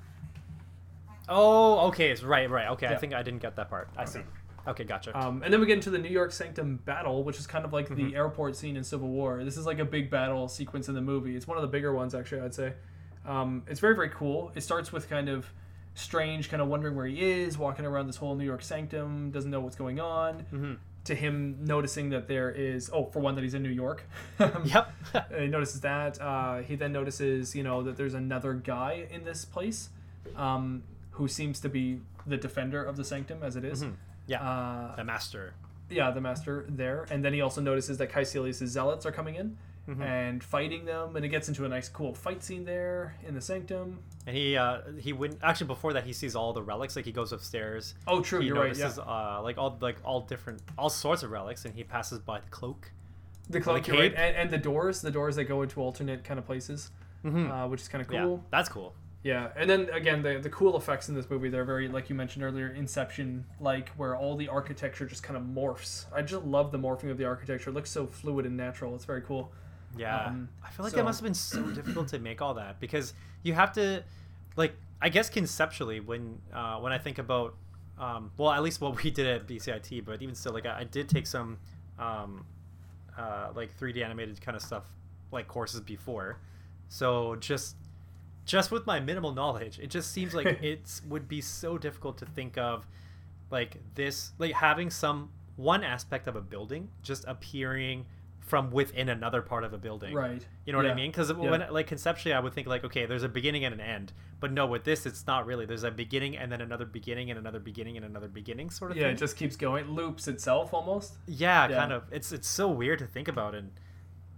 Oh, 1.31 1.87
okay. 1.89 2.11
It's 2.11 2.23
right, 2.23 2.51
right. 2.51 2.69
Okay, 2.71 2.87
I 2.87 2.93
Yeah. 2.93 2.99
think 2.99 3.15
I 3.15 3.23
didn't 3.23 3.41
get 3.41 3.57
that 3.57 3.71
part. 3.71 3.89
I 3.97 4.05
see. 4.05 4.21
Okay, 4.69 4.85
gotcha. 4.85 5.17
Um, 5.19 5.43
and 5.43 5.51
then 5.53 5.61
we 5.61 5.67
get 5.67 5.75
into 5.75 5.89
the 5.91 5.99
New 5.99 6.11
York 6.11 6.33
Sanctum 6.33 6.77
battle, 6.85 7.25
which 7.25 7.39
is 7.39 7.47
kind 7.47 7.65
of 7.65 7.73
like 7.73 7.89
Mm-hmm. 7.89 8.11
the 8.11 8.17
airport 8.17 8.57
scene 8.57 8.77
in 8.77 8.85
Civil 8.85 9.09
War. 9.09 9.43
This 9.45 9.57
is 9.57 9.65
like 9.65 9.79
a 9.79 9.85
big 9.85 10.11
battle 10.11 10.49
sequence 10.49 10.89
in 10.89 10.95
the 10.95 11.01
movie. 11.01 11.35
It's 11.37 11.47
one 11.47 11.57
of 11.57 11.63
the 11.63 11.69
bigger 11.69 11.95
ones, 11.95 12.15
actually, 12.15 12.43
I'd 12.43 12.55
say. 12.55 12.75
Um, 13.25 13.63
it's 13.69 13.81
very, 13.81 13.95
very 13.95 14.11
cool. 14.11 14.53
It 14.55 14.63
starts 14.63 14.93
with 14.93 15.09
kind 15.09 15.29
of 15.29 15.47
Strange, 15.95 16.49
kind 16.49 16.63
of 16.63 16.69
wondering 16.69 16.95
where 16.95 17.05
he 17.07 17.21
is, 17.21 17.59
walking 17.59 17.85
around 17.85 18.07
this 18.07 18.17
whole 18.17 18.35
New 18.37 18.45
York 18.45 18.63
Sanctum, 18.63 19.31
doesn't 19.33 19.51
know 19.51 19.61
what's 19.61 19.75
going 19.77 19.99
on. 19.99 20.47
Mm-hmm. 20.53 20.75
To 21.05 21.15
him 21.15 21.57
noticing 21.65 22.11
that 22.11 22.29
there 22.29 22.51
is, 22.51 22.91
oh, 22.93 23.07
for 23.07 23.19
one, 23.21 23.35
that 23.35 23.43
he's 23.43 23.55
in 23.55 23.63
New 23.63 23.71
York. 23.71 24.05
yep. 24.65 24.93
he 25.37 25.47
notices 25.49 25.81
that. 25.81 26.21
Uh, 26.21 26.59
he 26.59 26.77
then 26.77 26.93
notices, 26.93 27.57
you 27.57 27.63
know, 27.65 27.83
that 27.83 27.97
there's 27.97 28.15
another 28.15 28.53
guy 28.55 29.07
in 29.11 29.25
this 29.25 29.45
place 29.45 29.89
um, 30.37 30.85
who 31.21 31.29
seems 31.29 31.61
to 31.61 31.69
be 31.69 32.01
the 32.27 32.37
defender 32.47 32.83
of 32.91 32.97
the 32.97 33.05
sanctum 33.05 33.43
as 33.43 33.55
it 33.57 33.65
is. 33.65 33.85
yeah. 34.27 34.41
Uh, 34.43 34.97
the 34.97 35.05
master. 35.05 35.53
yeah, 35.91 36.11
the 36.11 36.21
master 36.21 36.65
there, 36.69 37.07
and 37.13 37.23
then 37.25 37.33
he 37.37 37.41
also 37.47 37.61
notices 37.61 37.99
that 37.99 38.09
Kaecilius' 38.11 38.67
zealots 38.67 39.05
are 39.07 39.13
coming 39.13 39.37
in 39.37 39.57
Mm-hmm. 39.89 40.03
and 40.03 40.45
fighting 40.45 40.85
them, 40.85 41.17
and 41.17 41.25
it 41.25 41.31
gets 41.31 41.49
into 41.49 41.65
a 41.65 41.69
nice, 41.69 41.89
cool 41.89 42.15
fight 42.15 42.45
scene 42.45 42.65
there 42.65 43.17
in 43.27 43.35
the 43.35 43.41
sanctum. 43.41 43.99
And 44.27 44.37
he 44.37 44.57
uh 44.57 44.83
he 45.07 45.13
went 45.13 45.39
actually 45.43 45.67
before 45.75 45.93
that 45.95 46.05
he 46.05 46.13
sees 46.13 46.37
all 46.37 46.53
the 46.53 46.63
relics 46.63 46.95
like 46.97 47.07
he 47.07 47.13
goes 47.21 47.33
upstairs. 47.33 47.95
Oh, 48.07 48.21
true, 48.21 48.41
he 48.41 48.47
you're 48.49 48.57
right. 48.67 48.77
Yeah, 48.77 48.93
uh 49.15 49.41
like 49.43 49.57
all 49.59 49.73
like 49.81 49.97
all 50.05 50.21
different 50.33 50.61
all 50.79 50.91
sorts 50.91 51.23
of 51.25 51.31
relics 51.39 51.65
and 51.65 51.75
he 51.75 51.83
passes 51.83 52.19
by 52.21 52.39
the 52.41 52.51
cloak. 52.51 52.93
the 53.49 53.61
cloak, 53.61 53.85
the 53.85 53.93
right, 53.93 54.15
and, 54.25 54.37
and 54.41 54.51
the 54.57 54.59
doors, 54.71 55.01
the 55.01 55.11
doors 55.11 55.35
that 55.37 55.45
go 55.45 55.63
into 55.63 55.81
alternate 55.81 56.23
kind 56.29 56.39
of 56.39 56.47
places, 56.47 56.91
uh, 57.25 57.67
which 57.67 57.81
is 57.81 57.89
kind 57.89 58.03
of 58.03 58.07
Mm-hmm. 58.09 58.15
Yeah, 58.21 58.25
cool. 58.25 58.45
that's 58.55 58.69
cool. 58.69 58.95
Yeah, 59.23 59.49
and 59.55 59.69
then 59.69 59.91
again, 59.91 60.23
the 60.23 60.39
the 60.39 60.49
cool 60.49 60.77
effects 60.79 61.11
in 61.11 61.15
this 61.15 61.29
movie 61.29 61.51
they're 61.51 61.65
very 61.65 61.89
like 61.89 62.09
you 62.09 62.15
mentioned 62.15 62.43
earlier, 62.43 62.69
Inception 62.69 63.45
like, 63.61 63.91
where 63.91 64.17
all 64.17 64.35
the 64.35 64.49
architecture 64.49 65.05
just 65.07 65.23
kind 65.23 65.37
of 65.37 65.43
morphs. 65.43 66.07
I 66.15 66.23
just 66.23 66.45
love 66.45 66.73
the 66.73 66.79
morphing 66.79 67.11
of 67.11 67.19
the 67.19 67.27
architecture. 67.27 67.69
It 67.71 67.75
looks 67.75 67.91
so 67.91 68.07
fluid 68.07 68.47
and 68.47 68.57
natural. 68.57 68.95
It's 68.95 69.05
very 69.05 69.21
cool. 69.21 69.53
Yeah, 69.97 70.27
Um, 70.27 70.49
I 70.65 70.71
feel 70.71 70.85
like 70.85 70.95
so- 70.95 71.01
it 71.01 71.05
must 71.05 71.21
have 71.21 71.25
been 71.25 71.35
so 71.35 71.63
difficult 71.75 72.09
to 72.09 72.19
make 72.19 72.41
all 72.41 72.55
that 72.55 72.81
because 72.81 73.13
you 73.43 73.53
have 73.55 73.73
to, 73.73 74.05
like, 74.57 74.75
I 75.03 75.09
guess 75.11 75.29
conceptually 75.29 76.01
when 76.01 76.39
uh, 76.55 76.79
when 76.79 76.93
I 76.93 76.99
think 76.99 77.19
about, 77.19 77.57
um, 77.99 78.31
well, 78.39 78.53
at 78.53 78.63
least 78.63 78.81
what 78.81 79.03
we 79.03 79.11
did 79.11 79.27
at 79.27 79.47
BCIT, 79.47 80.05
but 80.07 80.23
even 80.23 80.35
still, 80.35 80.53
like, 80.55 80.65
I, 80.65 80.81
I 80.81 80.85
did 80.85 81.09
take 81.11 81.27
some, 81.27 81.59
um, 81.99 82.47
uh, 83.19 83.49
like 83.55 83.77
3D 83.79 84.03
animated 84.03 84.41
kind 84.41 84.57
of 84.57 84.63
stuff, 84.63 84.85
like 85.33 85.47
courses 85.49 85.81
before, 85.81 86.39
so 86.89 87.37
just 87.37 87.77
just 88.51 88.71
with 88.73 88.85
my 88.87 88.99
minimal 88.99 89.33
knowledge, 89.33 89.79
it 89.79 89.91
just 89.91 90.11
seems 90.13 90.35
like 90.35 90.47
it 90.63 91.01
would 91.09 91.29
be 91.29 91.41
so 91.41 91.79
difficult 91.79 92.19
to 92.19 92.27
think 92.27 92.59
of, 92.59 92.87
like 93.51 93.77
this, 93.95 94.33
like 94.39 94.53
having 94.53 94.91
some 94.91 95.31
one 95.57 95.85
aspect 95.85 96.27
of 96.27 96.35
a 96.37 96.41
building 96.41 96.89
just 97.03 97.25
appearing 97.29 98.07
from 98.41 98.71
within 98.73 99.09
another 99.09 99.43
part 99.43 99.63
of 99.63 99.73
a 99.73 99.79
building. 99.79 100.13
Right. 100.15 100.45
You 100.67 100.73
know 100.73 100.79
what 100.79 100.87
Yeah. 100.87 100.93
I 100.93 100.95
mean? 100.97 101.11
Because 101.13 101.31
Yeah. 101.31 101.37
when 101.51 101.65
like 101.71 101.87
conceptually, 101.87 102.33
I 102.35 102.41
would 102.41 102.53
think 102.53 102.67
like, 102.67 102.83
okay, 102.85 103.07
there's 103.07 103.23
a 103.23 103.29
beginning 103.29 103.65
and 103.65 103.73
an 103.73 103.81
end, 103.81 104.13
but 104.41 104.51
no, 104.51 104.67
with 104.67 104.83
this, 104.83 105.07
it's 105.07 105.25
not 105.29 105.47
really. 105.47 105.67
There's 105.67 105.85
a 105.85 105.91
beginning 105.93 106.37
and 106.37 106.51
then 106.51 106.61
another 106.61 106.85
beginning 106.87 107.31
and 107.31 107.39
another 107.39 107.61
beginning 107.61 107.97
and 107.97 108.05
another 108.05 108.27
beginning, 108.27 108.71
sort 108.71 108.91
of 108.91 108.97
Yeah, 108.97 109.05
thing. 109.05 109.13
it 109.15 109.19
just 109.19 109.37
keeps 109.37 109.55
going, 109.55 109.91
loops 109.91 110.27
itself 110.27 110.75
almost. 110.75 111.19
yeah, 111.29 111.69
yeah. 111.69 111.77
kind 111.77 111.93
of. 111.93 112.03
It's 112.11 112.33
it's 112.33 112.49
so 112.49 112.69
weird 112.69 112.99
to 112.99 113.07
think 113.07 113.29
about, 113.29 113.55
and 113.55 113.71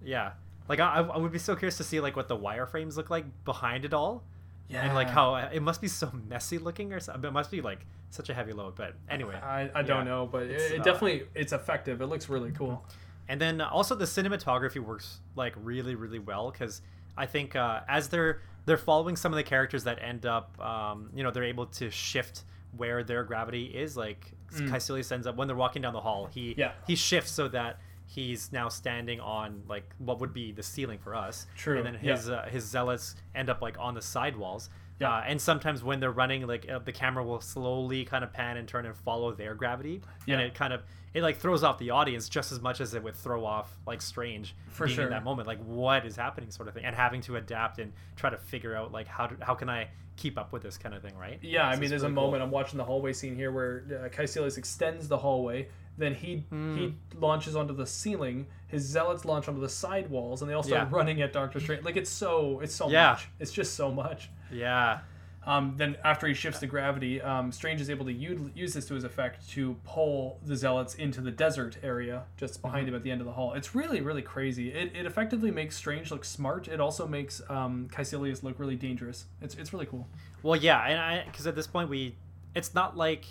yeah, 0.04 0.32
like 0.68 0.80
I, 0.80 1.00
I 1.00 1.16
would 1.18 1.32
be 1.32 1.38
so 1.38 1.54
curious 1.56 1.76
to 1.78 1.84
see 1.84 2.00
like 2.00 2.16
what 2.16 2.28
the 2.28 2.36
wireframes 2.36 2.96
look 2.96 3.10
like 3.10 3.24
behind 3.44 3.84
it 3.84 3.92
all, 3.94 4.22
Yeah, 4.68 4.84
and 4.84 4.94
like 4.94 5.08
how 5.10 5.34
it 5.36 5.60
must 5.60 5.80
be 5.80 5.88
so 5.88 6.10
messy 6.28 6.58
looking 6.58 6.92
or 6.92 7.00
something. 7.00 7.28
It 7.28 7.32
must 7.32 7.50
be 7.50 7.60
like 7.60 7.86
such 8.10 8.28
a 8.30 8.34
heavy 8.34 8.52
load, 8.52 8.74
but 8.76 8.94
anyway. 9.08 9.36
I, 9.36 9.70
I 9.74 9.82
don't 9.82 10.04
know, 10.04 10.28
but 10.30 10.42
it, 10.44 10.50
It's, 10.52 10.70
it 10.72 10.80
uh, 10.80 10.84
definitely 10.84 11.24
it's 11.34 11.52
effective. 11.52 12.00
It 12.00 12.06
looks 12.06 12.28
really 12.28 12.50
cool. 12.52 12.84
and 13.28 13.40
then 13.40 13.60
also 13.60 13.94
the 13.94 14.04
cinematography 14.04 14.80
works 14.80 15.20
like 15.36 15.54
really 15.56 15.94
really 15.94 16.18
well 16.18 16.50
because 16.50 16.82
i 17.16 17.24
think 17.24 17.54
uh, 17.54 17.80
as 17.88 18.08
they're 18.08 18.40
they're 18.66 18.76
following 18.76 19.14
some 19.16 19.32
of 19.32 19.36
the 19.36 19.42
characters 19.44 19.84
that 19.84 19.98
end 20.02 20.26
up 20.26 20.58
um, 20.60 21.08
you 21.14 21.22
know 21.22 21.30
they're 21.30 21.44
able 21.44 21.66
to 21.66 21.88
shift 21.90 22.42
where 22.76 23.04
their 23.04 23.22
gravity 23.24 23.64
is 23.66 23.96
like 23.96 24.32
Mm. 24.52 24.68
Kaecilius 24.68 25.10
ends 25.12 25.26
up 25.26 25.36
when 25.36 25.48
they're 25.48 25.56
walking 25.56 25.80
down 25.80 25.94
the 25.94 26.00
hall 26.02 26.26
he 26.26 26.54
Yeah. 26.58 26.72
he 26.86 26.94
shifts 26.94 27.30
so 27.30 27.48
that 27.48 27.78
he's 28.14 28.52
now 28.52 28.68
standing 28.68 29.20
on 29.20 29.62
like 29.68 29.84
what 29.98 30.20
would 30.20 30.32
be 30.34 30.52
the 30.52 30.62
ceiling 30.62 30.98
for 30.98 31.14
us 31.14 31.46
True, 31.56 31.78
and 31.78 31.86
then 31.86 31.98
yeah. 32.02 32.16
his 32.16 32.28
uh, 32.28 32.46
his 32.50 32.64
zealots 32.64 33.14
end 33.34 33.48
up 33.48 33.62
like 33.62 33.76
on 33.78 33.94
the 33.94 34.02
side 34.02 34.36
walls 34.36 34.68
Yeah. 35.00 35.10
uh, 35.10 35.24
and 35.26 35.40
sometimes 35.40 35.82
when 35.82 35.98
they're 36.00 36.10
running 36.12 36.46
like 36.46 36.68
uh, 36.70 36.78
the 36.78 36.92
camera 36.92 37.24
will 37.24 37.40
slowly 37.40 38.04
kind 38.04 38.22
of 38.24 38.32
pan 38.32 38.56
and 38.58 38.68
turn 38.68 38.84
and 38.86 38.96
follow 38.96 39.32
their 39.32 39.54
gravity 39.54 40.00
Yeah. 40.26 40.34
and 40.34 40.42
it 40.42 40.54
kind 40.54 40.72
of 40.72 40.82
it 41.14 41.22
like 41.22 41.36
throws 41.38 41.62
off 41.62 41.78
the 41.78 41.90
audience 41.90 42.28
just 42.28 42.52
as 42.52 42.60
much 42.60 42.80
as 42.80 42.94
it 42.94 43.02
would 43.02 43.16
throw 43.16 43.44
off 43.44 43.68
like 43.86 44.00
strange 44.02 44.54
For 44.70 44.86
being 44.86 44.96
sure. 44.96 45.04
in 45.04 45.10
that 45.10 45.24
moment 45.24 45.46
like 45.48 45.62
what 45.64 46.04
is 46.06 46.16
happening 46.16 46.50
sort 46.50 46.68
of 46.68 46.74
thing 46.74 46.84
and 46.84 46.94
having 46.96 47.20
to 47.22 47.36
adapt 47.36 47.78
and 47.78 47.92
try 48.16 48.30
to 48.30 48.36
figure 48.38 48.74
out 48.76 48.92
like 48.92 49.06
how 49.06 49.26
do, 49.26 49.36
how 49.40 49.54
can 49.54 49.68
i 49.70 49.88
keep 50.16 50.36
up 50.38 50.52
with 50.52 50.62
this 50.62 50.76
kind 50.76 50.94
of 50.94 51.00
thing 51.02 51.16
right 51.16 51.38
Yeah, 51.42 51.66
I 51.66 51.76
mean, 51.76 51.88
there's 51.88 52.02
a 52.02 52.06
really 52.06 52.16
cool. 52.16 52.24
moment 52.24 52.42
I'm 52.42 52.50
watching 52.50 52.76
the 52.76 52.84
hallway 52.84 53.14
scene 53.14 53.34
here 53.34 53.50
where 53.50 53.84
uh, 54.04 54.08
Kaecilius 54.14 54.58
extends 54.58 55.08
the 55.08 55.16
hallway. 55.16 55.68
Then 55.98 56.14
he 56.14 56.44
Hmm. 56.48 56.76
he 56.76 56.94
launches 57.18 57.54
onto 57.56 57.74
the 57.74 57.86
ceiling. 57.86 58.46
His 58.68 58.82
zealots 58.82 59.24
launch 59.24 59.46
onto 59.48 59.60
the 59.60 59.68
side 59.68 60.08
walls, 60.08 60.40
and 60.40 60.50
they 60.50 60.54
all 60.54 60.62
start 60.62 60.88
Yeah. 60.90 60.96
running 60.96 61.20
at 61.20 61.32
Doctor 61.32 61.60
Strange. 61.60 61.84
Like 61.84 61.96
it's 61.96 62.10
so 62.10 62.60
it's 62.60 62.74
so 62.74 62.88
Yeah. 62.88 63.10
much. 63.10 63.28
It's 63.38 63.52
just 63.52 63.74
so 63.74 63.90
much. 63.92 64.30
yeah 64.50 65.00
Um, 65.44 65.74
then 65.76 65.96
after 66.04 66.28
he 66.28 66.34
shifts 66.34 66.60
to 66.60 66.68
gravity, 66.68 67.20
um, 67.20 67.50
Strange 67.50 67.80
is 67.80 67.90
able 67.90 68.04
to 68.04 68.12
u- 68.12 68.52
use 68.54 68.74
this 68.74 68.86
to 68.86 68.94
his 68.94 69.02
effect 69.02 69.48
to 69.50 69.74
pull 69.82 70.38
the 70.46 70.54
zealots 70.54 70.94
into 70.94 71.20
the 71.20 71.32
desert 71.32 71.78
area 71.82 72.22
just 72.36 72.54
Mm-hmm. 72.54 72.62
behind 72.68 72.88
him 72.88 72.94
at 72.94 73.02
the 73.02 73.10
end 73.10 73.20
of 73.20 73.26
the 73.26 73.32
hall. 73.32 73.52
It's 73.54 73.74
really 73.74 74.00
really 74.00 74.22
crazy. 74.22 74.72
It, 74.72 74.94
it 74.94 75.04
effectively 75.04 75.50
makes 75.50 75.74
Strange 75.74 76.10
look 76.12 76.24
smart. 76.24 76.68
It 76.68 76.80
also 76.80 77.08
makes 77.08 77.42
um, 77.50 77.88
Kaecilius 77.92 78.44
look 78.44 78.56
really 78.60 78.76
dangerous. 78.76 79.26
It's 79.40 79.56
it's 79.56 79.72
really 79.72 79.86
cool. 79.86 80.06
well 80.44 80.56
yeah 80.56 80.80
and 80.86 80.98
i 81.00 81.24
because 81.24 81.46
at 81.46 81.54
this 81.56 81.66
point 81.66 81.88
we 81.88 82.14
it's 82.54 82.72
not 82.74 82.96
like 82.96 83.24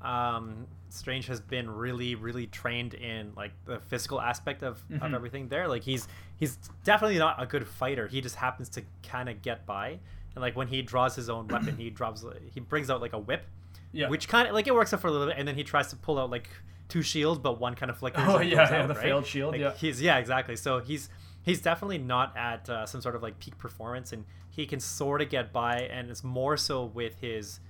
um 0.00 0.66
strange 0.92 1.26
has 1.26 1.40
been 1.40 1.70
really 1.70 2.14
really 2.14 2.46
trained 2.46 2.94
in 2.94 3.32
like 3.36 3.52
the 3.64 3.80
physical 3.80 4.20
aspect 4.20 4.62
of, 4.62 4.82
Mm-hmm. 4.90 5.02
of 5.04 5.14
everything 5.14 5.48
there 5.48 5.66
like 5.68 5.82
he's 5.82 6.06
he's 6.36 6.58
definitely 6.84 7.18
not 7.18 7.42
a 7.42 7.46
good 7.46 7.66
fighter 7.66 8.06
he 8.08 8.20
just 8.20 8.36
happens 8.36 8.68
to 8.70 8.82
kind 9.02 9.28
of 9.28 9.40
get 9.42 9.64
by 9.66 9.98
and 10.34 10.42
like 10.42 10.54
when 10.56 10.68
he 10.68 10.82
draws 10.82 11.14
his 11.16 11.28
own 11.30 11.48
weapon 11.48 11.76
he 11.76 11.90
drops 11.90 12.24
he 12.52 12.60
brings 12.60 12.90
out 12.90 13.00
like 13.00 13.12
a 13.14 13.18
whip 13.18 13.44
Yeah. 13.92 14.08
which 14.08 14.28
kind 14.28 14.46
of 14.48 14.54
like 14.54 14.66
it 14.66 14.74
works 14.74 14.92
out 14.92 15.00
for 15.00 15.08
a 15.08 15.10
little 15.10 15.26
bit 15.28 15.36
and 15.38 15.46
then 15.48 15.54
he 15.54 15.64
tries 15.64 15.88
to 15.88 15.96
pull 15.96 16.18
out 16.18 16.30
like 16.30 16.48
two 16.88 17.02
shields 17.02 17.38
but 17.38 17.58
one 17.58 17.74
kind 17.74 17.90
of 17.90 17.96
flickers 17.98 18.24
Oh, 18.26 18.40
yeah, 18.40 18.68
yeah, 18.70 18.82
out, 18.82 18.88
the 18.88 18.94
right? 18.94 19.02
failed 19.02 19.26
shield, 19.26 19.52
Like, 19.52 19.60
yeah. 19.62 19.72
he's 19.74 20.00
yeah 20.02 20.18
exactly 20.18 20.56
so 20.56 20.78
he's 20.80 21.08
he's 21.42 21.60
definitely 21.62 21.98
not 21.98 22.36
at 22.36 22.68
uh, 22.68 22.84
some 22.86 23.00
sort 23.00 23.16
of 23.16 23.22
like 23.22 23.38
peak 23.38 23.56
performance 23.58 24.12
and 24.12 24.24
he 24.50 24.66
can 24.66 24.78
sort 24.80 25.22
of 25.22 25.30
get 25.30 25.52
by 25.52 25.78
and 25.90 26.10
it's 26.10 26.22
more 26.22 26.56
so 26.58 26.84
with 26.84 27.18
his 27.20 27.60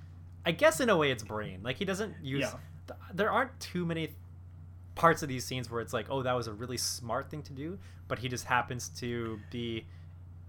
i 0.44 0.50
guess 0.50 0.80
in 0.80 0.88
a 0.90 0.96
way 0.96 1.10
it's 1.12 1.22
brain 1.22 1.60
like 1.62 1.76
he 1.76 1.84
doesn't 1.84 2.14
use 2.22 2.40
Yeah. 2.40 2.54
Th- 2.88 2.98
there 3.14 3.30
aren't 3.30 3.58
too 3.60 3.84
many 3.86 4.14
parts 4.94 5.22
of 5.22 5.28
these 5.28 5.44
scenes 5.44 5.70
where 5.70 5.80
it's 5.80 5.92
like 5.92 6.06
oh 6.10 6.22
that 6.22 6.34
was 6.34 6.46
a 6.46 6.52
really 6.52 6.76
smart 6.76 7.30
thing 7.30 7.42
to 7.42 7.52
do 7.52 7.78
but 8.08 8.18
he 8.18 8.28
just 8.28 8.44
happens 8.44 8.88
to 8.90 9.38
be 9.50 9.86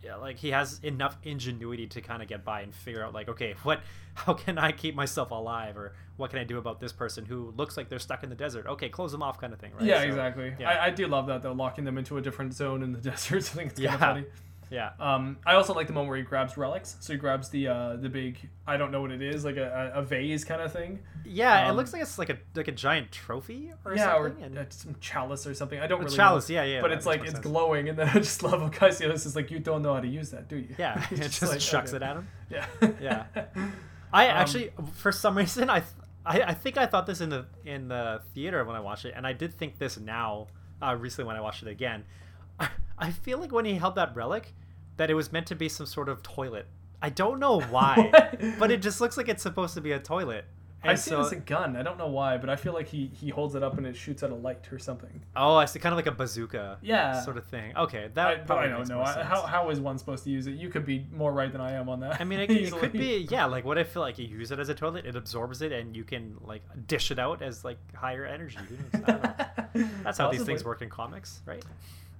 yeah, 0.04 0.16
like 0.16 0.38
he 0.38 0.52
has 0.52 0.82
enough 0.84 1.16
ingenuity 1.24 1.88
to 1.88 2.02
kind 2.02 2.22
of 2.22 2.28
get 2.28 2.44
by 2.44 2.60
and 2.60 2.76
figure 2.76 3.02
out 3.06 3.14
like 3.14 3.30
okay 3.30 3.56
what 3.64 3.80
how 4.16 4.34
can 4.34 4.58
i 4.58 4.70
keep 4.74 4.96
myself 4.96 5.32
alive 5.32 5.78
or 5.78 5.94
what 6.18 6.30
can 6.30 6.40
i 6.40 6.44
do 6.44 6.58
about 6.58 6.82
this 6.82 6.92
person 6.92 7.24
who 7.24 7.54
looks 7.56 7.78
like 7.78 7.88
they're 7.88 8.00
stuck 8.00 8.22
in 8.22 8.30
the 8.30 8.36
desert 8.36 8.68
okay 8.68 8.90
close 8.90 9.14
them 9.14 9.24
off 9.24 9.40
kind 9.40 9.54
of 9.54 9.60
thing 9.60 9.72
right 9.76 9.86
Yeah, 9.86 10.02
So, 10.02 10.08
exactly. 10.10 10.54
yeah. 10.60 10.72
I, 10.72 10.88
I 10.88 10.90
do 10.90 11.08
love 11.08 11.28
that 11.28 11.42
though, 11.42 11.54
locking 11.54 11.86
them 11.86 11.98
into 11.98 12.18
a 12.18 12.22
different 12.22 12.54
zone 12.54 12.84
in 12.84 12.92
the 12.92 13.00
desert. 13.12 13.38
I 13.54 13.56
think 13.56 13.72
it's 13.72 13.80
kind 13.80 13.84
Yeah. 13.84 13.94
of 13.94 14.00
funny. 14.00 14.26
Yeah 14.74 14.89
Um, 14.99 15.38
I 15.45 15.53
also 15.53 15.74
like 15.74 15.88
the 15.88 15.93
moment 15.93 16.09
where 16.09 16.17
he 16.17 16.24
grabs 16.24 16.57
relics. 16.57 16.97
So 16.99 17.13
he 17.13 17.19
grabs 17.19 17.47
the 17.49 17.67
uh, 17.67 17.95
the 17.97 18.09
big 18.09 18.38
I 18.65 18.76
don't 18.78 18.91
know 18.91 19.01
what 19.01 19.11
it 19.11 19.21
is, 19.21 19.45
like 19.45 19.57
a, 19.57 19.91
a 19.93 20.01
vase 20.01 20.43
kind 20.43 20.61
of 20.61 20.71
thing. 20.74 20.99
Yeah, 21.26 21.65
it 21.67 21.69
Um, 21.69 21.76
looks 21.78 21.93
like 21.93 22.01
it's 22.01 22.17
like 22.17 22.30
a 22.30 22.38
like 22.55 22.67
a 22.67 22.71
giant 22.86 23.11
trophy 23.11 23.71
or 23.86 23.95
yeah, 23.95 24.15
or 24.15 24.30
something. 24.30 24.43
and- 24.45 24.57
uh, 24.57 24.63
some 24.69 24.95
chalice 24.99 25.45
or 25.47 25.53
something. 25.53 25.80
I 25.80 25.88
don't 25.88 26.01
A 26.01 26.05
really 26.05 26.17
chalice, 26.17 26.49
know. 26.49 26.55
yeah, 26.55 26.63
yeah, 26.63 26.82
But 26.82 26.91
it's 26.91 27.05
like 27.05 27.21
it's 27.21 27.32
sense. 27.34 27.43
glowing, 27.43 27.88
and 27.89 27.97
then 27.99 28.09
I 28.15 28.19
just 28.19 28.41
love 28.43 28.59
how 28.61 28.69
Cassius 28.69 29.26
is 29.26 29.36
like, 29.36 29.51
you 29.51 29.59
don't 29.59 29.82
know 29.84 29.93
how 29.93 30.01
to 30.01 30.07
use 30.07 30.32
that, 30.32 30.49
do 30.49 30.57
you? 30.57 30.74
yeah, 30.80 30.99
He's 31.09 31.19
it 31.19 31.30
just 31.30 31.43
like, 31.53 31.59
chucks 31.59 31.93
okay. 31.93 31.97
it 32.03 32.09
at 32.09 32.15
him. 32.17 32.28
Yeah. 32.49 32.65
Yeah. 32.99 33.26
I 34.13 34.28
Um, 34.30 34.38
actually, 34.38 34.71
for 34.95 35.11
some 35.11 35.38
reason, 35.38 35.69
I, 35.69 35.84
I 36.26 36.41
I 36.51 36.53
think 36.53 36.78
I 36.78 36.86
thought 36.88 37.05
this 37.05 37.21
in 37.21 37.30
the 37.30 37.45
in 37.65 37.88
the 37.89 38.21
theater 38.34 38.63
when 38.65 38.76
I 38.76 38.80
watched 38.80 39.05
it, 39.05 39.13
and 39.15 39.26
I 39.28 39.34
did 39.34 39.53
think 39.53 39.78
this 39.80 39.97
now 39.99 40.47
uh, 40.82 40.95
recently 40.99 41.28
when 41.28 41.36
I 41.36 41.41
watched 41.41 41.61
it 41.63 41.69
again. 41.69 42.05
I 42.95 43.09
feel 43.11 43.39
like 43.39 43.51
when 43.51 43.65
he 43.65 43.74
held 43.76 43.95
that 43.95 44.15
relic, 44.15 44.53
that 44.98 45.10
it 45.10 45.14
was 45.14 45.32
meant 45.32 45.48
to 45.48 45.56
be 45.56 45.70
some 45.70 45.86
sort 45.86 46.10
of 46.10 46.22
toilet 46.24 46.68
I 47.04 47.10
don't 47.10 47.39
know 47.39 47.60
why, 47.70 48.10
but 48.58 48.72
it 48.72 48.82
just 48.82 49.02
looks 49.02 49.18
like 49.18 49.28
it's 49.28 49.44
supposed 49.44 49.74
to 49.76 49.82
be 49.82 49.91
a 49.91 50.00
toilet. 50.00 50.46
I 50.86 50.96
see 50.96 51.12
so, 51.12 51.20
it 51.20 51.26
as 51.26 51.32
a 51.32 51.38
gun. 51.38 51.78
I 51.78 51.84
don't 51.84 51.98
know 51.98 52.08
why, 52.08 52.38
but 52.38 52.50
I 52.50 52.58
feel 52.58 52.74
like 52.74 52.88
he 52.88 53.10
he 53.14 53.30
holds 53.30 53.56
it 53.56 53.64
up 53.64 53.78
and 53.78 53.88
it 53.88 53.96
shoots 53.96 54.22
out 54.22 54.32
a 54.32 54.36
light 54.36 54.68
or 54.72 54.80
something. 54.80 55.22
oh, 55.36 55.56
I 55.56 55.64
see, 55.64 55.80
kind 55.80 55.94
of 55.94 55.98
like 55.98 56.08
a 56.08 56.12
bazooka. 56.12 56.80
Yeah. 56.82 57.22
Sort 57.22 57.38
of 57.38 57.46
thing. 57.46 57.76
Okay, 57.78 58.10
that. 58.16 58.28
I, 58.28 58.36
but 58.36 58.58
I 58.58 58.68
don't 58.68 58.88
know. 58.89 59.02
I, 59.02 59.24
how 59.24 59.44
how 59.44 59.70
is 59.70 59.80
one 59.80 59.98
supposed 59.98 60.26
to 60.26 60.30
use 60.30 60.48
it? 60.48 60.56
You 60.56 60.70
could 60.70 60.86
be 60.86 61.06
more 61.12 61.32
right 61.32 61.52
than 61.52 61.62
I 61.62 61.74
am 61.74 61.88
on 61.88 62.02
that. 62.02 62.20
I 62.20 62.26
mean, 62.26 62.39
it, 62.41 62.52
it 62.52 62.74
could 62.74 62.91
be, 62.91 63.28
yeah. 63.30 63.46
Like, 63.46 63.64
what 63.64 63.78
if 63.78 63.96
like 63.96 64.18
you 64.18 64.28
use 64.28 64.52
it 64.52 64.60
as 64.60 64.68
a 64.68 64.76
toilet, 64.76 65.06
it 65.06 65.16
absorbs 65.16 65.62
it, 65.62 65.72
and 65.72 65.96
you 65.96 66.04
can 66.04 66.36
like 66.41 66.64
dish 66.88 67.12
it 67.12 67.20
out 67.20 67.41
as 67.41 67.64
like 67.64 67.78
higher 67.96 68.26
energy. 68.26 68.60
Who 68.68 68.76
knows? 68.76 69.04
I 69.08 69.12
don't 69.12 69.76
know. 69.76 69.89
That's 70.04 70.18
how 70.18 70.32
these 70.32 70.44
things 70.44 70.66
work 70.66 70.82
in 70.82 70.89
comics, 70.89 71.41
right? 71.46 71.64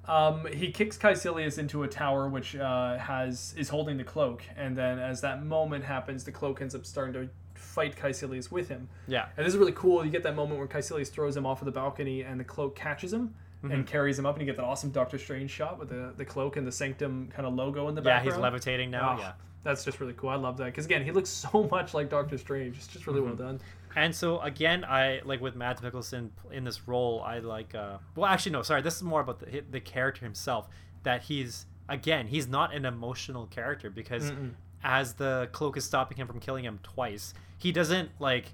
Um, 0.07 0.45
he 0.53 0.71
kicks 0.71 0.97
Kaecilius 0.97 1.57
into 1.57 1.83
a 1.83 1.87
tower, 1.87 2.27
which 2.27 2.55
uh, 2.55 2.97
has 2.97 3.53
is 3.57 3.69
holding 3.69 3.97
the 3.97 4.03
cloak, 4.03 4.43
and 4.57 4.77
then 4.77 4.99
as 4.99 5.21
that 5.21 5.43
moment 5.45 5.85
happens, 5.85 6.23
the 6.23 6.31
cloak 6.31 6.61
ends 6.61 6.75
up 6.75 6.85
starting 6.85 7.13
to 7.13 7.29
fight 7.55 7.95
Kaecilius 7.95 8.51
with 8.51 8.67
him. 8.67 8.89
Yeah. 9.07 9.27
And 9.37 9.45
this 9.45 9.53
is 9.53 9.57
really 9.57 9.71
cool. 9.71 10.03
You 10.03 10.11
get 10.11 10.23
that 10.23 10.35
moment 10.35 10.59
where 10.59 10.67
Caecilius 10.67 11.09
throws 11.09 11.37
him 11.37 11.45
off 11.45 11.61
of 11.61 11.65
the 11.65 11.71
balcony, 11.71 12.21
and 12.23 12.39
the 12.39 12.43
cloak 12.43 12.75
catches 12.75 13.13
him 13.13 13.35
Mm-hmm. 13.63 13.71
and 13.75 13.87
carries 13.87 14.19
him 14.19 14.25
up, 14.25 14.35
and 14.35 14.41
you 14.41 14.45
get 14.45 14.57
that 14.57 14.65
awesome 14.65 14.89
Doctor 14.91 15.17
Strange 15.17 15.49
shot 15.49 15.79
with 15.79 15.87
the, 15.87 16.11
the 16.17 16.25
cloak 16.25 16.57
and 16.57 16.67
the 16.67 16.71
Sanctum 16.73 17.29
kind 17.33 17.47
of 17.47 17.53
logo 17.53 17.87
in 17.87 17.95
the 17.95 18.01
Yeah, 18.01 18.15
background. 18.15 18.25
Yeah, 18.25 18.31
he's 18.33 18.41
levitating 18.41 18.91
now. 18.91 19.15
Oh, 19.17 19.21
Yeah. 19.21 19.31
That's 19.64 19.86
just 19.86 19.99
really 19.99 20.14
cool. 20.14 20.30
I 20.30 20.36
love 20.36 20.57
that 20.57 20.66
because 20.66 20.86
again, 20.86 21.03
he 21.03 21.11
looks 21.11 21.30
so 21.51 21.68
much 21.72 21.93
like 21.93 22.09
Doctor 22.09 22.38
Strange. 22.38 22.78
It's 22.78 22.88
just 22.88 23.07
really 23.07 23.20
Mm-hmm. 23.22 23.28
well 23.28 23.36
done. 23.53 23.61
And 23.95 24.14
so 24.16 24.39
again, 24.41 24.84
I 24.84 25.22
like 25.24 25.39
with 25.39 25.55
Mads 25.55 25.82
Mikkelsen 25.82 26.30
in 26.51 26.64
this 26.64 26.88
role. 26.88 27.22
I 27.26 27.39
like. 27.39 27.76
uh 27.76 27.97
Well, 28.16 28.26
actually, 28.26 28.53
no. 28.53 28.61
Sorry, 28.64 28.82
this 28.82 28.95
is 28.95 29.03
more 29.03 29.22
about 29.22 29.39
the 29.39 29.64
the 29.70 29.80
character 29.80 30.26
himself. 30.26 30.68
That 31.03 31.22
he's 31.24 31.66
again, 31.89 32.28
he's 32.28 32.47
not 32.47 32.74
an 32.74 32.86
emotional 32.86 33.45
character 33.47 33.89
because 33.89 34.32
as 34.84 35.14
the 35.14 35.47
cloak 35.51 35.78
is 35.78 35.86
stopping 35.86 36.18
him 36.18 36.28
from 36.28 36.39
killing 36.39 36.66
him 36.66 36.80
twice, 36.84 37.34
he 37.57 37.72
doesn't 37.72 38.09
like. 38.20 38.45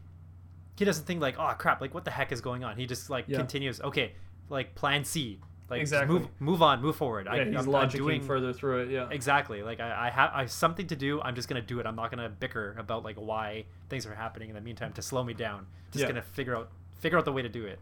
He 0.77 0.85
doesn't 0.85 1.05
think 1.05 1.21
like, 1.21 1.35
oh 1.39 1.53
crap, 1.57 1.81
like 1.81 1.93
what 1.93 2.05
the 2.05 2.11
heck 2.11 2.31
is 2.31 2.41
going 2.41 2.63
on? 2.63 2.77
He 2.77 2.85
just 2.85 3.09
like 3.09 3.25
Yeah. 3.27 3.37
continues. 3.37 3.81
Okay, 3.81 4.13
like 4.49 4.75
Plan 4.75 5.03
C. 5.05 5.39
Like 5.69 5.81
Exactly. 5.81 6.19
move 6.19 6.27
move 6.39 6.61
on, 6.61 6.81
move 6.81 6.95
forward. 6.95 7.27
Yeah, 7.27 7.33
I, 7.33 7.45
he's 7.45 7.67
I'm, 7.67 7.75
I'm 7.75 7.89
doing 7.89 8.21
further 8.21 8.53
through 8.53 8.83
it. 8.83 8.89
Yeah. 8.89 9.07
exactly 9.11 9.61
like 9.61 9.79
I, 9.79 10.07
I 10.07 10.09
have 10.09 10.31
I 10.33 10.39
have 10.41 10.51
something 10.51 10.87
to 10.87 10.95
do. 10.95 11.21
I'm 11.21 11.35
just 11.35 11.47
gonna 11.47 11.61
do 11.61 11.79
it. 11.79 11.85
I'm 11.85 11.95
not 11.95 12.09
gonna 12.09 12.29
bicker 12.29 12.75
about 12.79 13.03
like 13.03 13.17
why 13.17 13.65
things 13.89 14.05
are 14.05 14.15
happening 14.15 14.49
in 14.49 14.55
the 14.55 14.61
meantime 14.61 14.93
to 14.93 15.01
slow 15.01 15.23
me 15.23 15.33
down. 15.33 15.67
Just 15.91 16.01
Yeah. 16.03 16.07
gonna 16.09 16.21
figure 16.23 16.55
out 16.55 16.71
figure 16.99 17.17
out 17.17 17.25
the 17.25 17.31
way 17.33 17.41
to 17.41 17.49
do 17.49 17.65
it. 17.65 17.79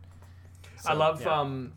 I 0.86 0.94
love 0.94 1.22
yeah. 1.22 1.40
um 1.40 1.74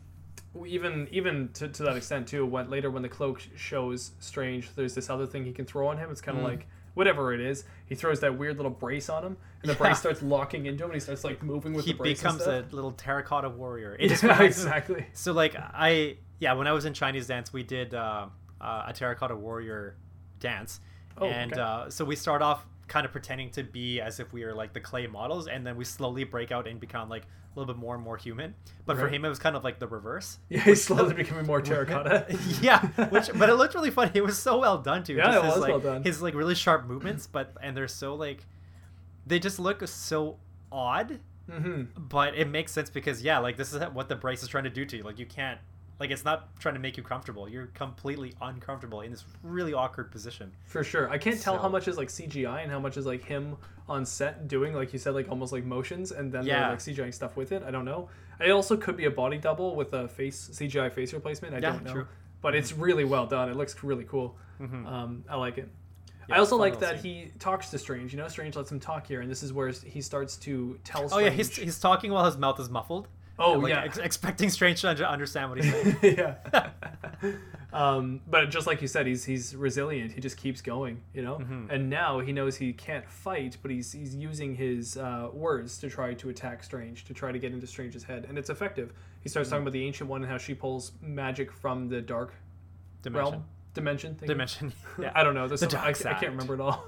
even 0.65 1.07
even 1.11 1.49
to, 1.53 1.69
to 1.69 1.83
that 1.83 1.95
extent 1.95 2.27
too 2.27 2.45
when 2.45 2.69
later 2.69 2.89
when 2.91 3.01
the 3.01 3.09
cloak 3.09 3.39
sh- 3.39 3.47
shows 3.55 4.11
strange 4.19 4.69
there's 4.75 4.93
this 4.93 5.09
other 5.09 5.25
thing 5.25 5.45
he 5.45 5.53
can 5.53 5.65
throw 5.65 5.87
on 5.87 5.97
him 5.97 6.11
it's 6.11 6.19
kind 6.19 6.37
of 6.37 6.43
like 6.43 6.67
whatever 6.93 7.33
it 7.33 7.39
is 7.39 7.63
he 7.85 7.95
throws 7.95 8.19
that 8.19 8.37
weird 8.37 8.57
little 8.57 8.71
brace 8.71 9.09
on 9.09 9.23
him 9.23 9.37
and 9.61 9.69
the 9.69 9.73
Yeah. 9.73 9.77
brace 9.79 9.99
starts 9.99 10.21
locking 10.21 10.65
into 10.65 10.83
him 10.83 10.89
and 10.91 10.95
he 10.95 10.99
starts 10.99 11.23
like 11.23 11.41
moving 11.41 11.73
with 11.73 11.85
he 11.85 11.91
the 11.93 11.97
brace 11.97 12.19
He 12.19 12.23
becomes 12.23 12.41
a 12.47 12.65
little 12.71 12.91
terracotta 12.91 13.49
warrior. 13.49 13.95
It 13.99 14.21
yeah, 14.23 14.41
exactly 14.43 15.05
So 15.13 15.31
like 15.33 15.55
I 15.57 16.17
yeah, 16.39 16.53
when 16.53 16.67
I 16.67 16.71
was 16.71 16.85
in 16.85 16.93
Chinese 16.93 17.27
dance, 17.27 17.53
we 17.53 17.61
did 17.63 17.93
uh, 17.93 18.25
uh, 18.59 18.83
a 18.87 18.93
terracotta 18.93 19.35
warrior 19.35 19.95
dance, 20.39 20.79
Oh, 21.17 21.25
and 21.27 21.51
okay. 21.53 21.61
uh, 21.61 21.89
so 21.91 22.03
we 22.03 22.15
start 22.15 22.41
off 22.41 22.65
kind 22.87 23.05
of 23.05 23.11
pretending 23.11 23.51
to 23.51 23.63
be 23.63 24.01
as 24.01 24.19
if 24.19 24.33
we 24.33 24.43
are 24.43 24.53
like 24.55 24.73
the 24.73 24.79
clay 24.79 25.05
models, 25.07 25.47
and 25.47 25.65
then 25.65 25.75
we 25.77 25.85
slowly 25.85 26.23
break 26.23 26.51
out 26.51 26.67
and 26.67 26.79
become 26.79 27.09
like 27.09 27.23
a 27.55 27.59
little 27.59 27.73
bit 27.73 27.79
more 27.79 27.95
and 27.95 28.03
more 28.03 28.17
human. 28.17 28.55
But 28.85 28.97
for 28.97 29.07
him, 29.07 29.25
it 29.25 29.29
was 29.29 29.39
kind 29.39 29.55
of 29.55 29.63
like 29.63 29.79
the 29.79 29.87
reverse. 29.87 30.39
yeah 30.49 30.61
he's 30.61 30.83
slowly 30.83 31.13
becoming 31.13 31.45
more 31.45 31.61
terracotta 31.61 32.25
yeah, 32.61 32.85
which 33.09 33.29
but 33.35 33.49
it 33.49 33.55
looked 33.55 33.75
really 33.75 33.91
funny. 33.91 34.11
It 34.13 34.23
was 34.23 34.37
so 34.37 34.59
well 34.59 34.77
done 34.77 35.03
too. 35.03 35.15
Yeah, 35.15 35.25
Just 35.25 35.37
it 35.37 35.43
his, 35.45 35.53
was 35.53 35.61
like, 35.61 35.69
well 35.69 35.79
done. 35.79 36.03
His 36.03 36.21
like 36.21 36.33
really 36.33 36.55
sharp 36.55 36.85
movements, 36.85 37.27
but 37.27 37.53
and 37.61 37.75
they're 37.75 37.87
so 37.87 38.15
like 38.15 38.45
they 39.25 39.39
just 39.39 39.59
look 39.59 39.85
so 39.87 40.37
odd, 40.71 41.19
hmm 41.49 41.83
but 41.97 42.35
it 42.35 42.47
makes 42.47 42.71
sense 42.71 42.89
because 42.89 43.21
yeah, 43.21 43.39
like 43.39 43.57
this 43.57 43.73
is 43.73 43.81
what 43.93 44.07
the 44.09 44.15
brace 44.15 44.41
is 44.43 44.47
trying 44.47 44.63
to 44.63 44.69
do 44.69 44.85
to 44.85 44.97
you. 44.97 45.03
Like 45.03 45.19
you 45.19 45.25
can't 45.25 45.59
like 46.01 46.11
it's 46.11 46.25
not 46.25 46.39
trying 46.59 46.73
to 46.75 46.81
make 46.81 46.97
you 46.97 47.03
comfortable. 47.03 47.47
You're 47.47 47.67
completely 47.67 48.33
uncomfortable 48.41 48.99
in 49.01 49.11
this 49.11 49.23
really 49.43 49.73
awkward 49.73 50.11
position. 50.11 50.51
for 50.65 50.83
sure 50.83 51.05
i 51.09 51.17
can't 51.17 51.39
tell 51.45 51.57
how 51.63 51.69
much 51.69 51.87
is 51.87 51.95
like 52.01 52.09
cgi 52.09 52.57
and 52.63 52.69
how 52.75 52.79
much 52.79 52.97
is 52.97 53.05
like 53.05 53.23
him 53.33 53.55
on 53.87 54.05
set 54.05 54.47
doing 54.47 54.73
like 54.73 54.91
you 54.93 54.99
said 54.99 55.13
like 55.19 55.29
almost 55.29 55.51
like 55.53 55.63
motions 55.63 56.11
and 56.11 56.31
then 56.33 56.43
Yeah. 56.45 56.69
like 56.71 56.79
cgi 56.79 57.13
stuff 57.13 57.33
with 57.37 57.51
it 57.55 57.61
i 57.67 57.71
don't 57.75 57.85
know 57.85 58.09
it 58.39 58.51
also 58.51 58.75
could 58.83 58.97
be 58.97 59.05
a 59.05 59.11
body 59.23 59.37
double 59.37 59.75
with 59.75 59.93
a 59.93 60.07
face 60.07 60.49
cgi 60.57 60.91
face 60.91 61.13
replacement 61.13 61.53
i 61.53 61.57
Yeah, 61.59 61.71
don't 61.73 61.83
know 61.85 61.93
true. 61.93 62.07
but 62.41 62.55
it's 62.55 62.71
really 62.73 63.05
well 63.05 63.27
done 63.27 63.47
it 63.49 63.55
looks 63.55 63.73
really 63.83 64.05
cool 64.13 64.27
um, 64.61 65.23
i 65.29 65.35
like 65.35 65.57
it 65.63 65.69
Yeah, 66.29 66.35
I 66.35 66.39
also 66.39 66.55
like 66.65 66.79
that 66.79 67.01
scene. 67.01 67.25
he 67.31 67.31
talks 67.39 67.69
to 67.71 67.77
Strange. 67.79 68.13
You 68.13 68.19
know, 68.21 68.27
Strange 68.27 68.55
lets 68.55 68.71
him 68.71 68.79
talk 68.79 69.07
here, 69.07 69.21
and 69.21 69.29
this 69.33 69.41
is 69.43 69.51
where 69.51 69.69
he 69.95 70.01
starts 70.01 70.33
to 70.45 70.77
tell. 70.89 71.09
Oh 71.11 71.17
yeah, 71.25 71.31
he's 71.39 71.49
he's 71.57 71.79
talking 71.79 72.09
while 72.15 72.25
his 72.31 72.37
mouth 72.37 72.59
is 72.59 72.69
muffled. 72.69 73.07
Oh, 73.39 73.53
like, 73.53 73.69
yeah. 73.69 73.83
ex- 73.83 73.97
expecting 73.97 74.49
Strange 74.49 74.81
to 74.81 75.09
understand 75.09 75.49
what 75.49 75.63
he's 75.63 75.71
saying. 75.73 75.97
yeah. 76.17 76.69
um, 77.73 78.21
but 78.27 78.49
just 78.49 78.67
like 78.67 78.81
you 78.81 78.87
said, 78.87 79.07
he's 79.07 79.23
he's 79.25 79.55
resilient. 79.55 80.11
He 80.11 80.21
just 80.21 80.37
keeps 80.37 80.61
going, 80.61 81.01
you 81.13 81.21
know. 81.23 81.35
Mm-hmm. 81.37 81.67
And 81.69 81.89
now 81.89 82.19
he 82.19 82.33
knows 82.33 82.57
he 82.57 82.73
can't 82.73 83.09
fight, 83.09 83.57
but 83.61 83.71
he's 83.71 83.91
he's 83.93 84.15
using 84.15 84.55
his 84.55 84.97
uh, 84.97 85.29
words 85.33 85.77
to 85.79 85.89
try 85.89 86.13
to 86.15 86.29
attack 86.29 86.63
Strange, 86.63 87.05
to 87.05 87.13
try 87.13 87.31
to 87.31 87.39
get 87.39 87.51
into 87.53 87.65
Strange's 87.67 88.03
head, 88.03 88.25
and 88.27 88.37
it's 88.37 88.49
effective. 88.49 88.93
He 89.21 89.29
starts 89.29 89.47
Mm-hmm. 89.47 89.53
talking 89.55 89.63
about 89.63 89.73
the 89.73 89.85
ancient 89.85 90.09
one 90.09 90.21
and 90.23 90.31
how 90.31 90.37
she 90.37 90.53
pulls 90.53 90.91
magic 91.01 91.51
from 91.51 91.87
the 91.87 92.01
dark 92.01 92.33
Dimension. 93.01 93.31
realm 93.31 93.45
dimension. 93.73 94.17
you. 94.21 94.27
Dimension. 94.27 94.73
Yeah. 94.99 95.11
I 95.15 95.23
don't 95.23 95.33
know. 95.33 95.47
There's 95.47 95.61
The 95.61 95.69
some, 95.69 95.79
I, 95.79 95.93
dark 95.93 96.05
I 96.05 96.13
can't 96.19 96.31
remember 96.31 96.55
it 96.55 96.59
all. 96.59 96.83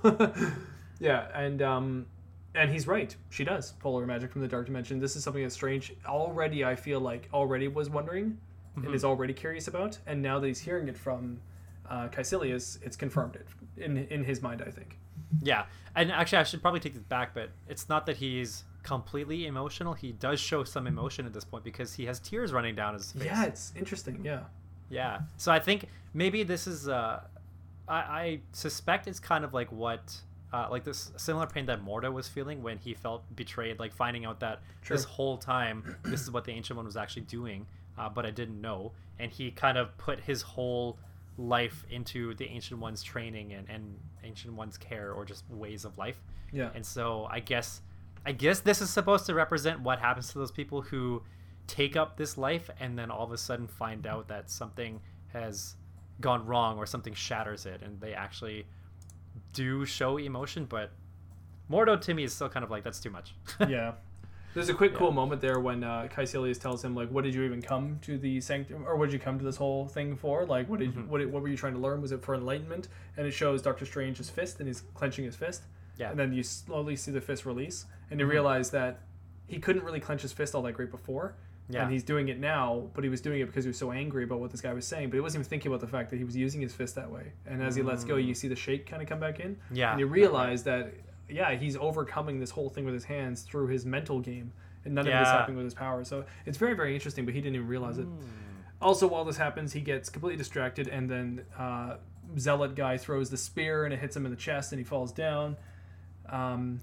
yeah, 0.99 1.27
and 1.33 1.61
um, 1.61 2.05
and 2.55 2.69
he's 2.71 2.87
right. 2.87 3.15
She 3.29 3.43
does 3.43 3.71
pull 3.73 3.99
her 3.99 4.05
magic 4.05 4.31
from 4.31 4.41
the 4.41 4.47
dark 4.47 4.65
dimension. 4.67 4.99
This 4.99 5.15
is 5.15 5.23
something 5.23 5.41
that's 5.43 5.55
strange. 5.55 5.93
Already, 6.05 6.63
I 6.65 6.75
feel 6.75 6.99
like 6.99 7.29
already 7.33 7.67
was 7.67 7.89
wondering 7.89 8.37
Mm-hmm. 8.75 8.87
and 8.87 8.95
is 8.95 9.03
already 9.05 9.33
curious 9.33 9.67
about, 9.67 9.99
and 10.07 10.19
now 10.19 10.39
that 10.39 10.47
he's 10.47 10.59
hearing 10.59 10.87
it 10.87 10.97
from 10.97 11.39
uh, 11.87 12.07
Kaecilius, 12.07 12.79
it's 12.81 12.95
confirmed 12.95 13.35
it 13.35 13.45
in 13.77 13.97
in 14.07 14.23
his 14.23 14.41
mind. 14.41 14.63
I 14.65 14.71
think. 14.71 14.97
Yeah, 15.43 15.65
and 15.95 16.11
actually, 16.11 16.39
I 16.39 16.43
should 16.43 16.59
probably 16.63 16.79
take 16.79 16.95
this 16.95 17.03
back, 17.03 17.35
but 17.35 17.51
it's 17.69 17.87
not 17.87 18.07
that 18.07 18.17
he's 18.17 18.63
completely 18.81 19.45
emotional. 19.45 19.93
He 19.93 20.11
does 20.13 20.39
show 20.39 20.63
some 20.63 20.87
emotion 20.87 21.27
at 21.27 21.33
this 21.35 21.43
point 21.43 21.63
because 21.63 21.93
he 21.93 22.05
has 22.07 22.19
tears 22.19 22.51
running 22.51 22.73
down 22.73 22.95
his 22.95 23.11
face. 23.11 23.25
Yeah, 23.25 23.43
it's 23.45 23.73
interesting. 23.75 24.21
Yeah. 24.25 24.39
Yeah. 24.89 25.19
So 25.37 25.51
I 25.51 25.59
think 25.59 25.85
maybe 26.15 26.41
this 26.41 26.65
is. 26.65 26.87
Uh, 26.87 27.21
I, 27.87 27.95
I 27.95 28.39
suspect 28.53 29.07
it's 29.07 29.19
kind 29.19 29.43
of 29.45 29.53
like 29.53 29.71
what. 29.71 30.15
Uh, 30.53 30.67
like 30.69 30.83
this 30.83 31.11
similar 31.17 31.47
pain 31.47 31.65
that 31.65 31.83
Mordo 31.83 32.13
was 32.13 32.27
feeling 32.27 32.61
when 32.61 32.77
he 32.77 32.93
felt 32.93 33.23
betrayed, 33.35 33.79
like 33.79 33.91
finding 33.91 34.23
out 34.23 34.39
that 34.39 34.61
True. 34.83 34.95
this 34.95 35.03
whole 35.03 35.35
time 35.35 35.95
this 36.03 36.21
is 36.21 36.29
what 36.29 36.45
the 36.45 36.51
Ancient 36.51 36.77
One 36.77 36.85
was 36.85 36.95
actually 36.95 37.23
doing, 37.23 37.65
uh, 37.97 38.07
but 38.07 38.23
I 38.23 38.29
didn't 38.29 38.61
know, 38.61 38.91
and 39.17 39.31
he 39.31 39.49
kind 39.49 39.79
of 39.79 39.97
put 39.97 40.19
his 40.19 40.43
whole 40.43 40.99
life 41.39 41.83
into 41.89 42.35
the 42.35 42.45
Ancient 42.45 42.79
One's 42.79 43.01
training 43.01 43.53
and, 43.53 43.67
and 43.67 43.97
Ancient 44.23 44.53
One's 44.53 44.77
care 44.77 45.11
or 45.11 45.25
just 45.25 45.43
ways 45.49 45.85
of 45.85 45.97
life. 45.97 46.21
Yeah. 46.51 46.69
And 46.75 46.85
so 46.85 47.27
I 47.31 47.39
guess 47.39 47.81
I 48.25 48.31
guess 48.31 48.59
this 48.59 48.81
is 48.81 48.89
supposed 48.89 49.25
to 49.25 49.33
represent 49.33 49.81
what 49.81 49.99
happens 49.99 50.31
to 50.31 50.37
those 50.37 50.51
people 50.51 50.81
who 50.81 51.23
take 51.67 51.95
up 51.95 52.17
this 52.17 52.37
life 52.37 52.69
and 52.79 52.97
then 52.97 53.09
all 53.09 53.23
of 53.23 53.31
a 53.31 53.37
sudden 53.37 53.67
find 53.67 54.05
out 54.05 54.27
that 54.27 54.49
something 54.49 55.01
has 55.31 55.75
gone 56.21 56.45
wrong 56.45 56.77
or 56.77 56.85
something 56.85 57.13
shatters 57.13 57.65
it 57.65 57.81
and 57.81 57.99
they 57.99 58.13
actually 58.13 58.65
do 59.53 59.85
show 59.85 60.17
emotion 60.17 60.65
but 60.65 60.91
Mordo 61.71 61.99
to 62.01 62.13
me 62.13 62.23
is 62.23 62.33
still 62.33 62.49
kind 62.49 62.63
of 62.63 62.69
like 62.71 62.83
that's 62.83 62.99
too 62.99 63.09
much. 63.09 63.33
yeah. 63.69 63.93
There's 64.53 64.69
a 64.69 64.73
quick 64.73 64.93
cool 64.93 65.11
moment 65.11 65.41
there 65.41 65.59
when 65.59 65.83
uh, 65.83 66.07
Kaecilius 66.13 66.59
tells 66.61 66.83
him 66.83 66.93
like, 66.93 67.09
"What 67.09 67.23
did 67.23 67.33
you 67.33 67.41
even 67.43 67.59
come 67.61 67.97
to 68.03 68.19
the 68.19 68.39
sanctum, 68.39 68.85
or 68.85 68.95
what 68.97 69.05
did 69.07 69.13
you 69.13 69.19
come 69.19 69.39
to 69.39 69.43
this 69.45 69.55
whole 69.55 69.87
thing 69.87 70.15
for? 70.15 70.45
Like, 70.45 70.69
what 70.69 70.79
did 70.79 70.91
Mm-hmm. 70.91 70.99
you, 70.99 71.05
what, 71.07 71.17
did- 71.19 71.31
what 71.31 71.41
were 71.41 71.47
you 71.47 71.57
trying 71.57 71.73
to 71.73 71.79
learn? 71.79 72.01
Was 72.03 72.11
it 72.11 72.21
for 72.21 72.35
enlightenment?" 72.35 72.87
And 73.17 73.25
it 73.25 73.31
shows 73.31 73.63
Doctor 73.63 73.85
Strange's 73.85 74.29
fist, 74.29 74.59
and 74.59 74.67
he's 74.67 74.83
clenching 74.93 75.25
his 75.25 75.35
fist. 75.35 75.63
Yeah. 75.97 76.05
Mm-hmm. 76.05 76.11
And 76.11 76.19
then 76.19 76.33
you 76.37 76.43
slowly 76.43 76.95
see 76.95 77.09
the 77.11 77.21
fist 77.21 77.45
release, 77.45 77.85
and 78.11 78.19
you 78.19 78.27
realize 78.27 78.69
that 78.71 78.99
he 79.47 79.57
couldn't 79.57 79.83
really 79.83 79.99
clench 79.99 80.21
his 80.21 80.31
fist 80.33 80.53
all 80.53 80.61
that 80.63 80.73
great 80.73 80.91
before. 80.91 81.33
Yeah. 81.70 81.84
And 81.84 81.91
he's 81.91 82.03
doing 82.03 82.28
it 82.28 82.39
now, 82.39 82.89
but 82.93 83.03
he 83.03 83.09
was 83.09 83.22
doing 83.22 83.39
it 83.41 83.45
because 83.45 83.64
he 83.64 83.70
was 83.70 83.78
so 83.78 83.91
angry 83.91 84.24
about 84.26 84.39
what 84.39 84.51
this 84.51 84.61
guy 84.61 84.74
was 84.74 84.86
saying. 84.86 85.09
But 85.09 85.16
he 85.16 85.22
wasn't 85.22 85.41
even 85.41 85.49
thinking 85.49 85.72
about 85.72 85.82
the 85.82 85.88
fact 85.88 86.09
that 86.09 86.18
he 86.18 86.24
was 86.24 86.36
using 86.36 86.61
his 86.61 86.74
fist 86.74 86.95
that 86.95 87.09
way. 87.09 87.32
And 87.45 87.64
as 87.64 87.76
he 87.76 87.82
lets 87.82 88.03
go, 88.03 88.18
you 88.18 88.34
see 88.34 88.47
the 88.47 88.55
shake 88.55 88.86
kind 88.86 89.01
of 89.01 89.07
come 89.07 89.20
back 89.20 89.39
in. 89.39 89.55
Mm. 89.55 89.59
Yeah, 89.72 89.91
And 89.91 89.99
you 89.99 90.07
realize 90.07 90.64
that, 90.64 90.93
yeah, 91.30 91.55
he's 91.55 91.78
overcoming 91.78 92.39
this 92.39 92.51
whole 92.51 92.70
thing 92.70 92.86
with 92.86 92.93
his 92.93 93.05
hands 93.05 93.43
through 93.43 93.68
his 93.68 93.86
mental 93.86 94.20
game, 94.20 94.51
and 94.84 94.93
none 94.93 95.07
of 95.07 95.14
it 95.14 95.22
is 95.22 95.28
happening 95.28 95.57
with 95.57 95.66
his 95.66 95.74
power. 95.74 96.03
So 96.03 96.26
it's 96.45 96.57
very, 96.57 96.74
very 96.74 96.93
interesting. 96.93 97.24
But 97.26 97.34
he 97.34 97.39
didn't 97.41 97.55
even 97.55 97.68
realize 97.68 97.97
it. 97.97 98.05
Hmm. 98.05 98.26
Also, 98.82 99.07
while 99.07 99.24
this 99.24 99.38
happens, 99.38 99.72
he 99.72 99.80
gets 99.80 100.09
completely 100.09 100.38
distracted, 100.38 100.89
and 100.89 101.09
then 101.09 101.45
uh, 101.57 101.95
Zealot 102.38 102.76
guy 102.76 102.97
throws 102.97 103.30
the 103.30 103.38
spear, 103.38 103.86
and 103.86 103.93
it 103.93 103.99
hits 103.99 104.16
him 104.16 104.26
in 104.26 104.32
the 104.32 104.38
chest, 104.38 104.74
and 104.74 104.80
he 104.80 104.84
falls 104.84 105.14
down. 105.14 105.55
Um, 106.30 106.82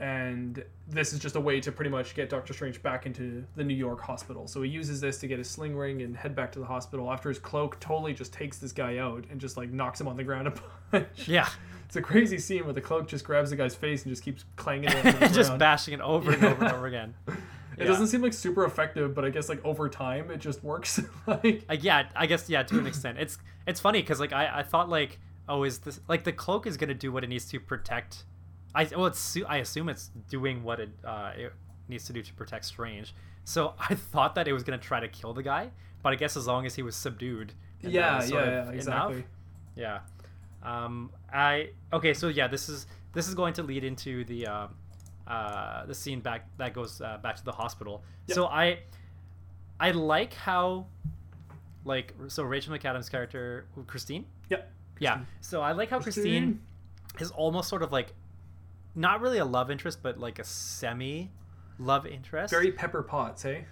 and 0.00 0.64
this 0.88 1.12
is 1.12 1.18
just 1.18 1.36
a 1.36 1.40
way 1.40 1.60
to 1.60 1.70
pretty 1.70 1.90
much 1.90 2.14
get 2.14 2.30
Doctor 2.30 2.52
Strange 2.54 2.82
back 2.82 3.04
into 3.06 3.44
the 3.54 3.62
New 3.62 3.74
York 3.74 4.00
hospital. 4.00 4.46
So 4.48 4.62
he 4.62 4.70
uses 4.70 5.00
this 5.00 5.18
to 5.18 5.26
get 5.28 5.38
his 5.38 5.48
sling 5.48 5.76
ring 5.76 6.02
and 6.02 6.16
head 6.16 6.34
back 6.34 6.50
to 6.52 6.58
the 6.58 6.64
hospital 6.64 7.12
after 7.12 7.28
his 7.28 7.38
cloak 7.38 7.78
totally 7.80 8.14
just 8.14 8.32
takes 8.32 8.58
this 8.58 8.72
guy 8.72 8.96
out 8.98 9.24
and 9.30 9.40
just 9.40 9.56
like 9.56 9.70
knocks 9.70 10.00
him 10.00 10.08
on 10.08 10.16
the 10.16 10.24
ground 10.24 10.48
a 10.48 10.54
bunch. 10.90 11.28
Yeah. 11.28 11.48
It's 11.86 11.96
a 11.96 12.02
crazy 12.02 12.38
scene 12.38 12.64
where 12.64 12.72
the 12.72 12.80
cloak 12.80 13.08
just 13.08 13.24
grabs 13.24 13.50
the 13.50 13.56
guy's 13.56 13.74
face 13.74 14.04
and 14.04 14.12
just 14.12 14.22
keeps 14.24 14.44
clanging 14.56 14.90
it. 14.90 15.22
on 15.22 15.32
just 15.34 15.58
bashing 15.58 15.92
it 15.94 16.00
over 16.00 16.32
and 16.32 16.44
over 16.44 16.64
and 16.64 16.74
over 16.74 16.86
again. 16.86 17.14
It 17.78 17.84
Yeah. 17.84 17.92
doesn't 17.92 18.08
seem 18.08 18.20
like 18.20 18.34
super 18.34 18.64
effective, 18.66 19.14
but 19.14 19.24
I 19.24 19.30
guess 19.30 19.48
like 19.48 19.64
over 19.64 19.88
time 19.88 20.30
it 20.30 20.36
just 20.38 20.62
works. 20.62 21.00
like 21.26 21.64
Uh, 21.68 21.76
yeah, 21.80 22.08
I 22.14 22.26
guess 22.26 22.50
yeah, 22.50 22.62
to 22.64 22.78
an 22.78 22.86
extent. 22.86 23.16
It's 23.18 23.38
it's 23.66 23.80
funny 23.80 24.02
because 24.02 24.20
like 24.20 24.34
I, 24.34 24.58
I 24.58 24.62
thought 24.64 24.90
like 24.90 25.18
oh 25.48 25.62
is 25.64 25.78
this 25.78 25.98
like 26.06 26.24
the 26.24 26.32
cloak 26.32 26.66
is 26.66 26.76
gonna 26.76 26.92
do 26.94 27.10
what 27.10 27.24
it 27.24 27.28
needs 27.28 27.46
to 27.50 27.58
protect. 27.60 28.24
I 28.74 28.84
well 28.96 29.06
it's 29.06 29.36
I 29.48 29.58
assume 29.58 29.88
it's 29.88 30.10
doing 30.28 30.62
what 30.62 30.80
it 30.80 30.90
uh 31.04 31.32
it 31.36 31.52
needs 31.88 32.04
to 32.06 32.12
do 32.12 32.22
to 32.22 32.34
protect 32.34 32.64
Strange. 32.64 33.14
So 33.44 33.74
I 33.90 33.94
thought 33.94 34.34
that 34.36 34.48
it 34.48 34.52
was 34.52 34.62
gonna 34.62 34.78
try 34.78 35.00
to 35.00 35.08
kill 35.08 35.32
the 35.32 35.42
guy, 35.42 35.70
but 36.02 36.12
I 36.12 36.16
guess 36.16 36.36
as 36.36 36.46
long 36.46 36.66
as 36.66 36.74
he 36.74 36.82
was 36.82 36.96
subdued. 36.96 37.52
and 37.82 37.92
yeah, 37.92 38.16
was 38.16 38.30
yeah, 38.30 38.36
sort 38.36 38.48
of 38.48 38.54
enough, 38.54 38.74
exactly. 38.74 39.24
Yeah. 39.76 40.00
Um, 40.62 41.10
I 41.32 41.70
okay. 41.92 42.14
So 42.14 42.28
yeah, 42.28 42.48
this 42.48 42.68
is 42.68 42.86
this 43.12 43.28
is 43.28 43.34
going 43.34 43.54
to 43.54 43.62
lead 43.62 43.84
into 43.84 44.24
the 44.24 44.46
uh, 44.46 44.66
uh, 45.26 45.86
the 45.86 45.94
scene 45.94 46.20
back 46.20 46.46
that 46.58 46.74
goes 46.74 47.00
uh, 47.00 47.18
back 47.22 47.36
to 47.36 47.44
the 47.44 47.52
hospital. 47.52 48.04
So 48.28 48.46
I 48.46 48.80
I 49.78 49.92
like 49.92 50.34
how 50.34 50.86
like 51.84 52.14
so 52.28 52.42
Rachel 52.42 52.76
McAdams' 52.76 53.10
character 53.10 53.66
Christine. 53.86 54.26
Yep. 54.50 54.70
Yeah. 54.98 55.20
So 55.40 55.62
I 55.62 55.72
like 55.72 55.88
how 55.88 55.98
Christine 55.98 56.60
is 57.18 57.30
almost 57.30 57.68
sort 57.68 57.82
of 57.82 57.90
like 57.90 58.12
not 58.94 59.20
really 59.20 59.38
a 59.38 59.44
love 59.44 59.70
interest, 59.70 60.00
but 60.02 60.18
like 60.18 60.38
a 60.38 60.44
semi 60.44 61.30
love 61.78 62.06
interest. 62.06 62.50
Very 62.50 62.72
Pepper 62.72 63.02
Potts, 63.02 63.42
hey? 63.42 63.66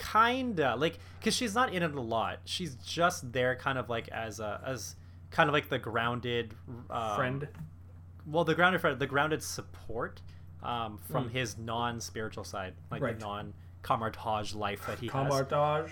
kinda 0.00 0.76
like 0.76 0.98
because 1.18 1.34
she's 1.34 1.54
not 1.54 1.72
in 1.72 1.82
it 1.82 1.94
a 1.94 2.00
lot. 2.00 2.40
She's 2.44 2.74
just 2.76 3.32
there, 3.32 3.54
kind 3.56 3.78
of 3.78 3.88
like 3.88 4.08
as 4.08 4.40
a 4.40 4.60
as 4.64 4.96
kind 5.30 5.48
of 5.48 5.52
like 5.52 5.68
the 5.68 5.78
grounded 5.78 6.54
um, 6.88 7.16
Friend. 7.16 7.48
Well, 8.26 8.44
the 8.44 8.54
grounded 8.54 8.80
friend, 8.80 8.98
the 8.98 9.06
grounded 9.06 9.42
support 9.42 10.20
um, 10.62 10.98
from 11.10 11.30
his 11.30 11.58
non 11.58 12.00
spiritual 12.00 12.44
side, 12.44 12.74
like. 12.90 13.02
Right. 13.02 13.18
the 13.18 13.24
non 13.24 13.54
Kamar-Taj 13.82 14.54
life 14.54 14.86
that 14.86 14.98
he 14.98 15.06
has. 15.06 15.12
Kamar-Taj. 15.12 15.90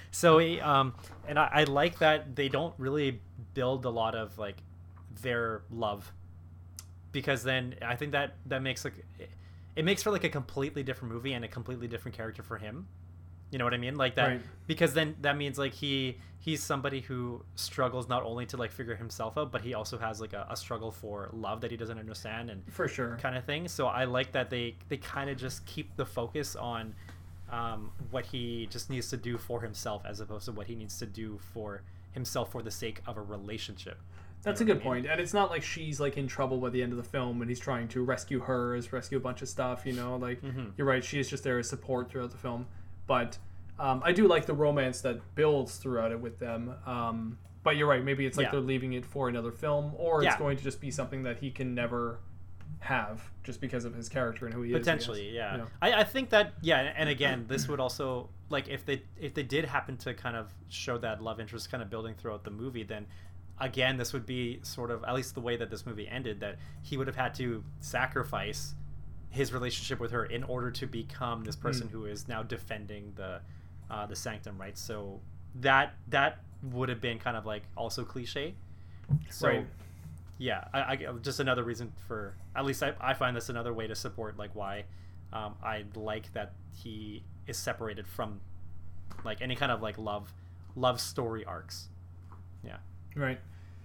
so 0.10 0.36
he, 0.38 0.60
um, 0.60 0.94
and 1.26 1.38
I, 1.38 1.48
I 1.50 1.64
like 1.64 1.98
that 2.00 2.36
they 2.36 2.50
don't 2.50 2.74
really 2.76 3.22
build 3.54 3.86
a 3.86 3.90
lot 3.90 4.14
of 4.14 4.36
like 4.38 4.58
their 5.22 5.62
love, 5.70 6.12
because 7.12 7.42
then 7.42 7.74
I 7.82 7.96
think 7.96 8.12
that 8.12 8.34
that 8.46 8.62
makes 8.62 8.84
like 8.84 8.94
it, 9.76 9.84
makes 9.84 10.02
for 10.02 10.10
like 10.10 10.24
a 10.24 10.28
completely 10.28 10.82
different 10.82 11.12
movie 11.14 11.32
and 11.32 11.44
a 11.44 11.48
completely 11.48 11.88
different 11.88 12.16
character 12.16 12.42
for 12.42 12.58
him. 12.58 12.86
You 13.50 13.58
know 13.58 13.64
what 13.64 13.74
I 13.74 13.78
mean? 13.78 13.96
Like 13.96 14.14
that 14.14 14.26
Right. 14.28 14.40
because 14.66 14.94
then 14.94 15.16
that 15.22 15.36
means 15.36 15.58
like 15.58 15.72
he 15.74 16.18
he's 16.38 16.62
somebody 16.62 17.00
who 17.00 17.44
struggles 17.56 18.08
not 18.08 18.22
only 18.22 18.46
to 18.46 18.56
like 18.56 18.70
figure 18.70 18.94
himself 18.94 19.36
out, 19.36 19.50
but 19.52 19.60
he 19.60 19.74
also 19.74 19.98
has 19.98 20.20
like 20.20 20.32
a, 20.32 20.46
a 20.48 20.56
struggle 20.56 20.90
for 20.90 21.28
love 21.32 21.60
that 21.62 21.70
he 21.70 21.76
doesn't 21.76 21.98
understand 21.98 22.48
and 22.48 22.62
For 22.72 22.86
sure. 22.88 23.18
kind 23.20 23.36
of 23.36 23.44
thing. 23.44 23.66
So 23.68 23.86
I 23.88 24.04
like 24.04 24.32
that 24.32 24.50
they 24.50 24.76
they 24.88 24.96
kind 24.98 25.28
of 25.30 25.36
just 25.36 25.66
keep 25.66 25.96
the 25.96 26.06
focus 26.06 26.54
on 26.56 26.94
um, 27.50 27.90
what 28.12 28.24
he 28.26 28.68
just 28.70 28.88
needs 28.90 29.10
to 29.10 29.16
do 29.16 29.36
for 29.36 29.60
himself 29.60 30.02
as 30.06 30.20
opposed 30.20 30.44
to 30.44 30.52
what 30.52 30.68
he 30.68 30.76
needs 30.76 30.98
to 31.00 31.06
do 31.06 31.38
for 31.52 31.82
himself 32.12 32.52
for 32.52 32.62
the 32.62 32.70
sake 32.70 33.00
of 33.08 33.16
a 33.16 33.20
relationship. 33.22 33.98
That's 34.42 34.60
a 34.60 34.64
good 34.64 34.82
point. 34.82 35.06
And 35.06 35.20
it's 35.20 35.34
not 35.34 35.50
like 35.50 35.62
she's 35.62 36.00
like 36.00 36.16
in 36.16 36.26
trouble 36.26 36.58
by 36.58 36.70
the 36.70 36.82
end 36.82 36.92
of 36.92 36.98
the 36.98 37.04
film 37.04 37.40
and 37.42 37.50
he's 37.50 37.60
trying 37.60 37.88
to 37.88 38.02
rescue 38.02 38.40
her, 38.40 38.74
as 38.74 38.92
rescue 38.92 39.18
a 39.18 39.20
bunch 39.20 39.42
of 39.42 39.48
stuff, 39.48 39.84
you 39.84 39.92
know? 39.92 40.16
Like 40.16 40.40
Mm-hmm. 40.42 40.70
you're 40.76 40.86
right, 40.86 41.04
she 41.04 41.20
is 41.20 41.28
just 41.28 41.44
there 41.44 41.58
as 41.58 41.68
support 41.68 42.10
throughout 42.10 42.30
the 42.30 42.38
film. 42.38 42.66
But 43.06 43.36
um, 43.78 44.02
I 44.04 44.12
do 44.12 44.26
like 44.28 44.46
the 44.46 44.54
romance 44.54 45.00
that 45.02 45.20
builds 45.34 45.76
throughout 45.76 46.12
it 46.12 46.20
with 46.20 46.38
them. 46.38 46.74
Um, 46.86 47.38
but 47.62 47.76
you're 47.76 47.88
right, 47.88 48.02
maybe 48.02 48.24
it's 48.24 48.36
like 48.38 48.46
Yeah. 48.46 48.52
they're 48.52 48.60
leaving 48.60 48.94
it 48.94 49.04
for 49.04 49.28
another 49.28 49.52
film, 49.52 49.92
or 49.96 50.22
it's 50.22 50.32
Yeah. 50.32 50.38
going 50.38 50.56
to 50.56 50.64
just 50.64 50.80
be 50.80 50.90
something 50.90 51.22
that 51.24 51.38
he 51.38 51.50
can 51.50 51.74
never 51.74 52.20
have 52.78 53.22
just 53.42 53.60
because 53.60 53.84
of 53.84 53.94
his 53.94 54.08
character 54.08 54.46
and 54.46 54.54
who 54.54 54.62
he 54.62 54.72
is. 54.72 54.78
Potentially, 54.78 55.30
yeah. 55.34 55.56
Yeah. 55.58 55.64
I, 55.82 55.92
I 56.00 56.04
think 56.04 56.30
that 56.30 56.54
yeah, 56.62 56.92
and 56.96 57.08
again, 57.10 57.44
this 57.48 57.68
would 57.68 57.80
also 57.80 58.30
like 58.48 58.68
if 58.68 58.86
they 58.86 59.02
if 59.18 59.34
they 59.34 59.42
did 59.42 59.66
happen 59.66 59.96
to 59.98 60.14
kind 60.14 60.36
of 60.36 60.50
show 60.70 60.96
that 60.98 61.22
love 61.22 61.40
interest 61.40 61.70
kind 61.70 61.82
of 61.82 61.90
building 61.90 62.14
throughout 62.14 62.44
the 62.44 62.50
movie, 62.50 62.82
then 62.84 63.06
again, 63.60 63.96
this 63.96 64.12
would 64.12 64.26
be 64.26 64.60
sort 64.62 64.90
of 64.90 65.04
at 65.04 65.14
least 65.14 65.34
the 65.34 65.40
way 65.40 65.56
that 65.56 65.70
this 65.70 65.84
movie 65.86 66.08
ended 66.08 66.40
that 66.40 66.56
he 66.82 66.96
would 66.96 67.06
have 67.06 67.16
had 67.16 67.34
to 67.36 67.62
sacrifice 67.80 68.74
his 69.28 69.52
relationship 69.52 70.00
with 70.00 70.10
her 70.10 70.24
in 70.24 70.42
order 70.44 70.70
to 70.70 70.86
become 70.86 71.44
this 71.44 71.56
person 71.56 71.86
Hmm. 71.86 71.92
who 71.92 72.06
is 72.06 72.26
now 72.28 72.42
defending 72.42 73.12
the 73.16 73.40
uh, 73.90 74.06
the 74.06 74.16
sanctum, 74.16 74.58
right? 74.60 74.76
So 74.78 75.20
that 75.56 75.94
that 76.08 76.40
would 76.62 76.88
have 76.88 77.00
been 77.00 77.18
kind 77.18 77.36
of 77.36 77.44
like 77.46 77.62
also 77.76 78.04
cliche. 78.04 78.54
So 79.28 79.46
Right. 79.48 79.66
yeah, 80.38 80.64
I, 80.72 80.80
I 80.80 80.96
just 81.22 81.40
another 81.40 81.64
reason 81.64 81.92
for 82.08 82.34
at 82.56 82.64
least 82.64 82.82
I, 82.82 82.94
I 83.00 83.14
find 83.14 83.36
this 83.36 83.48
another 83.48 83.72
way 83.74 83.86
to 83.86 83.94
support 83.94 84.36
like 84.38 84.54
why 84.54 84.84
um, 85.32 85.54
I 85.62 85.84
like 85.94 86.32
that 86.32 86.52
he 86.72 87.24
is 87.46 87.56
separated 87.56 88.06
from 88.06 88.40
like 89.24 89.42
any 89.42 89.56
kind 89.56 89.70
of 89.72 89.82
like 89.82 89.98
love 89.98 90.32
love 90.76 91.00
story 91.00 91.44
arcs. 91.44 91.88
Yeah, 92.64 92.78
Right. 93.16 93.40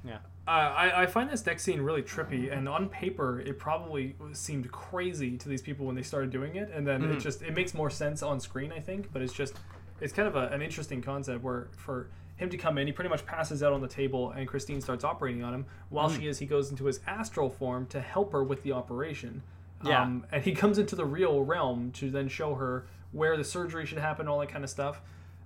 Yeah, 0.06 0.18
Uh, 0.48 0.52
I, 0.52 1.04
I 1.04 1.06
find 1.08 1.30
this 1.30 1.46
next 1.46 1.64
scene 1.64 1.82
really 1.82 2.02
trippy, 2.04 2.56
and 2.56 2.70
on 2.70 2.88
paper, 2.90 3.40
it 3.40 3.58
probably 3.58 4.16
seemed 4.34 4.72
crazy 4.72 5.38
to 5.38 5.50
these 5.50 5.62
people 5.62 5.86
when 5.86 5.96
they 5.96 6.04
started 6.04 6.30
doing 6.30 6.56
it, 6.56 6.70
and 6.74 6.86
then 6.88 7.02
Mm-hmm. 7.02 7.14
it 7.14 7.20
just 7.20 7.42
it 7.42 7.54
makes 7.56 7.74
more 7.74 7.90
sense 7.90 8.22
on 8.22 8.40
screen, 8.40 8.72
I 8.72 8.80
think. 8.80 9.12
But 9.12 9.22
it's 9.22 9.34
just 9.34 9.56
it's 10.02 10.14
kind 10.14 10.28
of 10.28 10.36
a, 10.36 10.48
an 10.50 10.62
interesting 10.62 11.02
concept 11.02 11.42
where 11.44 11.70
for 11.78 12.10
him 12.36 12.50
to 12.50 12.58
come 12.58 12.78
in, 12.78 12.86
he 12.86 12.92
pretty 12.94 13.10
much 13.10 13.26
passes 13.26 13.64
out 13.64 13.72
on 13.74 13.82
the 13.82 13.88
table, 13.88 14.32
and 14.32 14.48
Christine 14.48 14.82
starts 14.82 15.04
operating 15.04 15.44
on 15.44 15.54
him. 15.54 15.66
While 15.90 16.10
Mm-hmm. 16.10 16.20
she 16.22 16.28
is, 16.28 16.40
he 16.40 16.46
goes 16.46 16.70
into 16.70 16.86
his 16.86 17.00
astral 17.08 17.50
form 17.50 17.88
to 17.88 18.02
help 18.02 18.32
her 18.34 18.44
with 18.44 18.62
the 18.64 18.74
operation. 18.74 19.42
Yeah. 19.86 20.02
Um, 20.02 20.26
and 20.32 20.44
he 20.44 20.52
comes 20.54 20.78
into 20.78 20.96
the 20.96 21.06
real 21.06 21.44
realm 21.44 21.92
to 21.94 22.10
then 22.12 22.28
show 22.28 22.56
her 22.56 22.88
where 23.14 23.38
the 23.38 23.44
surgery 23.44 23.86
should 23.86 24.00
happen, 24.00 24.28
all 24.28 24.40
that 24.40 24.50
kind 24.50 24.64
of 24.64 24.70
stuff. 24.70 25.02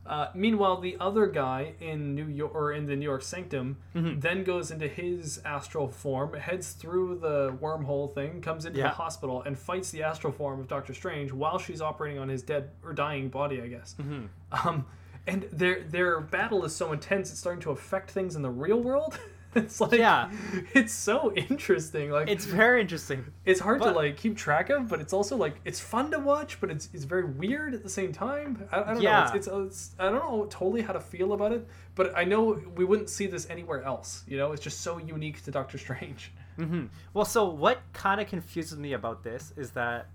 Uh, 0.10 0.32
meanwhile, 0.34 0.82
the 0.82 0.98
other 1.00 1.28
guy 1.28 1.74
in 1.80 2.16
New 2.16 2.26
York 2.28 2.56
or 2.56 2.74
in 2.74 2.88
the 2.88 2.96
New 2.96 3.06
York 3.06 3.22
Sanctum 3.22 3.78
Mm-hmm. 3.96 4.20
then 4.20 4.44
goes 4.44 4.72
into 4.72 4.88
his 4.88 5.40
astral 5.46 5.88
form, 5.88 6.34
heads 6.34 6.72
through 6.72 7.20
the 7.20 7.52
wormhole 7.62 8.14
thing, 8.16 8.42
comes 8.42 8.66
into 8.66 8.80
the 8.82 8.90
hospital, 8.90 9.44
and 9.44 9.58
fights 9.58 9.92
the 9.92 10.02
astral 10.04 10.34
form 10.34 10.60
of 10.60 10.68
Doctor 10.68 10.94
Strange 10.94 11.32
while 11.32 11.60
she's 11.60 11.82
operating 11.82 12.18
on 12.18 12.28
his 12.28 12.42
dead 12.42 12.72
or 12.84 12.92
dying 12.94 13.30
body, 13.30 13.62
I 13.62 13.68
guess. 13.68 13.96
Mm-hmm. 14.02 14.68
Um, 14.68 14.86
and 15.28 15.44
their 15.52 15.84
their 15.84 16.20
battle 16.22 16.66
is 16.66 16.76
so 16.76 16.92
intense; 16.92 17.30
it's 17.30 17.40
starting 17.40 17.62
to 17.62 17.72
affect 17.72 18.10
things 18.10 18.36
in 18.36 18.42
the 18.42 18.50
real 18.50 18.82
world. 18.82 19.20
it's 19.56 19.82
like 19.82 19.94
Yeah. 19.94 20.30
it's 20.74 20.94
so 20.94 21.34
interesting. 21.34 22.12
Like 22.12 22.30
it's 22.30 22.46
very 22.46 22.82
interesting. 22.82 23.26
it's 23.46 23.60
hard 23.60 23.82
to 23.82 23.92
like 23.92 24.16
keep 24.18 24.38
track 24.38 24.70
of, 24.70 24.88
but 24.88 25.00
it's 25.02 25.14
also 25.14 25.36
like 25.36 25.56
it's 25.66 25.80
fun 25.80 26.12
to 26.12 26.20
watch, 26.20 26.60
but 26.62 26.70
it's 26.70 26.90
it's 26.94 27.04
very 27.06 27.26
weird 27.26 27.74
at 27.74 27.82
the 27.84 27.90
same 27.90 28.12
time. 28.12 28.68
I, 28.72 28.82
I 28.84 28.94
don't 28.94 29.02
Yeah. 29.02 29.22
know. 29.22 29.38
It's, 29.38 29.48
it's, 29.48 29.48
it's 29.48 29.96
I 30.00 30.06
don't 30.10 30.20
know 30.20 30.46
totally 30.50 30.82
how 30.82 30.94
to 30.94 31.00
feel 31.00 31.34
about 31.34 31.52
it, 31.52 31.68
but 31.96 32.16
I 32.16 32.24
know 32.26 32.62
we 32.76 32.86
wouldn't 32.86 33.10
see 33.10 33.28
this 33.28 33.50
anywhere 33.50 33.84
else. 33.84 34.24
You 34.28 34.38
know, 34.38 34.52
it's 34.52 34.62
just 34.64 34.82
so 34.82 34.98
unique 35.00 35.44
to 35.46 35.52
Doctor 35.52 35.78
Strange. 35.78 36.32
hmm 36.58 36.86
Well, 37.14 37.26
so 37.26 37.50
what 37.50 37.80
kind 37.94 38.22
of 38.22 38.28
confuses 38.28 38.78
me 38.78 38.94
about 38.94 39.24
this 39.24 39.54
is 39.58 39.72
that 39.72 40.10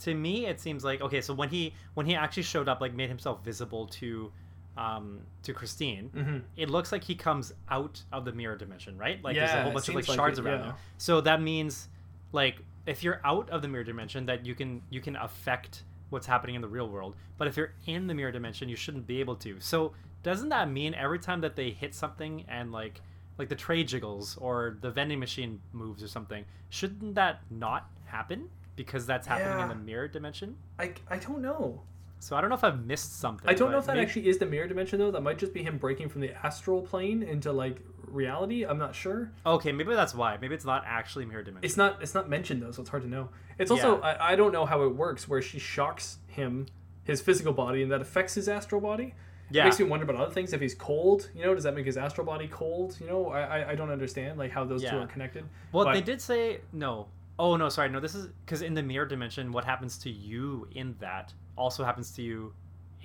to 0.00 0.14
me 0.14 0.46
it 0.46 0.60
seems 0.60 0.84
like 0.84 1.00
okay, 1.00 1.20
so 1.20 1.34
when 1.34 1.48
he 1.48 1.74
when 1.94 2.06
he 2.06 2.14
actually 2.14 2.42
showed 2.44 2.68
up, 2.68 2.80
like 2.80 2.94
made 2.94 3.08
himself 3.08 3.44
visible 3.44 3.86
to 3.86 4.32
um 4.78 5.20
to 5.42 5.52
Christine, 5.52 6.10
Mm-hmm. 6.14 6.38
it 6.56 6.70
looks 6.70 6.92
like 6.92 7.02
he 7.04 7.14
comes 7.14 7.52
out 7.68 8.02
of 8.12 8.24
the 8.24 8.32
mirror 8.32 8.56
dimension, 8.56 8.96
right? 8.96 9.22
Like 9.22 9.34
there's 9.36 9.50
a 9.50 9.62
whole 9.62 9.72
bunch 9.72 9.88
of 9.88 9.94
like 9.94 10.04
seems 10.04 10.08
like 10.10 10.16
shards 10.16 10.38
it, 10.38 10.44
around 10.44 10.60
yeah. 10.60 10.64
there. 10.66 10.74
So 10.98 11.20
that 11.22 11.42
means 11.42 11.88
like 12.32 12.56
if 12.86 13.02
you're 13.04 13.20
out 13.24 13.50
of 13.50 13.60
the 13.62 13.68
mirror 13.68 13.84
dimension 13.84 14.26
that 14.26 14.46
you 14.46 14.54
can 14.54 14.82
you 14.90 15.00
can 15.00 15.16
affect 15.16 15.82
what's 16.10 16.26
happening 16.26 16.54
in 16.54 16.62
the 16.62 16.68
real 16.68 16.88
world. 16.88 17.16
But 17.36 17.48
if 17.48 17.56
you're 17.56 17.74
in 17.86 18.06
the 18.06 18.14
mirror 18.14 18.32
dimension, 18.32 18.68
you 18.68 18.76
shouldn't 18.76 19.06
be 19.06 19.20
able 19.20 19.36
to. 19.36 19.60
So 19.60 19.92
doesn't 20.22 20.48
that 20.50 20.70
mean 20.70 20.94
every 20.94 21.18
time 21.18 21.40
that 21.42 21.54
they 21.56 21.70
hit 21.70 21.94
something 21.94 22.44
and 22.48 22.72
like 22.72 23.00
like 23.38 23.48
the 23.48 23.54
tray 23.56 23.84
jiggles 23.84 24.36
or 24.40 24.78
the 24.80 24.90
vending 24.90 25.18
machine 25.20 25.60
moves 25.72 26.02
or 26.02 26.08
something, 26.08 26.44
shouldn't 26.70 27.14
that 27.14 27.40
not 27.50 27.88
happen 28.06 28.48
because 28.76 29.06
that's 29.06 29.26
happening 29.26 29.60
in 29.62 29.68
the 29.68 29.74
mirror 29.74 30.08
dimension? 30.08 30.56
I, 30.78 30.92
I 31.08 31.18
don't 31.18 31.40
know. 31.42 31.82
So 32.20 32.36
I 32.36 32.40
don't 32.40 32.50
know 32.50 32.56
if 32.56 32.64
I've 32.64 32.84
missed 32.84 33.18
something. 33.20 33.48
I 33.48 33.54
don't 33.54 33.70
know 33.70 33.78
if 33.78 33.86
that 33.86 33.94
maybe- 33.96 34.06
actually 34.06 34.28
is 34.28 34.38
the 34.38 34.46
mirror 34.46 34.66
dimension 34.66 34.98
though. 34.98 35.10
That 35.10 35.22
might 35.22 35.38
just 35.38 35.52
be 35.54 35.62
him 35.62 35.78
breaking 35.78 36.08
from 36.08 36.20
the 36.20 36.32
astral 36.44 36.82
plane 36.82 37.22
into 37.22 37.52
like 37.52 37.80
reality. 38.06 38.64
I'm 38.64 38.78
not 38.78 38.94
sure. 38.94 39.30
Okay, 39.46 39.72
maybe 39.72 39.94
that's 39.94 40.14
why. 40.14 40.36
Maybe 40.40 40.54
it's 40.54 40.64
not 40.64 40.82
actually 40.86 41.26
mirror 41.26 41.42
dimension. 41.42 41.64
It's 41.64 41.76
not 41.76 42.02
it's 42.02 42.14
not 42.14 42.28
mentioned 42.28 42.62
though, 42.62 42.70
so 42.72 42.80
it's 42.82 42.90
hard 42.90 43.02
to 43.04 43.08
know. 43.08 43.28
It's 43.58 43.70
also 43.70 43.98
Yeah. 43.98 44.04
I, 44.20 44.32
I 44.32 44.36
don't 44.36 44.52
know 44.52 44.66
how 44.66 44.82
it 44.82 44.94
works 44.94 45.28
where 45.28 45.42
she 45.42 45.58
shocks 45.58 46.18
him, 46.26 46.66
his 47.04 47.20
physical 47.20 47.52
body, 47.52 47.82
and 47.82 47.90
that 47.92 48.00
affects 48.00 48.34
his 48.34 48.48
astral 48.48 48.80
body. 48.80 49.14
Yeah. 49.50 49.62
It 49.62 49.64
makes 49.66 49.78
me 49.78 49.86
wonder 49.86 50.04
about 50.04 50.16
other 50.16 50.32
things. 50.34 50.52
If 50.52 50.60
he's 50.60 50.74
cold, 50.74 51.30
you 51.34 51.42
know, 51.44 51.54
does 51.54 51.64
that 51.64 51.74
make 51.74 51.86
his 51.86 51.96
astral 51.96 52.26
body 52.26 52.48
cold? 52.48 52.96
You 53.00 53.06
know, 53.06 53.28
I 53.30 53.40
I, 53.60 53.70
I 53.70 53.74
don't 53.76 53.90
understand 53.90 54.38
like 54.38 54.50
how 54.50 54.64
those 54.64 54.82
two 54.82 54.96
are 54.98 55.06
connected. 55.06 55.44
Well, 55.72 55.84
But- 55.86 55.94
they 55.94 56.00
did 56.02 56.20
say 56.20 56.60
no. 56.72 57.08
Oh 57.40 57.56
no, 57.56 57.68
sorry, 57.68 57.88
no. 57.88 58.00
This 58.00 58.16
is 58.16 58.26
because 58.44 58.62
in 58.62 58.74
the 58.74 58.82
mirror 58.82 59.06
dimension, 59.06 59.52
what 59.52 59.64
happens 59.64 59.96
to 59.98 60.10
you 60.10 60.66
in 60.72 60.96
that 60.98 61.32
also 61.58 61.84
happens 61.84 62.10
to 62.12 62.22
you 62.22 62.52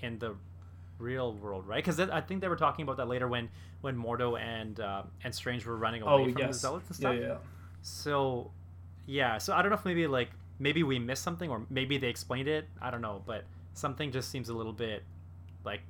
in 0.02 0.20
the 0.20 0.36
real 1.00 1.34
world, 1.34 1.68
right? 1.68 1.84
Because 1.84 2.00
I 2.00 2.22
think 2.22 2.40
they 2.42 2.48
were 2.48 2.56
talking 2.56 2.84
about 2.84 2.98
that 2.98 3.08
later 3.08 3.28
when 3.28 3.50
when 3.82 3.98
Mordo 3.98 4.40
and 4.40 4.80
uh, 4.80 5.04
and 5.24 5.34
Strange 5.36 5.66
were 5.66 5.76
running 5.76 6.02
away 6.04 6.12
Oh 6.14 6.24
from 6.24 6.34
the 6.34 6.40
yes. 6.40 6.60
zealots 6.60 6.90
and 6.90 7.00
Yeah, 7.00 7.10
stuff. 7.28 7.40
yeah. 7.42 7.50
So, 7.82 8.52
yeah. 9.06 9.38
So 9.38 9.54
I 9.54 9.62
don't 9.62 9.72
know 9.72 9.78
if 9.78 9.86
maybe 9.86 10.08
like 10.08 10.30
maybe 10.60 10.84
we 10.84 11.00
missed 11.00 11.24
something 11.24 11.50
or 11.50 11.66
maybe 11.70 11.98
they 11.98 12.08
explained 12.08 12.48
it. 12.48 12.68
I 12.82 12.92
don't 12.92 13.02
know, 13.02 13.22
but 13.26 13.44
something 13.74 14.12
just 14.12 14.30
seems 14.30 14.50
a 14.50 14.54
little 14.54 14.72
bit 14.72 15.04
like, 15.66 15.82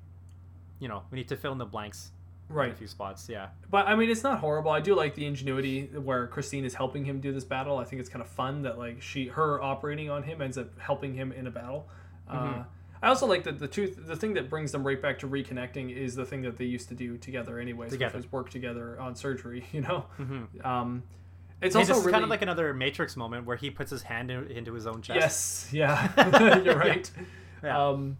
you 0.80 0.88
know, 0.88 1.03
we 1.11 1.18
need 1.18 1.28
to 1.28 1.36
fill 1.38 1.51
in 1.51 1.57
the 1.59 1.66
blanks 1.66 2.11
in 2.49 2.55
Right. 2.55 2.72
a 2.72 2.76
few 2.76 2.88
spots. 2.88 3.30
Yeah. 3.30 3.49
But 3.70 3.88
I 3.88 3.95
mean, 3.95 4.09
it's 4.09 4.24
not 4.24 4.39
horrible. 4.39 4.72
I 4.72 4.80
do 4.80 4.95
like 4.95 5.14
the 5.16 5.26
ingenuity 5.26 5.86
where 5.88 6.26
Christine 6.28 6.66
is 6.66 6.74
helping 6.74 7.05
him 7.05 7.20
do 7.20 7.32
this 7.32 7.43
battle. 7.43 7.78
I 7.78 7.84
think 7.84 7.99
it's 7.99 8.09
kind 8.09 8.22
of 8.24 8.30
fun 8.30 8.64
that 8.64 8.78
like 8.80 9.01
she, 9.01 9.28
her 9.28 9.61
operating 9.61 10.09
on 10.09 10.24
him 10.24 10.41
ends 10.41 10.57
up 10.57 10.68
helping 10.80 11.14
him 11.14 11.32
in 11.32 11.45
a 11.47 11.51
battle. 11.51 11.88
Mm-hmm. 12.32 12.59
Uh, 12.61 12.63
I 13.01 13.07
also 13.09 13.26
like 13.26 13.43
that 13.43 13.59
the 13.59 13.67
truth, 13.67 13.99
the 14.07 14.15
thing 14.15 14.34
that 14.36 14.49
brings 14.49 14.71
them 14.71 14.86
right 14.88 15.01
back 15.01 15.19
to 15.19 15.28
reconnecting 15.28 15.93
is 15.95 16.15
the 16.15 16.26
thing 16.26 16.41
that 16.43 16.57
they 16.57 16.65
used 16.65 16.88
to 16.89 16.95
do 16.95 17.17
together, 17.17 17.59
anyways, 17.59 17.91
Together. 17.91 18.17
which 18.17 18.26
was 18.26 18.32
work 18.32 18.49
together 18.49 18.97
on 18.99 19.15
surgery. 19.15 19.65
You 19.74 19.82
know, 19.82 20.05
Mhm. 20.19 20.65
um, 20.65 21.03
it's 21.61 21.76
also 21.76 21.95
really 21.99 22.11
kind 22.11 22.24
of 22.24 22.30
like 22.30 22.41
another 22.41 22.74
Matrix 22.74 23.15
moment 23.17 23.45
where 23.45 23.55
he 23.57 23.69
puts 23.69 23.89
his 23.91 24.03
hand 24.03 24.32
in, 24.32 24.47
into 24.51 24.74
his 24.74 24.86
own 24.88 25.01
chest. 25.01 25.17
yes, 25.19 25.69
yeah, 25.74 26.57
you're 26.63 26.78
right. 26.78 27.09
Yeah. 27.63 27.88
Um, 27.89 28.17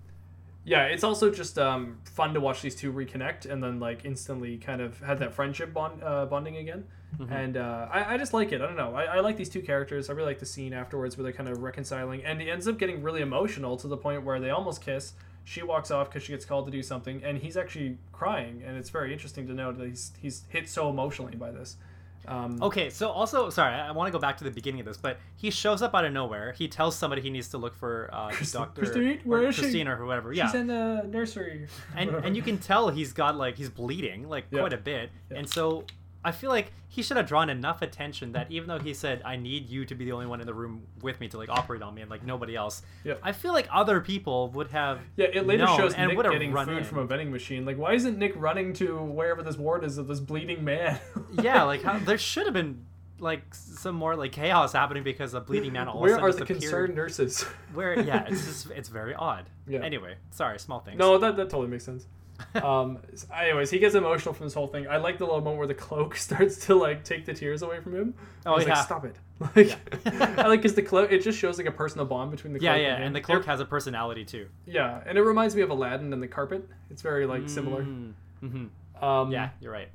yeah, 0.66 0.84
it's 0.86 1.04
also 1.04 1.30
just 1.30 1.58
um, 1.60 1.97
fun 2.06 2.34
to 2.36 2.39
watch 2.39 2.62
these 2.62 2.74
two 2.76 2.91
reconnect 2.93 3.45
and 3.49 3.62
then 3.62 3.80
like 3.82 4.06
instantly 4.06 4.58
kind 4.58 4.80
of 4.82 4.99
have 5.01 5.20
that 5.20 5.34
friendship 5.34 5.74
bond 5.74 6.01
uh, 6.04 6.26
bonding 6.26 6.56
again. 6.58 6.86
Mm-hmm. 7.20 7.32
And 7.34 7.57
uh, 7.57 7.88
I, 7.91 8.14
I 8.16 8.18
just 8.18 8.34
like 8.34 8.51
it. 8.51 8.61
I 8.61 8.66
don't 8.66 8.76
know. 8.76 8.95
I, 8.95 9.03
I 9.03 9.20
like 9.20 9.38
these 9.38 9.49
two 9.49 9.61
characters. 9.61 10.09
I 10.09 10.14
really 10.14 10.28
like 10.30 10.39
the 10.39 10.45
scene 10.45 10.74
afterwards 10.74 11.16
where 11.18 11.24
they're 11.24 11.34
kind 11.34 11.47
of 11.49 11.61
reconciling, 11.61 12.24
and 12.26 12.41
he 12.41 12.49
ends 12.49 12.68
up 12.68 12.78
getting 12.80 13.03
really 13.03 13.22
emotional 13.22 13.78
to 13.78 13.88
the 13.88 13.97
point 13.97 14.24
where 14.24 14.39
they 14.39 14.49
almost 14.49 14.82
kiss. 14.82 15.14
She 15.45 15.61
walks 15.61 15.91
off 15.91 16.09
because 16.09 16.24
she 16.24 16.32
gets 16.32 16.45
called 16.45 16.66
to 16.66 16.72
do 16.72 16.82
something, 16.82 17.22
and 17.24 17.38
he's 17.38 17.57
actually 17.57 17.97
crying. 18.11 18.64
And 18.66 18.78
it's 18.78 18.89
very 18.89 19.11
interesting 19.14 19.45
to 19.47 19.53
note 19.53 19.78
that 19.78 19.88
he's 19.88 20.11
he's 20.22 20.43
hit 20.49 20.68
so 20.70 20.89
emotionally 20.89 21.36
by 21.36 21.51
this. 21.51 21.78
Um, 22.26 22.64
Okay, 22.64 22.89
so 22.89 23.09
also, 23.09 23.49
sorry, 23.49 23.74
I 23.76 23.91
want 23.91 24.07
to 24.07 24.11
go 24.14 24.20
back 24.20 24.38
to 24.38 24.45
the 24.45 24.51
beginning 24.51 24.80
of 24.80 24.86
this, 24.86 24.95
but 24.95 25.18
he 25.36 25.51
shows 25.51 25.82
up 25.82 25.93
out 25.93 26.05
of 26.05 26.14
nowhere. 26.14 26.53
He 26.57 26.70
tells 26.70 26.95
somebody 26.95 27.22
he 27.22 27.30
needs 27.30 27.49
to 27.49 27.57
look 27.57 27.76
for 27.76 28.09
uh, 28.14 28.32
Doctor 28.53 28.82
Christine? 28.82 29.20
Where 29.26 29.41
or 29.41 29.47
is 29.49 29.55
she? 29.55 29.84
Or 29.86 29.97
whoever. 29.97 30.32
Yeah, 30.32 30.45
She's 30.45 30.55
in 30.61 30.68
the 30.68 31.05
nursery. 31.11 31.68
and 31.97 32.09
and 32.11 32.36
you 32.38 32.41
can 32.41 32.57
tell 32.70 32.88
he's 32.89 33.11
got 33.11 33.36
like 33.36 33.57
he's 33.57 33.70
bleeding 33.70 34.30
like 34.30 34.45
Yeah. 34.51 34.61
quite 34.61 34.72
a 34.74 34.78
bit, 34.78 35.11
Yeah. 35.30 35.39
and 35.39 35.49
so 35.49 35.84
I 36.26 36.32
feel 36.32 36.50
like 36.50 36.72
he 36.88 37.02
should 37.02 37.18
have 37.18 37.28
drawn 37.28 37.50
enough 37.50 37.82
attention 37.82 38.32
that 38.34 38.52
even 38.52 38.68
though 38.68 38.80
he 38.80 38.94
said 38.94 39.22
I 39.26 39.36
need 39.36 39.70
you 39.70 39.86
to 39.86 39.96
be 39.96 40.06
the 40.06 40.12
only 40.14 40.26
one 40.26 40.40
in 40.42 40.48
the 40.48 40.54
room 40.54 40.84
with 41.02 41.20
me 41.20 41.28
to 41.30 41.38
like 41.38 41.50
operate 41.50 41.82
on 41.82 41.94
me 41.94 42.02
and 42.02 42.10
like 42.10 42.24
nobody 42.26 42.56
else, 42.56 42.82
Yeah. 43.04 43.16
I 43.22 43.32
feel 43.32 43.52
like 43.54 43.68
other 43.74 44.00
people 44.00 44.50
would 44.52 44.68
have 44.72 45.00
Yeah, 45.18 45.28
it 45.34 45.46
later 45.46 45.68
shows 45.68 45.98
Nick 45.98 46.18
getting 46.18 46.52
run 46.54 46.68
food 46.68 46.78
in. 46.78 46.84
from 46.84 47.00
a 47.00 47.06
vending 47.06 47.32
machine. 47.32 47.66
Like, 47.66 47.78
why 47.78 47.94
isn't 47.94 48.18
Nick 48.18 48.34
running 48.36 48.74
to 48.74 48.98
wherever 49.04 49.42
this 49.44 49.58
ward 49.58 49.84
is 49.84 49.98
of 49.98 50.08
this 50.08 50.20
bleeding 50.20 50.64
man? 50.64 51.00
yeah, 51.42 51.64
like 51.64 51.84
how, 51.84 52.00
there 52.00 52.18
should 52.18 52.46
have 52.46 52.54
been 52.54 52.86
like 53.20 53.44
some 53.54 53.96
more 53.96 54.16
like 54.16 54.32
chaos 54.32 54.74
happening 54.74 55.04
because 55.04 55.34
a 55.34 55.40
bleeding 55.42 55.74
man 55.74 55.88
all 55.88 56.00
Where 56.02 56.16
of 56.18 56.22
a 56.22 56.26
are 56.26 56.34
the 56.34 56.46
concerned 56.46 56.96
nurses? 56.96 57.44
Where 57.74 58.00
yeah, 58.00 58.26
it's 58.28 58.46
just 58.46 58.72
it's 58.72 58.90
very 58.90 59.14
odd. 59.16 59.50
Yeah. 59.68 59.80
Anyway, 59.80 60.16
sorry, 60.32 60.60
small 60.60 60.80
things. 60.80 60.98
no, 61.00 61.18
that, 61.18 61.36
that 61.38 61.50
totally 61.50 61.68
makes 61.70 61.86
sense. 61.86 62.06
um, 62.64 63.00
anyways, 63.36 63.70
he 63.70 63.80
gets 63.80 63.96
emotional 63.96 64.34
from 64.34 64.46
this 64.48 64.54
whole 64.54 64.68
thing. 64.68 64.88
I 64.88 64.98
like 64.98 65.18
the 65.18 65.26
little 65.26 65.40
moment 65.42 65.58
where 65.60 65.68
the 65.68 65.74
cloak 65.74 66.16
starts 66.28 66.66
to 66.66 66.76
like 66.76 67.04
take 67.04 67.26
the 67.26 67.34
tears 67.34 67.62
away 67.62 67.80
from 67.80 67.96
him. 67.96 68.14
Oh, 68.46 68.58
He's 68.58 68.68
yeah. 68.68 68.76
like, 68.76 68.86
stop 68.86 69.06
it. 69.06 69.16
Like, 69.56 69.76
I 70.06 70.48
like 70.48 70.62
because 70.62 70.74
the 70.76 70.82
cloak. 70.82 71.12
It 71.12 71.22
just 71.22 71.38
shows 71.38 71.58
like 71.58 71.68
a 71.68 71.72
personal 71.72 72.06
bond 72.06 72.32
between 72.32 72.54
the 72.54 72.60
Yeah, 72.62 72.74
cloak 72.76 72.82
yeah, 72.84 72.96
and, 72.96 73.04
and 73.06 73.16
the 73.16 73.20
cloak 73.22 73.42
It- 73.42 73.48
has 73.48 73.60
a 73.60 73.66
personality 73.66 74.24
too. 74.24 74.48
yeah, 74.66 75.02
and 75.06 75.18
it 75.18 75.22
reminds 75.22 75.54
me 75.56 75.62
of 75.64 75.70
Aladdin 75.70 76.14
and 76.14 76.24
the 76.24 76.28
carpet. 76.30 76.68
It's 76.90 77.02
very 77.02 77.26
like 77.26 77.50
similar. 77.50 77.84
hmm 77.84 78.66
Um, 79.02 79.32
Yeah, 79.32 79.50
you're 79.60 79.72
right. 79.74 79.90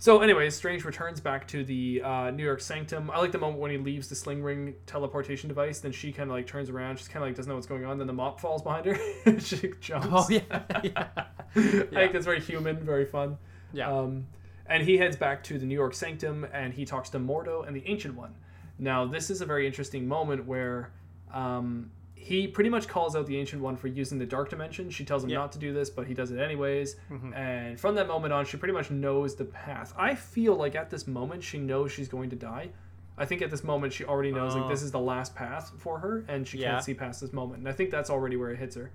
So, 0.00 0.22
anyways, 0.22 0.56
Strange 0.56 0.86
returns 0.86 1.20
back 1.20 1.46
to 1.48 1.62
the 1.62 2.00
uh, 2.02 2.30
New 2.30 2.42
York 2.42 2.62
Sanctum. 2.62 3.10
I 3.10 3.18
like 3.18 3.32
the 3.32 3.38
moment 3.38 3.60
when 3.60 3.70
he 3.70 3.76
leaves 3.76 4.08
the 4.08 4.14
sling 4.14 4.42
ring 4.42 4.74
teleportation 4.86 5.46
device. 5.46 5.80
Then 5.80 5.92
she 5.92 6.10
kind 6.10 6.30
of 6.30 6.34
like 6.34 6.46
turns 6.46 6.70
around. 6.70 6.98
She's 6.98 7.06
kind 7.06 7.22
of 7.22 7.28
like 7.28 7.36
doesn't 7.36 7.50
know 7.50 7.54
what's 7.54 7.66
going 7.66 7.84
on. 7.84 7.98
Then 7.98 8.06
the 8.06 8.14
mop 8.14 8.40
falls 8.40 8.62
behind 8.62 8.86
her. 8.86 9.38
she 9.40 9.74
jumps. 9.78 10.08
Oh 10.10 10.26
yeah, 10.30 10.40
yeah. 10.82 11.08
I 11.52 11.52
think 11.52 12.12
that's 12.14 12.24
very 12.24 12.40
human, 12.40 12.82
very 12.82 13.04
fun. 13.04 13.36
Yeah. 13.74 13.92
Um, 13.92 14.26
and 14.64 14.82
he 14.82 14.96
heads 14.96 15.16
back 15.16 15.44
to 15.44 15.58
the 15.58 15.66
New 15.66 15.74
York 15.74 15.92
Sanctum 15.92 16.46
and 16.50 16.72
he 16.72 16.86
talks 16.86 17.10
to 17.10 17.18
Mordo 17.18 17.66
and 17.66 17.76
the 17.76 17.86
Ancient 17.86 18.14
One. 18.14 18.34
Now, 18.78 19.04
this 19.04 19.28
is 19.28 19.42
a 19.42 19.46
very 19.46 19.66
interesting 19.66 20.08
moment 20.08 20.46
where 20.46 20.92
um, 21.30 21.90
he 22.22 22.46
pretty 22.46 22.68
much 22.68 22.86
calls 22.86 23.16
out 23.16 23.26
the 23.26 23.36
Ancient 23.38 23.62
One 23.62 23.76
for 23.76 23.88
using 23.88 24.18
the 24.18 24.26
Dark 24.26 24.50
Dimension. 24.50 24.90
She 24.90 25.04
tells 25.06 25.24
him 25.24 25.30
Yeah. 25.30 25.38
not 25.38 25.52
to 25.52 25.58
do 25.58 25.72
this, 25.72 25.88
but 25.88 26.06
he 26.06 26.12
does 26.12 26.30
it 26.30 26.38
anyways. 26.38 26.96
Mhm. 27.10 27.34
And 27.34 27.80
from 27.80 27.94
that 27.94 28.06
moment 28.08 28.32
on, 28.34 28.44
she 28.44 28.58
pretty 28.58 28.74
much 28.74 28.90
knows 28.90 29.34
the 29.36 29.46
path. 29.46 29.94
I 29.96 30.14
feel 30.14 30.54
like 30.54 30.74
at 30.76 30.90
this 30.90 31.06
moment, 31.08 31.42
she 31.42 31.58
knows 31.58 31.90
she's 31.92 32.08
going 32.08 32.28
to 32.30 32.36
die. 32.36 32.70
I 33.16 33.24
think 33.24 33.40
at 33.42 33.50
this 33.50 33.64
moment, 33.64 33.92
she 33.94 34.04
already 34.04 34.32
knows 34.32 34.54
like 34.54 34.64
Oh. 34.64 34.68
this 34.68 34.82
is 34.82 34.92
the 34.92 35.00
last 35.00 35.34
path 35.34 35.72
for 35.78 35.98
her, 36.00 36.24
and 36.28 36.46
she 36.46 36.58
Yeah. 36.58 36.72
can't 36.72 36.84
see 36.84 36.94
past 36.94 37.20
this 37.22 37.32
moment. 37.32 37.60
And 37.60 37.68
I 37.68 37.72
think 37.72 37.90
that's 37.90 38.10
already 38.10 38.36
where 38.36 38.50
it 38.50 38.58
hits 38.58 38.76
her. 38.76 38.90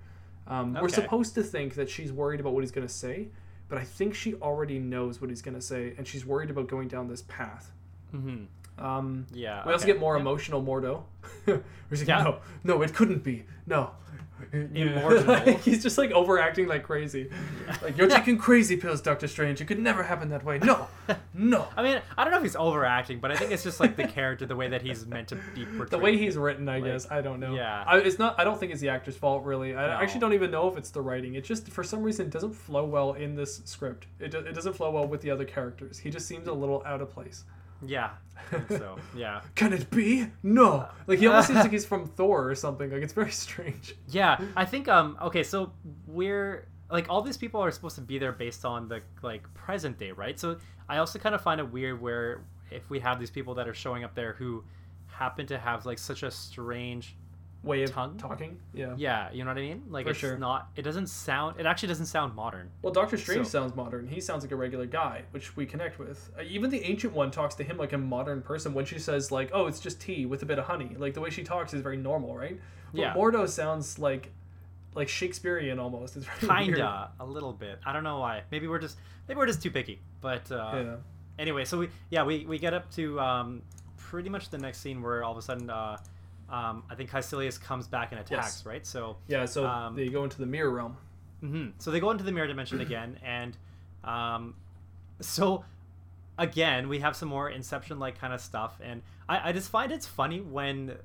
Um, 0.46 0.74
We're 0.80 0.88
supposed 0.88 1.34
to 1.34 1.42
think 1.42 1.74
that 1.74 1.90
she's 1.90 2.12
worried 2.12 2.38
about 2.38 2.52
what 2.52 2.62
he's 2.62 2.70
going 2.70 2.86
to 2.86 2.92
say, 2.92 3.28
but 3.68 3.76
I 3.78 3.82
think 3.84 4.14
she 4.14 4.34
already 4.36 4.78
knows 4.78 5.20
what 5.20 5.30
he's 5.30 5.42
going 5.42 5.56
to 5.56 5.60
say, 5.60 5.94
and 5.98 6.06
she's 6.06 6.24
worried 6.24 6.50
about 6.50 6.68
going 6.68 6.86
down 6.88 7.08
this 7.08 7.22
path. 7.22 7.72
hmm 8.12 8.44
Um, 8.78 9.26
Yeah. 9.32 9.62
we 9.66 9.72
also 9.72 9.86
get 9.86 9.98
more 9.98 10.16
emotional 10.16 10.62
Mordo. 10.62 11.02
Where 11.44 11.62
he's 11.90 12.00
like, 12.00 12.08
Yeah. 12.08 12.22
no, 12.22 12.38
no, 12.64 12.82
it 12.82 12.94
couldn't 12.94 13.22
be. 13.24 13.44
No. 13.66 13.90
Immortal. 14.52 15.56
he's 15.64 15.82
just 15.82 15.96
like 15.96 16.10
overacting 16.10 16.66
like 16.68 16.82
crazy. 16.82 17.30
Like, 17.82 17.96
you're 17.96 18.06
taking 18.08 18.36
crazy 18.36 18.76
pills, 18.76 19.00
Doctor 19.00 19.26
Strange. 19.28 19.62
It 19.62 19.64
could 19.64 19.78
never 19.78 20.02
happen 20.02 20.28
that 20.28 20.44
way. 20.44 20.58
No. 20.58 20.88
No. 21.38 21.68
I 21.76 21.82
mean, 21.82 22.00
I 22.16 22.24
don't 22.24 22.30
know 22.32 22.38
if 22.38 22.42
he's 22.44 22.56
overacting, 22.56 23.20
but 23.20 23.30
I 23.30 23.36
think 23.36 23.52
it's 23.52 23.62
just 23.62 23.78
like 23.78 23.94
the 23.94 24.06
character, 24.08 24.46
the 24.46 24.56
way 24.56 24.68
that 24.68 24.80
he's 24.80 25.06
meant 25.06 25.28
to 25.28 25.36
be 25.54 25.66
portrayed. 25.66 25.90
The 25.90 25.98
way 25.98 26.16
he's 26.16 26.34
written, 26.36 26.66
I 26.66 26.76
Like, 26.78 26.84
guess. 26.84 27.10
I 27.10 27.20
don't 27.20 27.40
know. 27.40 27.54
yeah. 27.54 27.84
I, 27.86 27.98
it's 27.98 28.18
not. 28.18 28.40
I 28.40 28.44
don't 28.44 28.58
think 28.58 28.72
it's 28.72 28.80
the 28.80 28.88
actor's 28.88 29.16
fault, 29.16 29.44
really. 29.44 29.76
I 29.76 29.86
No. 29.86 29.92
actually 30.02 30.20
don't 30.20 30.32
even 30.32 30.50
know 30.50 30.66
if 30.68 30.78
it's 30.78 30.90
the 30.90 31.02
writing. 31.02 31.34
It 31.34 31.44
just, 31.44 31.68
for 31.68 31.84
some 31.84 32.02
reason, 32.02 32.30
doesn't 32.30 32.54
flow 32.54 32.84
well 32.86 33.12
in 33.12 33.34
this 33.36 33.60
script. 33.66 34.06
It, 34.18 34.30
do, 34.30 34.38
it 34.38 34.54
doesn't 34.54 34.72
flow 34.72 34.90
well 34.90 35.06
with 35.06 35.20
the 35.20 35.30
other 35.30 35.44
characters. 35.44 35.98
He 35.98 36.08
just 36.10 36.26
seems 36.26 36.48
a 36.48 36.52
little 36.54 36.82
out 36.86 37.02
of 37.02 37.10
place. 37.12 37.44
Yeah. 37.84 38.10
I 38.36 38.58
think 38.58 38.80
so 38.80 38.98
yeah. 39.16 39.40
Can 39.54 39.72
it 39.72 39.90
be? 39.90 40.26
No. 40.42 40.88
Like 41.06 41.18
he 41.18 41.26
almost 41.26 41.48
seems 41.48 41.60
like 41.60 41.72
he's 41.72 41.86
from 41.86 42.06
Thor 42.16 42.48
or 42.48 42.54
something. 42.54 42.90
Like 42.90 43.02
it's 43.02 43.12
very 43.12 43.30
strange. 43.30 43.96
Yeah, 44.08 44.38
I 44.56 44.64
think 44.64 44.88
um 44.88 45.16
okay, 45.22 45.42
so 45.42 45.72
we're 46.06 46.68
like 46.90 47.06
all 47.08 47.22
these 47.22 47.36
people 47.36 47.60
are 47.60 47.70
supposed 47.70 47.96
to 47.96 48.02
be 48.02 48.18
there 48.18 48.32
based 48.32 48.64
on 48.64 48.88
the 48.88 49.00
like 49.22 49.42
present 49.54 49.98
day, 49.98 50.12
right? 50.12 50.38
So 50.38 50.58
I 50.88 50.98
also 50.98 51.18
kind 51.18 51.34
of 51.34 51.40
find 51.40 51.60
it 51.60 51.70
weird 51.70 52.00
where 52.00 52.44
if 52.70 52.88
we 52.90 53.00
have 53.00 53.18
these 53.18 53.30
people 53.30 53.54
that 53.54 53.68
are 53.68 53.74
showing 53.74 54.04
up 54.04 54.14
there 54.14 54.34
who 54.34 54.64
happen 55.06 55.46
to 55.46 55.58
have 55.58 55.86
like 55.86 55.98
such 55.98 56.22
a 56.22 56.30
strange 56.30 57.16
Way 57.62 57.82
of 57.82 57.90
Tongue? 57.90 58.16
talking. 58.16 58.58
Yeah. 58.72 58.94
yeah, 58.96 59.32
you 59.32 59.42
know 59.42 59.50
what 59.50 59.58
I 59.58 59.62
mean? 59.62 59.82
Like 59.88 60.04
For 60.04 60.10
it's 60.10 60.20
sure. 60.20 60.38
not 60.38 60.68
it 60.76 60.82
doesn't 60.82 61.08
sound 61.08 61.58
it 61.58 61.66
actually 61.66 61.88
doesn't 61.88 62.06
sound 62.06 62.34
modern. 62.36 62.70
Well, 62.82 62.92
Doctor 62.92 63.16
Strange 63.16 63.46
So- 63.46 63.58
sounds 63.60 63.74
modern. 63.74 64.06
He 64.06 64.20
sounds 64.20 64.44
like 64.44 64.52
a 64.52 64.56
regular 64.56 64.86
guy, 64.86 65.22
which 65.32 65.56
we 65.56 65.66
connect 65.66 65.98
with. 65.98 66.30
Uh, 66.38 66.42
even 66.42 66.70
the 66.70 66.82
Ancient 66.84 67.12
One 67.12 67.30
talks 67.32 67.54
to 67.56 67.64
him 67.64 67.76
like 67.76 67.92
a 67.92 67.98
modern 67.98 68.40
person 68.42 68.72
when 68.72 68.84
she 68.84 68.98
says 69.00 69.32
like, 69.32 69.50
"Oh, 69.52 69.66
it's 69.66 69.80
just 69.80 70.00
tea 70.00 70.26
with 70.26 70.42
a 70.42 70.46
bit 70.46 70.58
of 70.60 70.66
honey." 70.66 70.94
Like 70.96 71.14
the 71.14 71.20
way 71.20 71.30
she 71.30 71.42
talks 71.42 71.74
is 71.74 71.80
very 71.82 71.96
normal, 71.96 72.36
right? 72.36 72.60
But 72.92 73.00
Yeah. 73.00 73.14
Mordo 73.14 73.48
sounds 73.48 73.98
like 73.98 74.32
like 74.94 75.08
Shakespearean 75.08 75.78
almost. 75.78 76.16
It's 76.16 76.26
very. 76.40 76.66
Kinda 76.66 77.10
a 77.18 77.26
little 77.26 77.52
bit. 77.52 77.80
I 77.84 77.92
don't 77.92 78.04
know 78.04 78.20
why. 78.20 78.42
Maybe 78.52 78.68
we're 78.68 78.78
just 78.78 78.96
maybe 79.26 79.38
we're 79.38 79.46
just 79.46 79.60
too 79.62 79.70
picky. 79.72 80.00
But 80.20 80.50
uh 80.52 80.70
Yeah. 80.74 80.96
anyway, 81.38 81.64
so 81.64 81.78
we 81.78 81.88
yeah 82.10 82.22
we, 82.22 82.46
we 82.46 82.58
get 82.58 82.74
up 82.74 82.90
to 82.92 83.18
um, 83.20 83.62
pretty 83.96 84.28
much 84.28 84.50
the 84.50 84.58
next 84.58 84.78
scene 84.80 85.02
where 85.02 85.24
all 85.24 85.32
of 85.32 85.38
a 85.38 85.42
sudden 85.42 85.68
uh, 85.68 85.96
um, 86.48 86.84
I 86.90 86.94
think 86.94 87.10
Kaecilius 87.10 87.60
comes 87.60 87.88
back 87.88 88.12
and 88.12 88.20
attacks, 88.20 88.58
Yes. 88.58 88.66
right? 88.66 88.86
So 88.86 89.16
Yeah. 89.28 89.44
So 89.46 89.66
Um, 89.66 89.96
they 89.96 90.08
go 90.08 90.24
into 90.24 90.38
the 90.38 90.46
mirror 90.46 90.70
realm. 90.70 90.96
hmm 91.40 91.68
so 91.78 91.90
they 91.90 92.00
go 92.00 92.10
into 92.10 92.24
the 92.24 92.32
mirror 92.32 92.46
dimension 92.46 92.80
again, 92.80 93.18
and 93.24 93.56
um, 94.04 94.54
so 95.20 95.64
again 96.38 96.88
we 96.88 96.98
have 97.00 97.16
some 97.16 97.28
more 97.28 97.48
Inception 97.50 97.98
like 97.98 98.18
kind 98.18 98.32
of 98.32 98.40
stuff, 98.40 98.78
and 98.82 99.02
I, 99.28 99.48
I 99.50 99.52
just 99.52 99.70
find 99.70 99.90
it's 99.92 100.06
funny 100.06 100.40
when 100.40 100.96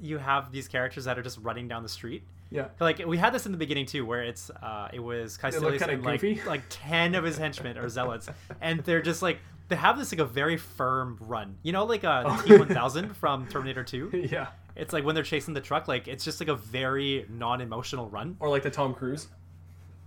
you 0.00 0.18
have 0.18 0.50
these 0.50 0.66
characters 0.68 1.04
that 1.04 1.18
are 1.18 1.22
just 1.22 1.38
running 1.38 1.68
down 1.68 1.82
the 1.82 1.88
street. 1.88 2.22
Yeah. 2.50 2.68
Like 2.80 2.98
we 3.06 3.16
had 3.18 3.32
this 3.32 3.46
in 3.46 3.52
the 3.52 3.58
beginning 3.58 3.86
too, 3.86 4.04
where 4.04 4.22
it's 4.22 4.50
uh, 4.50 4.88
it 4.92 4.98
was 5.00 5.38
Kaecilius 5.38 5.82
and 5.86 6.02
like 6.02 6.20
goofy. 6.20 6.42
like 6.46 6.62
ten 6.68 7.14
of 7.14 7.22
his 7.24 7.38
henchmen 7.38 7.78
or 7.78 7.88
zealots, 7.88 8.28
and 8.60 8.80
they're 8.80 9.02
just 9.02 9.22
like 9.22 9.38
they 9.68 9.76
have 9.76 9.96
this 9.96 10.10
like 10.10 10.18
a 10.18 10.24
very 10.24 10.56
firm 10.56 11.16
run. 11.20 11.58
You 11.62 11.70
know, 11.72 11.84
like 11.84 12.02
uh, 12.02 12.24
Oh. 12.26 12.42
T 12.44 12.56
one 12.58 12.66
thousand 12.68 13.14
from 13.16 13.46
Terminator 13.46 13.84
Two. 13.84 14.10
yeah. 14.32 14.48
It's 14.76 14.92
like 14.92 15.04
when 15.04 15.14
they're 15.14 15.24
chasing 15.24 15.54
the 15.54 15.60
truck, 15.60 15.88
like 15.88 16.08
it's 16.08 16.24
just 16.24 16.40
like 16.40 16.48
a 16.48 16.54
very 16.54 17.26
non 17.28 17.60
emotional 17.60 18.08
run. 18.08 18.36
Or 18.40 18.48
like 18.48 18.62
the 18.62 18.70
Tom 18.70 18.94
Cruise. 18.94 19.28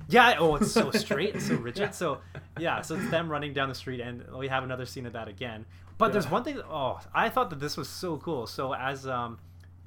Yeah. 0.07 0.35
Oh, 0.39 0.55
it's 0.55 0.71
so 0.71 0.91
straight 1.05 1.33
and 1.33 1.41
so 1.41 1.55
rigid. 1.55 1.93
So 1.93 2.19
yeah. 2.59 2.81
So 2.81 2.95
it's 2.95 3.09
them 3.09 3.29
running 3.29 3.53
down 3.53 3.69
the 3.69 3.75
street, 3.75 3.99
and 3.99 4.23
we 4.35 4.47
have 4.47 4.63
another 4.63 4.85
scene 4.85 5.05
of 5.05 5.13
that 5.13 5.27
again. 5.27 5.65
But 5.97 6.11
there's 6.11 6.29
one 6.29 6.43
thing. 6.43 6.59
Oh, 6.69 6.99
I 7.13 7.29
thought 7.29 7.49
that 7.51 7.59
this 7.59 7.77
was 7.77 7.87
so 7.87 8.17
cool. 8.17 8.47
So 8.47 8.73
as 8.73 9.07
um, 9.07 9.37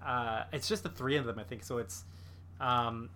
uh, 0.05 0.44
it's 0.53 0.69
just 0.69 0.82
the 0.82 0.89
three 0.89 1.16
of 1.16 1.24
them, 1.24 1.39
I 1.39 1.43
think. 1.43 1.65
So 1.65 1.78
it's 1.78 2.05
um, 2.61 3.11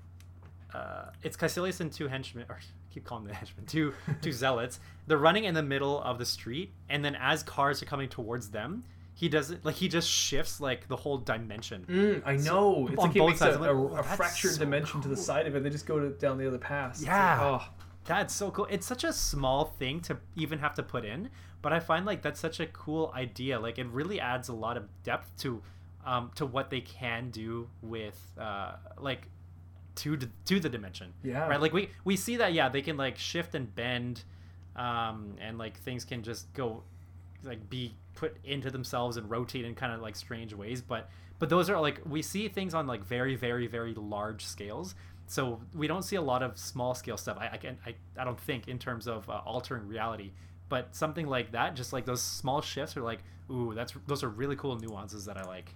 uh, 0.74 1.07
it's 1.23 1.37
Kaecilius 1.37 1.81
and 1.81 1.93
two 1.93 2.09
henchmen, 2.09 2.47
or 2.49 2.59
keep 2.91 3.05
calling 3.05 3.24
them 3.24 3.35
henchmen, 3.35 3.66
two 3.66 3.95
two 4.20 4.32
zealots. 4.32 4.81
They're 5.07 5.19
running 5.19 5.45
in 5.45 5.55
the 5.55 5.62
middle 5.62 6.03
of 6.03 6.19
the 6.19 6.27
street, 6.27 6.73
and 6.89 7.05
then 7.05 7.16
as 7.16 7.43
cars 7.43 7.82
are 7.82 7.87
coming 7.87 8.09
towards 8.09 8.51
them, 8.51 8.85
he 9.21 9.29
doesn't 9.29 9.63
like 9.67 9.75
he 9.75 9.87
just 9.87 10.09
shifts 10.09 10.63
like 10.63 10.89
the 10.89 10.97
whole 10.97 11.19
dimension. 11.19 11.85
Mm, 11.87 12.23
I 12.25 12.37
know. 12.37 12.89
It's 12.91 12.99
on 12.99 13.09
like 13.09 13.19
both 13.19 13.29
makes 13.29 13.39
sides, 13.41 13.57
a, 13.57 13.59
like, 13.59 13.69
a, 13.69 13.73
"Oh, 13.75 13.95
a 13.95 14.03
fractured 14.03 14.53
so 14.53 14.61
dimension 14.61 15.03
to 15.03 15.09
the 15.09 15.17
side 15.17 15.47
of 15.47 15.55
it. 15.55 15.63
They 15.63 15.69
just 15.69 15.85
go 15.85 15.99
to, 15.99 16.09
down 16.09 16.39
the 16.39 16.49
other 16.49 16.57
pass. 16.57 17.01
It's 17.01 17.07
like, 17.07 17.15
Yeah. 17.15 17.39
oh. 17.43 17.69
That's 18.07 18.35
so 18.35 18.51
cool. 18.51 18.67
It's 18.71 18.87
such 18.87 19.05
a 19.05 19.13
small 19.13 19.67
thing 19.67 20.01
to 20.09 20.17
even 20.37 20.59
have 20.61 20.73
to 20.77 20.83
put 20.83 21.05
in, 21.05 21.29
but 21.61 21.71
I 21.71 21.81
find 21.81 22.07
like 22.07 22.23
that's 22.23 22.41
such 22.41 22.61
a 22.61 22.67
cool 22.69 23.13
idea. 23.15 23.61
Like 23.61 23.79
it 23.79 23.89
really 23.89 24.19
adds 24.19 24.49
a 24.49 24.55
lot 24.55 24.79
of 24.79 24.85
depth 25.03 25.37
to 25.43 25.61
um 26.07 26.31
to 26.37 26.47
what 26.47 26.71
they 26.71 26.81
can 26.81 27.29
do 27.29 27.69
with 27.83 28.19
uh 28.41 28.77
like 28.99 29.29
to 29.97 30.17
to 30.47 30.61
the 30.61 30.71
dimension. 30.71 31.13
Yeah. 31.23 31.47
Right? 31.47 31.61
Like 31.61 31.75
we 31.75 31.91
we 32.05 32.17
see 32.17 32.39
that 32.39 32.55
yeah, 32.55 32.71
they 32.71 32.81
can 32.81 32.97
like 32.97 33.19
shift 33.19 33.55
and 33.55 33.73
bend 33.75 34.25
um 34.77 35.35
and 35.39 35.59
like 35.59 35.77
things 35.77 36.07
can 36.07 36.23
just 36.23 36.51
go 36.55 36.83
like 37.45 37.69
be 37.69 37.95
put 38.21 38.37
into 38.45 38.71
themselves 38.71 39.17
and 39.17 39.31
rotate 39.31 39.65
in 39.65 39.75
kind 39.75 39.93
of 39.93 40.01
like 40.01 40.15
strange 40.15 40.53
ways, 40.55 40.83
but 40.83 41.09
but 41.39 41.49
those 41.49 41.71
are 41.71 41.81
like 41.81 42.01
we 42.07 42.21
see 42.23 42.49
things 42.49 42.75
on 42.75 42.87
like 42.87 43.03
very 43.03 43.35
very 43.35 43.67
very 43.67 43.95
large 43.95 44.45
scales 44.45 44.95
so 45.27 45.59
we 45.75 45.87
don't 45.87 46.03
see 46.03 46.17
a 46.17 46.21
lot 46.21 46.43
of 46.43 46.59
small 46.59 46.95
scale 46.95 47.17
stuff 47.17 47.39
i, 47.41 47.49
I 47.53 47.57
can 47.57 47.79
I, 47.87 47.95
I 48.19 48.25
don't 48.25 48.39
think 48.39 48.69
in 48.69 48.79
terms 48.79 49.09
of 49.09 49.27
uh, 49.31 49.41
altering 49.47 49.89
reality 49.89 50.33
but 50.69 50.95
something 50.95 51.27
like 51.27 51.53
that 51.53 51.75
just 51.77 51.95
like 51.95 52.05
those 52.05 52.21
small 52.21 52.61
shifts 52.61 52.95
are 52.97 53.01
like 53.03 53.21
ooh 53.51 53.73
that's 53.75 53.95
those 54.07 54.23
are 54.23 54.29
really 54.29 54.57
cool 54.57 54.77
nuances 54.79 55.25
that 55.25 55.39
i 55.39 55.45
like 55.45 55.75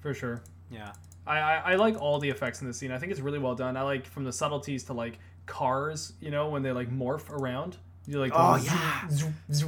For 0.00 0.14
sure. 0.14 0.42
yeah 0.68 0.92
I, 1.26 1.38
I, 1.38 1.54
I 1.72 1.74
like 1.76 1.96
all 2.02 2.18
the 2.18 2.28
effects 2.28 2.60
in 2.60 2.66
this 2.66 2.76
scene. 2.76 2.90
I 2.92 2.98
think 2.98 3.10
it's 3.10 3.20
really 3.20 3.38
well 3.38 3.54
done. 3.54 3.78
I 3.78 3.82
like 3.82 4.04
from 4.06 4.24
the 4.24 4.32
subtleties 4.32 4.84
to 4.84 4.92
like 4.92 5.18
cars, 5.46 6.12
you 6.20 6.30
know, 6.30 6.50
when 6.50 6.62
they 6.62 6.70
like 6.70 6.90
morph 6.90 7.30
around. 7.30 7.78
You 8.06 8.18
like 8.20 8.32
Oh, 8.34 8.56
yeah. 8.56 9.08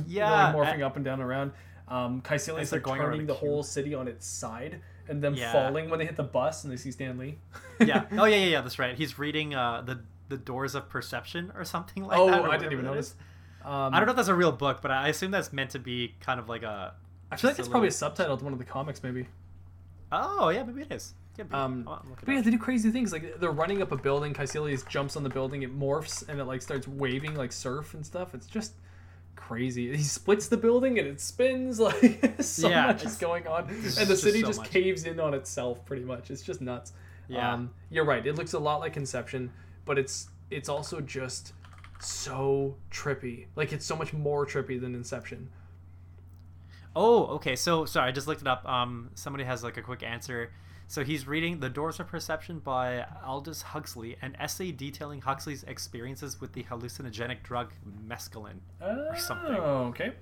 Yeah. 0.06 0.52
like, 0.52 0.54
morphing 0.54 0.82
up 0.82 0.96
and 0.96 1.04
down 1.04 1.22
around. 1.22 1.52
Um, 1.88 2.20
Kaecilius 2.20 2.72
like 2.72 2.82
going 2.82 3.00
turning 3.00 3.26
the 3.26 3.34
whole 3.34 3.62
city 3.62 3.94
on 3.94 4.08
its 4.08 4.26
side 4.26 4.80
and 5.08 5.22
them 5.22 5.34
Yeah. 5.34 5.52
falling 5.52 5.88
when 5.88 5.98
they 6.00 6.04
hit 6.06 6.16
the 6.16 6.24
bus 6.24 6.64
and 6.64 6.72
they 6.72 6.76
see 6.76 6.90
Stan 6.90 7.16
Lee. 7.16 7.38
yeah 7.80 8.06
oh 8.12 8.24
yeah 8.24 8.36
yeah 8.36 8.46
yeah 8.46 8.60
that's 8.60 8.78
right 8.78 8.96
he's 8.96 9.18
reading 9.18 9.54
uh 9.54 9.82
the 9.82 10.00
the 10.28 10.36
doors 10.36 10.74
of 10.74 10.88
perception 10.88 11.52
or 11.54 11.64
something 11.64 12.04
like 12.04 12.18
oh, 12.18 12.26
that 12.28 12.40
or 12.40 12.50
I 12.50 12.56
didn't 12.56 12.72
even 12.72 12.84
notice. 12.84 13.14
Um, 13.64 13.94
i 13.94 13.98
don't 13.98 14.06
know 14.06 14.12
if 14.12 14.16
that's 14.16 14.28
a 14.28 14.34
real 14.34 14.52
book 14.52 14.80
but 14.82 14.90
i 14.90 15.08
assume 15.08 15.30
that's 15.30 15.52
meant 15.52 15.70
to 15.70 15.78
be 15.78 16.14
kind 16.20 16.40
of 16.40 16.48
like 16.48 16.62
a 16.62 16.94
I 17.30 17.36
feel 17.36 17.50
like 17.50 17.58
it's 17.58 17.68
probably 17.68 17.88
a 17.88 17.92
subtitle 17.92 18.36
to 18.36 18.44
one 18.44 18.52
of 18.52 18.58
the 18.60 18.64
comics, 18.64 19.02
maybe. 19.02 19.26
oh 20.12 20.48
yeah 20.50 20.62
maybe 20.62 20.82
it 20.82 20.92
is 20.92 21.14
be. 21.44 21.54
Um, 21.54 21.84
I'll- 21.86 21.94
I'll 21.94 22.10
look 22.10 22.22
it 22.22 22.26
But 22.26 22.32
yeah, 22.32 22.40
they 22.40 22.50
do 22.50 22.58
crazy 22.58 22.90
things. 22.90 23.12
Like 23.12 23.38
they're 23.40 23.50
running 23.50 23.82
up 23.82 23.92
a 23.92 23.96
building. 23.96 24.32
Kaecilius 24.32 24.88
jumps 24.88 25.16
on 25.16 25.22
the 25.22 25.28
building. 25.28 25.62
It 25.62 25.78
morphs 25.78 26.26
and 26.28 26.40
it 26.40 26.44
like 26.44 26.62
starts 26.62 26.88
waving 26.88 27.34
like 27.34 27.52
surf 27.52 27.94
and 27.94 28.04
stuff. 28.06 28.34
It's 28.34 28.46
just 28.46 28.72
crazy. 29.36 29.96
He 29.96 30.02
splits 30.02 30.48
the 30.48 30.56
building 30.56 30.98
and 30.98 31.06
it 31.06 31.20
spins. 31.20 31.78
Like 31.86 32.42
so 32.42 32.68
Yeah, 32.68 32.86
much 32.86 33.04
is 33.04 33.16
going 33.16 33.46
on, 33.46 33.68
and 33.68 33.82
the 33.82 34.04
just 34.06 34.22
city 34.22 34.40
so 34.40 34.48
just 34.48 34.64
caves 34.64 35.04
in 35.04 35.20
on 35.20 35.34
itself. 35.34 35.84
Pretty 35.84 36.04
much, 36.04 36.30
it's 36.30 36.42
just 36.42 36.60
nuts. 36.60 36.92
Yeah. 37.28 37.52
Um, 37.54 37.70
you're 37.90 38.04
right. 38.04 38.26
It 38.26 38.34
looks 38.34 38.52
a 38.54 38.58
lot 38.58 38.80
like 38.80 38.96
Inception, 38.96 39.52
but 39.84 39.98
it's 39.98 40.28
it's 40.50 40.68
also 40.68 41.00
just 41.00 41.52
so 42.00 42.76
trippy. 42.90 43.46
Like 43.56 43.72
it's 43.72 43.86
so 43.86 43.96
much 43.96 44.12
more 44.12 44.46
trippy 44.46 44.80
than 44.80 44.94
Inception. 44.94 45.48
Oh, 46.94 47.26
okay. 47.36 47.56
So 47.56 47.84
sorry, 47.84 48.08
I 48.08 48.12
just 48.12 48.26
looked 48.26 48.40
it 48.40 48.48
up. 48.48 48.66
Um, 48.66 49.10
somebody 49.14 49.44
has 49.44 49.62
like 49.62 49.76
a 49.76 49.82
quick 49.82 50.02
answer. 50.02 50.50
So 50.88 51.02
he's 51.04 51.26
reading 51.26 51.60
"The 51.60 51.68
Doors 51.68 51.98
of 51.98 52.06
Perception" 52.06 52.60
by 52.60 53.04
Aldous 53.24 53.62
Huxley, 53.62 54.16
an 54.22 54.36
essay 54.38 54.70
detailing 54.70 55.20
Huxley's 55.22 55.64
experiences 55.64 56.40
with 56.40 56.52
the 56.52 56.62
hallucinogenic 56.64 57.42
drug 57.42 57.72
mescaline. 58.08 58.60
or 58.80 59.16
something. 59.16 59.56
Oh, 59.56 59.86
okay. 59.88 60.12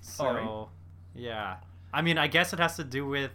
So, 0.00 0.70
yeah. 1.14 1.56
I 1.92 2.02
mean, 2.02 2.16
I 2.18 2.28
guess 2.28 2.52
it 2.52 2.58
has 2.58 2.76
to 2.76 2.84
do 2.84 3.06
with 3.06 3.30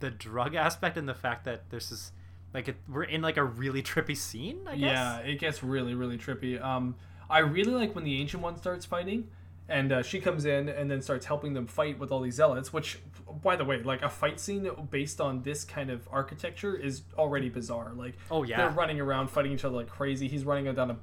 the 0.00 0.10
drug 0.10 0.54
aspect 0.54 0.96
and 0.96 1.08
the 1.08 1.14
fact 1.14 1.44
that 1.44 1.68
there's 1.70 1.90
this, 1.90 2.12
like, 2.54 2.68
it, 2.68 2.76
we're 2.88 3.04
in 3.04 3.22
like 3.22 3.36
a 3.36 3.44
really 3.44 3.82
trippy 3.82 4.16
scene. 4.16 4.60
I 4.66 4.76
guess. 4.76 4.80
Yeah, 4.80 5.18
it 5.18 5.38
gets 5.38 5.62
really, 5.62 5.94
really 5.94 6.18
trippy. 6.18 6.62
Um, 6.62 6.96
I 7.28 7.40
really 7.40 7.72
like 7.72 7.94
when 7.94 8.04
the 8.04 8.20
ancient 8.20 8.42
one 8.42 8.56
starts 8.56 8.84
fighting, 8.84 9.28
and 9.72 9.90
uh, 9.92 10.02
she 10.02 10.20
comes 10.20 10.44
in 10.44 10.68
and 10.68 10.90
then 10.90 11.00
starts 11.02 11.26
helping 11.26 11.54
them 11.54 11.66
fight 11.66 11.98
with 11.98 12.12
all 12.12 12.20
these 12.20 12.34
zealots. 12.34 12.72
Which, 12.72 12.98
by 13.42 13.56
the 13.56 13.64
way, 13.64 13.82
like 13.82 14.02
a 14.02 14.08
fight 14.08 14.38
scene 14.38 14.70
based 14.90 15.20
on 15.20 15.42
this 15.42 15.64
kind 15.64 15.90
of 15.90 16.06
architecture 16.12 16.76
is 16.76 17.02
already 17.18 17.48
bizarre. 17.48 17.92
Like, 17.96 18.14
Oh, 18.30 18.42
yeah. 18.44 18.58
they're 18.58 18.70
running 18.70 19.00
around 19.00 19.28
fighting 19.30 19.52
each 19.52 19.64
other 19.64 19.76
like 19.76 19.88
crazy. 19.88 20.28
He's 20.28 20.44
running 20.44 20.72
down 20.74 20.90
a, 20.90 20.96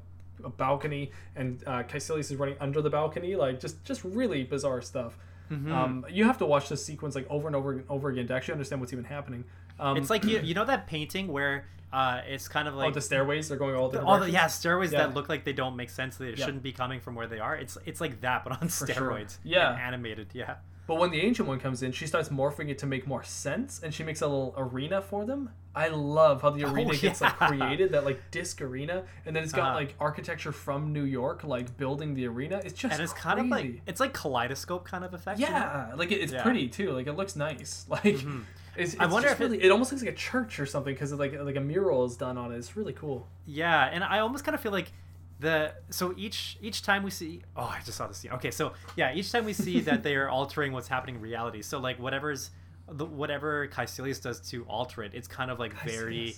a 0.45 0.49
balcony, 0.49 1.11
and 1.35 1.63
uh, 1.67 1.83
Kaecilius 1.83 2.31
is 2.31 2.35
running 2.35 2.55
under 2.61 2.81
the 2.81 2.89
balcony. 2.89 3.35
Like, 3.35 3.59
just, 3.59 3.83
just 3.83 4.03
really 4.05 4.43
bizarre 4.43 4.81
stuff. 4.81 5.17
Mm-hmm. 5.51 5.71
Um, 5.71 6.05
you 6.09 6.25
have 6.25 6.37
to 6.37 6.45
watch 6.45 6.69
this 6.69 6.85
sequence 6.85 7.15
like 7.15 7.25
over 7.29 7.47
and 7.47 7.55
over 7.55 7.71
and 7.71 7.83
over 7.89 8.09
again 8.09 8.27
to 8.27 8.33
actually 8.35 8.53
understand 8.53 8.81
what's 8.81 8.93
even 8.93 9.05
happening. 9.05 9.43
Um, 9.79 9.97
It's 9.97 10.09
like 10.09 10.23
you, 10.25 10.39
you 10.39 10.53
know 10.53 10.65
that 10.73 10.87
painting 10.87 11.27
where 11.27 11.65
uh, 11.91 12.21
it's 12.27 12.47
kind 12.47 12.67
of 12.67 12.75
oh, 12.75 12.77
like 12.77 12.93
the 12.93 13.01
stairways 13.01 13.49
they're 13.49 13.57
going 13.57 13.75
all 13.75 13.89
different 13.89 14.07
all 14.09 14.19
the 14.19 14.29
yeah 14.29 14.45
stairways 14.47 14.91
Yeah. 14.91 14.99
that 15.07 15.15
look 15.15 15.27
like 15.29 15.43
they 15.43 15.53
don't 15.53 15.75
make 15.75 15.89
sense. 15.89 16.17
They 16.17 16.31
Yeah. 16.31 16.45
shouldn't 16.45 16.63
be 16.63 16.71
coming 16.71 16.99
from 16.99 17.15
where 17.15 17.27
they 17.27 17.39
are. 17.39 17.55
It's 17.55 17.77
it's 17.85 17.99
like 18.01 18.21
that, 18.21 18.43
but 18.43 18.61
on 18.61 18.69
sure. 18.69 18.87
steroids. 18.87 19.37
Yeah. 19.43 19.71
and 19.73 19.81
animated. 19.81 20.27
Yeah. 20.33 20.55
But 20.85 20.95
when 20.97 21.11
the 21.11 21.21
ancient 21.21 21.47
one 21.47 21.59
comes 21.59 21.83
in, 21.83 21.91
she 21.91 22.07
starts 22.07 22.29
morphing 22.29 22.69
it 22.69 22.79
to 22.79 22.87
make 22.87 23.05
more 23.05 23.21
sense, 23.21 23.79
and 23.83 23.93
she 23.93 24.03
makes 24.03 24.21
a 24.21 24.27
little 24.27 24.55
arena 24.57 25.03
for 25.03 25.23
them. 25.23 25.51
I 25.75 25.89
love 25.89 26.41
how 26.41 26.49
the 26.49 26.63
arena 26.63 26.95
gets 26.95 27.21
like 27.21 27.37
created, 27.37 27.91
that 27.91 28.05
like 28.05 28.19
disc 28.31 28.59
arena, 28.59 29.03
and 29.23 29.35
then 29.35 29.43
it's 29.43 29.51
got 29.51 29.67
Uh-huh. 29.67 29.75
like 29.75 29.93
architecture 29.99 30.51
from 30.51 30.91
New 30.91 31.03
York, 31.03 31.43
like 31.43 31.77
building 31.77 32.15
the 32.15 32.25
arena. 32.25 32.59
It's 32.65 32.73
just 32.73 32.91
And 32.95 33.03
it's 33.03 33.13
kind 33.13 33.39
of 33.39 33.45
like 33.47 33.81
it's 33.85 33.99
like 33.99 34.13
kaleidoscope 34.13 34.83
kind 34.83 35.03
of 35.05 35.13
effect. 35.13 35.39
you 35.39 35.45
know? 35.45 35.51
yeah, 35.51 35.91
like 35.95 36.11
it, 36.11 36.21
it's 36.21 36.33
Yeah. 36.33 36.41
pretty 36.41 36.67
too. 36.67 36.91
Like 36.91 37.05
it 37.05 37.13
looks 37.13 37.35
nice. 37.35 37.85
Like 37.95 38.17
it's, 38.77 38.93
it's 38.93 39.01
I 39.01 39.05
wonder 39.07 39.29
if 39.29 39.39
it- 39.39 39.43
really, 39.43 39.63
it 39.63 39.71
almost 39.71 39.91
looks 39.91 40.03
like 40.03 40.13
a 40.13 40.17
church 40.17 40.59
or 40.59 40.65
something 40.65 40.93
because 40.93 41.11
like 41.13 41.33
like 41.39 41.55
a 41.55 41.61
mural 41.61 42.05
is 42.05 42.15
done 42.17 42.37
on 42.37 42.51
it. 42.51 42.57
It's 42.57 42.75
really 42.77 42.93
cool. 42.93 43.27
Yeah, 43.45 43.89
and 43.91 44.03
I 44.03 44.19
almost 44.19 44.43
kind 44.43 44.55
of 44.55 44.61
feel 44.61 44.71
like 44.71 44.91
the 45.39 45.73
so 45.89 46.13
each 46.17 46.57
each 46.61 46.81
time 46.83 47.01
we 47.03 47.09
see 47.11 47.41
oh 47.55 47.63
I 47.63 47.79
just 47.85 47.97
saw 47.97 48.07
the 48.07 48.13
scene. 48.13 48.31
Okay, 48.33 48.51
so 48.51 48.73
yeah, 48.95 49.13
each 49.13 49.31
time 49.31 49.45
we 49.45 49.53
see 49.53 49.79
that 49.89 50.03
they 50.03 50.15
are 50.15 50.29
altering 50.29 50.73
what's 50.73 50.87
happening 50.87 51.15
in 51.15 51.21
reality. 51.21 51.61
So 51.61 51.79
like 51.79 51.97
whatever's 51.99 52.51
the 52.91 53.05
whatever 53.05 53.67
Kaecilius 53.67 54.21
does 54.21 54.39
to 54.49 54.63
alter 54.65 55.03
it, 55.03 55.13
it's 55.13 55.27
kind 55.27 55.49
of 55.51 55.59
like 55.59 55.73
very 55.83 56.35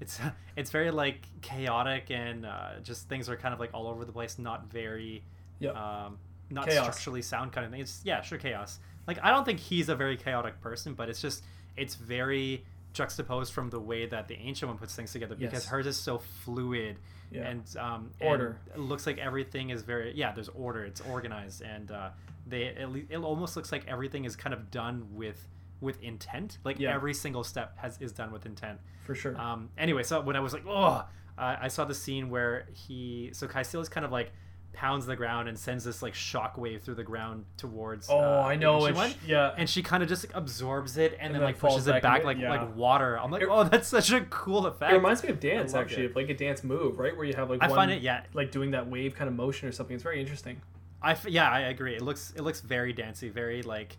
it's 0.00 0.20
it's 0.56 0.70
very 0.70 0.90
like 0.90 1.22
chaotic 1.40 2.10
and 2.10 2.44
uh, 2.46 2.78
just 2.82 3.08
things 3.08 3.28
are 3.28 3.36
kind 3.36 3.52
of 3.54 3.60
like 3.60 3.70
all 3.74 3.88
over 3.88 4.04
the 4.04 4.12
place, 4.12 4.38
not 4.38 4.70
very 4.70 5.24
Yeah. 5.58 5.70
um, 5.70 6.18
not 6.50 6.68
Chaos. 6.68 6.84
structurally 6.84 7.22
sound 7.22 7.50
kind 7.52 7.64
of 7.64 7.72
thing. 7.72 7.80
It's 7.80 8.00
yeah, 8.04 8.20
sure 8.22 8.38
chaos. 8.38 8.78
Like 9.08 9.18
I 9.22 9.30
don't 9.30 9.44
think 9.44 9.58
he's 9.58 9.88
a 9.88 9.96
very 9.96 10.16
chaotic 10.16 10.60
person, 10.60 10.94
but 10.94 11.08
it's 11.08 11.20
just 11.20 11.42
it's 11.76 11.94
very 11.94 12.64
juxtaposed 12.92 13.52
from 13.52 13.68
the 13.70 13.78
way 13.80 14.06
that 14.06 14.26
the 14.28 14.34
ancient 14.36 14.68
one 14.70 14.78
puts 14.78 14.94
things 14.94 15.12
together 15.12 15.34
because 15.34 15.64
Yes. 15.64 15.66
hers 15.66 15.86
is 15.86 15.96
so 15.98 16.18
fluid 16.18 16.96
Yeah. 17.30 17.48
and 17.48 17.76
um 17.78 18.10
and 18.20 18.28
Order. 18.30 18.58
it 18.74 18.78
looks 18.80 19.06
like 19.06 19.18
everything 19.18 19.70
is 19.70 19.82
very 19.82 20.14
yeah 20.14 20.32
there's 20.32 20.48
order 20.50 20.84
it's 20.84 21.02
organized 21.02 21.60
and 21.62 21.90
uh 21.90 22.10
they 22.46 22.62
it, 22.64 22.88
it 23.10 23.16
almost 23.18 23.54
looks 23.56 23.70
like 23.72 23.86
everything 23.86 24.24
is 24.24 24.34
kind 24.36 24.54
of 24.54 24.70
done 24.70 25.06
with 25.12 25.46
with 25.82 26.00
intent 26.02 26.56
like 26.64 26.78
Yeah. 26.78 26.94
every 26.94 27.12
single 27.12 27.44
step 27.44 27.76
has 27.78 27.98
is 28.00 28.12
done 28.12 28.32
with 28.32 28.46
intent 28.46 28.80
For 29.04 29.14
sure. 29.14 29.36
um, 29.38 29.68
anyway, 29.76 30.02
so 30.04 30.22
when 30.22 30.34
I 30.34 30.40
was 30.40 30.54
like, 30.54 30.64
oh, 30.66 31.04
uh, 31.36 31.56
I 31.60 31.68
saw 31.68 31.84
the 31.84 31.94
scene 31.94 32.30
where 32.30 32.66
he, 32.72 33.28
so 33.34 33.46
Kaecilius 33.46 33.90
kind 33.90 34.06
of 34.06 34.10
like 34.10 34.32
pounds 34.76 35.06
the 35.06 35.16
ground 35.16 35.48
and 35.48 35.58
sends 35.58 35.82
this 35.84 36.02
like 36.02 36.14
shockwave 36.14 36.82
through 36.82 36.94
the 36.94 37.02
ground 37.02 37.44
towards. 37.56 38.08
oh, 38.10 38.18
uh, 38.18 38.42
I 38.46 38.54
know. 38.54 38.84
And 38.84 38.94
one. 38.94 39.10
sh- 39.10 39.16
yeah. 39.26 39.54
and 39.56 39.68
she 39.68 39.82
kind 39.82 40.02
of 40.02 40.08
just 40.08 40.26
like, 40.28 40.36
absorbs 40.36 40.96
it 40.98 41.16
and, 41.18 41.34
then, 41.34 41.40
then 41.40 41.48
like 41.50 41.58
pushes 41.58 41.86
back 41.86 41.96
it 41.96 42.02
back 42.02 42.24
like 42.24 42.38
yeah. 42.38 42.50
like 42.50 42.76
water. 42.76 43.18
I'm 43.18 43.30
like, 43.30 43.42
It- 43.42 43.48
oh, 43.50 43.64
that's 43.64 43.88
such 43.88 44.12
a 44.12 44.20
cool 44.22 44.66
effect. 44.66 44.92
It 44.92 44.96
reminds 44.96 45.22
me 45.22 45.30
of 45.30 45.40
dance, 45.40 45.74
actually, 45.74 46.06
of 46.06 46.14
like 46.14 46.28
a 46.28 46.34
dance 46.34 46.62
move, 46.62 46.98
right? 46.98 47.16
Where 47.16 47.24
you 47.24 47.34
have 47.34 47.50
like 47.50 47.62
I 47.62 47.68
one, 47.68 47.76
find 47.76 47.90
it, 47.90 48.02
yeah. 48.02 48.22
like 48.34 48.50
doing 48.52 48.70
that 48.72 48.88
wave 48.88 49.14
kind 49.16 49.28
of 49.28 49.34
motion 49.34 49.68
or 49.68 49.72
something. 49.72 49.94
It's 49.94 50.02
very 50.04 50.20
interesting. 50.20 50.60
I 51.02 51.12
f- 51.12 51.26
yeah, 51.28 51.50
I 51.50 51.60
agree. 51.60 51.94
It 51.96 52.02
looks 52.02 52.32
it 52.36 52.42
looks 52.42 52.60
very 52.60 52.92
dancey, 52.92 53.28
very 53.28 53.62
like 53.62 53.96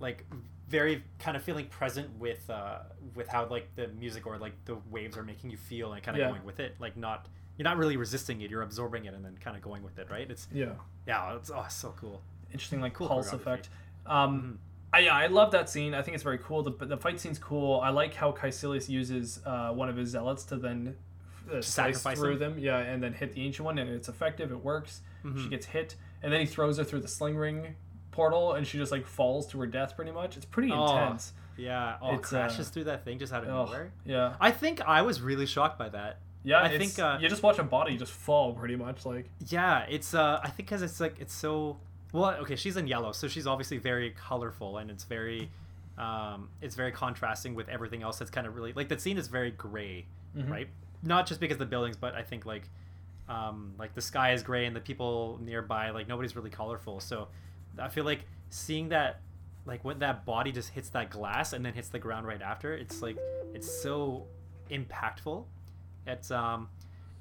like 0.00 0.24
very 0.68 1.02
kind 1.18 1.36
of 1.36 1.42
feeling 1.42 1.66
present 1.66 2.08
with 2.18 2.48
uh 2.48 2.78
with 3.14 3.28
how 3.28 3.46
like 3.46 3.74
the 3.76 3.88
music 3.88 4.26
or 4.26 4.38
like 4.38 4.52
the 4.64 4.76
waves 4.90 5.16
are 5.18 5.22
making 5.22 5.50
you 5.50 5.56
feel 5.56 5.92
and 5.92 6.02
kind 6.02 6.16
of 6.16 6.20
Yeah. 6.20 6.30
going 6.30 6.44
with 6.44 6.60
it. 6.60 6.76
Like 6.80 6.96
not 6.96 7.26
you're 7.56 7.64
not 7.64 7.76
really 7.76 7.96
resisting 7.96 8.40
it, 8.40 8.50
you're 8.50 8.62
absorbing 8.62 9.04
it 9.04 9.14
and 9.14 9.24
then 9.24 9.36
kind 9.40 9.56
of 9.56 9.62
going 9.62 9.82
with 9.82 9.98
it, 9.98 10.08
right? 10.10 10.30
It's 10.30 10.48
Yeah. 10.52 10.72
yeah, 11.06 11.36
it's 11.36 11.50
oh, 11.50 11.66
so 11.68 11.94
cool. 11.98 12.22
Interesting, 12.52 12.80
like 12.80 12.94
Cool 12.94 13.08
pulse 13.08 13.32
effect. 13.32 13.68
Um, 14.06 14.58
I, 14.92 15.00
yeah, 15.00 15.14
I 15.14 15.26
love 15.28 15.52
that 15.52 15.70
scene. 15.70 15.94
I 15.94 16.02
think 16.02 16.14
it's 16.14 16.22
very 16.24 16.38
cool. 16.38 16.62
The, 16.62 16.72
the 16.84 16.96
fight 16.98 17.18
scene's 17.18 17.38
cool. 17.38 17.80
I 17.80 17.88
like 17.90 18.14
how 18.14 18.32
Kaecilius 18.32 18.88
uses 18.88 19.40
uh, 19.46 19.70
one 19.70 19.88
of 19.88 19.96
his 19.96 20.10
zealots 20.10 20.44
to 20.46 20.56
then 20.56 20.96
uh, 21.48 21.62
slice 21.62 21.66
sacrifice 21.68 22.18
through 22.18 22.36
them? 22.38 22.54
them. 22.54 22.62
Yeah, 22.62 22.78
and 22.78 23.02
then 23.02 23.14
hit 23.14 23.32
the 23.32 23.42
ancient 23.42 23.64
one, 23.64 23.78
and 23.78 23.88
it's 23.88 24.08
effective. 24.08 24.50
It 24.52 24.62
works. 24.62 25.00
Mm-hmm. 25.24 25.42
She 25.44 25.48
gets 25.48 25.66
hit, 25.66 25.94
and 26.22 26.30
then 26.32 26.40
he 26.40 26.46
throws 26.46 26.76
her 26.76 26.84
through 26.84 27.00
the 27.00 27.08
sling 27.08 27.36
ring 27.36 27.74
portal, 28.10 28.52
and 28.52 28.66
she 28.66 28.76
just 28.76 28.92
like 28.92 29.06
falls 29.06 29.46
to 29.48 29.60
her 29.60 29.66
death. 29.66 29.96
Pretty 29.96 30.10
much, 30.12 30.36
it's 30.36 30.44
pretty 30.44 30.70
Oh, 30.70 30.84
intense. 30.84 31.32
Yeah. 31.56 31.96
Oh, 32.02 32.16
It's, 32.16 32.28
crashes 32.28 32.68
uh, 32.68 32.70
through 32.72 32.84
that 32.84 33.04
thing 33.04 33.18
just 33.18 33.32
out 33.32 33.44
of 33.44 33.48
Oh, 33.48 33.64
nowhere. 33.64 33.92
yeah, 34.04 34.34
I 34.40 34.50
think 34.50 34.80
I 34.82 35.00
was 35.02 35.20
really 35.22 35.46
shocked 35.46 35.78
by 35.78 35.88
that. 35.90 36.18
Yeah. 36.44 36.62
I 36.62 36.76
think, 36.78 36.98
uh, 36.98 37.18
you 37.20 37.28
just 37.28 37.42
watch 37.42 37.58
a 37.58 37.62
body 37.64 37.96
just 37.96 38.12
fall, 38.12 38.52
pretty 38.54 38.76
much. 38.76 39.04
Like, 39.06 39.30
Yeah, 39.46 39.80
it's 39.88 40.14
uh 40.14 40.40
I 40.42 40.48
think 40.50 40.68
cuz 40.68 40.82
it's 40.82 41.00
like 41.00 41.16
it's 41.20 41.34
so 41.34 41.78
well, 42.12 42.30
okay, 42.42 42.56
she's 42.56 42.76
in 42.76 42.86
yellow, 42.86 43.12
so 43.12 43.26
she's 43.28 43.46
obviously 43.46 43.78
very 43.78 44.10
colorful 44.10 44.78
and 44.78 44.90
it's 44.90 45.04
very 45.04 45.50
um 45.98 46.48
it's 46.60 46.74
very 46.74 46.92
contrasting 46.92 47.54
with 47.54 47.68
everything 47.68 48.02
else 48.02 48.18
that's 48.18 48.30
kind 48.30 48.46
of 48.46 48.54
really 48.56 48.72
like 48.72 48.88
that 48.88 49.00
scene 49.00 49.18
is 49.18 49.28
very 49.28 49.50
gray, 49.50 50.06
Mhm. 50.36 50.50
right? 50.50 50.68
Not 51.02 51.26
just 51.26 51.40
because 51.40 51.54
of 51.56 51.60
the 51.60 51.66
buildings, 51.66 51.96
but 51.96 52.14
I 52.14 52.22
think 52.22 52.44
like 52.46 52.68
um 53.28 53.74
like 53.78 53.94
the 53.94 54.00
sky 54.02 54.32
is 54.32 54.42
gray 54.42 54.66
and 54.66 54.74
the 54.74 54.80
people 54.80 55.38
nearby 55.42 55.90
like 55.90 56.08
nobody's 56.08 56.34
really 56.36 56.50
colorful. 56.50 57.00
So 57.00 57.28
I 57.78 57.88
feel 57.88 58.04
like 58.04 58.26
seeing 58.50 58.88
that 58.90 59.20
like 59.64 59.84
when 59.84 60.00
that 60.00 60.24
body 60.24 60.50
just 60.52 60.70
hits 60.70 60.88
that 60.90 61.08
glass 61.10 61.52
and 61.52 61.64
then 61.64 61.72
hits 61.72 61.88
the 61.88 61.98
ground 61.98 62.26
right 62.26 62.42
after, 62.42 62.74
it's 62.74 63.00
like 63.00 63.16
it's 63.54 63.70
so 63.82 64.26
impactful. 64.70 65.44
It's 66.06 66.30
um 66.30 66.68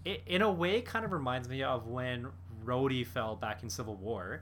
it, 0.06 0.22
in 0.26 0.42
a 0.42 0.52
way 0.52 0.82
kind 0.82 1.06
of 1.06 1.12
reminds 1.12 1.48
me 1.48 1.62
of 1.64 1.88
when 1.88 2.28
Rhodey 2.66 3.06
fell 3.06 3.36
back 3.36 3.64
in 3.64 3.70
Civil 3.70 3.96
War. 3.96 4.42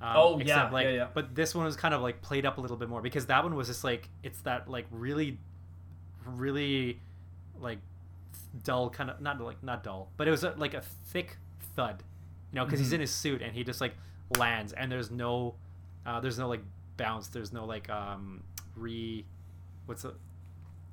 Um, 0.00 0.12
Oh, 0.16 0.38
yeah, 0.40 0.70
like, 0.70 0.84
yeah, 0.84 0.90
yeah. 0.92 1.06
But 1.12 1.34
this 1.34 1.54
one 1.54 1.64
was 1.64 1.76
kind 1.76 1.92
of 1.94 2.00
like 2.02 2.22
played 2.22 2.46
up 2.46 2.58
a 2.58 2.60
little 2.60 2.76
bit 2.76 2.88
more 2.88 3.02
because 3.02 3.26
that 3.26 3.42
one 3.42 3.54
was 3.56 3.66
just 3.68 3.82
like 3.84 4.08
it's 4.22 4.40
that 4.42 4.68
like 4.68 4.86
really, 4.90 5.38
really, 6.24 7.00
like 7.60 7.78
dull 8.64 8.90
kind 8.90 9.10
of 9.10 9.20
not 9.20 9.40
like 9.40 9.62
not 9.62 9.82
dull, 9.82 10.10
but 10.16 10.28
it 10.28 10.30
was 10.30 10.44
a, 10.44 10.50
like 10.56 10.74
a 10.74 10.80
thick 11.06 11.36
thud, 11.74 12.02
you 12.52 12.56
know, 12.56 12.64
because 12.64 12.80
he's 12.80 12.90
Mhm. 12.90 12.94
in 12.94 13.00
his 13.02 13.10
suit 13.10 13.42
and 13.42 13.52
he 13.54 13.64
just 13.64 13.80
like 13.80 13.94
lands 14.36 14.72
and 14.72 14.90
there's 14.90 15.10
no, 15.10 15.54
uh, 16.06 16.20
there's 16.20 16.38
no 16.38 16.48
like 16.48 16.62
bounce, 16.96 17.28
there's 17.28 17.52
no 17.52 17.64
like 17.64 17.88
um 17.90 18.42
re, 18.76 19.24
what's 19.86 20.02
the 20.02 20.14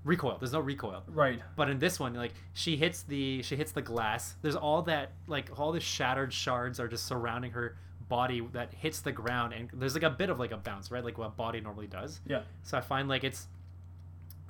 recoil? 0.05 0.37
There's 0.39 0.53
no 0.53 0.61
recoil. 0.61 1.03
right. 1.07 1.41
But 1.57 1.69
in 1.69 1.79
this 1.79 1.99
one, 1.99 2.13
like 2.13 2.33
she 2.53 2.77
hits 2.77 3.01
the 3.03 3.41
she 3.43 3.57
hits 3.57 3.73
the 3.73 3.81
glass. 3.81 4.35
There's 4.41 4.55
all 4.55 4.81
that 4.83 5.11
like 5.27 5.49
all 5.59 5.73
the 5.73 5.81
shattered 5.81 6.31
shards 6.31 6.79
are 6.79 6.87
just 6.87 7.05
surrounding 7.05 7.51
her 7.51 7.75
body 8.07 8.47
that 8.53 8.71
hits 8.73 9.01
the 9.01 9.11
ground, 9.11 9.51
and 9.53 9.67
there's 9.73 9.95
like 9.95 10.03
a 10.03 10.09
bit 10.11 10.29
of 10.29 10.39
like 10.39 10.51
a 10.51 10.57
bounce, 10.57 10.91
right? 10.91 11.03
Like 11.03 11.17
what 11.17 11.27
a 11.27 11.31
body 11.31 11.59
normally 11.59 11.87
does. 11.87 12.21
Yeah. 12.25 12.43
So 12.63 12.77
I 12.77 12.81
find 12.81 13.09
like 13.09 13.23
it's, 13.23 13.47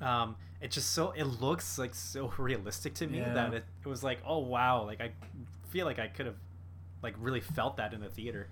um, 0.02 0.36
it's 0.62 0.76
just 0.76 0.92
so 0.92 1.12
it 1.12 1.24
looks 1.24 1.78
like 1.78 1.96
so 1.96 2.32
realistic 2.38 2.94
to 2.96 3.08
me 3.08 3.20
Yeah. 3.20 3.34
that 3.34 3.54
it, 3.54 3.64
it 3.84 3.88
was 3.88 4.04
like 4.04 4.20
oh 4.26 4.40
wow, 4.40 4.84
like 4.84 5.02
I 5.02 5.12
feel 5.70 5.86
like 5.86 6.00
I 6.00 6.08
could 6.08 6.26
have 6.26 6.36
like 7.02 7.16
really 7.20 7.40
felt 7.42 7.78
that 7.78 7.94
in 7.94 8.02
the 8.02 8.10
theater. 8.10 8.48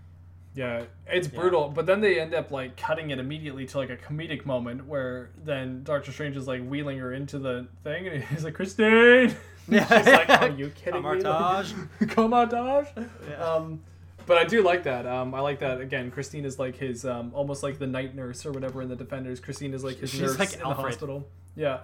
Yeah, 0.55 0.83
it's 1.07 1.27
Yeah. 1.27 1.39
brutal. 1.39 1.69
But 1.69 1.85
then 1.85 1.99
they 2.01 2.19
end 2.19 2.33
up 2.35 2.51
like 2.51 2.77
cutting 2.77 3.09
it 3.09 3.19
immediately 3.19 3.65
to 3.65 3.77
like 3.77 3.89
a 3.89 3.97
comedic 3.97 4.45
moment 4.45 4.85
where 4.85 5.31
then 5.43 5.83
Doctor 5.83 6.11
Strange 6.11 6.37
is 6.37 6.47
like 6.47 6.63
wheeling 6.65 6.99
her 6.99 7.11
into 7.13 7.39
the 7.39 7.67
thing, 7.83 8.07
and 8.07 8.23
he's 8.25 8.43
like, 8.43 8.53
"Christine." 8.53 9.35
Yeah. 9.69 9.85
She's 9.87 10.07
like, 10.13 10.29
"Are 10.29 10.49
you 10.49 10.67
kidding 10.75 11.01
me?" 11.01 11.21
Kamar-Taj. 11.21 11.73
Like, 12.01 12.09
Kamar-Taj. 12.09 12.87
Yeah. 13.29 13.35
Um, 13.35 13.81
but 14.25 14.37
I 14.37 14.43
do 14.43 14.61
like 14.61 14.83
that. 14.83 15.05
Um, 15.07 15.33
I 15.33 15.39
like 15.39 15.59
that 15.59 15.79
again. 15.79 16.11
Christine 16.11 16.43
is 16.43 16.59
like 16.59 16.75
his 16.75 17.05
um, 17.05 17.31
almost 17.33 17.63
like 17.63 17.79
the 17.79 17.87
night 17.87 18.13
nurse 18.13 18.45
or 18.45 18.51
whatever 18.51 18.81
in 18.81 18.89
the 18.89 18.95
Defenders. 18.97 19.39
Christine 19.39 19.73
is 19.73 19.83
like 19.85 19.97
his 19.99 20.09
She's 20.11 20.19
nurse 20.21 20.37
like 20.39 20.51
in 20.53 20.59
the 20.59 20.65
hospital. 20.65 21.25
Yeah. 21.55 21.79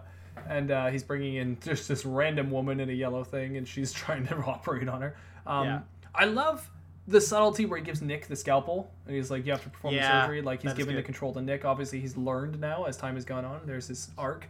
And 0.49 0.71
uh, 0.71 0.87
he's 0.87 1.03
bringing 1.03 1.35
in 1.35 1.57
just 1.61 1.87
this 1.87 2.05
random 2.05 2.51
woman 2.51 2.81
in 2.81 2.89
a 2.89 2.93
yellow 2.93 3.23
thing, 3.23 3.55
and 3.55 3.65
she's 3.65 3.93
trying 3.93 4.27
to 4.27 4.35
operate 4.45 4.89
on 4.89 5.01
her. 5.01 5.15
Um, 5.47 5.65
Yeah. 5.65 5.79
I 6.13 6.25
love 6.25 6.69
the 7.09 7.19
subtlety 7.19 7.65
where 7.65 7.79
he 7.79 7.83
gives 7.83 8.01
Nick 8.01 8.27
the 8.27 8.35
scalpel, 8.35 8.91
and 9.05 9.15
he's 9.15 9.31
like, 9.31 9.45
"You 9.45 9.51
have 9.51 9.63
to 9.63 9.69
perform 9.69 9.95
the 9.95 10.01
surgery." 10.03 10.41
Like 10.41 10.61
he's 10.61 10.73
giving 10.73 10.95
the 10.95 11.01
control 11.03 11.33
to 11.33 11.41
Nick. 11.41 11.65
Obviously, 11.65 11.99
he's 11.99 12.15
learned 12.15 12.59
now 12.59 12.85
as 12.85 12.97
time 12.97 13.15
has 13.15 13.25
gone 13.25 13.45
on. 13.45 13.61
There's 13.65 13.87
this 13.87 14.11
arc, 14.17 14.47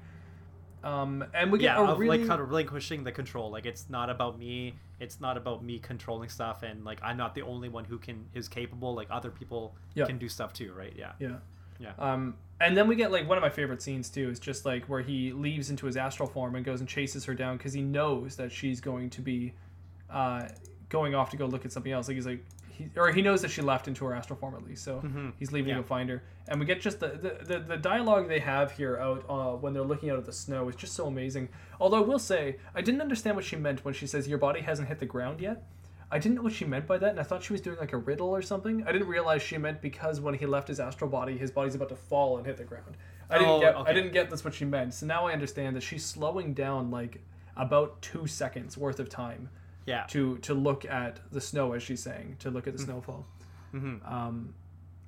um, 0.84 1.26
and 1.34 1.52
we 1.52 1.60
get 1.60 1.76
yeah, 1.76 1.80
a 1.80 1.92
of 1.92 2.00
really 2.00 2.20
like 2.20 2.28
kind 2.28 2.42
of 2.42 2.50
relinquishing 2.50 3.04
the 3.04 3.12
control. 3.12 3.50
Like 3.50 3.66
it's 3.66 3.90
not 3.90 4.10
about 4.10 4.38
me. 4.38 4.76
It's 5.00 5.22
not 5.22 5.38
about 5.38 5.64
me 5.64 5.80
controlling 5.80 6.30
stuff, 6.30 6.64
and 6.64 6.84
like 6.84 7.00
I'm 7.02 7.18
not 7.18 7.34
the 7.34 7.42
only 7.44 7.70
one 7.70 7.86
who 7.86 7.98
can 7.98 8.26
is 8.34 8.48
capable. 8.48 8.94
Like 8.94 9.08
other 9.10 9.32
people 9.32 9.76
Yeah. 9.96 10.06
can 10.06 10.18
do 10.18 10.28
stuff 10.28 10.54
too, 10.54 10.74
right? 10.74 10.94
Yeah. 10.98 11.14
Yeah. 11.20 11.38
Yeah. 11.80 11.94
Um, 11.98 12.36
and 12.60 12.76
then 12.76 12.90
we 12.90 12.96
get 12.98 13.10
like 13.10 13.28
one 13.28 13.38
of 13.38 13.42
my 13.42 13.50
favorite 13.50 13.82
scenes 13.82 14.10
too 14.10 14.30
is 14.30 14.38
just 14.38 14.66
like 14.66 14.86
where 14.86 15.02
he 15.02 15.32
leaves 15.32 15.70
into 15.70 15.86
his 15.86 15.96
astral 15.96 16.28
form 16.28 16.56
and 16.56 16.66
goes 16.66 16.82
and 16.82 16.90
chases 16.90 17.24
her 17.24 17.34
down 17.34 17.56
because 17.56 17.72
he 17.72 17.82
knows 17.82 18.36
that 18.36 18.52
she's 18.52 18.82
going 18.82 19.10
to 19.12 19.22
be 19.22 19.54
uh, 20.10 20.50
going 20.90 21.16
off 21.16 21.30
to 21.32 21.38
go 21.38 21.46
look 21.46 21.66
at 21.66 21.72
something 21.72 21.92
else. 21.92 22.08
Like 22.08 22.16
he's 22.16 22.26
like, 22.26 22.44
he, 22.70 22.90
or 22.96 23.12
he 23.12 23.22
knows 23.22 23.42
that 23.42 23.52
she 23.52 23.62
left 23.62 23.88
into 23.88 24.06
her 24.06 24.14
astral 24.16 24.38
form 24.40 24.56
at 24.56 24.64
least, 24.64 24.84
so 24.84 25.02
Mhm. 25.02 25.34
he's 25.38 25.52
leaving 25.52 25.70
Yeah. 25.70 25.76
to 25.78 25.82
go 25.82 25.88
find 25.88 26.10
her. 26.10 26.24
And 26.48 26.60
we 26.60 26.66
get 26.66 26.82
just 26.82 27.00
the 27.00 27.10
the, 27.10 27.46
the, 27.46 27.60
the 27.60 27.78
dialogue 27.78 28.28
they 28.28 28.40
have 28.40 28.72
here 28.72 28.98
out 28.98 29.26
uh, 29.30 29.52
when 29.58 29.74
they're 29.74 29.84
looking 29.84 30.10
out 30.10 30.18
at 30.18 30.26
the 30.26 30.34
snow 30.34 30.68
is 30.70 30.76
just 30.76 30.94
so 30.94 31.08
amazing. 31.08 31.50
Although 31.80 31.98
I 31.98 32.06
will 32.08 32.20
say 32.20 32.58
I 32.74 32.82
didn't 32.82 33.02
understand 33.02 33.36
what 33.36 33.46
she 33.46 33.56
meant 33.56 33.84
when 33.86 33.94
she 33.94 34.08
says 34.08 34.28
your 34.28 34.38
body 34.38 34.62
hasn't 34.62 34.88
hit 34.88 35.00
the 35.00 35.06
ground 35.06 35.40
yet. 35.42 35.64
I 36.12 36.18
didn't 36.18 36.38
know 36.38 36.42
what 36.42 36.54
she 36.54 36.66
meant 36.66 36.88
by 36.88 36.98
that, 36.98 37.12
and 37.12 37.20
I 37.20 37.24
thought 37.24 37.44
she 37.44 37.54
was 37.54 37.62
doing 37.62 37.78
like 37.78 37.94
a 37.94 37.98
riddle 37.98 38.30
or 38.30 38.42
something. 38.42 38.84
I 38.88 38.92
didn't 38.92 39.10
realize 39.10 39.44
she 39.44 39.60
meant 39.60 39.80
because 39.80 40.20
when 40.20 40.34
he 40.34 40.48
left 40.48 40.68
his 40.68 40.80
astral 40.80 41.08
body, 41.08 41.38
his 41.38 41.52
body's 41.52 41.76
about 41.76 41.90
to 41.90 41.96
fall 41.96 42.38
and 42.38 42.48
hit 42.48 42.58
the 42.58 42.64
ground. 42.64 42.98
I 43.30 43.38
didn't 43.38 43.50
Oh, 43.54 43.60
get. 43.60 43.76
I 43.76 43.94
didn't 43.94 44.12
get 44.12 44.28
that's 44.32 44.44
what 44.44 44.56
she 44.56 44.66
meant. 44.66 44.96
So 44.96 45.06
now 45.06 45.28
I 45.28 45.34
understand 45.34 45.76
that 45.76 45.84
she's 45.84 46.04
slowing 46.04 46.56
down 46.56 46.90
like 46.90 47.22
about 47.56 48.02
two 48.02 48.26
seconds 48.26 48.76
worth 48.76 49.00
of 49.00 49.08
time 49.10 49.50
Yeah. 49.86 50.04
to 50.10 50.38
to 50.40 50.54
look 50.54 50.86
at 50.86 51.20
the 51.32 51.42
snow 51.42 51.74
as 51.74 51.82
she's 51.84 52.02
saying 52.04 52.36
to 52.40 52.52
look 52.52 52.68
at 52.68 52.74
the 52.74 52.80
snowfall. 52.84 53.26
Mhm. 53.74 54.08
Um, 54.12 54.54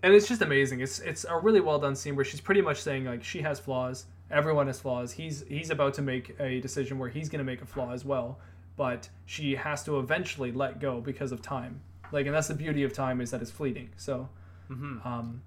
and 0.03 0.13
it's 0.13 0.27
just 0.27 0.41
amazing. 0.41 0.79
It's 0.81 0.99
it's 0.99 1.23
a 1.25 1.37
really 1.37 1.61
well 1.61 1.77
done 1.79 1.95
scene 1.95 2.15
where 2.15 2.25
she's 2.25 2.41
pretty 2.41 2.61
much 2.61 2.81
saying 2.81 3.05
like 3.05 3.23
she 3.23 3.41
has 3.41 3.59
flaws. 3.59 4.05
Everyone 4.31 4.67
has 4.67 4.79
flaws. 4.79 5.11
He's 5.13 5.43
he's 5.47 5.69
about 5.69 5.93
to 5.95 6.01
make 6.01 6.35
a 6.39 6.59
decision 6.61 6.97
where 6.97 7.09
he's 7.09 7.29
going 7.29 7.39
to 7.39 7.43
make 7.45 7.61
a 7.61 7.65
flaw 7.65 7.91
as 7.91 8.03
well, 8.05 8.39
but 8.77 9.09
she 9.25 9.55
has 9.55 9.83
to 9.83 9.99
eventually 9.99 10.51
let 10.51 10.79
go 10.79 11.01
because 11.01 11.31
of 11.31 11.41
time. 11.41 11.81
Like, 12.11 12.25
and 12.25 12.33
that's 12.35 12.47
the 12.47 12.55
beauty 12.55 12.83
of 12.83 12.93
time 12.93 13.21
is 13.21 13.31
that 13.31 13.41
it's 13.41 13.51
fleeting. 13.51 13.89
So, 13.97 14.29
Mhm. 14.69 15.05
um, 15.05 15.41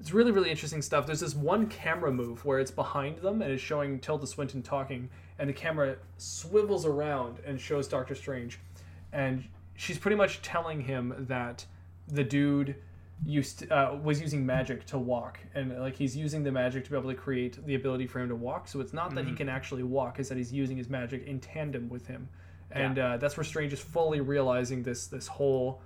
it's 0.00 0.12
really 0.12 0.32
really 0.32 0.50
interesting 0.50 0.82
stuff. 0.82 1.06
There's 1.06 1.20
this 1.20 1.34
one 1.34 1.68
camera 1.68 2.10
move 2.12 2.44
where 2.44 2.58
it's 2.58 2.70
behind 2.72 3.18
them 3.18 3.42
and 3.42 3.52
it's 3.52 3.62
showing 3.62 4.00
Tilda 4.00 4.26
Swinton 4.26 4.62
talking, 4.62 5.08
and 5.38 5.48
the 5.48 5.54
camera 5.54 5.96
swivels 6.18 6.86
around 6.86 7.38
and 7.46 7.60
shows 7.60 7.88
Doctor 7.88 8.14
Strange, 8.14 8.58
and 9.12 9.44
she's 9.74 9.98
pretty 9.98 10.16
much 10.16 10.42
telling 10.42 10.80
him 10.80 11.14
that 11.28 11.64
the 12.08 12.24
dude 12.24 12.76
used 13.24 13.70
uh, 13.70 13.96
was 14.02 14.20
using 14.20 14.44
magic 14.44 14.84
to 14.86 14.98
walk, 14.98 15.38
and 15.54 15.78
like 15.80 15.96
he's 15.96 16.16
using 16.16 16.42
the 16.42 16.52
magic 16.52 16.84
to 16.84 16.90
be 16.90 16.96
able 16.96 17.10
to 17.10 17.16
create 17.16 17.64
the 17.66 17.74
ability 17.74 18.06
for 18.06 18.20
him 18.20 18.28
to 18.28 18.36
walk. 18.36 18.68
So 18.68 18.80
it's 18.80 18.92
not 18.92 19.14
that 19.14 19.26
he 19.26 19.34
can 19.34 19.48
actually 19.48 19.82
walk; 19.82 20.20
is 20.20 20.28
that 20.28 20.36
he's 20.36 20.52
using 20.52 20.76
his 20.76 20.88
magic 20.88 21.26
in 21.26 21.40
tandem 21.40 21.88
with 21.88 22.06
him, 22.06 22.28
and 22.70 22.98
uh, 22.98 23.16
that's 23.16 23.36
where 23.36 23.44
Strange 23.44 23.72
is 23.72 23.80
fully 23.80 24.20
realizing 24.20 24.82
this 24.82 25.06
this 25.06 25.26
whole 25.26 25.82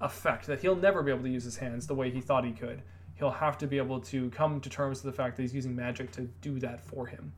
effect 0.00 0.46
that 0.46 0.60
he'll 0.60 0.76
never 0.76 1.02
be 1.02 1.10
able 1.10 1.22
to 1.22 1.30
use 1.30 1.44
his 1.44 1.56
hands 1.56 1.86
the 1.86 1.94
way 1.94 2.10
he 2.10 2.20
thought 2.20 2.44
he 2.44 2.52
could. 2.52 2.82
He'll 3.14 3.30
have 3.30 3.56
to 3.58 3.66
be 3.66 3.78
able 3.78 4.00
to 4.00 4.28
come 4.30 4.60
to 4.60 4.68
terms 4.68 5.02
with 5.02 5.14
the 5.14 5.16
fact 5.16 5.36
that 5.36 5.42
he's 5.42 5.54
using 5.54 5.74
magic 5.74 6.10
to 6.12 6.22
do 6.42 6.58
that 6.60 6.80
for 6.80 7.06
him. 7.06 7.32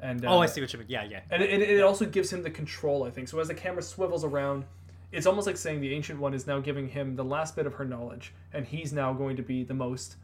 And 0.00 0.24
Oh, 0.24 0.38
uh, 0.38 0.40
I 0.40 0.46
see 0.46 0.60
what 0.60 0.72
you 0.72 0.78
mean. 0.80 0.88
Yeah, 0.88 1.04
yeah. 1.04 1.20
and 1.30 1.42
it, 1.42 1.62
it 1.62 1.82
also 1.82 2.04
gives 2.04 2.32
him 2.32 2.42
the 2.42 2.50
control, 2.50 3.04
I 3.04 3.10
think. 3.10 3.28
So 3.28 3.38
as 3.40 3.48
the 3.48 3.54
camera 3.54 3.82
swivels 3.82 4.24
around, 4.24 4.64
it's 5.12 5.26
almost 5.26 5.46
like 5.46 5.56
saying 5.56 5.80
the 5.80 5.94
ancient 5.94 6.18
one 6.20 6.34
is 6.34 6.46
now 6.46 6.60
giving 6.60 6.88
him 6.88 7.16
the 7.16 7.24
last 7.24 7.56
bit 7.56 7.66
of 7.66 7.74
her 7.74 7.84
knowledge, 7.84 8.34
and 8.52 8.66
he's 8.66 8.92
now 8.92 9.12
going 9.12 9.36
to 9.36 9.42
be 9.42 9.62
the 9.64 9.74
most. 9.74 10.16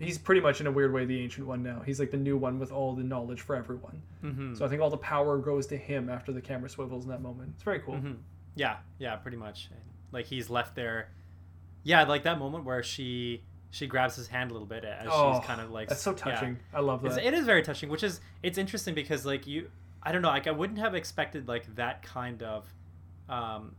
He's 0.00 0.16
pretty 0.16 0.40
much 0.40 0.60
in 0.60 0.66
a 0.66 0.70
weird 0.72 0.92
way 0.92 1.04
the 1.04 1.20
ancient 1.20 1.46
one 1.46 1.62
now. 1.62 1.82
He's 1.84 1.98
like 2.00 2.10
the 2.10 2.16
new 2.16 2.36
one 2.36 2.58
with 2.58 2.70
all 2.72 2.94
the 2.94 3.02
knowledge 3.02 3.40
for 3.40 3.54
everyone. 3.56 4.00
Mm-hmm. 4.24 4.54
So 4.54 4.64
I 4.64 4.68
think 4.68 4.80
all 4.80 4.90
the 4.90 4.96
power 4.96 5.38
goes 5.38 5.66
to 5.68 5.76
him 5.76 6.08
after 6.08 6.32
the 6.32 6.40
camera 6.40 6.68
swivels 6.68 7.04
in 7.04 7.10
that 7.10 7.20
moment. 7.20 7.50
It's 7.54 7.64
very 7.64 7.80
cool. 7.80 7.96
hmm 7.96 8.12
Yeah, 8.54 8.76
yeah, 8.98 9.16
pretty 9.16 9.36
much. 9.36 9.70
Like 10.12 10.26
he's 10.26 10.48
left 10.50 10.74
there. 10.76 11.10
Yeah, 11.82 12.04
like 12.04 12.22
that 12.24 12.38
moment 12.38 12.64
where 12.64 12.82
she 12.82 13.42
she 13.70 13.86
grabs 13.86 14.16
his 14.16 14.28
hand 14.28 14.50
a 14.50 14.54
little 14.54 14.66
bit 14.66 14.84
as 14.84 15.06
Oh, 15.10 15.34
she's 15.38 15.46
kind 15.46 15.60
of 15.60 15.70
like 15.70 15.88
That's 15.88 16.00
so 16.02 16.12
yeah. 16.12 16.16
touching. 16.16 16.58
I 16.72 16.80
love 16.80 17.04
It's, 17.04 17.16
that. 17.16 17.24
it 17.26 17.34
is 17.34 17.44
very 17.44 17.62
touching, 17.62 17.88
which 17.88 18.02
is 18.02 18.20
it's 18.42 18.56
interesting 18.58 18.94
because 18.94 19.26
like 19.26 19.46
you, 19.46 19.70
I 20.02 20.12
don't 20.12 20.22
know, 20.22 20.28
like 20.28 20.46
I 20.46 20.52
wouldn't 20.52 20.78
have 20.78 20.94
expected 20.94 21.48
like 21.48 21.74
that 21.76 22.02
kind 22.02 22.42
of, 22.42 22.66
um, 23.28 23.74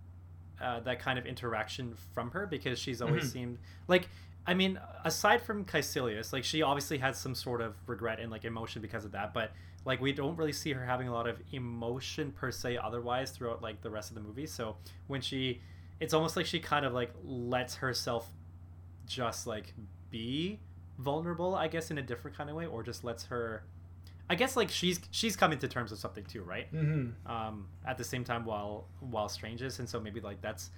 uh, 0.61 0.79
that 0.81 0.99
kind 0.99 1.17
of 1.17 1.25
interaction 1.25 1.95
from 2.13 2.31
her 2.31 2.45
because 2.45 2.77
she's 2.77 3.01
always 3.01 3.25
Mhm. 3.25 3.31
seemed 3.33 3.57
like. 3.87 4.07
I 4.47 4.55
mean, 4.55 4.79
aside 5.03 5.43
from 5.43 5.63
Kaecilius, 5.63 6.33
like 6.33 6.43
she 6.43 6.63
obviously 6.63 6.97
has 6.99 7.19
some 7.19 7.35
sort 7.35 7.61
of 7.61 7.75
regret 7.87 8.19
and 8.19 8.31
like 8.31 8.45
emotion 8.45 8.81
because 8.81 9.05
of 9.05 9.11
that, 9.11 9.31
but 9.31 9.51
like 9.85 10.01
we 10.01 10.11
don't 10.11 10.35
really 10.37 10.53
see 10.53 10.71
her 10.73 10.83
having 10.83 11.07
a 11.07 11.13
lot 11.13 11.27
of 11.27 11.39
emotion 11.51 12.31
per 12.31 12.49
se 12.49 12.77
otherwise 12.77 13.29
throughout 13.29 13.61
like 13.61 13.81
the 13.81 13.89
rest 13.91 14.09
of 14.09 14.15
the 14.15 14.21
movie. 14.21 14.47
So 14.47 14.77
when 15.05 15.21
she, 15.21 15.61
it's 15.99 16.15
almost 16.15 16.35
like 16.35 16.47
she 16.47 16.59
kind 16.59 16.83
of 16.83 16.93
like 16.93 17.11
lets 17.23 17.75
herself 17.75 18.31
just 19.09 19.45
like 19.47 19.73
be 20.09 20.59
vulnerable, 20.97 21.55
I 21.55 21.67
guess, 21.67 21.91
in 21.91 21.97
a 21.97 22.01
different 22.01 22.37
kind 22.37 22.49
of 22.49 22.55
way, 22.55 22.65
or 22.67 22.83
just 22.83 23.03
lets 23.03 23.25
her. 23.25 23.63
I 24.29 24.35
guess 24.35 24.55
like 24.55 24.69
she's 24.69 24.99
she's 25.11 25.35
coming 25.35 25.57
to 25.59 25.67
terms 25.67 25.89
with 25.91 25.99
something 25.99 26.23
too, 26.23 26.43
right? 26.43 26.71
Mm-hmm. 26.73 27.29
Um, 27.29 27.67
at 27.85 27.97
the 27.97 28.03
same 28.03 28.23
time, 28.23 28.45
while 28.45 28.85
while 28.99 29.27
Strange 29.27 29.61
is, 29.63 29.79
and 29.79 29.89
so 29.89 29.99
maybe 29.99 30.19
like 30.21 30.39
that's, 30.41 30.69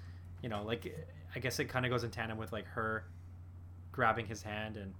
you 0.41 0.49
know, 0.49 0.63
like 0.63 0.95
I 1.35 1.39
guess 1.39 1.59
it 1.59 1.65
kind 1.65 1.85
of 1.85 1.91
goes 1.91 2.03
in 2.03 2.11
tandem 2.11 2.37
with 2.37 2.51
like 2.53 2.65
her 2.67 3.03
grabbing 3.91 4.25
his 4.25 4.41
hand 4.41 4.77
and 4.77 4.93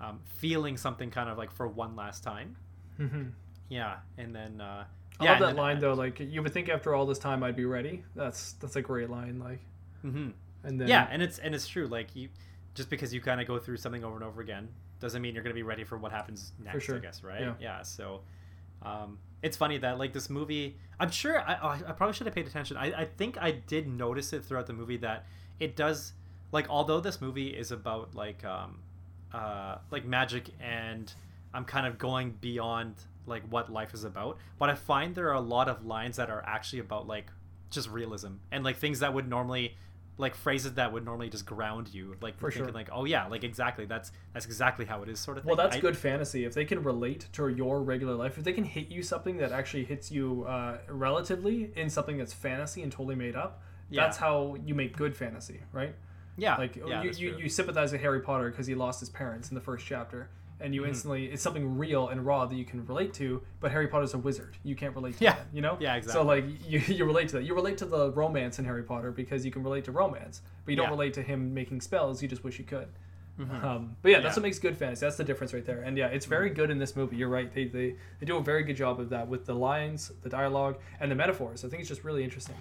um, 0.00 0.20
feeling 0.24 0.76
something 0.76 1.10
kind 1.10 1.28
of 1.28 1.36
like 1.36 1.50
for 1.50 1.66
one 1.66 1.96
last 1.96 2.22
time. 2.22 2.56
Mm-hmm. 3.00 3.24
Yeah, 3.68 3.96
and 4.18 4.32
then 4.34 4.60
uh, 4.60 4.84
I 5.18 5.24
yeah, 5.24 5.30
love 5.32 5.40
that 5.40 5.46
then- 5.46 5.56
line 5.56 5.80
though. 5.80 5.94
Like 5.94 6.20
you 6.20 6.42
would 6.42 6.52
think 6.52 6.68
after 6.68 6.94
all 6.94 7.06
this 7.06 7.18
time 7.18 7.42
I'd 7.42 7.56
be 7.56 7.64
ready. 7.64 8.04
That's 8.14 8.52
that's 8.54 8.76
a 8.76 8.82
great 8.82 9.10
line. 9.10 9.40
Like, 9.40 9.60
Mhm. 10.04 10.32
and 10.62 10.80
then 10.80 10.86
yeah 10.86 11.08
and 11.10 11.20
it's 11.22 11.38
and 11.40 11.54
it's 11.56 11.66
true 11.66 11.88
like 11.88 12.14
you 12.14 12.28
just 12.76 12.88
because 12.90 13.12
you 13.12 13.20
kind 13.20 13.40
of 13.40 13.46
go 13.48 13.58
through 13.58 13.76
something 13.78 14.04
over 14.04 14.14
and 14.14 14.24
over 14.24 14.40
again 14.40 14.68
doesn't 15.00 15.20
mean 15.22 15.34
you're 15.34 15.42
going 15.42 15.54
to 15.54 15.58
be 15.58 15.62
ready 15.64 15.82
for 15.82 15.98
what 15.98 16.12
happens 16.12 16.52
next 16.62 16.84
sure. 16.84 16.96
i 16.96 16.98
guess 16.98 17.24
right 17.24 17.54
Yeah. 17.60 17.82
so 17.82 18.20
um, 18.82 19.18
it's 19.42 19.56
funny 19.56 19.78
that 19.78 19.98
like 19.98 20.12
this 20.12 20.30
movie 20.30 20.76
i'm 21.00 21.10
sure 21.10 21.40
i, 21.40 21.58
oh, 21.62 21.88
I 21.88 21.92
probably 21.92 22.12
should 22.14 22.26
have 22.26 22.34
paid 22.34 22.46
attention 22.46 22.76
I, 22.76 23.02
I 23.02 23.04
think 23.04 23.36
i 23.40 23.50
did 23.50 23.88
notice 23.88 24.32
it 24.32 24.44
throughout 24.44 24.66
the 24.66 24.72
movie 24.74 24.98
that 24.98 25.26
it 25.58 25.74
does 25.74 26.12
like 26.52 26.68
although 26.70 27.00
this 27.00 27.20
movie 27.20 27.48
is 27.48 27.72
about 27.72 28.14
like 28.14 28.44
um 28.44 28.78
uh 29.32 29.78
like 29.90 30.04
magic 30.04 30.50
and 30.60 31.12
i'm 31.52 31.64
kind 31.64 31.86
of 31.86 31.98
going 31.98 32.32
beyond 32.40 32.94
like 33.26 33.42
what 33.50 33.72
life 33.72 33.92
is 33.94 34.04
about 34.04 34.38
but 34.58 34.68
i 34.70 34.74
find 34.74 35.14
there 35.14 35.28
are 35.28 35.34
a 35.34 35.40
lot 35.40 35.68
of 35.68 35.84
lines 35.84 36.16
that 36.16 36.30
are 36.30 36.44
actually 36.46 36.78
about 36.78 37.06
like 37.06 37.30
just 37.70 37.90
realism 37.90 38.34
and 38.52 38.62
like 38.62 38.76
things 38.76 39.00
that 39.00 39.12
would 39.12 39.28
normally 39.28 39.74
like 40.18 40.34
phrases 40.34 40.72
that 40.74 40.92
would 40.92 41.04
normally 41.04 41.28
just 41.28 41.44
ground 41.44 41.92
you 41.92 42.16
like 42.22 42.38
For 42.38 42.50
thinking 42.50 42.66
sure. 42.68 42.72
like 42.72 42.88
oh 42.90 43.04
yeah 43.04 43.26
like 43.26 43.44
exactly 43.44 43.84
that's 43.84 44.12
that's 44.32 44.46
exactly 44.46 44.86
how 44.86 45.02
it 45.02 45.08
is 45.10 45.20
sort 45.20 45.36
of 45.36 45.42
thing 45.44 45.48
Well, 45.48 45.56
that's 45.56 45.76
I- 45.76 45.80
good 45.80 45.96
fantasy. 45.96 46.44
If 46.44 46.54
they 46.54 46.64
can 46.64 46.82
relate 46.82 47.26
to 47.34 47.48
your 47.48 47.82
regular 47.82 48.14
life, 48.14 48.38
if 48.38 48.44
they 48.44 48.52
can 48.54 48.64
hit 48.64 48.88
you 48.88 49.02
something 49.02 49.36
that 49.36 49.52
actually 49.52 49.84
hits 49.84 50.10
you 50.10 50.44
uh, 50.48 50.78
relatively 50.88 51.70
in 51.76 51.90
something 51.90 52.16
that's 52.18 52.32
fantasy 52.32 52.82
and 52.82 52.90
totally 52.90 53.14
made 53.14 53.36
up, 53.36 53.62
Yeah. 53.90 54.02
that's 54.04 54.16
how 54.16 54.56
you 54.64 54.74
make 54.74 54.96
good 54.96 55.14
fantasy, 55.16 55.60
right? 55.72 55.94
yeah 56.38 56.56
Like 56.56 56.76
yeah, 56.76 57.02
you, 57.02 57.10
you, 57.16 57.36
you 57.38 57.48
sympathize 57.48 57.92
with 57.92 58.00
Harry 58.02 58.20
Potter 58.20 58.50
because 58.50 58.66
he 58.66 58.74
lost 58.74 59.00
his 59.00 59.08
parents 59.08 59.48
in 59.50 59.54
the 59.54 59.60
first 59.60 59.86
chapter, 59.86 60.28
and 60.60 60.66
Mm-hmm. 60.68 60.74
you 60.74 60.86
instantly 60.86 61.26
it's 61.26 61.42
something 61.42 61.76
real 61.78 62.08
and 62.08 62.24
raw 62.24 62.46
that 62.46 62.54
you 62.56 62.64
can 62.64 62.84
relate 62.86 63.12
to. 63.14 63.42
But 63.60 63.72
Harry 63.72 63.88
Potter's 63.88 64.14
a 64.14 64.18
wizard; 64.18 64.56
you 64.64 64.74
can't 64.74 64.94
relate 64.94 65.18
to 65.18 65.24
Yeah. 65.24 65.32
that. 65.36 65.46
You 65.52 65.60
know? 65.62 65.76
Yeah, 65.80 65.94
exactly. 65.96 66.12
So 66.20 66.26
like 66.26 66.44
you, 66.66 66.78
you 66.86 67.04
relate 67.04 67.28
to 67.28 67.36
that. 67.36 67.44
You 67.44 67.54
relate 67.54 67.78
to 67.78 67.84
the 67.84 68.10
romance 68.12 68.58
in 68.58 68.64
Harry 68.64 68.82
Potter 68.82 69.10
because 69.10 69.44
you 69.44 69.50
can 69.50 69.62
relate 69.62 69.84
to 69.84 69.92
romance, 69.92 70.42
but 70.64 70.70
you 70.72 70.76
don't 70.76 70.86
Yeah. 70.86 70.90
relate 70.90 71.14
to 71.14 71.22
him 71.22 71.52
making 71.54 71.80
spells. 71.82 72.22
You 72.22 72.28
just 72.28 72.42
wish 72.44 72.58
you 72.58 72.64
could. 72.64 72.88
Um, 73.38 73.96
but 74.00 74.12
yeah, 74.12 74.20
that's 74.20 74.34
Yeah. 74.34 74.40
what 74.40 74.44
makes 74.44 74.58
good 74.58 74.78
fantasy. 74.78 75.04
That's 75.04 75.16
the 75.18 75.24
difference 75.24 75.52
right 75.52 75.62
there. 75.66 75.82
And 75.82 75.98
yeah, 75.98 76.06
it's 76.06 76.24
very 76.24 76.48
good 76.48 76.70
in 76.70 76.78
this 76.78 76.96
movie. 76.96 77.16
You're 77.16 77.28
right. 77.28 77.52
They, 77.52 77.66
they 77.66 77.94
they 78.18 78.24
do 78.24 78.38
a 78.38 78.42
very 78.42 78.62
good 78.62 78.76
job 78.76 78.98
of 78.98 79.10
that 79.10 79.28
with 79.28 79.44
the 79.44 79.54
lines, 79.54 80.10
the 80.22 80.30
dialogue, 80.30 80.78
and 81.00 81.10
the 81.10 81.14
metaphors. 81.16 81.62
I 81.62 81.68
think 81.68 81.80
it's 81.80 81.88
just 81.90 82.02
really 82.02 82.24
interesting. 82.24 82.56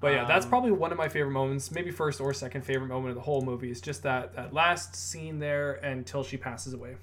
But 0.00 0.12
yeah, 0.12 0.24
that's 0.26 0.44
Um, 0.46 0.50
probably 0.50 0.70
one 0.70 0.92
of 0.92 0.98
my 0.98 1.08
favorite 1.08 1.32
moments, 1.32 1.72
maybe 1.72 1.90
first 1.90 2.20
or 2.20 2.32
second 2.32 2.62
favorite 2.62 2.86
moment 2.88 3.10
of 3.10 3.14
the 3.16 3.22
whole 3.22 3.42
movie. 3.42 3.70
Is 3.70 3.80
just 3.80 4.02
that 4.04 4.34
that 4.36 4.52
last 4.54 4.94
scene 4.94 5.38
there 5.40 5.72
until 5.74 6.22
she 6.22 6.36
passes 6.36 6.72
away. 6.74 6.96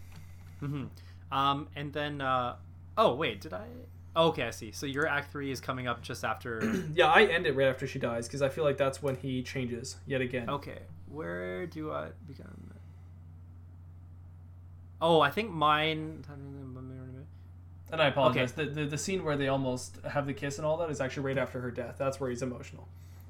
Um, 1.32 1.68
and 1.76 1.92
then, 1.94 2.22
uh, 2.22 2.56
oh 2.98 3.14
wait, 3.16 3.42
did 3.42 3.54
I? 3.54 3.66
Oh, 4.16 4.30
okay, 4.30 4.44
I 4.44 4.52
see. 4.52 4.72
So 4.72 4.86
your 4.86 5.06
act 5.08 5.32
three 5.32 5.52
is 5.52 5.60
coming 5.60 5.88
up 5.88 6.02
just 6.02 6.24
after. 6.24 6.62
Yeah, 6.96 7.08
I 7.08 7.24
end 7.26 7.46
it 7.46 7.56
right 7.56 7.68
after 7.68 7.86
she 7.86 8.00
dies 8.00 8.28
because 8.28 8.42
I 8.42 8.48
feel 8.50 8.64
like 8.64 8.78
that's 8.78 9.04
when 9.04 9.18
he 9.18 9.44
changes 9.44 9.98
yet 10.08 10.22
again. 10.22 10.50
okay, 10.50 10.80
where 11.10 11.68
do 11.68 11.92
I 11.92 12.08
become? 12.28 12.72
Oh, 15.02 15.20
I 15.20 15.30
think 15.30 15.52
mine. 15.52 16.24
And 17.92 18.02
I 18.02 18.08
apologize. 18.08 18.52
The, 18.54 18.66
the 18.66 18.86
the 18.86 18.98
scene 18.98 19.24
where 19.24 19.38
they 19.38 19.48
almost 19.48 20.00
have 20.10 20.26
the 20.26 20.34
kiss 20.34 20.58
and 20.58 20.66
all 20.66 20.78
that 20.78 20.90
is 20.90 21.00
actually 21.02 21.24
right 21.24 21.38
after 21.38 21.60
her 21.62 21.72
death. 21.72 21.96
That's 21.98 22.20
where 22.20 22.30
he's 22.30 22.42
emotional. 22.42 22.88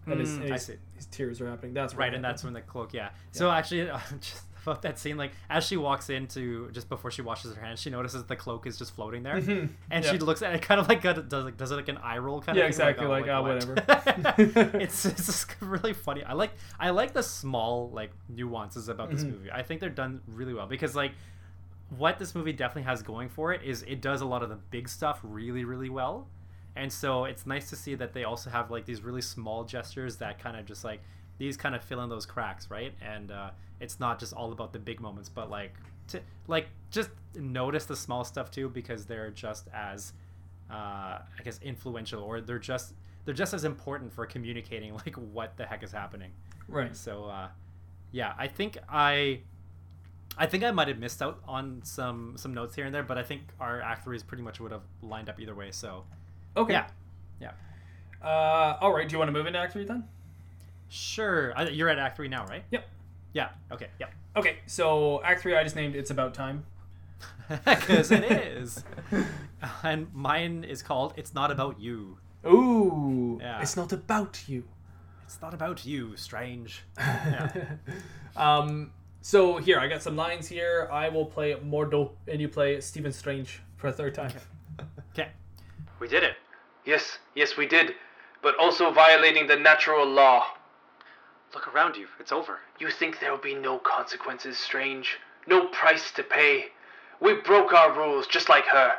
And 0.08 0.20
his, 0.20 0.30
Mm, 0.38 0.42
and 0.42 0.54
his, 0.54 0.66
see. 0.66 0.76
his 0.96 1.06
tears 1.08 1.42
are 1.42 1.50
happening. 1.50 1.74
That's 1.74 1.96
Right, 1.96 2.14
and 2.14 2.24
that's 2.24 2.44
when 2.44 2.54
the 2.54 2.62
cloak. 2.62 2.94
Yeah. 2.94 3.10
So 3.32 3.50
actually, 3.50 3.86
just 4.22 4.44
about 4.62 4.82
that 4.84 4.98
scene, 5.00 5.18
like 5.18 5.32
as 5.50 5.66
she 5.66 5.78
walks 5.78 6.10
into 6.12 6.70
just 6.72 6.90
before 6.90 7.10
she 7.12 7.22
washes 7.24 7.54
her 7.56 7.62
hands, 7.62 7.80
she 7.82 7.90
notices 7.90 8.24
the 8.24 8.36
cloak 8.36 8.66
is 8.68 8.78
just 8.78 8.96
floating 8.96 9.24
there, 9.24 9.36
Mhm. 9.42 9.70
and 9.92 10.06
Yeah. 10.06 10.12
she 10.12 10.20
looks 10.20 10.42
at 10.44 10.54
it, 10.56 10.62
kind 10.62 10.80
of 10.80 10.88
like 10.88 11.02
does 11.02 11.18
like 11.44 11.58
does 11.58 11.72
it 11.72 11.76
like 11.76 11.88
an 11.90 11.98
eye 11.98 12.20
roll 12.20 12.40
kind 12.42 12.56
Yeah, 12.58 12.66
of 12.66 12.76
thing, 12.76 12.88
exactly, 12.88 13.08
like, 13.08 13.28
ah, 13.28 13.42
what? 13.42 13.66
whatever. 13.66 14.76
it's 14.80 15.06
it's 15.06 15.26
just 15.26 15.56
really 15.60 15.94
funny. 15.94 16.24
I 16.24 16.34
like 16.34 16.52
I 16.80 16.92
like 16.92 17.14
the 17.14 17.24
small 17.24 17.90
like 17.92 18.12
nuances 18.30 18.90
about 18.90 19.10
this 19.12 19.24
Mhm. 19.24 19.32
movie. 19.32 19.52
I 19.52 19.64
think 19.64 19.82
they're 19.82 19.90
done 19.90 20.22
really 20.28 20.54
well 20.54 20.68
because 20.68 20.96
like 20.96 21.14
what 21.90 22.18
this 22.20 22.36
movie 22.36 22.54
definitely 22.54 22.84
has 22.84 23.02
going 23.02 23.30
for 23.30 23.54
it 23.54 23.62
is 23.64 23.84
it 23.84 24.02
does 24.02 24.22
a 24.22 24.26
lot 24.26 24.44
of 24.44 24.50
the 24.50 24.56
big 24.56 24.90
stuff 24.90 25.20
really 25.24 25.66
really 25.66 25.90
well. 25.90 26.28
And 26.78 26.92
so 26.92 27.24
it's 27.24 27.46
nice 27.46 27.70
to 27.70 27.76
see 27.78 27.96
that 27.96 28.14
they 28.14 28.26
also 28.26 28.50
have 28.50 28.70
like 28.70 28.86
these 28.86 29.02
really 29.02 29.22
small 29.22 29.64
gestures 29.64 30.18
that 30.18 30.40
kind 30.40 30.58
of 30.58 30.66
just 30.66 30.84
like 30.84 31.02
these 31.38 31.56
kind 31.56 31.74
of 31.74 31.84
fill 31.84 32.02
in 32.02 32.10
those 32.10 32.26
cracks 32.26 32.70
right? 32.70 32.94
And 33.02 33.32
uh, 33.32 33.52
it's 33.80 34.00
not 34.00 34.20
just 34.20 34.34
all 34.34 34.52
about 34.52 34.74
the 34.74 34.80
big 34.80 35.00
moments 35.00 35.30
but 35.30 35.50
like 35.50 35.74
to 36.08 36.22
like 36.48 36.68
just 36.92 37.10
notice 37.36 37.86
the 37.86 37.96
small 37.96 38.24
stuff 38.24 38.52
too 38.52 38.70
because 38.70 39.06
they're 39.06 39.32
just 39.32 39.68
as 39.74 40.14
uh, 40.70 40.74
i 40.74 41.44
guess 41.44 41.60
influential 41.62 42.24
or 42.24 42.42
they're 42.42 42.60
just 42.60 42.94
they're 43.26 43.34
just 43.34 43.54
as 43.54 43.64
important 43.64 44.14
for 44.14 44.26
communicating 44.26 44.94
like 45.06 45.16
what 45.16 45.58
the 45.58 45.66
heck 45.66 45.84
is 45.84 45.92
happening. 45.92 46.32
Right. 46.68 46.96
so 46.96 47.26
uh, 47.26 47.50
yeah, 48.12 48.34
I 48.38 48.48
think 48.48 48.78
I 48.88 49.42
I 50.38 50.46
think 50.48 50.64
I 50.64 50.72
might 50.72 50.88
have 50.88 50.98
missed 51.00 51.22
out 51.22 51.40
on 51.48 51.82
some 51.84 52.34
some 52.38 52.54
notes 52.54 52.76
here 52.76 52.86
and 52.86 52.94
there, 52.94 53.04
but 53.04 53.18
I 53.18 53.24
think 53.24 53.42
our 53.60 53.82
act 53.82 54.04
threes 54.04 54.24
pretty 54.24 54.44
much 54.44 54.60
would 54.60 54.72
have 54.72 54.84
lined 55.02 55.30
up 55.30 55.40
either 55.40 55.56
way. 55.56 55.72
So 55.72 56.06
Okay. 56.58 56.74
yeah, 56.74 56.88
yeah, 57.40 57.52
Uh, 58.22 58.78
all 58.82 58.94
right. 58.94 59.08
Do 59.08 59.14
you 59.14 59.20
want 59.20 59.30
to 59.30 59.34
move 59.34 59.46
into 59.48 59.60
Act 59.60 59.74
Three 59.74 59.86
then? 59.86 60.04
sure. 60.90 61.58
I, 61.58 61.68
you're 61.70 61.90
at 61.90 61.98
act 62.00 62.16
three 62.16 62.28
now, 62.28 62.46
right? 62.46 62.64
Yep. 62.72 62.88
Yeah. 63.34 63.50
Okay. 63.72 63.88
Yep. 64.00 64.12
Okay. 64.38 64.58
So 64.68 65.22
Act 65.24 65.42
Three, 65.42 65.56
I 65.56 65.64
just 65.64 65.76
named 65.76 65.96
"It's 65.96 66.12
About 66.12 66.34
Time." 66.34 66.66
Because 67.66 68.12
it 68.12 68.24
is, 68.32 68.84
and 69.84 70.14
mine 70.14 70.64
is 70.64 70.82
called 70.82 71.14
"It's 71.18 71.34
Not 71.34 71.52
About 71.52 71.80
You." 71.80 72.18
Ooh. 72.46 73.38
Yeah. 73.42 73.62
It's 73.62 73.76
not 73.76 73.92
about 73.94 74.48
you. 74.48 74.64
It's 75.26 75.42
not 75.42 75.54
about 75.54 75.86
you, 75.86 76.16
strange. 76.18 76.84
Yeah. 76.98 77.52
um. 78.36 78.92
So 79.26 79.58
here, 79.58 79.80
I 79.80 79.88
got 79.88 80.04
some 80.04 80.16
lines 80.16 80.48
here. 80.48 80.88
I 80.92 81.10
will 81.10 81.26
play 81.26 81.56
Mordo, 81.56 82.12
and 82.28 82.40
you 82.40 82.48
play 82.48 82.80
Stephen 82.80 83.12
Strange 83.12 83.60
for 83.76 83.88
a 83.88 83.92
third 83.92 84.14
time. 84.14 84.32
Okay. 85.14 85.30
We 86.00 86.08
did 86.08 86.24
it. 86.24 86.36
Yes, 86.86 87.18
yes, 87.34 87.58
we 87.58 87.66
did. 87.66 87.96
But 88.44 88.56
also 88.60 88.92
violating 88.92 89.48
the 89.48 89.56
natural 89.56 90.06
law. 90.06 90.44
Look 91.56 91.74
around 91.74 91.96
you. 91.96 92.08
It's 92.20 92.34
over. 92.34 92.60
You 92.80 92.92
think 92.92 93.20
there 93.20 93.32
will 93.32 93.40
be 93.40 93.56
no 93.56 93.80
consequences, 93.80 94.60
Strange? 94.60 95.18
No 95.48 95.68
price 95.70 96.12
to 96.12 96.24
pay? 96.24 96.66
We 97.20 97.34
broke 97.34 97.74
our 97.74 97.98
rules 97.98 98.28
just 98.28 98.50
like 98.50 98.66
her. 98.66 98.96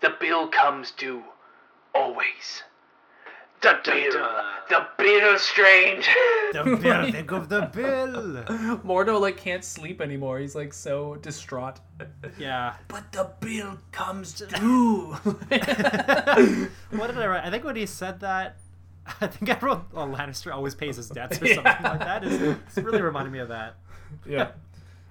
The 0.00 0.16
bill 0.18 0.48
comes 0.48 0.90
due. 0.90 1.22
Always. 1.94 2.64
The 3.62 3.78
bill. 3.84 4.42
The 4.68 4.86
bill, 4.96 5.38
Strange. 5.38 6.08
The 6.52 6.64
bill. 6.82 7.12
Think 7.12 7.30
of 7.30 7.48
the 7.48 7.62
bill. 7.72 8.42
Mordo 8.84 9.20
like 9.20 9.36
can't 9.36 9.64
sleep 9.64 10.00
anymore. 10.00 10.38
He's 10.40 10.54
like 10.56 10.72
so 10.72 11.14
distraught. 11.16 11.78
Yeah. 12.38 12.74
But 12.88 13.12
the 13.12 13.30
bill 13.40 13.78
comes 13.92 14.32
due. 14.32 15.12
what 15.14 17.06
did 17.06 17.18
I 17.18 17.26
write? 17.26 17.44
I 17.44 17.50
think 17.50 17.64
when 17.64 17.76
he 17.76 17.86
said 17.86 18.20
that, 18.20 18.56
I 19.20 19.26
think 19.28 19.50
I 19.50 19.58
wrote 19.64 19.84
oh, 19.94 20.06
Lannister 20.06 20.52
always 20.52 20.74
pays 20.74 20.96
his 20.96 21.08
debts 21.08 21.40
or 21.40 21.46
something 21.46 21.64
Yeah. 21.64 21.90
like 21.90 22.00
that. 22.00 22.24
It's, 22.24 22.58
it's 22.68 22.78
really 22.78 23.02
reminding 23.02 23.32
me 23.32 23.38
of 23.40 23.48
that. 23.48 23.76
yeah. 24.26 24.52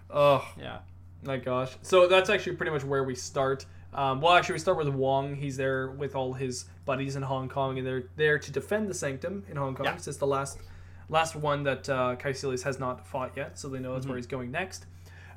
Oh 0.09 0.45
Yeah. 0.59 0.80
my 1.23 1.38
gosh. 1.38 1.71
So 1.84 2.07
that's 2.07 2.30
actually 2.30 2.55
pretty 2.57 2.71
much 2.71 2.84
where 2.84 3.03
we 3.03 3.15
start. 3.15 3.65
Um, 3.94 4.22
well, 4.22 4.34
actually, 4.34 4.53
we 4.53 4.60
start 4.60 4.78
with 4.78 4.88
Wong. 4.90 5.36
He's 5.36 5.57
there 5.57 5.90
with 5.90 6.16
all 6.16 6.34
his 6.34 6.66
buddies 6.86 7.16
in 7.16 7.24
Hong 7.24 7.49
Kong, 7.49 7.78
and 7.78 7.86
they're 7.88 8.03
there 8.16 8.38
to 8.38 8.52
defend 8.52 8.88
the 8.88 8.94
Sanctum 8.94 9.44
in 9.49 9.57
Hong 9.57 9.74
Kong. 9.76 9.86
Yeah. 9.86 9.95
It's 9.95 10.18
the 10.18 10.28
last, 10.28 10.60
last 11.10 11.36
one 11.36 11.64
that 11.64 11.90
uh, 11.90 12.16
Kaecilius 12.18 12.64
has 12.64 12.80
not 12.80 13.07
fought 13.07 13.32
yet, 13.36 13.57
so 13.57 13.68
they 13.68 13.80
know 13.80 13.94
that's 13.94 14.06
where 14.06 14.11
Mm-hmm. 14.14 14.18
he's 14.18 14.28
going 14.28 14.52
next. 14.52 14.86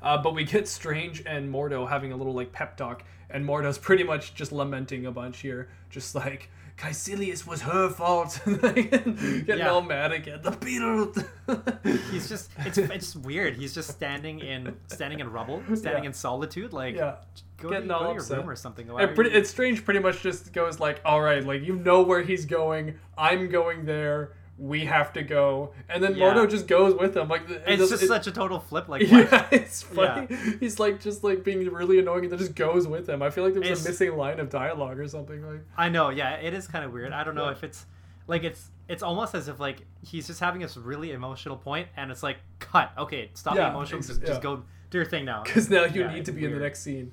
Uh, 0.01 0.17
but 0.17 0.35
we 0.35 0.43
get 0.43 0.67
Strange 0.67 1.23
and 1.25 1.51
Mordo 1.51 1.87
having 1.89 2.11
a 2.11 2.15
little 2.15 2.33
like 2.33 2.51
pep 2.51 2.77
talk, 2.77 3.03
and 3.29 3.43
Mordo's 3.45 3.77
pretty 3.79 4.03
much 4.03 4.35
just 4.35 4.51
lamenting 4.51 5.05
a 5.07 5.11
bunch 5.11 5.39
here, 5.39 5.69
just 5.89 6.13
like 6.13 6.49
Kaecilius 6.77 7.45
was 7.47 7.61
her 7.61 7.89
fault, 7.89 8.39
getting 8.45 9.45
Yeah. 9.47 9.69
all 9.69 9.81
mad 9.81 10.11
again. 10.11 10.39
The 10.41 10.51
beetle. 10.51 11.13
He's 12.11 12.27
just 12.27 12.49
it's 12.59 12.77
it's 12.77 13.15
weird. 13.15 13.55
He's 13.55 13.73
just 13.73 13.89
standing 13.91 14.39
in 14.39 14.75
standing 14.87 15.19
in 15.19 15.31
rubble, 15.31 15.61
standing 15.75 16.03
Yeah. 16.03 16.07
in 16.09 16.13
solitude. 16.13 16.73
Like 16.73 16.95
yeah. 16.95 17.15
go, 17.57 17.69
Getting 17.69 17.87
to, 17.89 17.93
go 17.93 17.93
all 17.95 17.99
to 18.01 18.09
your 18.09 18.17
upset. 18.21 18.37
room 18.39 18.49
or 18.49 18.55
something. 18.55 18.89
And 18.89 19.15
pretty, 19.15 19.29
you- 19.31 19.37
it's 19.37 19.49
strange. 19.49 19.85
Pretty 19.85 19.99
much 19.99 20.21
just 20.21 20.51
goes 20.51 20.79
like, 20.79 20.99
all 21.05 21.21
right, 21.21 21.45
like 21.45 21.61
you 21.63 21.75
know 21.75 22.01
where 22.01 22.21
he's 22.23 22.45
going. 22.45 22.95
I'm 23.17 23.49
going 23.49 23.85
there. 23.85 24.33
We 24.63 24.85
have 24.85 25.11
to 25.11 25.21
go, 25.23 25.73
and 25.89 26.01
then 26.01 26.15
Yeah. 26.15 26.33
Mordo 26.33 26.49
just 26.49 26.67
goes 26.67 26.93
with 26.95 27.13
them. 27.13 27.27
Like 27.27 27.41
It's 27.49 27.79
does- 27.79 27.89
just 27.89 28.03
it- 28.03 28.07
such 28.07 28.27
a 28.27 28.31
total 28.31 28.59
flip. 28.59 28.87
Like, 28.87 29.01
what? 29.09 29.29
yeah, 29.29 29.47
it's 29.51 29.81
funny. 29.83 30.33
He's 30.61 30.79
like 30.79 31.01
just 31.01 31.21
like 31.21 31.43
being 31.43 31.69
really 31.69 31.99
annoying, 31.99 32.23
and 32.23 32.31
then 32.31 32.39
just 32.39 32.55
goes 32.55 32.87
with 32.87 33.09
him. 33.09 33.21
I 33.21 33.29
feel 33.29 33.43
like 33.43 33.53
there's 33.55 33.65
It's- 33.65 33.85
a 33.85 33.89
missing 33.89 34.15
line 34.15 34.39
of 34.39 34.49
dialogue 34.49 34.99
or 34.99 35.07
something. 35.09 35.41
Like 35.45 35.61
I 35.77 35.89
know, 35.89 36.09
yeah, 36.11 36.35
it 36.35 36.53
is 36.53 36.65
kind 36.67 36.85
of 36.85 36.93
weird. 36.93 37.11
I 37.11 37.25
don't 37.25 37.35
know 37.35 37.45
Yeah. 37.45 37.51
if 37.51 37.63
it's 37.65 37.85
like 38.27 38.43
it's 38.45 38.69
it's 38.87 39.03
almost 39.03 39.35
as 39.35 39.49
if 39.49 39.59
like 39.59 39.81
he's 40.01 40.27
just 40.27 40.39
having 40.39 40.61
this 40.61 40.77
really 40.77 41.11
emotional 41.11 41.57
point, 41.57 41.89
and 41.97 42.09
it's 42.09 42.23
like 42.23 42.37
cut. 42.59 42.91
Okay, 42.97 43.31
stop 43.33 43.55
Yeah, 43.55 43.63
being 43.65 43.75
emotional. 43.75 44.01
Just, 44.01 44.21
yeah. 44.21 44.27
just 44.27 44.41
go 44.41 44.63
do 44.91 44.97
your 44.97 45.05
thing 45.05 45.25
now. 45.25 45.43
because 45.43 45.69
now 45.69 45.83
you 45.83 46.01
Yeah, 46.03 46.13
need 46.13 46.23
to 46.25 46.31
be 46.31 46.45
in 46.45 46.53
the 46.53 46.59
next 46.59 46.79
scene. 46.83 47.11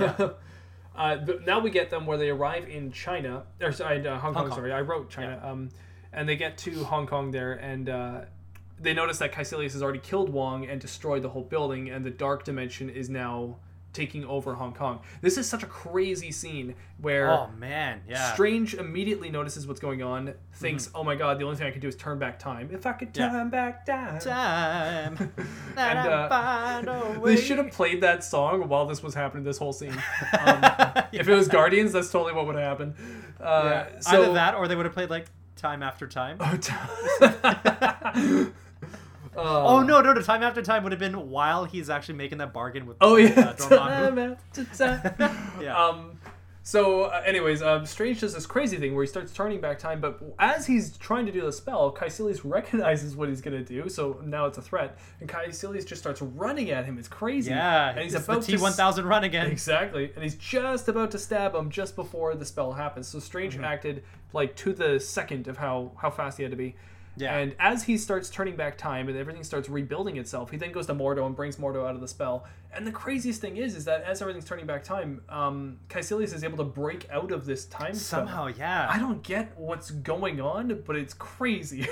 Yeah. 0.00 0.14
uh, 0.96 1.16
but 1.16 1.44
now 1.44 1.58
we 1.60 1.68
get 1.70 1.90
them 1.90 2.06
where 2.06 2.16
they 2.16 2.30
arrive 2.30 2.66
in 2.68 2.92
China, 2.92 3.42
or 3.60 3.72
sorry, 3.72 4.06
uh, 4.06 4.18
Hong, 4.18 4.32
Kong, 4.32 4.48
Kong. 4.48 4.56
Sorry, 4.58 4.72
I 4.72 4.80
wrote 4.80 5.10
China. 5.10 5.38
Um, 5.44 5.68
and 6.18 6.28
they 6.28 6.34
get 6.34 6.58
to 6.58 6.82
Hong 6.82 7.06
Kong 7.06 7.30
there, 7.30 7.52
and 7.52 7.88
uh, 7.88 8.20
they 8.80 8.92
notice 8.92 9.18
that 9.18 9.32
Kaecilius 9.32 9.72
has 9.74 9.82
already 9.84 10.00
killed 10.00 10.30
Wong 10.30 10.66
and 10.66 10.80
destroyed 10.80 11.22
the 11.22 11.28
whole 11.28 11.44
building, 11.44 11.90
and 11.90 12.04
the 12.04 12.10
Dark 12.10 12.44
Dimension 12.44 12.90
is 12.90 13.08
now 13.08 13.56
taking 13.92 14.24
over 14.24 14.54
Hong 14.54 14.74
Kong. 14.74 15.00
This 15.22 15.38
is 15.38 15.48
such 15.48 15.62
a 15.62 15.66
crazy 15.66 16.32
scene 16.32 16.74
where. 17.00 17.30
Oh 17.30 17.50
man, 17.56 18.00
yeah. 18.08 18.32
Strange 18.34 18.74
immediately 18.74 19.30
notices 19.30 19.66
what's 19.68 19.78
going 19.78 20.02
on, 20.02 20.34
thinks, 20.54 20.90
"Oh 20.92 21.04
my 21.04 21.14
god, 21.14 21.38
the 21.38 21.44
only 21.44 21.56
thing 21.56 21.68
I 21.68 21.70
can 21.70 21.80
do 21.80 21.86
is 21.88 21.94
turn 21.94 22.18
back 22.18 22.38
time. 22.40 22.68
If 22.72 22.84
I 22.84 22.92
could 22.94 23.16
Yeah. 23.16 23.28
turn 23.30 23.48
back 23.48 23.86
time." 23.86 24.18
Time. 24.20 25.32
And, 25.76 25.98
uh, 26.00 26.28
find 26.28 26.88
a 26.88 27.20
They 27.24 27.36
should 27.36 27.58
have 27.58 27.70
played 27.70 28.00
that 28.00 28.24
song 28.24 28.68
while 28.68 28.86
this 28.86 29.00
was 29.04 29.14
happening. 29.14 29.44
This 29.44 29.58
whole 29.58 29.72
scene. 29.72 29.92
Um, 30.40 30.64
If 31.12 31.28
it 31.28 31.34
was 31.34 31.46
Guardians, 31.46 31.92
that's 31.92 32.10
totally 32.10 32.32
what 32.34 32.46
would 32.46 32.56
happen. 32.56 32.94
Uh, 33.40 33.84
Yeah. 33.94 34.00
so, 34.00 34.22
Either 34.24 34.32
that, 34.34 34.54
or 34.56 34.66
they 34.66 34.74
would 34.74 34.84
have 34.86 34.92
played 34.94 35.08
like 35.10 35.26
time 35.58 35.82
after 35.82 36.06
time. 36.06 36.38
Oh, 36.40 36.56
t- 36.56 36.72
Oh 39.40 39.82
no, 39.82 40.00
no, 40.00 40.12
no! 40.14 40.20
Time 40.20 40.42
after 40.42 40.62
time 40.62 40.82
would 40.82 40.90
have 40.90 40.98
been 40.98 41.30
while 41.30 41.64
he's 41.64 41.88
actually 41.90 42.16
making 42.16 42.38
that 42.38 42.52
bargain 42.52 42.86
with. 42.86 42.96
Oh 43.00 43.16
yeah. 43.16 43.28
uh, 43.38 43.52
Time 43.52 44.18
after 44.18 44.64
time. 44.64 45.14
Yeah. 45.62 45.76
Um. 45.80 46.18
So, 46.64 47.04
uh, 47.04 47.22
anyways, 47.24 47.62
um, 47.62 47.86
Strange 47.86 48.20
does 48.20 48.34
this 48.34 48.44
crazy 48.44 48.76
thing 48.76 48.94
where 48.94 49.02
he 49.02 49.08
starts 49.08 49.32
turning 49.32 49.58
back 49.58 49.78
time, 49.78 50.02
but 50.02 50.20
as 50.38 50.66
he's 50.66 50.98
trying 50.98 51.24
to 51.24 51.32
do 51.32 51.40
the 51.40 51.50
spell, 51.52 51.90
Kaecilius 51.94 52.40
recognizes 52.44 53.16
what 53.16 53.30
he's 53.30 53.40
gonna 53.40 53.62
do, 53.64 53.88
so 53.88 54.20
now 54.22 54.44
it's 54.44 54.58
a 54.58 54.62
threat, 54.62 54.98
and 55.20 55.28
Kaecilius 55.30 55.86
just 55.86 56.02
starts 56.02 56.20
running 56.20 56.68
at 56.70 56.84
him. 56.84 56.98
It's 56.98 57.08
crazy. 57.08 57.52
yeah, 57.52 57.90
and 57.90 58.00
he's 58.00 58.12
it's 58.14 58.24
about 58.24 58.40
the 58.42 58.52
to 58.52 58.56
T 58.58 58.62
one 58.62 58.72
thousand 58.72 59.06
run 59.06 59.24
again. 59.24 59.46
Exactly, 59.46 60.10
and 60.14 60.22
he's 60.22 60.34
just 60.34 60.88
about 60.88 61.10
to 61.12 61.18
stab 61.18 61.54
him 61.54 61.70
just 61.70 61.96
before 61.96 62.34
the 62.34 62.44
spell 62.44 62.72
happens. 62.72 63.06
So 63.08 63.18
Strange 63.20 63.54
Mm-hmm. 63.54 63.64
acted 63.64 64.02
like 64.32 64.56
to 64.56 64.72
the 64.72 65.00
second 65.00 65.48
of 65.48 65.58
how 65.58 65.92
how 65.96 66.10
fast 66.10 66.36
he 66.36 66.42
had 66.42 66.52
to 66.52 66.56
be. 66.56 66.74
Yeah. 67.20 67.36
And 67.36 67.56
as 67.58 67.82
he 67.82 67.98
starts 67.98 68.30
turning 68.30 68.56
back 68.56 68.78
time 68.78 69.08
and 69.08 69.16
everything 69.16 69.42
starts 69.44 69.68
rebuilding 69.68 70.16
itself, 70.16 70.50
he 70.50 70.56
then 70.56 70.72
goes 70.72 70.86
to 70.86 70.94
Mordo 70.94 71.26
and 71.26 71.34
brings 71.34 71.56
Mordo 71.56 71.86
out 71.86 71.94
of 71.94 72.00
the 72.00 72.08
spell. 72.08 72.46
And 72.72 72.86
the 72.86 72.92
craziest 72.92 73.40
thing 73.40 73.56
is, 73.56 73.74
is 73.74 73.84
that 73.86 74.02
as 74.04 74.20
everything's 74.20 74.44
turning 74.44 74.66
back 74.66 74.84
time, 74.84 75.22
um, 75.28 75.78
Kaecilius 75.88 76.34
is 76.34 76.44
able 76.44 76.58
to 76.58 76.64
break 76.64 77.08
out 77.10 77.32
of 77.32 77.44
this 77.44 77.64
time 77.64 77.94
spell. 77.94 78.20
Somehow, 78.20 78.46
yeah. 78.46 78.88
I 78.90 78.98
don't 78.98 79.22
get 79.22 79.52
what's 79.56 79.90
going 79.90 80.40
on, 80.40 80.82
but 80.86 80.96
it's 80.96 81.14
crazy. 81.14 81.86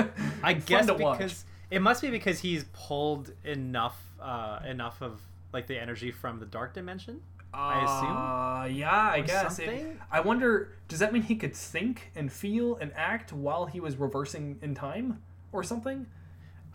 I 0.42 0.54
guess 0.54 0.86
to 0.86 0.94
watch. 0.94 1.18
because 1.18 1.44
it 1.70 1.80
must 1.80 2.02
be 2.02 2.10
because 2.10 2.40
he's 2.40 2.64
pulled 2.72 3.32
enough, 3.44 4.00
uh, 4.20 4.60
enough 4.66 5.00
of 5.00 5.20
like 5.52 5.66
the 5.66 5.80
energy 5.80 6.10
from 6.10 6.40
the 6.40 6.46
dark 6.46 6.74
dimension. 6.74 7.20
I 7.54 7.84
assume. 7.84 8.16
Uh, 8.16 8.64
yeah, 8.78 8.90
I 9.10 9.18
Or 9.18 9.22
guess. 9.24 9.58
It- 9.58 9.98
I 10.10 10.20
wonder, 10.20 10.72
does 10.88 10.98
that 11.00 11.12
mean 11.12 11.22
he 11.22 11.36
could 11.36 11.54
think 11.54 12.10
and 12.14 12.32
feel 12.32 12.76
and 12.76 12.92
act 12.96 13.32
while 13.32 13.66
he 13.66 13.80
was 13.80 13.96
reversing 13.96 14.58
in 14.62 14.74
time 14.74 15.22
or 15.52 15.62
something? 15.62 16.06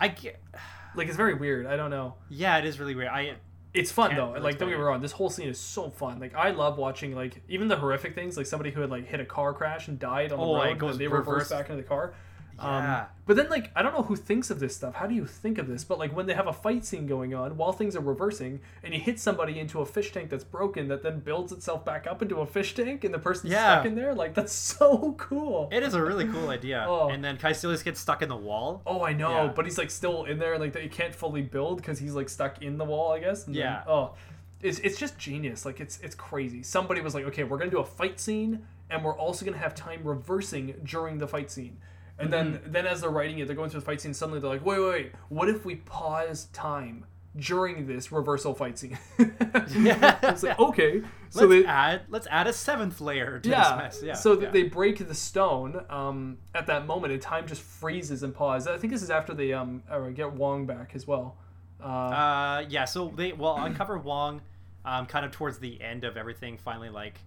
I 0.00 0.08
get, 0.08 0.40
Like, 0.94 1.08
it's 1.08 1.16
very 1.16 1.34
weird. 1.34 1.66
I 1.66 1.76
don't 1.76 1.90
know. 1.90 2.14
yeah, 2.28 2.56
it 2.58 2.64
is 2.64 2.78
really 2.80 2.94
weird. 2.94 3.08
I 3.08 3.34
It's 3.74 3.92
fun 3.92 4.16
though. 4.16 4.30
Like, 4.40 4.58
don't 4.58 4.68
get 4.70 4.78
me 4.78 4.82
wrong. 4.84 5.00
This 5.02 5.12
whole 5.12 5.30
scene 5.30 5.48
is 5.48 5.60
so 5.60 5.90
fun. 5.90 6.18
Like, 6.18 6.34
I 6.34 6.50
love 6.50 6.78
watching 6.78 7.14
like 7.14 7.42
even 7.48 7.68
the 7.68 7.76
horrific 7.76 8.14
things, 8.14 8.36
like 8.36 8.46
somebody 8.46 8.70
who 8.70 8.80
had 8.80 8.90
like 8.90 9.06
hit 9.06 9.20
a 9.20 9.24
car 9.24 9.52
crash 9.52 9.88
and 9.88 9.98
died 9.98 10.32
on 10.32 10.38
the 10.38 10.44
Oh, 10.44 10.54
road, 10.56 10.82
and 10.82 10.98
they 10.98 11.06
reverse. 11.06 11.26
reverse 11.26 11.50
back 11.50 11.68
into 11.70 11.82
the 11.82 11.88
car. 11.88 12.14
Yeah. 12.58 13.00
Um, 13.02 13.06
but 13.26 13.36
then, 13.36 13.48
like, 13.50 13.70
I 13.76 13.82
don't 13.82 13.94
know 13.94 14.02
who 14.02 14.16
thinks 14.16 14.50
of 14.50 14.58
this 14.58 14.74
stuff. 14.74 14.94
How 14.94 15.06
do 15.06 15.14
you 15.14 15.26
think 15.26 15.58
of 15.58 15.68
this? 15.68 15.84
But 15.84 15.98
like, 15.98 16.16
when 16.16 16.26
they 16.26 16.34
have 16.34 16.46
a 16.46 16.52
fight 16.52 16.84
scene 16.84 17.06
going 17.06 17.34
on 17.34 17.56
while 17.56 17.72
things 17.72 17.94
are 17.94 18.00
reversing, 18.00 18.60
and 18.82 18.92
you 18.94 19.00
hit 19.00 19.20
somebody 19.20 19.58
into 19.60 19.80
a 19.80 19.86
fish 19.86 20.12
tank 20.12 20.30
that's 20.30 20.44
broken, 20.44 20.88
that 20.88 21.02
then 21.02 21.20
builds 21.20 21.52
itself 21.52 21.84
back 21.84 22.06
up 22.06 22.22
into 22.22 22.40
a 22.40 22.46
fish 22.46 22.74
tank, 22.74 23.04
and 23.04 23.12
the 23.14 23.18
person's 23.18 23.52
Yeah. 23.52 23.76
stuck 23.76 23.86
in 23.86 23.94
there, 23.94 24.14
like 24.14 24.34
that's 24.34 24.52
so 24.78 25.14
cool. 25.18 25.68
it 25.70 25.82
is 25.82 25.94
a 25.94 26.02
really 26.02 26.26
cool 26.26 26.48
idea. 26.48 26.84
Oh. 26.88 27.08
And 27.10 27.22
then 27.24 27.36
Kaecilius 27.36 27.84
gets 27.84 28.00
stuck 28.00 28.22
in 28.22 28.28
the 28.28 28.36
wall. 28.36 28.82
Oh, 28.86 29.02
I 29.02 29.12
know, 29.12 29.30
Yeah. 29.44 29.52
but 29.54 29.64
he's 29.66 29.78
like 29.78 29.90
still 29.90 30.24
in 30.24 30.38
there, 30.38 30.58
like 30.58 30.74
he 30.76 30.88
can't 30.88 31.14
fully 31.14 31.42
build 31.42 31.78
because 31.78 31.98
he's 31.98 32.14
like 32.14 32.28
stuck 32.28 32.62
in 32.62 32.78
the 32.78 32.84
wall, 32.84 33.12
I 33.12 33.20
guess. 33.20 33.46
and 33.46 33.54
then- 33.54 33.62
Yeah. 33.62 33.82
oh, 33.86 34.14
it's 34.60 34.78
it's 34.80 34.98
just 34.98 35.16
genius. 35.18 35.64
Like 35.64 35.78
it's 35.80 36.00
it's 36.00 36.14
crazy. 36.16 36.62
Somebody 36.64 37.00
was 37.02 37.14
like, 37.14 37.24
okay, 37.26 37.44
we're 37.44 37.58
gonna 37.58 37.70
do 37.70 37.78
a 37.78 37.84
fight 37.84 38.18
scene, 38.18 38.66
and 38.90 39.04
we're 39.04 39.16
also 39.16 39.44
gonna 39.44 39.56
have 39.58 39.74
time 39.74 40.00
reversing 40.02 40.74
during 40.82 41.18
the 41.18 41.28
fight 41.28 41.50
scene. 41.50 41.76
And 42.18 42.32
then 42.32 42.54
Mm-hmm. 42.54 42.72
then 42.72 42.86
as 42.86 43.00
they're 43.00 43.10
writing 43.10 43.38
it, 43.38 43.46
they're 43.46 43.56
going 43.56 43.70
through 43.70 43.80
the 43.80 43.86
fight 43.86 44.00
scene. 44.00 44.12
Suddenly 44.14 44.40
they're 44.40 44.50
like, 44.50 44.64
wait, 44.64 44.80
wait, 44.80 44.90
wait. 44.90 45.12
What 45.28 45.48
if 45.48 45.64
we 45.64 45.76
pause 45.76 46.46
time 46.52 47.04
during 47.36 47.86
this 47.86 48.10
reversal 48.10 48.54
fight 48.54 48.78
scene? 48.78 48.98
Yeah. 49.76 50.18
it's 50.22 50.42
like 50.42 50.58
okay. 50.58 51.02
So 51.30 51.46
let's 51.46 51.62
they, 51.62 51.68
add 51.68 52.00
let's 52.08 52.26
add 52.30 52.46
a 52.46 52.52
seventh 52.52 53.00
layer 53.00 53.38
to 53.38 53.48
yeah. 53.48 53.62
this 53.62 53.78
mess. 54.00 54.02
Yeah. 54.02 54.14
So 54.14 54.40
yeah. 54.40 54.50
they 54.50 54.62
break 54.64 55.06
the 55.06 55.14
stone 55.14 55.84
um, 55.90 56.38
at 56.54 56.66
that 56.66 56.86
moment, 56.86 57.12
and 57.12 57.20
time 57.22 57.46
just 57.46 57.62
freezes 57.62 58.22
and 58.22 58.34
pauses. 58.34 58.66
I 58.66 58.78
think 58.78 58.92
this 58.92 59.02
is 59.02 59.10
after 59.10 59.34
they 59.34 59.52
um, 59.52 59.82
uh, 59.90 60.00
get 60.08 60.32
Wong 60.32 60.66
back 60.66 60.92
as 60.94 61.06
well. 61.06 61.36
Uh, 61.82 61.86
Uh, 61.86 62.64
yeah. 62.68 62.84
So 62.86 63.12
they 63.14 63.32
well 63.32 63.56
uncover 63.64 63.98
Wong, 63.98 64.40
um, 64.84 65.06
kind 65.06 65.24
of 65.24 65.30
towards 65.30 65.58
the 65.58 65.80
end 65.80 66.02
of 66.04 66.16
everything. 66.16 66.56
Finally, 66.58 66.88
like 66.90 67.20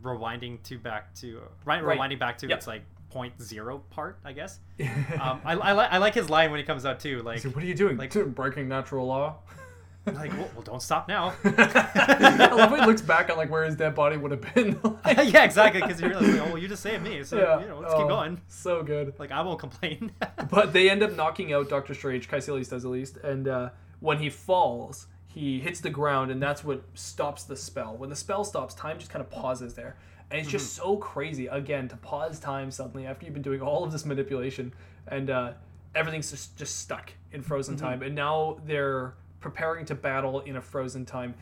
rewinding 0.00 0.62
to 0.62 0.78
back 0.78 1.12
to 1.16 1.40
right, 1.64 1.82
Right. 1.82 1.98
rewinding 1.98 2.18
back 2.18 2.38
to 2.38 2.48
Yep. 2.48 2.58
its 2.58 2.66
like 2.66 2.82
point 3.10 3.40
zero 3.42 3.78
part, 3.90 4.18
I 4.24 4.32
guess. 4.32 4.58
Um, 5.20 5.40
I, 5.44 5.54
I, 5.54 5.72
li- 5.72 5.88
I 5.90 5.98
like 5.98 6.14
his 6.14 6.30
line 6.30 6.50
when 6.50 6.60
he 6.60 6.64
comes 6.64 6.84
out 6.86 7.00
too. 7.00 7.22
Like, 7.22 7.40
so 7.40 7.48
what 7.50 7.62
are 7.64 7.66
you 7.66 7.74
doing? 7.74 7.96
like- 7.96 8.14
Like 8.14 8.26
breaking 8.34 8.68
natural 8.68 9.06
law. 9.06 9.36
like 10.06 10.32
well, 10.32 10.48
well, 10.54 10.62
don't 10.62 10.80
stop 10.82 11.06
now. 11.08 11.34
I 11.44 12.48
love 12.52 12.70
when 12.70 12.80
he 12.80 12.86
looks 12.86 13.02
back 13.02 13.28
on 13.30 13.36
like 13.36 13.50
where 13.50 13.64
his 13.64 13.76
dead 13.76 13.94
body 13.94 14.16
would 14.16 14.30
have 14.30 14.54
been. 14.54 14.78
Like, 15.04 15.32
yeah, 15.32 15.44
exactly. 15.44 15.80
Because 15.82 16.00
you're 16.00 16.14
like, 16.14 16.40
oh, 16.40 16.44
well, 16.46 16.58
you 16.58 16.68
just 16.68 16.82
saved 16.82 17.02
me, 17.02 17.22
so 17.24 17.36
yeah. 17.38 17.60
you 17.60 17.66
know, 17.68 17.80
let's 17.80 17.92
Oh, 17.92 17.98
keep 17.98 18.08
going. 18.08 18.40
So 18.48 18.82
good. 18.82 19.12
Like, 19.18 19.32
I 19.32 19.42
won't 19.42 19.58
complain. 19.58 20.12
But 20.50 20.72
they 20.72 20.88
end 20.88 21.02
up 21.02 21.14
knocking 21.14 21.52
out 21.52 21.68
Doctor 21.68 21.92
Strange. 21.94 22.28
Kaecilius 22.28 22.70
does 22.70 22.84
at 22.84 22.90
least, 22.90 23.16
and 23.18 23.48
uh, 23.48 23.70
when 24.00 24.18
he 24.18 24.30
falls, 24.30 25.08
he 25.26 25.60
hits 25.60 25.80
the 25.80 25.90
ground, 25.90 26.30
and 26.30 26.40
that's 26.42 26.64
what 26.64 26.82
stops 26.94 27.44
the 27.44 27.56
spell. 27.56 27.94
When 27.96 28.08
the 28.08 28.16
spell 28.16 28.44
stops, 28.44 28.74
time 28.74 28.98
just 28.98 29.10
kind 29.10 29.22
of 29.22 29.30
pauses 29.30 29.74
there, 29.74 29.96
and 30.30 30.40
it's 30.40 30.50
just 30.50 30.74
so 30.74 30.96
crazy. 30.96 31.46
Again, 31.46 31.88
to 31.88 31.96
pause 31.96 32.38
time 32.38 32.70
suddenly 32.70 33.06
after 33.06 33.24
you've 33.24 33.34
been 33.34 33.42
doing 33.42 33.60
all 33.60 33.84
of 33.84 33.92
this 33.92 34.04
manipulation, 34.04 34.72
and 35.06 35.30
uh, 35.30 35.52
everything's 35.94 36.30
just 36.30 36.56
just 36.58 36.78
stuck 36.78 37.12
in 37.32 37.42
frozen 37.42 37.76
time, 37.76 38.02
and 38.02 38.14
now 38.14 38.58
they're 38.66 39.14
preparing 39.40 39.84
to 39.86 39.94
battle 39.94 40.40
in 40.40 40.56
a 40.56 40.60
frozen 40.60 41.04
time. 41.04 41.34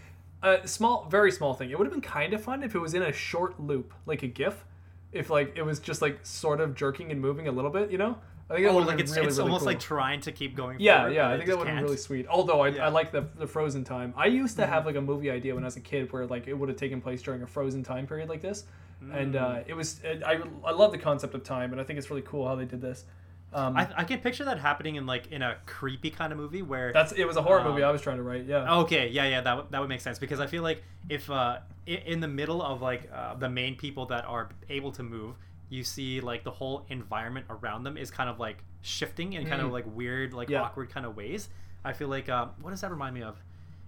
A 0.43 0.67
small, 0.69 1.07
very 1.11 1.33
small 1.33 1.55
thing. 1.55 1.71
It 1.71 1.79
would 1.79 1.87
have 1.87 1.93
been 1.93 2.03
kind 2.03 2.33
of 2.35 2.43
fun 2.43 2.63
if 2.63 2.75
it 2.75 2.79
was 2.79 2.95
in 2.95 3.03
a 3.03 3.13
short 3.13 3.59
loop, 3.59 3.95
like 4.05 4.23
a 4.23 4.27
GIF. 4.29 4.65
If 5.13 5.31
like 5.31 5.55
it 5.57 5.63
was 5.63 5.81
just 5.81 6.03
like 6.03 6.21
sort 6.25 6.61
of 6.61 6.75
jerking 6.75 7.11
and 7.11 7.21
moving 7.21 7.49
a 7.49 7.53
little 7.53 7.71
bit, 7.71 7.91
you 7.91 7.99
know. 7.99 8.19
I 8.49 8.55
think 8.55 8.67
that 8.67 8.73
oh, 8.75 8.79
like 8.79 9.01
it's, 9.01 9.17
really, 9.17 9.27
it's 9.27 9.39
really 9.39 9.49
almost 9.49 9.63
cool. 9.63 9.67
like 9.73 9.81
trying 9.81 10.21
to 10.21 10.33
keep 10.33 10.55
going. 10.55 10.79
Yeah, 10.79 10.99
forward, 10.99 11.15
yeah, 11.15 11.29
I 11.31 11.37
think 11.37 11.49
that 11.49 11.59
would 11.59 11.67
have 11.67 11.83
really 11.83 11.97
sweet. 11.97 12.27
Although 12.29 12.61
I, 12.61 12.69
Yeah. 12.69 12.75
Mm-hmm. 12.75 12.83
I 12.85 12.89
like 12.89 13.11
the 13.13 13.27
the 13.39 13.47
frozen 13.47 13.83
time. 13.83 14.15
I 14.17 14.27
used 14.27 14.57
to 14.57 14.67
have 14.67 14.87
like 14.87 14.97
a 14.97 15.01
movie 15.01 15.31
idea 15.31 15.55
when 15.55 15.65
I 15.65 15.67
was 15.67 15.77
a 15.77 15.81
kid 15.81 16.13
where 16.13 16.27
like 16.27 16.47
it 16.47 16.55
would 16.55 16.69
have 16.69 16.79
taken 16.79 17.01
place 17.01 17.23
during 17.23 17.43
a 17.43 17.47
frozen 17.47 17.83
time 17.83 18.07
period 18.07 18.29
like 18.29 18.43
this, 18.43 18.65
and 19.13 19.35
Mm. 19.35 19.43
uh, 19.43 19.65
it 19.67 19.75
was 19.75 20.01
it, 20.05 20.23
I 20.25 20.41
I 20.65 20.71
love 20.73 20.93
the 20.93 20.99
concept 20.99 21.35
of 21.35 21.43
time, 21.43 21.73
and 21.73 21.81
I 21.81 21.85
think 21.85 21.99
it's 21.99 22.09
really 22.09 22.23
cool 22.23 22.47
how 22.47 22.55
they 22.55 22.65
did 22.67 22.81
this. 22.81 23.05
Um, 23.53 23.77
I, 23.77 23.89
I 23.97 24.05
can 24.05 24.19
picture 24.21 24.45
that 24.45 24.59
happening 24.59 24.97
in 24.97 25.07
like 25.07 25.33
in 25.33 25.41
a 25.41 25.57
creepy 25.67 26.11
kind 26.11 26.33
of 26.33 26.39
movie 26.39 26.63
where 26.63 26.93
that's 26.93 27.13
it 27.13 27.27
was 27.27 27.37
a 27.37 27.43
horror 27.43 27.61
Um, 27.61 27.69
movie 27.69 27.83
I 27.83 27.91
was 27.91 28.01
trying 28.03 28.19
to 28.19 28.23
write. 28.23 28.45
Yeah. 28.45 28.79
Okay, 28.81 29.09
yeah, 29.09 29.27
yeah, 29.27 29.41
that 29.41 29.57
would 29.57 29.71
that 29.71 29.81
would 29.81 29.89
make 29.89 30.01
sense 30.03 30.19
because 30.19 30.41
I 30.41 30.47
feel 30.47 30.63
like 30.63 30.83
if 31.09 31.31
uh, 31.31 31.59
in 31.87 32.21
the 32.21 32.29
middle 32.29 32.61
of 32.63 32.83
like 32.83 33.11
uh, 33.13 33.35
the 33.35 33.49
main 33.49 33.75
people 33.77 34.07
that 34.07 34.25
are 34.25 34.51
able 34.69 34.93
to 34.93 35.03
move, 35.03 35.37
you 35.69 35.83
see 35.85 36.21
like 36.21 36.45
the 36.45 36.51
whole 36.51 36.85
environment 36.89 37.47
around 37.51 37.83
them 37.85 37.97
is 37.97 38.11
kind 38.11 38.31
of 38.31 38.39
like 38.39 38.59
shifting 38.83 39.33
in 39.33 39.47
kind 39.49 39.61
of 39.61 39.69
Mm. 39.69 39.73
like 39.73 39.85
weird, 39.87 40.33
like 40.33 40.49
Yeah. 40.49 40.63
awkward 40.63 40.91
kind 40.91 41.05
of 41.07 41.17
ways. 41.17 41.49
I 41.85 41.93
feel 41.93 42.09
like 42.09 42.29
uh, 42.29 42.47
what 42.61 42.71
does 42.71 42.81
that 42.83 42.91
remind 42.91 43.15
me 43.15 43.23
of? 43.23 43.37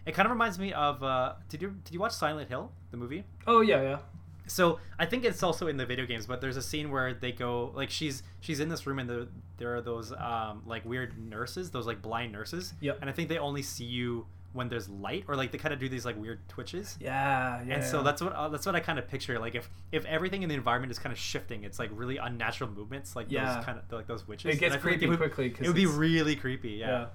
It 0.07 0.13
kind 0.15 0.27
of 0.27 0.31
reminds 0.31 0.59
me 0.59 0.73
of 0.73 1.03
uh, 1.03 1.35
did 1.49 1.63
you 1.63 1.71
did 1.85 1.93
you 1.95 2.01
watch 2.01 2.13
Silent 2.13 2.49
Hill 2.49 2.73
the 2.91 2.97
movie? 2.97 3.25
Oh 3.47 3.61
yeah, 3.61 3.83
yeah. 3.83 3.99
So 4.47 4.81
I 4.99 5.05
think 5.05 5.25
it's 5.27 5.43
also 5.43 5.67
in 5.69 5.77
the 5.77 5.85
video 5.85 6.07
games, 6.07 6.27
but 6.27 6.41
there's 6.41 6.57
a 6.57 6.63
scene 6.63 6.91
where 6.91 7.13
they 7.13 7.33
go 7.33 7.71
like 7.75 7.91
she's 7.91 8.23
she's 8.41 8.61
in 8.61 8.69
this 8.71 8.87
room 8.87 8.99
and 8.99 9.09
the, 9.09 9.29
there 9.59 9.75
are 9.77 9.83
those 9.83 10.11
um, 10.13 10.63
like 10.65 10.85
weird 10.87 11.19
nurses, 11.19 11.71
those 11.71 11.87
like 11.87 12.01
blind 12.01 12.33
nurses. 12.33 12.73
Yep. 12.81 12.99
And 13.03 13.11
I 13.11 13.13
think 13.13 13.29
they 13.29 13.37
only 13.39 13.63
see 13.63 13.85
you 13.85 14.27
when 14.55 14.69
there's 14.69 14.89
light, 14.89 15.25
or 15.29 15.37
like 15.37 15.53
they 15.53 15.59
kind 15.59 15.75
of 15.75 15.79
do 15.81 15.89
these 15.89 16.05
like 16.05 16.17
weird 16.21 16.41
twitches. 16.49 16.97
Yeah, 17.01 17.63
yeah. 17.67 17.75
And 17.75 17.85
so 17.85 18.03
that's 18.03 18.23
what 18.23 18.33
uh, 18.33 18.49
that's 18.49 18.65
what 18.67 18.75
I 18.75 18.81
kind 18.81 18.99
of 18.99 19.07
picture. 19.09 19.39
Like 19.39 19.55
if 19.55 19.69
if 19.93 20.05
everything 20.07 20.43
in 20.43 20.49
the 20.49 20.55
environment 20.55 20.91
is 20.91 20.99
kind 20.99 21.13
of 21.13 21.19
shifting, 21.19 21.65
it's 21.65 21.79
like 21.79 21.91
really 21.93 22.17
unnatural 22.17 22.71
movements, 22.71 23.15
like 23.15 23.27
Yeah. 23.31 23.55
those 23.57 23.65
kind 23.65 23.79
of 23.79 23.85
like 23.93 24.07
those 24.07 24.27
witches. 24.27 24.55
It 24.55 24.59
gets 24.59 24.61
feel 24.61 24.71
like 24.75 24.81
creepy 24.83 25.07
would, 25.07 25.19
quickly 25.19 25.51
'cause 25.51 25.61
It 25.65 25.67
would 25.69 25.77
be 25.77 25.87
really 25.87 26.35
creepy. 26.37 26.71
yeah. 26.73 26.89
Yeah. 26.89 27.07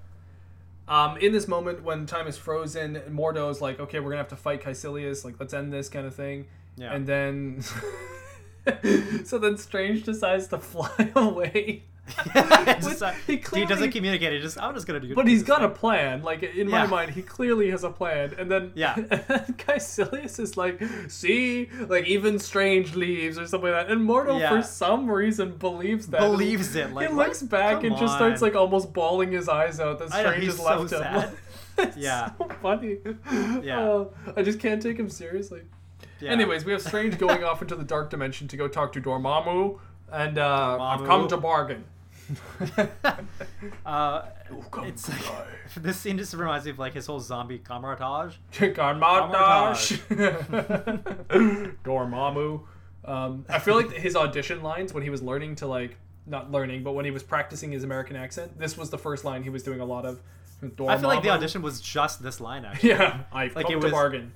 Um, 0.85 1.17
in 1.17 1.31
this 1.31 1.47
moment 1.47 1.81
when 1.83 2.05
time 2.05 2.27
is 2.27 2.37
frozen, 2.37 2.95
Mordo's 3.09 3.61
like, 3.61 3.79
okay, 3.79 3.99
we're 4.01 4.09
gonna 4.11 4.17
have 4.21 4.27
to 4.29 4.35
fight 4.35 4.61
Kaecilius. 4.61 5.23
Like, 5.23 5.39
let's 5.39 5.53
end 5.53 5.71
this 5.71 5.87
kind 5.89 6.05
of 6.05 6.13
thing. 6.13 6.47
Yeah. 6.75 6.93
And 6.93 7.07
then, 7.07 7.61
so 9.25 9.37
then 9.39 9.57
Strange 9.57 10.03
decides 10.03 10.47
to 10.49 10.57
fly 10.59 11.11
away. 11.15 11.83
It's 12.35 12.85
With- 12.85 12.99
just, 12.99 13.03
uh, 13.03 13.11
he 13.27 13.37
clearly- 13.37 13.67
doesn't 13.67 13.91
communicate. 13.91 14.33
He 14.33 14.39
just 14.39 14.59
I'm 14.61 14.73
just 14.73 14.85
gonna 14.87 14.99
do. 14.99 15.15
But 15.15 15.27
he's 15.27 15.43
got 15.43 15.63
a 15.63 15.69
plan. 15.69 16.21
Like 16.23 16.43
in 16.43 16.69
my 16.69 16.85
mind, 16.85 17.11
he 17.11 17.21
clearly 17.21 17.69
has 17.71 17.83
a 17.83 17.89
plan. 17.89 18.33
And 18.37 18.51
then 18.51 18.71
Yeah. 18.75 18.95
Kaecilius 19.57 20.39
is 20.39 20.57
like, 20.57 20.81
see, 21.07 21.69
like 21.87 22.05
even 22.05 22.39
Strange 22.39 22.95
leaves 22.95 23.37
or 23.37 23.47
something 23.47 23.71
like 23.71 23.87
that. 23.87 23.91
And 23.93 24.07
Mordo 24.07 24.39
Yeah. 24.39 24.49
for 24.49 24.61
some 24.63 25.09
reason 25.09 25.55
believes 25.57 26.07
that. 26.07 26.19
Believes 26.21 26.75
it, 26.75 26.91
like, 26.93 27.09
he 27.09 27.15
looks 27.15 27.41
back 27.41 27.83
and 27.83 27.95
just 27.97 28.15
starts 28.15 28.41
like 28.41 28.55
almost 28.55 28.93
bawling 28.93 29.31
his 29.31 29.47
eyes 29.49 29.79
out 29.79 29.99
that 29.99 30.09
Strange 30.09 30.43
has 30.45 30.57
so 30.57 30.63
left 30.81 30.91
him. 30.93 31.37
it's 31.77 31.97
Yeah. 31.97 32.31
so 32.37 32.49
funny. 32.61 32.97
Yeah. 33.61 33.79
Oh, 33.79 34.13
I 34.35 34.41
just 34.43 34.59
can't 34.59 34.81
take 34.81 34.97
him 34.99 35.09
seriously. 35.09 35.61
Yeah. 36.19 36.31
Anyways, 36.31 36.65
we 36.65 36.71
have 36.73 36.81
Strange 36.81 37.17
going 37.17 37.43
off 37.43 37.61
into 37.61 37.75
the 37.75 37.83
dark 37.83 38.09
dimension 38.09 38.47
to 38.49 38.57
go 38.57 38.67
talk 38.67 38.93
to 38.93 39.01
Dormammu, 39.01 39.79
and 40.11 40.37
uh, 40.37 40.77
I've 40.79 41.05
come 41.05 41.27
to 41.29 41.37
bargain. 41.37 41.83
uh, 43.85 44.21
it's 44.83 45.09
like, 45.09 45.21
this 45.77 45.97
scene 45.97 46.17
just 46.17 46.33
reminds 46.33 46.65
me 46.65 46.71
of 46.71 46.79
like 46.79 46.93
his 46.93 47.05
whole 47.05 47.19
zombie 47.19 47.59
camaraderie. 47.59 48.33
Kamar-Taj. 48.73 49.91
Dormammu. 51.83 52.61
Um, 53.05 53.45
I 53.49 53.59
feel 53.59 53.75
like 53.75 53.91
his 53.91 54.15
audition 54.15 54.63
lines 54.63 54.93
when 54.93 55.03
he 55.03 55.09
was 55.09 55.21
learning 55.21 55.55
to 55.55 55.67
like 55.67 55.97
not 56.25 56.51
learning, 56.51 56.83
but 56.83 56.93
when 56.93 57.05
he 57.05 57.11
was 57.11 57.21
practicing 57.23 57.71
his 57.71 57.83
American 57.83 58.15
accent, 58.15 58.57
this 58.57 58.77
was 58.77 58.89
the 58.89 58.97
first 58.97 59.25
line 59.25 59.43
he 59.43 59.49
was 59.49 59.63
doing 59.63 59.79
a 59.81 59.85
lot 59.85 60.05
of. 60.05 60.21
I 60.61 60.97
feel 60.97 61.09
like 61.09 61.23
the 61.23 61.29
audition 61.29 61.61
was 61.61 61.81
just 61.81 62.23
this 62.23 62.39
line 62.39 62.63
actually. 62.63 62.89
Yeah, 62.91 63.23
I've 63.33 63.53
Like, 63.55 63.65
come 63.65 63.73
it 63.75 63.79
to 63.79 63.85
was- 63.85 63.91
bargain. 63.91 64.31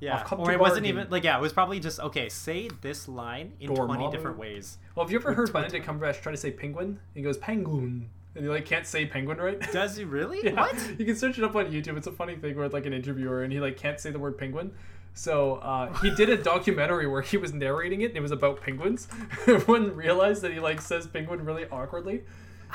Yeah, 0.00 0.18
I've 0.18 0.24
come 0.24 0.40
or 0.40 0.46
to 0.46 0.52
it 0.52 0.60
wasn't 0.60 0.86
even 0.86 1.08
like 1.10 1.24
yeah, 1.24 1.36
it 1.36 1.40
was 1.40 1.52
probably 1.52 1.80
just 1.80 1.98
okay. 1.98 2.28
Say 2.28 2.70
this 2.82 3.08
line 3.08 3.54
in 3.60 3.74
twenty 3.74 4.10
different 4.10 4.38
ways. 4.38 4.78
Well, 4.94 5.04
have 5.04 5.10
you 5.10 5.18
ever 5.18 5.34
heard 5.34 5.52
Benedict 5.52 5.86
Cumberbatch 5.86 6.20
try 6.20 6.30
to 6.32 6.38
say 6.38 6.50
penguin? 6.52 7.00
He 7.14 7.22
goes 7.22 7.36
penguin, 7.36 8.08
and 8.34 8.44
he 8.44 8.50
like 8.50 8.64
can't 8.64 8.86
say 8.86 9.06
penguin 9.06 9.38
right. 9.38 9.60
Does 9.72 9.96
he 9.96 10.04
really? 10.04 10.40
Yeah. 10.44 10.52
What? 10.52 10.98
You 10.98 11.04
can 11.04 11.16
search 11.16 11.38
it 11.38 11.44
up 11.44 11.56
on 11.56 11.66
YouTube. 11.66 11.96
It's 11.96 12.06
a 12.06 12.12
funny 12.12 12.36
thing 12.36 12.54
where 12.56 12.64
it's 12.64 12.74
like 12.74 12.86
an 12.86 12.92
interviewer 12.92 13.42
and 13.42 13.52
he 13.52 13.58
like 13.58 13.76
can't 13.76 13.98
say 13.98 14.10
the 14.10 14.18
word 14.18 14.38
penguin. 14.38 14.72
So 15.14 15.56
uh, 15.56 15.92
he 15.94 16.14
did 16.14 16.28
a 16.28 16.36
documentary 16.42 17.08
where 17.08 17.22
he 17.22 17.36
was 17.36 17.52
narrating 17.52 18.02
it 18.02 18.10
and 18.10 18.16
it 18.16 18.20
was 18.20 18.30
about 18.30 18.60
penguins. 18.60 19.08
Everyone 19.48 19.96
realized 19.96 20.42
that 20.42 20.52
he 20.52 20.60
like 20.60 20.80
says 20.80 21.08
penguin 21.08 21.44
really 21.44 21.64
awkwardly. 21.66 22.22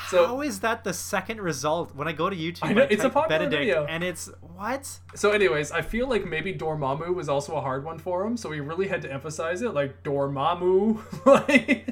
So 0.09 0.25
How 0.25 0.41
is 0.41 0.59
that 0.61 0.83
the 0.83 0.93
second 0.93 1.41
result 1.41 1.95
when 1.95 2.07
I 2.07 2.13
go 2.13 2.29
to 2.29 2.35
YouTube? 2.35 2.59
I 2.63 2.73
know, 2.73 2.87
it's 2.89 3.03
a 3.03 3.09
popular 3.09 3.39
Benedict, 3.39 3.61
video. 3.61 3.85
and 3.85 4.03
it's 4.03 4.29
what? 4.41 4.99
so 5.15 5.31
anyways, 5.31 5.71
I 5.71 5.81
feel 5.81 6.07
like 6.09 6.25
maybe 6.25 6.53
Dormammu 6.53 7.13
was 7.13 7.29
also 7.29 7.55
a 7.55 7.61
hard 7.61 7.83
one 7.83 7.99
for 7.99 8.25
him, 8.25 8.35
so 8.35 8.51
he 8.51 8.59
really 8.59 8.87
had 8.87 9.01
to 9.03 9.11
emphasize 9.11 9.61
it, 9.61 9.73
like 9.73 10.03
Dormammu, 10.03 11.25
like, 11.25 11.87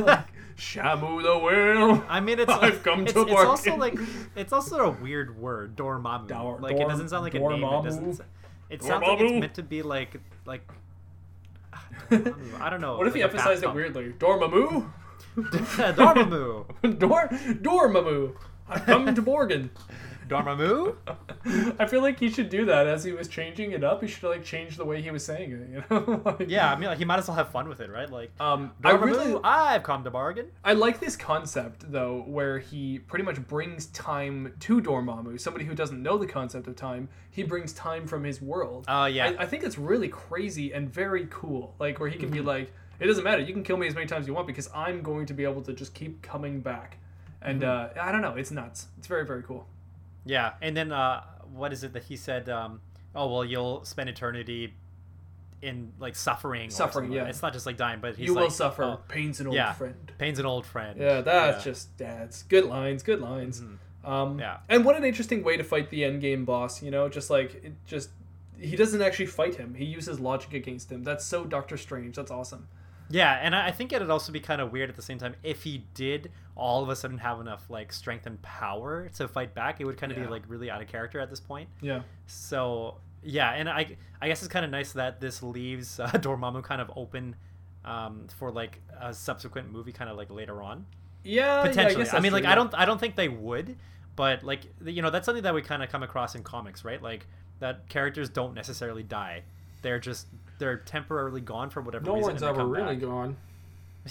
like 0.00 0.26
Shamu 0.56 1.22
the 1.22 1.38
whale. 1.38 2.04
I 2.08 2.20
mean, 2.20 2.40
it's 2.40 2.52
I've 2.52 2.82
come 2.82 3.02
it's, 3.02 3.12
to 3.12 3.22
it's 3.22 3.32
also 3.32 3.76
like 3.76 3.98
it's 4.34 4.52
also 4.52 4.86
a 4.86 4.90
weird 4.90 5.38
word, 5.38 5.76
Dormammu. 5.76 6.28
Dor- 6.28 6.58
like 6.60 6.76
it 6.76 6.88
doesn't 6.88 7.10
sound 7.10 7.24
like 7.24 7.34
a 7.34 7.38
name. 7.38 7.62
It 7.64 7.84
doesn't. 7.84 8.20
It 8.68 8.82
sounds 8.82 9.06
like 9.06 9.20
it's 9.20 9.40
meant 9.40 9.54
to 9.54 9.62
be 9.62 9.82
like 9.82 10.20
like. 10.46 10.68
I 12.60 12.70
don't 12.70 12.80
know. 12.80 12.98
What 12.98 13.06
if 13.06 13.14
he 13.14 13.22
like 13.22 13.30
a 13.30 13.34
emphasized 13.34 13.62
it 13.62 13.72
weirdly? 13.72 14.12
Dormammu? 14.18 14.90
Dormammu. 15.36 16.98
Dor 16.98 17.28
Dormammu. 17.28 18.34
I've 18.68 18.84
come 18.86 19.14
to 19.14 19.22
Borgin. 19.22 19.70
Dormammu. 20.28 20.94
I 21.80 21.86
feel 21.86 22.02
like 22.02 22.20
he 22.20 22.30
should 22.30 22.50
do 22.50 22.64
that 22.66 22.86
as 22.86 23.02
he 23.02 23.10
was 23.10 23.26
changing 23.26 23.72
it 23.72 23.82
up. 23.82 24.00
He 24.00 24.06
should 24.06 24.28
like 24.28 24.44
change 24.44 24.76
the 24.76 24.84
way 24.84 25.02
he 25.02 25.10
was 25.10 25.24
saying 25.24 25.50
it. 25.52 25.68
You 25.70 25.84
know? 25.90 26.22
Like- 26.38 26.48
Yeah, 26.48 26.70
I 26.70 26.76
mean, 26.76 26.88
like, 26.88 26.98
he 26.98 27.04
might 27.04 27.18
as 27.18 27.26
well 27.26 27.36
have 27.36 27.48
fun 27.50 27.68
with 27.68 27.80
it, 27.80 27.90
right? 27.90 28.08
Like, 28.08 28.30
Um, 28.38 28.70
I 28.84 28.92
really, 28.92 29.40
I've 29.42 29.82
come 29.82 30.04
to 30.04 30.10
bargain. 30.10 30.46
I 30.62 30.74
like 30.74 31.00
this 31.00 31.16
concept 31.16 31.90
though, 31.90 32.22
where 32.28 32.60
he 32.60 33.00
pretty 33.00 33.24
much 33.24 33.44
brings 33.48 33.86
time 33.86 34.54
to 34.60 34.80
Dormammu, 34.80 35.40
somebody 35.40 35.64
who 35.64 35.74
doesn't 35.74 36.00
know 36.00 36.16
the 36.16 36.26
concept 36.28 36.68
of 36.68 36.76
time. 36.76 37.08
He 37.32 37.42
brings 37.42 37.72
time 37.72 38.06
from 38.06 38.22
his 38.22 38.40
world. 38.40 38.84
Oh, 38.86 39.06
yeah. 39.06 39.32
I, 39.36 39.42
I 39.42 39.46
think 39.46 39.64
it's 39.64 39.78
really 39.78 40.08
crazy 40.08 40.72
and 40.72 40.88
very 40.92 41.26
cool. 41.30 41.74
Like 41.80 41.98
where 41.98 42.08
he 42.08 42.16
can 42.18 42.28
Mm-hmm. 42.28 42.34
be 42.38 42.40
like, 42.42 42.72
it 43.00 43.06
doesn't 43.06 43.24
matter. 43.24 43.42
You 43.42 43.52
can 43.52 43.62
kill 43.62 43.76
me 43.76 43.86
as 43.86 43.94
many 43.94 44.06
times 44.06 44.22
as 44.24 44.28
you 44.28 44.34
want 44.34 44.46
because 44.46 44.68
I'm 44.74 45.02
going 45.02 45.26
to 45.26 45.34
be 45.34 45.44
able 45.44 45.62
to 45.62 45.72
just 45.72 45.94
keep 45.94 46.22
coming 46.22 46.60
back. 46.60 46.98
And 47.42 47.62
Mm-hmm. 47.62 47.98
uh, 47.98 48.02
I 48.02 48.12
don't 48.12 48.20
know. 48.22 48.34
It's 48.34 48.50
nuts. 48.50 48.88
It's 48.98 49.06
very 49.06 49.24
very 49.26 49.42
cool. 49.42 49.66
Yeah, 50.26 50.52
and 50.60 50.76
then 50.76 50.92
uh, 50.92 51.22
what 51.52 51.72
is 51.72 51.82
it 51.84 51.92
that 51.94 52.04
he 52.04 52.16
said? 52.16 52.48
Um, 52.48 52.80
oh 53.14 53.32
well, 53.32 53.44
you'll 53.44 53.84
spend 53.84 54.08
eternity 54.10 54.74
in 55.62 55.92
like 55.98 56.16
suffering. 56.16 56.70
Suffering, 56.70 57.12
yeah. 57.12 57.24
It's 57.26 57.42
not 57.42 57.52
just 57.52 57.66
like 57.66 57.76
dying, 57.76 58.00
but 58.00 58.16
he's 58.16 58.26
you 58.28 58.34
will 58.34 58.44
like, 58.44 58.50
suffer. 58.52 58.82
oh, 58.82 59.00
Pain's 59.08 59.40
an 59.40 59.46
old 59.46 59.56
yeah. 59.56 59.72
friend. 59.72 60.12
Pain's 60.18 60.38
an 60.38 60.46
old 60.46 60.64
friend. 60.66 60.98
Yeah, 61.00 61.20
that's 61.20 61.58
Yeah. 61.66 61.72
just 61.72 61.98
that's 61.98 62.42
good 62.44 62.64
lines, 62.64 63.02
good 63.02 63.20
lines. 63.20 63.62
Um, 64.04 64.38
Yeah. 64.38 64.58
And 64.68 64.84
what 64.84 64.96
an 64.96 65.04
interesting 65.04 65.42
way 65.42 65.56
to 65.58 65.64
fight 65.64 65.90
the 65.90 66.04
end 66.04 66.20
game 66.22 66.44
boss. 66.46 66.82
You 66.82 66.90
know, 66.90 67.08
just 67.08 67.28
like 67.30 67.62
it 67.64 67.72
just 67.86 68.10
he 68.58 68.76
doesn't 68.76 69.00
actually 69.02 69.26
fight 69.26 69.54
him. 69.56 69.74
He 69.74 69.84
uses 69.86 70.20
logic 70.20 70.52
against 70.54 70.90
him. 70.92 71.02
That's 71.02 71.24
so 71.24 71.44
Doctor 71.44 71.76
Strange. 71.78 72.16
That's 72.16 72.30
awesome. 72.30 72.68
Yeah, 73.10 73.38
and 73.42 73.54
I 73.56 73.72
think 73.72 73.92
it'd 73.92 74.08
also 74.08 74.30
be 74.32 74.40
kind 74.40 74.60
of 74.60 74.70
weird 74.72 74.88
at 74.88 74.96
the 74.96 75.02
same 75.02 75.18
time 75.18 75.34
if 75.42 75.64
he 75.64 75.84
did 75.94 76.30
all 76.54 76.82
of 76.82 76.88
a 76.88 76.96
sudden 76.96 77.18
have 77.18 77.40
enough 77.40 77.64
like 77.68 77.92
strength 77.92 78.26
and 78.26 78.40
power 78.42 79.08
to 79.16 79.26
fight 79.26 79.54
back. 79.54 79.80
It 79.80 79.84
would 79.84 79.96
kind 79.96 80.12
of 80.12 80.18
Yeah. 80.18 80.24
be 80.24 80.30
like 80.30 80.42
really 80.46 80.70
out 80.70 80.80
of 80.80 80.88
character 80.88 81.18
at 81.18 81.28
this 81.28 81.40
point. 81.40 81.68
Yeah. 81.80 82.02
So 82.26 82.98
yeah, 83.22 83.50
and 83.52 83.68
I 83.68 83.96
I 84.20 84.28
guess 84.28 84.42
it's 84.42 84.52
kind 84.52 84.64
of 84.64 84.70
nice 84.70 84.92
that 84.92 85.20
this 85.20 85.42
leaves 85.42 85.98
uh, 86.00 86.08
Dormammu 86.10 86.62
kind 86.62 86.80
of 86.80 86.90
open 86.96 87.34
um, 87.84 88.26
for 88.38 88.50
like 88.50 88.80
a 89.00 89.12
subsequent 89.12 89.72
movie, 89.72 89.92
kind 89.92 90.10
of 90.10 90.16
like 90.16 90.30
later 90.30 90.62
on. 90.62 90.86
Yeah. 91.24 91.62
potentially. 91.62 92.04
Yeah, 92.04 92.14
I, 92.14 92.18
I, 92.18 92.20
mean, 92.20 92.32
like 92.32 92.44
I 92.44 92.54
don't, 92.54 92.72
I 92.74 92.84
don't 92.84 92.98
think 92.98 93.16
they 93.16 93.28
would, 93.28 93.76
but 94.16 94.42
like 94.42 94.60
you 94.84 95.02
know, 95.02 95.10
that's 95.10 95.26
something 95.26 95.42
that 95.44 95.54
we 95.54 95.62
kind 95.62 95.82
of 95.82 95.88
come 95.90 96.02
across 96.02 96.34
in 96.34 96.42
comics, 96.42 96.84
right? 96.84 97.02
Like 97.02 97.26
that 97.58 97.88
characters 97.88 98.28
don't 98.28 98.54
necessarily 98.54 99.02
die; 99.02 99.42
they're 99.82 99.98
just 99.98 100.28
they're 100.60 100.76
temporarily 100.76 101.40
gone 101.40 101.70
for 101.70 101.80
whatever 101.80 102.04
No 102.06 102.14
reason. 102.14 102.28
one's 102.28 102.40
they 102.42 102.46
ever 102.46 102.64
really 102.64 102.94
back. 102.94 103.02
gone. 103.04 103.36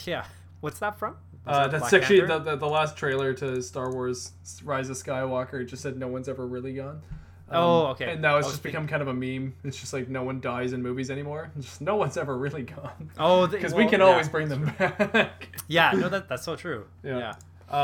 Yeah, 0.06 0.26
what's 0.60 0.80
that 0.80 1.00
from? 1.00 1.16
Uh, 1.48 1.64
that 1.68 1.72
that's 1.72 1.90
Black 1.90 2.02
actually 2.02 2.22
the, 2.22 2.40
the, 2.40 2.56
the 2.58 2.68
last 2.68 2.96
trailer 2.98 3.34
to 3.36 3.62
Star 3.64 3.92
Wars 3.92 4.34
Rise 4.64 4.90
of 4.90 4.98
Skywalker. 4.98 5.62
It 5.62 5.66
just 5.66 5.82
said 5.82 5.98
no 5.98 6.08
one's 6.08 6.28
ever 6.30 6.46
really 6.46 6.74
gone. 6.74 7.02
Um, 7.50 7.58
Oh, 7.64 7.86
okay. 7.88 8.12
And 8.12 8.22
now 8.22 8.38
it's 8.38 8.48
just 8.48 8.62
become 8.62 8.88
kind 8.88 9.02
of 9.02 9.08
a 9.08 9.14
meme. 9.14 9.56
It's 9.64 9.80
just 9.80 9.92
like 9.94 10.08
no 10.10 10.22
one 10.22 10.40
dies 10.42 10.74
in 10.74 10.84
movies 10.84 11.10
anymore. 11.10 11.50
It's 11.58 11.66
just 11.70 11.82
no 11.82 11.96
one's 11.96 12.18
ever 12.18 12.38
really 12.38 12.62
gone. 12.64 13.10
Oh, 13.18 13.48
because 13.48 13.74
we 13.74 13.88
can 13.88 14.02
yeah. 14.02 14.06
always 14.06 14.30
bring 14.30 14.48
them 14.50 14.66
back. 14.78 15.48
Yeah, 15.68 15.92
no, 15.96 16.08
that 16.10 16.30
that's 16.30 16.44
so 16.44 16.56
true. 16.56 16.86
Yeah. 17.04 17.18
yeah. 17.18 17.34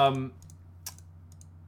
Um. 0.06 0.34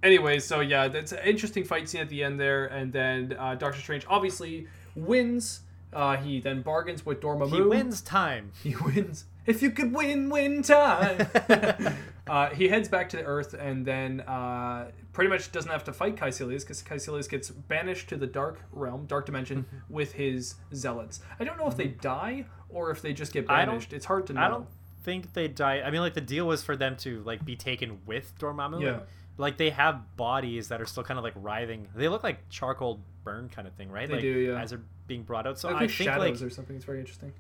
Anyway, 0.03 0.37
so 0.39 0.59
yeah, 0.59 0.87
that's 0.87 1.11
an 1.11 1.19
interesting 1.25 1.63
fight 1.63 1.89
scene 1.89 2.01
at 2.01 2.09
the 2.09 2.23
end 2.23 2.39
there, 2.39 2.67
and 2.67 2.93
then 2.93 3.35
uh, 3.39 3.55
Doctor 3.55 3.79
Strange 3.81 4.05
obviously 4.07 4.67
wins. 4.95 5.61
Uh, 5.93 6.17
he 6.17 6.39
then 6.39 6.61
bargains 6.61 7.05
with 7.05 7.21
Dormammu. 7.21 7.53
He 7.55 7.61
wins 7.61 8.01
time. 8.01 8.51
He 8.61 8.75
wins. 8.75 9.25
If 9.45 9.61
you 9.61 9.71
could 9.71 9.93
win, 9.93 10.29
win 10.29 10.61
time. 10.61 11.25
uh, 12.27 12.49
he 12.49 12.67
heads 12.67 12.89
back 12.89 13.07
to 13.09 13.17
the 13.17 13.23
Earth 13.23 13.53
and 13.53 13.85
then 13.85 14.19
uh, 14.21 14.91
pretty 15.13 15.29
much 15.29 15.51
doesn't 15.53 15.71
have 15.71 15.85
to 15.85 15.93
fight 15.93 16.17
Kaecilius 16.17 16.61
because 16.61 16.83
Kaecilius 16.83 17.29
gets 17.29 17.49
banished 17.49 18.09
to 18.09 18.17
the 18.17 18.27
Dark 18.27 18.59
Realm, 18.73 19.05
Dark 19.05 19.25
Dimension, 19.25 19.65
with 19.89 20.13
his 20.13 20.55
zealots. 20.75 21.21
I 21.39 21.45
don't 21.45 21.57
know 21.57 21.67
if 21.67 21.77
they 21.77 21.87
die 21.87 22.45
or 22.67 22.91
if 22.91 23.01
they 23.01 23.13
just 23.13 23.31
get 23.31 23.47
banished. 23.47 23.93
It's 23.93 24.05
hard 24.05 24.27
to 24.27 24.33
know. 24.33 24.41
I 24.41 24.49
don't 24.49 24.67
think 25.03 25.31
they 25.33 25.47
die. 25.47 25.81
I 25.81 25.91
mean, 25.91 26.01
like 26.01 26.13
the 26.13 26.21
deal 26.21 26.45
was 26.45 26.63
for 26.63 26.75
them 26.75 26.97
to 26.97 27.23
like 27.23 27.45
be 27.45 27.55
taken 27.55 27.99
with 28.05 28.33
Dormammu. 28.37 28.81
Yeah. 28.81 28.87
and, 28.89 29.01
like 29.37 29.57
they 29.57 29.69
have 29.69 30.17
bodies 30.17 30.67
that 30.69 30.81
are 30.81 30.85
still 30.85 31.03
kind 31.03 31.17
of 31.17 31.23
like 31.23 31.33
writhing. 31.35 31.87
They 31.95 32.07
look 32.07 32.23
like 32.23 32.49
charcoal 32.49 32.99
burn 33.27 33.49
kind 33.49 33.67
of 33.67 33.73
thing, 33.73 33.91
right? 33.91 34.07
They 34.07 34.15
like, 34.15 34.21
do, 34.21 34.27
yeah. 34.27 34.61
As 34.61 34.69
they're 34.69 34.81
being 35.07 35.23
brought 35.23 35.45
out. 35.47 35.59
So 35.59 35.69
I 35.69 35.71
with 35.73 35.79
think 35.81 35.91
shadows 35.91 36.41
like 36.41 36.47
or 36.47 36.49
something. 36.49 36.75
It's 36.75 36.85
very 36.85 36.99
interesting. 36.99 37.33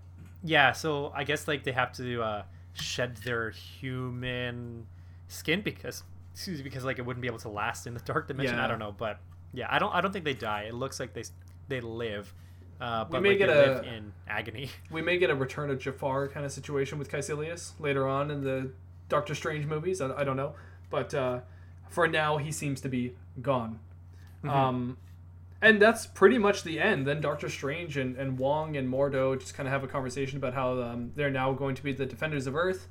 yeah. 0.43 0.71
So 0.73 1.11
I 1.15 1.23
guess 1.23 1.47
like 1.47 1.63
they 1.63 1.71
have 1.71 1.91
to 1.93 2.21
uh, 2.21 2.43
shed 2.73 3.17
their 3.17 3.51
human 3.51 4.85
skin 5.27 5.61
because 5.61 6.03
excuse 6.33 6.59
me 6.59 6.63
because 6.63 6.85
like 6.85 6.99
it 6.99 7.05
wouldn't 7.05 7.21
be 7.21 7.27
able 7.27 7.39
to 7.39 7.49
last 7.49 7.87
in 7.87 7.93
the 7.93 7.99
dark 8.01 8.27
dimension. 8.27 8.57
Yeah. 8.57 8.65
I 8.65 8.67
don't 8.67 8.79
know, 8.79 8.93
but 8.97 9.19
yeah, 9.53 9.67
I 9.69 9.79
don't 9.79 9.93
I 9.93 10.01
don't 10.01 10.11
think 10.11 10.25
they 10.25 10.33
die. 10.33 10.63
It 10.63 10.73
looks 10.73 10.99
like 10.99 11.13
they 11.13 11.23
they 11.67 11.81
live. 11.81 12.33
Uh, 12.79 13.05
but 13.05 13.23
may 13.23 13.29
like, 13.29 13.39
get 13.39 13.47
they 13.47 13.53
a- 13.53 13.73
live 13.73 13.85
in 13.85 14.13
agony. 14.27 14.69
We 14.91 15.01
may 15.01 15.17
get 15.17 15.29
a 15.31 15.35
Return 15.35 15.71
of 15.71 15.79
Jafar 15.79 16.27
kind 16.27 16.45
of 16.45 16.51
situation 16.51 16.99
with 16.99 17.09
Kaecilius 17.09 17.71
later 17.79 18.07
on 18.07 18.29
in 18.29 18.43
the 18.43 18.71
Doctor 19.09 19.33
Strange 19.33 19.65
movies. 19.65 19.99
I, 19.99 20.13
I 20.13 20.23
don't 20.23 20.37
know, 20.37 20.53
but 20.91 21.13
uh, 21.13 21.39
for 21.89 22.07
now 22.07 22.37
he 22.37 22.51
seems 22.51 22.81
to 22.81 22.89
be 22.89 23.15
gone. 23.41 23.79
Mm-hmm. 24.43 24.49
Um, 24.49 24.97
and 25.61 25.81
that's 25.81 26.05
pretty 26.05 26.37
much 26.37 26.63
the 26.63 26.79
end. 26.79 27.07
Then 27.07 27.21
Doctor 27.21 27.49
Strange 27.49 27.97
and, 27.97 28.15
and 28.17 28.37
Wong 28.37 28.75
and 28.77 28.87
Mordo 28.91 29.39
just 29.39 29.53
kind 29.55 29.67
of 29.67 29.73
have 29.73 29.83
a 29.83 29.87
conversation 29.87 30.37
about 30.37 30.53
how 30.53 30.81
um, 30.81 31.11
they're 31.15 31.31
now 31.31 31.53
going 31.53 31.75
to 31.75 31.83
be 31.83 31.91
the 31.93 32.05
defenders 32.05 32.47
of 32.47 32.55
Earth 32.55 32.87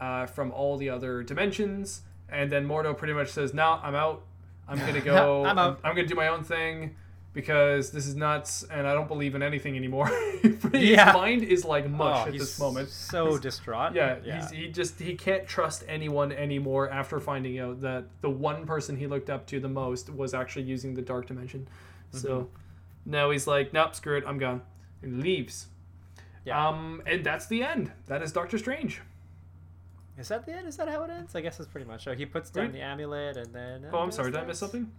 uh, 0.00 0.26
from 0.26 0.50
all 0.52 0.76
the 0.76 0.88
other 0.90 1.22
dimensions. 1.22 2.02
And 2.28 2.50
then 2.50 2.66
Mordo 2.66 2.96
pretty 2.96 3.12
much 3.14 3.28
says, 3.28 3.52
"No, 3.54 3.78
I'm 3.82 3.94
out. 3.94 4.22
I'm 4.68 4.78
gonna 4.78 5.00
go. 5.14 5.44
I'm 5.44 5.58
out. 5.58 5.80
I'm, 5.84 5.94
gonna 5.96 6.06
do 6.08 6.14
my 6.14 6.28
own 6.28 6.44
thing 6.44 6.94
because 7.32 7.90
this 7.90 8.06
is 8.06 8.14
nuts, 8.16 8.64
and 8.70 8.86
I 8.86 8.94
don't 8.94 9.08
believe 9.08 9.34
in 9.34 9.42
anything 9.42 9.76
anymore." 9.76 10.08
His 10.42 10.64
Yeah. 10.72 11.12
mind 11.12 11.42
is 11.42 11.64
like 11.64 11.88
mush 11.90 12.24
Oh, 12.24 12.28
at 12.28 12.32
this 12.32 12.58
moment. 12.58 12.88
so 12.88 13.36
distraught. 13.36 13.94
Yeah, 13.94 14.18
He's, 14.22 14.50
he 14.50 14.68
just 14.68 14.98
he 15.00 15.14
can't 15.16 15.46
trust 15.46 15.84
anyone 15.88 16.30
anymore 16.32 16.88
after 16.88 17.18
finding 17.20 17.58
out 17.58 17.80
that 17.82 18.04
the 18.20 18.30
one 18.30 18.64
person 18.64 18.96
he 18.96 19.06
looked 19.08 19.28
up 19.28 19.46
to 19.48 19.58
the 19.60 19.68
most 19.68 20.08
was 20.10 20.34
actually 20.34 20.64
using 20.66 20.94
the 20.94 21.02
dark 21.02 21.26
dimension. 21.26 21.66
So 22.12 22.28
Mm-hmm. 22.28 23.10
now 23.12 23.30
he's 23.30 23.46
like, 23.46 23.72
nope, 23.72 23.94
screw 23.94 24.16
it, 24.18 24.24
I'm 24.26 24.38
gone, 24.38 24.62
and 25.02 25.22
leaves. 25.22 25.66
Yeah. 26.44 26.68
Um, 26.68 27.02
and 27.06 27.24
that's 27.24 27.46
the 27.46 27.62
end. 27.62 27.92
That 28.06 28.22
is 28.22 28.32
Doctor 28.32 28.58
Strange. 28.58 29.00
Is 30.18 30.28
that 30.28 30.44
the 30.44 30.52
end? 30.52 30.66
Is 30.68 30.76
that 30.76 30.88
how 30.88 31.02
it 31.04 31.10
ends? 31.10 31.34
I 31.34 31.40
guess 31.40 31.56
that's 31.58 31.70
pretty 31.70 31.86
much. 31.86 32.04
So 32.04 32.14
he 32.14 32.26
puts 32.26 32.50
down 32.50 32.64
Right. 32.64 32.72
the 32.72 32.80
amulet 32.82 33.36
and 33.36 33.54
then. 33.54 33.86
Oh, 33.92 33.98
I'm 33.98 34.10
sorry, 34.10 34.30
did 34.30 34.40
I 34.40 34.44
miss 34.44 34.58
something? 34.58 34.90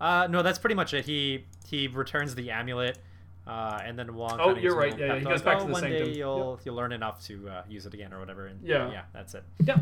Uh, 0.00 0.26
no, 0.30 0.42
that's 0.42 0.58
pretty 0.58 0.74
much 0.74 0.92
it. 0.94 1.04
He 1.04 1.44
he 1.66 1.86
returns 1.88 2.34
the 2.34 2.50
amulet, 2.50 2.98
uh, 3.46 3.80
and 3.84 3.98
then 3.98 4.14
Wong. 4.14 4.38
Oh, 4.40 4.50
you're 4.50 4.54
gives 4.60 4.64
him 4.64 4.72
a 4.72 4.76
right. 4.82 4.98
Yeah, 4.98 5.06
yeah, 5.06 5.18
he 5.20 5.24
goes 5.24 5.40
talk, 5.42 5.44
back 5.44 5.56
"Oh, 5.56 5.60
to 5.60 5.66
the 5.66 5.72
one 5.72 5.82
sanctum." 5.82 6.04
day 6.06 6.18
you'll 6.18 6.60
you'll 6.64 6.74
learn 6.74 6.92
enough 6.92 7.24
to 7.26 7.48
uh, 7.48 7.62
use 7.68 7.86
it 7.86 7.94
again 7.94 8.12
or 8.12 8.18
whatever. 8.20 8.46
And 8.46 8.60
Yeah. 8.62 8.90
yeah, 8.90 9.02
that's 9.12 9.34
it. 9.34 9.44
Yeah. 9.64 9.78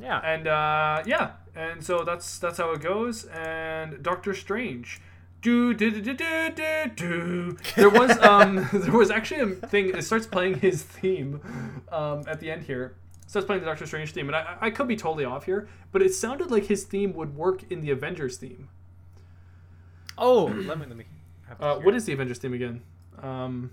Yeah. 0.00 0.18
And 0.18 0.46
uh, 0.48 1.02
yeah, 1.06 1.32
and 1.54 1.82
so 1.84 2.02
that's 2.04 2.38
that's 2.40 2.58
how 2.58 2.72
it 2.72 2.80
goes. 2.82 3.24
And 3.26 4.02
Doctor 4.02 4.34
Strange. 4.34 5.00
Do 5.44 5.74
do 5.74 5.90
do 5.90 6.00
do 6.00 6.14
do 6.56 6.90
do. 6.96 7.58
There 7.76 7.90
was 7.90 8.16
um 8.22 8.66
there 8.72 8.92
was 8.96 9.10
actually 9.10 9.40
a 9.40 9.48
thing. 9.48 9.90
It 9.90 10.02
starts 10.02 10.26
playing 10.26 10.60
his 10.60 10.82
theme 10.82 11.42
um, 11.92 12.24
at 12.26 12.40
the 12.40 12.50
end 12.50 12.62
here. 12.62 12.96
It 13.22 13.30
starts 13.30 13.44
playing 13.44 13.60
the 13.60 13.66
Doctor 13.66 13.84
Strange 13.84 14.12
theme, 14.12 14.28
and 14.28 14.36
I 14.36 14.56
I 14.62 14.70
could 14.70 14.88
be 14.88 14.96
totally 14.96 15.26
off 15.26 15.44
here, 15.44 15.68
but 15.92 16.00
it 16.00 16.14
sounded 16.14 16.50
like 16.50 16.64
his 16.64 16.84
theme 16.84 17.12
would 17.12 17.36
work 17.36 17.70
in 17.70 17.82
the 17.82 17.90
Avengers 17.90 18.38
theme. 18.38 18.70
Oh, 20.16 20.44
let 20.46 20.78
me 20.78 20.86
let 20.86 20.96
me. 20.96 21.04
Uh, 21.60 21.76
what 21.76 21.94
is 21.94 22.06
the 22.06 22.14
Avengers 22.14 22.38
theme 22.38 22.54
again? 22.54 22.80
Um, 23.22 23.70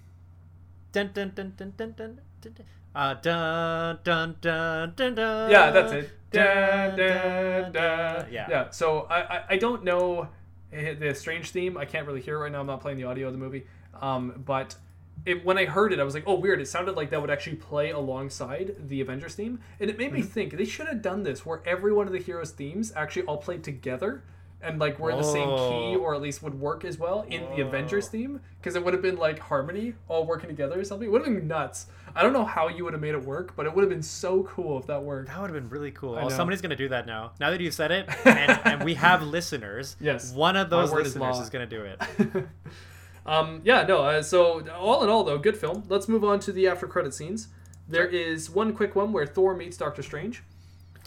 Dun 0.91 1.11
dun 1.13 1.31
dun 1.33 1.53
dun 1.55 1.73
dun 1.77 1.93
dun 1.95 2.19
dun. 2.41 2.53
dun. 2.53 2.65
Uh, 2.93 3.13
dun 3.13 3.99
dun 4.03 4.35
dun 4.41 4.93
dun 4.97 5.15
dun. 5.15 5.49
yeah, 5.49 5.71
that's 5.71 5.93
it. 5.93 6.09
Dun, 6.31 6.97
da, 6.97 7.61
dun, 7.61 7.71
dun. 7.71 8.27
Yeah. 8.29 8.47
Yeah. 8.49 8.69
So 8.71 9.07
I, 9.09 9.21
I, 9.21 9.43
I 9.51 9.57
don't 9.57 9.85
know 9.85 10.23
eh, 10.23 10.27
the 10.71 11.13
strange 11.13 11.51
theme. 11.51 11.77
I 11.77 11.85
can't 11.85 12.07
really 12.07 12.21
hear 12.21 12.37
it 12.37 12.39
right 12.39 12.51
now. 12.51 12.61
I'm 12.61 12.67
not 12.67 12.81
playing 12.81 12.97
the 12.97 13.03
audio 13.03 13.27
of 13.27 13.33
the 13.33 13.39
movie. 13.39 13.65
Um, 14.01 14.41
but 14.45 14.75
it, 15.25 15.45
when 15.45 15.57
I 15.57 15.65
heard 15.65 15.93
it, 15.93 15.99
I 15.99 16.03
was 16.03 16.13
like, 16.13 16.23
oh, 16.25 16.35
weird. 16.35 16.61
It 16.61 16.67
sounded 16.67 16.95
like 16.95 17.09
that 17.11 17.21
would 17.21 17.29
actually 17.29 17.57
play 17.57 17.91
alongside 17.91 18.75
the 18.87 19.01
Avengers 19.01 19.35
theme, 19.35 19.59
and 19.79 19.89
it 19.89 19.97
made 19.97 20.13
me 20.13 20.21
think 20.21 20.57
they 20.57 20.65
should 20.65 20.87
have 20.87 21.01
done 21.01 21.23
this 21.23 21.45
where 21.45 21.61
every 21.65 21.93
one 21.93 22.07
of 22.07 22.13
the 22.13 22.19
heroes' 22.19 22.51
themes 22.51 22.91
actually 22.95 23.23
all 23.23 23.37
played 23.37 23.63
together. 23.63 24.23
And 24.63 24.77
like 24.77 24.99
were 24.99 25.09
in 25.09 25.17
the 25.17 25.23
same 25.23 25.47
key, 25.47 25.95
or 25.95 26.13
at 26.13 26.21
least 26.21 26.43
would 26.43 26.59
work 26.59 26.85
as 26.85 26.99
well 26.99 27.25
in 27.27 27.41
the 27.55 27.61
Avengers 27.61 28.07
theme, 28.09 28.39
because 28.59 28.75
it 28.75 28.85
would 28.85 28.93
have 28.93 29.01
been 29.01 29.17
like 29.17 29.39
harmony, 29.39 29.95
all 30.07 30.27
working 30.27 30.49
together 30.49 30.79
or 30.79 30.83
something. 30.83 31.07
It 31.07 31.11
would 31.11 31.25
have 31.25 31.33
been 31.33 31.47
nuts. 31.47 31.87
I 32.15 32.21
don't 32.23 32.33
know 32.33 32.45
how 32.45 32.67
you 32.67 32.83
would 32.83 32.93
have 32.93 33.01
made 33.01 33.13
it 33.13 33.23
work, 33.23 33.55
but 33.55 33.65
it 33.65 33.73
would 33.73 33.81
have 33.81 33.89
been 33.89 34.03
so 34.03 34.43
cool 34.43 34.77
if 34.79 34.87
that 34.87 35.01
worked. 35.01 35.29
That 35.29 35.39
would 35.41 35.49
have 35.49 35.59
been 35.61 35.69
really 35.69 35.91
cool. 35.91 36.17
Oh, 36.19 36.29
somebody's 36.29 36.61
gonna 36.61 36.75
do 36.75 36.89
that 36.89 37.05
now. 37.05 37.31
Now 37.39 37.51
that 37.51 37.61
you've 37.61 37.73
said 37.73 37.91
it, 37.91 38.09
and, 38.25 38.59
and 38.65 38.83
we 38.83 38.95
have 38.95 39.23
listeners. 39.23 39.95
Yes. 39.99 40.33
One 40.33 40.55
of 40.55 40.69
those 40.69 40.91
word 40.91 41.05
is 41.05 41.15
listeners 41.15 41.39
is 41.39 41.49
gonna 41.49 41.65
do 41.65 41.83
it. 41.83 42.01
um, 43.25 43.61
yeah, 43.63 43.83
no. 43.83 44.03
Uh, 44.03 44.21
so 44.21 44.67
all 44.71 45.03
in 45.03 45.09
all, 45.09 45.23
though, 45.23 45.37
good 45.37 45.57
film. 45.57 45.83
Let's 45.89 46.07
move 46.07 46.23
on 46.23 46.39
to 46.41 46.51
the 46.51 46.67
after 46.67 46.87
credit 46.87 47.13
scenes. 47.13 47.47
There 47.87 48.07
is 48.07 48.49
one 48.49 48.73
quick 48.73 48.95
one 48.95 49.11
where 49.11 49.25
Thor 49.25 49.55
meets 49.55 49.77
Doctor 49.77 50.01
Strange. 50.01 50.43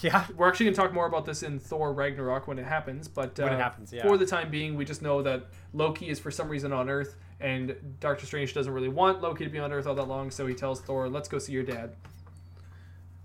Yeah. 0.01 0.27
We're 0.37 0.49
actually 0.49 0.67
going 0.67 0.75
to 0.75 0.81
talk 0.81 0.93
more 0.93 1.07
about 1.07 1.25
this 1.25 1.43
in 1.43 1.59
Thor 1.59 1.93
Ragnarok 1.93 2.49
when 2.49 2.59
it 2.59 2.67
happens, 2.67 3.09
but 3.09 3.39
uh, 3.39 3.45
When 3.45 3.53
it 3.53 3.59
happens, 3.61 3.93
yeah. 3.93 4.03
for 4.03 4.19
the 4.19 4.27
time 4.27 4.51
being, 4.51 4.75
we 4.75 4.85
just 4.85 5.03
know 5.03 5.23
that 5.23 5.47
Loki 5.73 6.09
is 6.09 6.19
for 6.19 6.31
some 6.31 6.49
reason 6.49 6.73
on 6.73 6.91
Earth, 6.91 7.17
and 7.45 7.77
Doctor 8.01 8.25
Strange 8.27 8.55
doesn't 8.55 8.73
really 8.73 8.89
want 8.89 9.21
Loki 9.21 9.45
to 9.45 9.51
be 9.51 9.59
on 9.59 9.71
Earth 9.73 9.87
all 9.87 9.95
that 9.95 10.09
long, 10.09 10.31
so 10.31 10.47
he 10.47 10.55
tells 10.55 10.81
Thor, 10.81 11.09
"Let's 11.09 11.29
go 11.29 11.39
see 11.39 11.53
your 11.53 11.63
dad." 11.63 11.95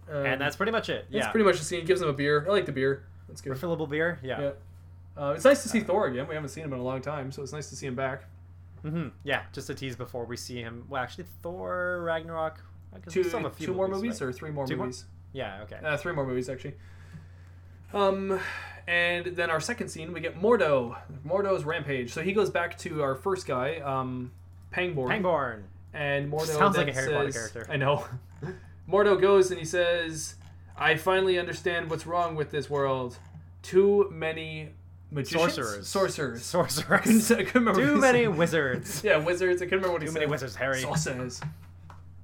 Um, 0.09 0.25
And 0.25 0.41
that's 0.41 0.55
pretty 0.55 0.71
much 0.71 0.89
it. 0.89 1.05
that's 1.11 1.25
Yeah. 1.25 1.31
pretty 1.31 1.45
much 1.45 1.57
the 1.59 1.63
scene. 1.65 1.85
Gives 1.85 2.01
him 2.01 2.09
a 2.09 2.13
beer. 2.13 2.45
I 2.47 2.51
like 2.51 2.65
the 2.65 2.71
beer. 2.71 3.05
That's 3.27 3.41
good. 3.41 3.53
Refillable 3.53 3.87
beer. 3.89 4.19
Yeah. 4.21 4.41
Yeah. 4.41 4.51
Uh, 5.17 5.31
it's 5.35 5.45
nice 5.45 5.63
to 5.63 5.69
see 5.69 5.79
Thor 5.81 6.07
again. 6.07 6.27
We 6.27 6.35
haven't 6.35 6.49
seen 6.49 6.63
him 6.63 6.73
in 6.73 6.79
a 6.79 6.83
long 6.83 7.01
time, 7.01 7.31
so 7.31 7.41
it's 7.43 7.53
nice 7.53 7.69
to 7.69 7.75
see 7.75 7.87
him 7.87 7.95
back. 7.95 8.23
hmm 8.81 9.09
Yeah. 9.23 9.43
Just 9.53 9.69
a 9.69 9.73
tease 9.75 9.95
before 9.95 10.25
we 10.25 10.35
see 10.37 10.61
him. 10.61 10.85
Well, 10.89 11.01
actually, 11.01 11.25
Thor 11.41 12.01
Ragnarok. 12.03 12.61
Two, 13.07 13.19
we 13.21 13.27
still 13.27 13.39
have 13.41 13.51
a 13.51 13.55
few 13.55 13.67
two 13.67 13.73
more 13.73 13.87
movies 13.87 14.19
right? 14.21 14.29
or 14.29 14.33
three 14.33 14.51
more 14.51 14.65
Two 14.65 14.77
more? 14.77 14.85
movies? 14.87 15.05
Yeah. 15.33 15.61
Okay. 15.63 15.77
Uh, 15.83 15.95
three 15.97 16.13
more 16.13 16.25
movies 16.25 16.49
actually. 16.49 16.75
Um, 17.93 18.39
and 18.89 19.25
then 19.35 19.51
our 19.51 19.59
second 19.61 19.89
scene, 19.89 20.11
we 20.13 20.19
get 20.19 20.41
Mordo. 20.41 20.97
Mordo's 21.25 21.63
rampage. 21.63 22.11
So 22.11 22.21
he 22.23 22.33
goes 22.33 22.49
back 22.49 22.75
to 22.79 23.03
our 23.03 23.13
first 23.15 23.45
guy, 23.45 23.77
um, 23.81 24.31
Pangborn. 24.71 25.09
Pangborn. 25.09 25.63
And 25.93 26.31
Mordo 26.31 26.45
Sounds 26.47 26.75
like 26.75 26.87
a 26.87 26.93
Harry 26.93 27.13
Potter 27.13 27.31
says- 27.31 27.51
character. 27.51 27.71
I 27.71 27.77
know. 27.77 28.05
Mordo 28.89 29.19
goes 29.21 29.51
and 29.51 29.59
he 29.59 29.65
says, 29.65 30.35
"I 30.77 30.95
finally 30.95 31.37
understand 31.37 31.89
what's 31.91 32.07
wrong 32.07 32.35
with 32.35 32.49
this 32.49 32.67
world. 32.69 33.17
Too 33.61 34.09
many 34.11 34.69
magicians, 35.11 35.53
Sorcerers. 35.55 35.87
sorcerers, 35.87 36.43
Sorcerers. 36.43 37.31
I 37.31 37.43
couldn't 37.43 37.53
remember 37.65 37.81
Too 37.85 37.91
what 37.93 38.01
many 38.01 38.23
said. 38.25 38.35
wizards. 38.37 39.01
Yeah, 39.03 39.17
wizards. 39.17 39.61
I 39.61 39.65
couldn't 39.65 39.79
remember 39.79 39.93
what 39.93 40.01
he 40.01 40.07
said. 40.07 40.13
Too 40.15 40.19
many 40.21 40.31
wizards, 40.31 40.55
Harry. 40.55 40.81
Sorcerers. 40.81 41.41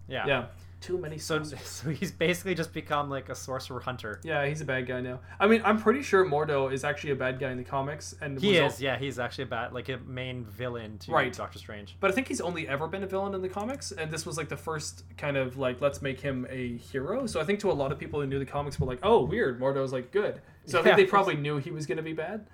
Yeah. 0.07 0.25
Yeah. 0.27 0.45
Too 0.85 0.99
many. 0.99 1.17
So, 1.17 1.41
so 1.63 1.89
he's 1.89 2.11
basically 2.11 2.53
just 2.53 2.71
become 2.71 3.09
like 3.09 3.29
a 3.29 3.35
sorcerer 3.35 3.79
hunter. 3.79 4.19
Yeah, 4.23 4.45
he's 4.45 4.61
a 4.61 4.65
bad 4.65 4.85
guy 4.85 5.01
now. 5.01 5.19
I 5.39 5.47
mean, 5.47 5.63
I'm 5.65 5.79
pretty 5.79 6.03
sure 6.03 6.23
Mordo 6.23 6.71
is 6.71 6.83
actually 6.83 7.09
a 7.09 7.15
bad 7.15 7.39
guy 7.39 7.49
in 7.49 7.57
the 7.57 7.63
comics, 7.63 8.13
and 8.21 8.39
He 8.39 8.61
was 8.61 8.75
is, 8.75 8.81
yeah. 8.81 8.95
He's 8.95 9.17
actually 9.17 9.45
a 9.45 9.47
bad, 9.47 9.73
like 9.73 9.89
a 9.89 9.97
main 10.05 10.45
villain 10.45 10.99
to 10.99 11.11
Right. 11.11 11.33
Doctor 11.33 11.57
Strange. 11.57 11.97
But 11.99 12.11
I 12.11 12.13
think 12.13 12.27
he's 12.27 12.39
only 12.39 12.67
ever 12.67 12.87
been 12.87 13.01
a 13.01 13.07
villain 13.07 13.33
in 13.33 13.41
the 13.41 13.49
comics, 13.49 13.91
and 13.93 14.11
this 14.11 14.27
was 14.27 14.37
like 14.37 14.47
the 14.47 14.57
first 14.57 15.05
kind 15.17 15.37
of 15.37 15.57
like 15.57 15.81
let's 15.81 16.03
make 16.03 16.21
him 16.21 16.45
a 16.51 16.77
hero. 16.77 17.25
So 17.25 17.41
I 17.41 17.45
think 17.45 17.59
to 17.61 17.71
a 17.71 17.73
lot 17.73 17.91
of 17.91 17.97
people 17.97 18.21
who 18.21 18.27
knew 18.27 18.37
the 18.37 18.45
comics 18.45 18.79
were 18.79 18.85
like, 18.85 18.99
oh, 19.01 19.25
weird, 19.25 19.59
Mordo's 19.59 19.91
like 19.91 20.11
good. 20.11 20.39
So 20.65 20.79
I 20.79 20.83
think 20.83 20.97
they 20.97 21.05
probably 21.05 21.35
knew 21.35 21.57
he 21.57 21.71
was 21.71 21.87
gonna 21.87 22.03
be 22.03 22.13
bad. 22.13 22.45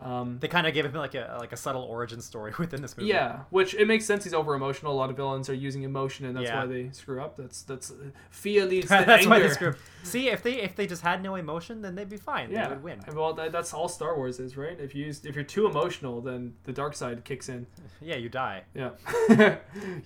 Um, 0.00 0.38
They 0.38 0.46
kind 0.46 0.64
of 0.64 0.74
gave 0.74 0.84
him 0.84 0.92
like 0.92 1.16
a 1.16 1.36
like 1.40 1.50
a 1.52 1.56
subtle 1.56 1.82
origin 1.82 2.20
story 2.20 2.52
within 2.58 2.80
this 2.82 2.96
movie. 2.96 3.08
yeah, 3.10 3.40
which 3.50 3.74
it 3.74 3.86
makes 3.88 4.04
sense. 4.04 4.22
He's 4.22 4.32
over 4.32 4.54
emotional. 4.54 4.92
A 4.92 4.94
lot 4.94 5.10
of 5.10 5.16
villains 5.16 5.48
are 5.50 5.54
using 5.54 5.82
emotion, 5.82 6.24
and 6.24 6.36
that's 6.36 6.46
Yeah. 6.46 6.60
why 6.60 6.66
they 6.66 6.90
screw 6.92 7.20
up. 7.20 7.36
That's 7.36 7.62
that's 7.62 7.92
fear 8.30 8.64
leads 8.64 8.86
to 8.88 8.90
That's 9.04 9.22
anger. 9.24 9.28
why 9.30 9.38
they 9.40 9.48
screw. 9.48 9.70
Up. 9.70 9.76
See, 10.04 10.28
if 10.28 10.42
they 10.44 10.62
if 10.62 10.76
they 10.76 10.86
just 10.86 11.02
had 11.02 11.20
no 11.20 11.34
emotion, 11.34 11.82
then 11.82 11.96
they'd 11.96 12.08
be 12.08 12.16
fine. 12.16 12.50
Yeah, 12.52 12.68
They 12.68 12.74
would 12.74 12.82
win. 12.84 13.00
Well, 13.12 13.34
that, 13.34 13.50
that's 13.50 13.74
all 13.74 13.88
Star 13.88 14.16
Wars 14.16 14.38
is, 14.38 14.56
right? 14.56 14.78
If 14.78 14.94
you 14.94 15.06
use, 15.06 15.24
if 15.24 15.34
you're 15.34 15.42
too 15.42 15.66
emotional, 15.66 16.20
then 16.20 16.54
the 16.62 16.72
dark 16.72 16.94
side 16.94 17.24
kicks 17.24 17.48
in. 17.48 17.66
Yeah, 18.00 18.14
you 18.14 18.28
die. 18.28 18.62
Yeah. 18.76 18.90
you 19.28 19.36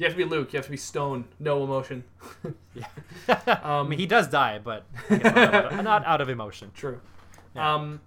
have 0.00 0.12
to 0.12 0.16
be 0.16 0.24
Luke. 0.24 0.54
You 0.54 0.56
have 0.56 0.64
to 0.64 0.70
be 0.70 0.78
stone. 0.78 1.26
No 1.38 1.62
emotion. 1.64 2.04
Yeah. 2.74 2.86
Um, 3.28 3.86
I 3.86 3.88
mean, 3.90 3.98
he 3.98 4.06
does 4.06 4.26
die, 4.28 4.58
but 4.64 4.86
not, 5.10 5.26
out 5.36 5.64
of, 5.72 5.84
not 5.84 6.06
out 6.06 6.20
of 6.22 6.30
emotion. 6.30 6.70
True. 6.74 7.00
Yeah. 7.54 7.74
Um, 7.74 8.00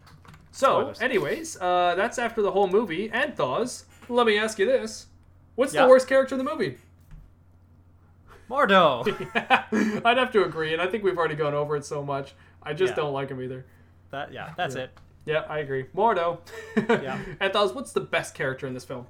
so, 0.55 0.79
Spoilers. 0.79 1.01
anyways, 1.01 1.57
uh, 1.61 1.95
that's 1.95 2.17
after 2.17 2.41
the 2.41 2.51
whole 2.51 2.67
movie 2.67 3.09
and 3.11 3.35
thaws. 3.35 3.85
Let 4.09 4.25
me 4.27 4.37
ask 4.37 4.57
you 4.59 4.65
this: 4.65 5.07
What's 5.55 5.73
Yeah. 5.73 5.83
the 5.83 5.89
worst 5.89 6.07
character 6.07 6.35
in 6.35 6.43
the 6.43 6.49
movie? 6.49 6.77
Mordo. 8.49 9.05
I'd 10.05 10.17
have 10.17 10.31
to 10.33 10.43
agree, 10.43 10.73
and 10.73 10.81
I 10.81 10.87
think 10.87 11.03
we've 11.03 11.17
already 11.17 11.35
gone 11.35 11.53
over 11.53 11.75
it 11.75 11.85
so 11.85 12.03
much. 12.03 12.33
I 12.61 12.73
just 12.73 12.91
Yeah. 12.91 12.95
don't 12.97 13.13
like 13.13 13.29
him 13.29 13.41
either. 13.41 13.65
that 14.11 14.31
yeah, 14.31 14.53
that's 14.55 14.75
Yeah. 14.75 14.83
it. 14.83 14.97
Yeah, 15.25 15.43
I 15.49 15.59
agree. 15.59 15.85
Mordo. 15.95 16.39
Yeah. 16.77 17.19
And 17.39 17.51
Thaws, 17.51 17.73
what's 17.73 17.91
the 17.91 18.01
best 18.01 18.35
character 18.35 18.67
in 18.67 18.73
this 18.75 18.85
film? 18.85 19.07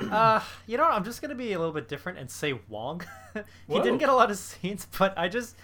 Uh, 0.00 0.40
you 0.66 0.76
know, 0.76 0.84
I'm 0.84 1.04
just 1.04 1.22
gonna 1.22 1.34
be 1.36 1.52
a 1.52 1.58
little 1.58 1.72
bit 1.72 1.88
different 1.88 2.18
and 2.18 2.30
say 2.30 2.58
Wong. 2.68 3.02
he 3.34 3.40
Whoa. 3.68 3.82
didn't 3.82 3.98
get 3.98 4.08
a 4.08 4.14
lot 4.14 4.30
of 4.30 4.36
scenes, 4.38 4.86
but 4.98 5.16
I 5.16 5.28
just, 5.28 5.56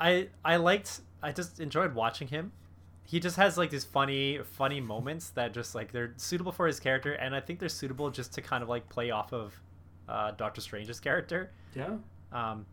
I 0.00 0.28
I 0.44 0.56
liked, 0.56 1.00
I 1.22 1.30
just 1.32 1.60
enjoyed 1.60 1.94
watching 1.94 2.28
him. 2.28 2.52
He 3.08 3.20
just 3.20 3.36
has 3.36 3.56
like 3.56 3.70
these 3.70 3.84
funny, 3.84 4.38
funny 4.42 4.82
moments 4.82 5.30
that 5.30 5.54
just 5.54 5.74
like 5.74 5.92
they're 5.92 6.12
suitable 6.18 6.52
for 6.52 6.66
his 6.66 6.78
character, 6.78 7.14
and 7.14 7.34
I 7.34 7.40
think 7.40 7.58
they're 7.58 7.70
suitable 7.70 8.10
just 8.10 8.34
to 8.34 8.42
kind 8.42 8.62
of 8.62 8.68
like 8.68 8.86
play 8.90 9.10
off 9.10 9.32
of 9.32 9.58
uh, 10.06 10.32
Doctor 10.32 10.60
Strange's 10.60 11.00
character. 11.00 11.50
Yeah. 11.74 11.96
Um, 12.32 12.66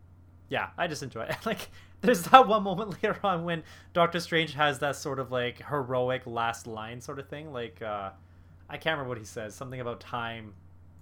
yeah, 0.50 0.68
I 0.76 0.88
just 0.88 1.02
enjoy 1.02 1.22
it. 1.22 1.36
Like, 1.46 1.70
there's 2.02 2.22
that 2.24 2.46
one 2.46 2.62
moment 2.64 2.90
later 3.02 3.18
on 3.24 3.44
when 3.44 3.62
Doctor 3.94 4.20
Strange 4.20 4.52
has 4.52 4.78
that 4.80 4.96
sort 4.96 5.18
of 5.20 5.32
like 5.32 5.66
heroic 5.66 6.26
last 6.26 6.66
line 6.66 7.00
sort 7.00 7.18
of 7.18 7.30
thing. 7.30 7.50
Like, 7.50 7.80
uh, 7.80 8.10
I 8.68 8.76
can't 8.76 8.92
remember 8.98 9.08
what 9.08 9.18
he 9.18 9.24
says. 9.24 9.54
Something 9.54 9.80
about 9.80 10.00
time 10.00 10.52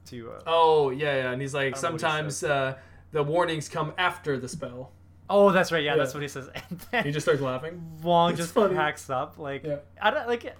to. 0.06 0.30
Uh, 0.30 0.40
Oh 0.46 0.90
yeah, 0.90 1.16
yeah. 1.16 1.32
And 1.32 1.42
he's 1.42 1.54
like, 1.54 1.76
I 1.76 1.80
don't 1.80 1.82
know 1.82 1.90
what 1.90 1.92
he 1.94 1.98
sometimes 1.98 2.44
uh, 2.44 2.76
the 3.10 3.24
warnings 3.24 3.68
come 3.68 3.94
after 3.98 4.38
the 4.38 4.48
spell. 4.48 4.92
Oh, 5.30 5.50
that's 5.52 5.72
right. 5.72 5.82
Yeah, 5.82 5.92
Yeah. 5.92 5.96
that's 5.98 6.14
what 6.14 6.22
he 6.22 6.28
says. 6.28 6.48
And 6.92 7.06
He 7.06 7.12
just 7.12 7.24
starts 7.24 7.40
laughing. 7.40 7.80
Wong 8.02 8.30
It's 8.32 8.40
just 8.40 8.52
funny. 8.54 8.74
cracks 8.74 9.08
up. 9.10 9.38
Like 9.38 9.64
Yeah. 9.64 9.76
I 10.00 10.10
don't 10.10 10.26
like. 10.28 10.54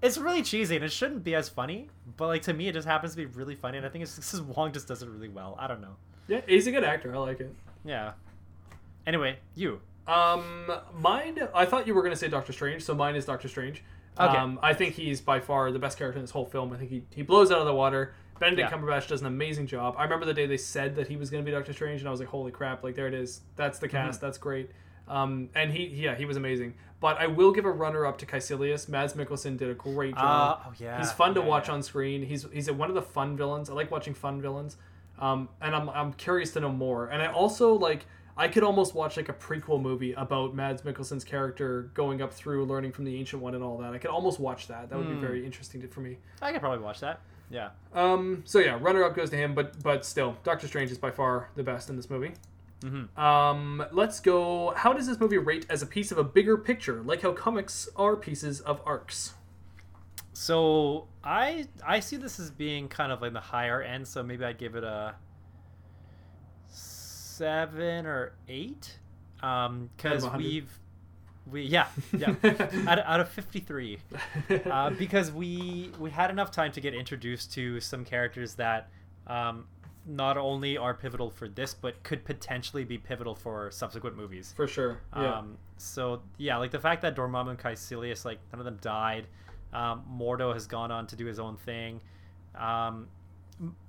it's 0.00 0.18
really 0.18 0.42
cheesy 0.42 0.76
and 0.76 0.84
it 0.84 0.92
shouldn't 0.92 1.24
be 1.24 1.34
as 1.34 1.48
funny, 1.48 1.88
but 2.16 2.28
like 2.28 2.42
to 2.42 2.52
me, 2.54 2.68
it 2.68 2.72
just 2.72 2.86
happens 2.86 3.12
to 3.12 3.16
be 3.16 3.26
really 3.26 3.54
funny, 3.54 3.78
and 3.78 3.86
I 3.86 3.88
think 3.90 4.02
it's 4.04 4.14
because 4.16 4.40
Wong 4.56 4.72
just 4.72 4.88
does 4.88 5.02
it 5.02 5.08
really 5.08 5.28
well. 5.28 5.56
I 5.58 5.66
don't 5.66 5.80
know. 5.80 5.96
Yeah, 6.28 6.40
he's 6.46 6.66
a 6.66 6.70
good 6.72 6.84
actor. 6.84 7.14
I 7.14 7.18
like 7.18 7.40
it. 7.40 7.54
Yeah. 7.84 8.12
Anyway, 9.06 9.38
you. 9.54 9.80
Um, 10.06 10.70
mine. 10.94 11.38
I 11.54 11.64
thought 11.64 11.86
you 11.86 11.94
were 11.94 12.02
gonna 12.02 12.16
say 12.16 12.28
Doctor 12.28 12.52
Strange, 12.52 12.82
so 12.82 12.94
mine 12.94 13.16
is 13.16 13.24
Doctor 13.24 13.48
Strange. 13.48 13.82
Okay. 14.20 14.36
Um, 14.36 14.58
I 14.62 14.74
think 14.74 14.94
he's 14.94 15.20
by 15.20 15.40
far 15.40 15.72
the 15.72 15.78
best 15.78 15.96
character 15.98 16.18
in 16.18 16.22
this 16.24 16.30
whole 16.32 16.44
film. 16.44 16.72
I 16.72 16.76
think 16.76 16.90
he, 16.90 17.02
he 17.14 17.22
blows 17.22 17.50
out 17.50 17.58
of 17.60 17.66
the 17.66 17.74
water. 17.74 18.14
Benedict 18.38 18.70
Yeah. 18.70 18.76
Cumberbatch 18.76 19.06
does 19.08 19.20
an 19.20 19.26
amazing 19.26 19.66
job. 19.66 19.94
I 19.98 20.04
remember 20.04 20.26
the 20.26 20.34
day 20.34 20.46
they 20.46 20.56
said 20.56 20.96
that 20.96 21.06
he 21.08 21.16
was 21.16 21.30
gonna 21.30 21.42
be 21.44 21.50
Doctor 21.52 21.72
Strange, 21.72 22.00
and 22.00 22.08
I 22.08 22.10
was 22.10 22.20
like, 22.20 22.28
holy 22.28 22.50
crap! 22.52 22.82
Like 22.82 22.94
there 22.96 23.06
it 23.08 23.14
is. 23.14 23.40
That's 23.56 23.78
the 23.78 23.88
cast. 23.88 24.18
Mm-hmm. 24.18 24.26
That's 24.26 24.38
great. 24.38 24.70
Um, 25.08 25.48
and 25.54 25.72
he 25.72 25.86
yeah 25.86 26.14
he 26.14 26.24
was 26.24 26.36
amazing. 26.36 26.74
But 27.00 27.18
I 27.18 27.26
will 27.26 27.50
give 27.52 27.64
a 27.64 27.70
runner 27.70 28.06
up 28.06 28.18
to 28.18 28.26
Kaecilius. 28.26 28.88
Mads 28.88 29.14
Mikkelsen 29.14 29.56
did 29.58 29.68
a 29.70 29.74
great 29.74 30.14
job. 30.14 30.60
Uh, 30.64 30.68
oh 30.68 30.72
yeah. 30.78 30.98
He's 30.98 31.10
fun 31.12 31.34
to 31.34 31.40
Yeah, 31.40 31.46
watch 31.46 31.68
yeah. 31.68 31.74
on 31.74 31.82
screen. 31.82 32.22
He's 32.22 32.46
he's 32.52 32.70
one 32.70 32.88
of 32.88 32.94
the 32.94 33.02
fun 33.02 33.36
villains. 33.36 33.68
I 33.70 33.74
like 33.74 33.90
watching 33.90 34.14
fun 34.14 34.40
villains. 34.40 34.76
Um, 35.18 35.48
and 35.60 35.74
I'm 35.74 35.88
I'm 35.90 36.12
curious 36.12 36.52
to 36.52 36.60
know 36.60 36.70
more. 36.72 37.06
And 37.08 37.20
I 37.22 37.26
also 37.32 37.74
like 37.74 38.06
I 38.36 38.48
could 38.48 38.62
almost 38.62 38.94
watch 38.94 39.16
like 39.16 39.28
a 39.28 39.32
prequel 39.34 39.80
movie 39.82 40.12
about 40.14 40.54
Mads 40.54 40.82
Mikkelsen's 40.82 41.22
character 41.24 41.90
going 41.94 42.22
up 42.22 42.32
through 42.32 42.64
learning 42.64 42.92
from 42.92 43.04
the 43.04 43.16
ancient 43.16 43.42
one 43.42 43.54
and 43.54 43.62
all 43.62 43.76
that. 43.78 43.92
I 43.92 43.98
could 43.98 44.10
almost 44.10 44.40
watch 44.40 44.68
that. 44.68 44.88
That 44.88 44.96
would 44.98 45.06
Hmm. 45.08 45.16
be 45.16 45.20
very 45.20 45.44
interesting 45.44 45.80
to, 45.82 45.88
for 45.88 46.00
me. 46.00 46.18
I 46.40 46.50
could 46.52 46.60
probably 46.60 46.78
watch 46.82 47.00
that. 47.00 47.20
Yeah. 47.52 47.70
Um, 47.92 48.42
so 48.46 48.58
yeah, 48.58 48.78
runner 48.80 49.04
up 49.04 49.14
goes 49.14 49.30
to 49.30 49.36
him, 49.36 49.54
but 49.54 49.80
but 49.82 50.04
still, 50.04 50.36
Doctor 50.42 50.66
Strange 50.66 50.90
is 50.90 50.98
by 50.98 51.10
far 51.10 51.50
the 51.54 51.62
best 51.62 51.90
in 51.90 51.96
this 51.96 52.08
movie. 52.08 52.32
Mhm. 52.80 53.16
Um, 53.16 53.84
let's 53.92 54.18
go. 54.18 54.72
How 54.74 54.92
does 54.92 55.06
this 55.06 55.20
movie 55.20 55.38
rate 55.38 55.66
as 55.68 55.82
a 55.82 55.86
piece 55.86 56.10
of 56.10 56.18
a 56.18 56.24
bigger 56.24 56.56
picture, 56.56 57.02
like 57.02 57.22
how 57.22 57.32
comics 57.32 57.88
are 57.94 58.16
pieces 58.16 58.60
of 58.60 58.80
arcs? 58.86 59.34
So 60.32 61.08
I 61.22 61.68
I 61.86 62.00
see 62.00 62.16
this 62.16 62.40
as 62.40 62.50
being 62.50 62.88
kind 62.88 63.12
of 63.12 63.20
like 63.20 63.34
the 63.34 63.40
higher 63.40 63.82
end, 63.82 64.08
so 64.08 64.22
maybe 64.22 64.44
I'd 64.44 64.58
give 64.58 64.74
it 64.74 64.82
a 64.82 65.14
seven 66.68 68.06
or 68.06 68.32
eight. 68.48 68.98
Um, 69.42 69.90
because 69.96 70.22
100? 70.22 70.38
we've 70.44 70.78
we 71.50 71.62
yeah 71.62 71.88
yeah 72.16 72.34
out, 72.86 72.98
of- 72.98 73.04
out 73.06 73.20
of 73.20 73.28
fifty 73.28 73.60
three. 73.60 73.98
uh, 74.66 74.90
because 74.90 75.32
we 75.32 75.90
we 75.98 76.10
had 76.10 76.30
enough 76.30 76.50
time 76.50 76.72
to 76.72 76.80
get 76.80 76.94
introduced 76.94 77.52
to 77.54 77.80
some 77.80 78.04
characters 78.04 78.54
that 78.54 78.88
um, 79.26 79.66
not 80.06 80.36
only 80.36 80.76
are 80.76 80.94
pivotal 80.94 81.30
for 81.30 81.48
this, 81.48 81.74
but 81.74 82.02
could 82.02 82.24
potentially 82.24 82.84
be 82.84 82.98
pivotal 82.98 83.34
for 83.34 83.70
subsequent 83.70 84.16
movies. 84.16 84.52
For 84.56 84.66
sure. 84.66 84.98
Yeah. 85.16 85.38
Um, 85.38 85.58
so 85.76 86.22
yeah, 86.38 86.56
like 86.58 86.70
the 86.70 86.80
fact 86.80 87.02
that 87.02 87.16
Dormammu 87.16 87.50
and 87.50 87.58
Kaecilius, 87.58 88.24
like 88.24 88.38
none 88.52 88.60
of 88.60 88.64
them 88.64 88.78
died. 88.80 89.26
Um, 89.72 90.02
Mordo 90.12 90.52
has 90.52 90.66
gone 90.66 90.90
on 90.90 91.06
to 91.08 91.16
do 91.16 91.24
his 91.26 91.38
own 91.38 91.56
thing. 91.56 92.00
Um, 92.54 93.08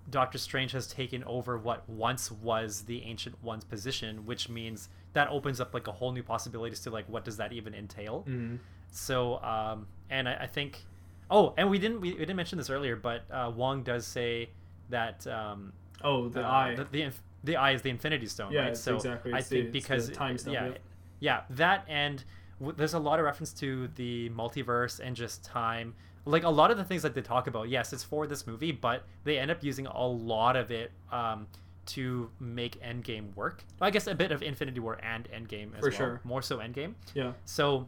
Doctor 0.09 0.37
Strange 0.37 0.71
has 0.73 0.87
taken 0.87 1.23
over 1.23 1.57
what 1.57 1.87
once 1.89 2.31
was 2.31 2.83
the 2.83 3.03
Ancient 3.03 3.41
One's 3.43 3.63
position, 3.63 4.25
which 4.25 4.49
means 4.49 4.89
that 5.13 5.29
opens 5.29 5.59
up 5.61 5.73
like 5.73 5.87
a 5.87 5.91
whole 5.91 6.11
new 6.11 6.23
possibilities 6.23 6.79
to 6.81 6.89
like 6.89 7.07
what 7.07 7.23
does 7.25 7.37
that 7.37 7.53
even 7.53 7.73
entail. 7.73 8.25
Mhm. 8.27 8.59
So, 8.91 9.41
um, 9.43 9.87
and 10.09 10.27
I, 10.29 10.35
I 10.41 10.47
think, 10.47 10.83
oh, 11.31 11.53
and 11.57 11.69
we 11.69 11.79
didn't 11.79 12.01
we, 12.01 12.11
we 12.13 12.19
didn't 12.19 12.35
mention 12.35 12.57
this 12.57 12.69
earlier, 12.69 12.95
but 12.95 13.23
uh, 13.31 13.51
Wong 13.55 13.83
does 13.83 14.05
say 14.05 14.49
that 14.89 15.25
um, 15.27 15.73
Oh, 16.03 16.27
the 16.29 16.45
uh, 16.45 16.49
eye. 16.51 16.75
the, 16.75 16.83
the 16.85 17.11
the 17.43 17.55
eye 17.57 17.71
is 17.71 17.81
the 17.81 17.89
Infinity 17.89 18.27
Stone, 18.27 18.51
Yeah, 18.53 18.61
right? 18.65 18.77
So 18.77 18.95
exactly. 18.95 19.33
I 19.33 19.39
It's 19.39 19.49
the- 19.49 19.63
think 19.63 19.75
it's 19.75 19.85
because 19.85 20.07
the 20.09 20.15
time 20.15 20.37
stone, 20.37 20.53
yeah, 20.53 20.65
yep. 20.67 20.79
yeah, 21.19 21.41
that 21.51 21.85
and 21.89 22.23
w- 22.59 22.75
there's 22.77 22.93
a 22.93 22.99
lot 22.99 23.19
of 23.19 23.25
reference 23.25 23.51
to 23.55 23.87
the 23.95 24.29
multiverse 24.29 24.99
and 24.99 25.15
just 25.15 25.43
time. 25.43 25.93
Like 26.25 26.43
a 26.43 26.49
lot 26.49 26.71
of 26.71 26.77
the 26.77 26.85
things 26.85 27.01
that 27.01 27.13
they 27.15 27.21
talk 27.21 27.47
about, 27.47 27.67
yes, 27.67 27.91
it's 27.91 28.03
for 28.03 28.27
this 28.27 28.47
movie, 28.47 28.71
but 28.71 29.03
they 29.25 29.37
end 29.37 29.51
up 29.51 29.61
using 29.61 29.87
a 29.87 30.07
lot 30.07 30.55
of 30.55 30.71
it 30.71 30.91
um, 31.11 31.47
to 31.87 32.29
make 32.39 32.81
Endgame 32.81 33.35
work. 33.35 33.63
I 33.81 33.89
guess 33.89 34.07
a 34.07 34.15
bit 34.15 34.31
of 34.31 34.41
Infinity 34.41 34.79
War 34.79 34.97
and 35.03 35.27
Endgame 35.31 35.73
as 35.75 35.79
For 35.81 35.89
well. 35.89 35.97
sure. 35.97 36.21
More 36.23 36.41
so 36.41 36.57
Endgame. 36.59 36.93
yeah. 37.13 37.33
So, 37.45 37.87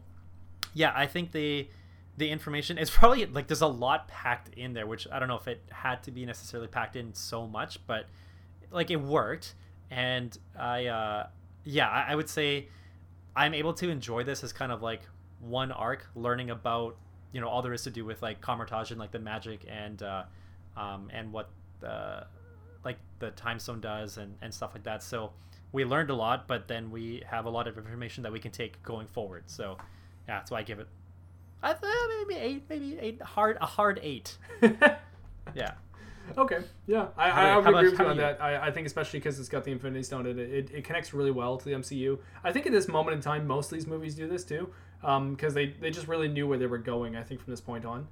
yeah, 0.74 0.92
I 0.94 1.06
think 1.06 1.32
the 1.32 1.68
the 2.18 2.30
information 2.30 2.78
is 2.78 2.90
probably 2.98 3.26
like 3.26 3.46
there's 3.46 3.60
a 3.62 3.66
lot 3.66 4.08
packed 4.08 4.50
in 4.54 4.72
there, 4.72 4.86
which 4.86 5.06
I 5.10 5.18
don't 5.18 5.28
know 5.28 5.36
if 5.36 5.48
it 5.48 5.62
had 5.70 6.02
to 6.04 6.10
be 6.10 6.24
necessarily 6.26 6.68
packed 6.68 6.96
in 6.96 7.14
so 7.14 7.46
much, 7.46 7.84
but 7.86 8.06
like 8.70 8.90
it 8.90 9.00
worked, 9.00 9.54
and 9.90 10.36
I 10.58 10.86
uh, 10.86 11.26
yeah, 11.64 11.88
I, 11.88 12.12
I 12.12 12.14
would 12.14 12.28
say 12.28 12.68
I'm 13.34 13.54
able 13.54 13.74
to 13.74 13.88
enjoy 13.90 14.24
this 14.24 14.42
as 14.44 14.52
kind 14.52 14.72
of 14.72 14.82
like 14.82 15.02
one 15.40 15.70
arc, 15.72 16.06
learning 16.14 16.50
about 16.50 16.96
you 17.32 17.40
know 17.40 17.48
all 17.48 17.62
there 17.62 17.72
is 17.72 17.82
to 17.82 17.90
do 17.90 18.04
with 18.04 18.22
like 18.22 18.40
Kamar-Taj 18.40 18.90
and 18.90 19.00
like 19.00 19.12
the 19.12 19.18
magic 19.18 19.66
and 19.68 20.02
uh, 20.02 20.24
um, 20.76 21.10
and 21.12 21.32
what 21.32 21.50
the 21.80 22.26
like 22.86 22.98
the 23.18 23.30
time 23.32 23.58
stone 23.58 23.80
does 23.80 24.16
and, 24.16 24.34
and 24.40 24.52
stuff 24.54 24.70
like 24.74 24.84
that. 24.84 25.02
So 25.02 25.32
we 25.72 25.84
learned 25.84 26.08
a 26.08 26.14
lot, 26.14 26.48
but 26.48 26.68
then 26.68 26.90
we 26.90 27.22
have 27.26 27.44
a 27.44 27.50
lot 27.50 27.68
of 27.68 27.76
information 27.76 28.22
that 28.22 28.32
we 28.32 28.40
can 28.40 28.50
take 28.50 28.82
going 28.82 29.06
forward. 29.06 29.44
So 29.46 29.76
yeah, 30.26 30.38
that's 30.38 30.50
why 30.50 30.60
I 30.60 30.62
give 30.62 30.78
it. 30.78 30.88
I 31.62 31.74
th- 31.74 31.82
uh, 31.84 32.24
maybe 32.26 32.40
eight, 32.40 32.64
maybe 32.70 32.98
eight, 32.98 33.20
hard 33.20 33.58
a 33.60 33.66
hard 33.66 34.00
eight. 34.02 34.38
Yeah, 35.54 35.74
Okay. 36.36 36.58
Yeah, 36.86 37.08
I, 37.16 37.30
I, 37.30 37.48
I 37.50 37.58
would 37.58 37.68
agree 37.68 37.90
with 37.90 37.98
you 37.98 38.06
on 38.06 38.18
about 38.18 38.38
that. 38.38 38.44
I, 38.44 38.66
I 38.68 38.70
think 38.70 38.86
especially 38.86 39.20
because 39.20 39.38
it's 39.38 39.48
got 39.48 39.64
the 39.64 39.72
Infinity 39.72 40.02
Stone 40.02 40.26
in 40.26 40.38
it, 40.38 40.50
it, 40.50 40.70
it 40.72 40.84
connects 40.84 41.14
really 41.14 41.30
well 41.30 41.56
to 41.56 41.64
the 41.64 41.72
MCU. 41.72 42.18
I 42.44 42.52
think 42.52 42.66
at 42.66 42.72
this 42.72 42.88
moment 42.88 43.14
in 43.16 43.22
time, 43.22 43.46
most 43.46 43.70
of 43.70 43.78
these 43.78 43.86
movies 43.86 44.14
do 44.14 44.28
this 44.28 44.44
too, 44.44 44.68
um, 45.02 45.34
because 45.34 45.54
they 45.54 45.68
they 45.68 45.90
just 45.90 46.08
really 46.08 46.28
knew 46.28 46.46
where 46.46 46.58
they 46.58 46.66
were 46.66 46.78
going. 46.78 47.16
I 47.16 47.22
think 47.22 47.42
from 47.42 47.52
this 47.52 47.60
point 47.60 47.84
on. 47.84 48.08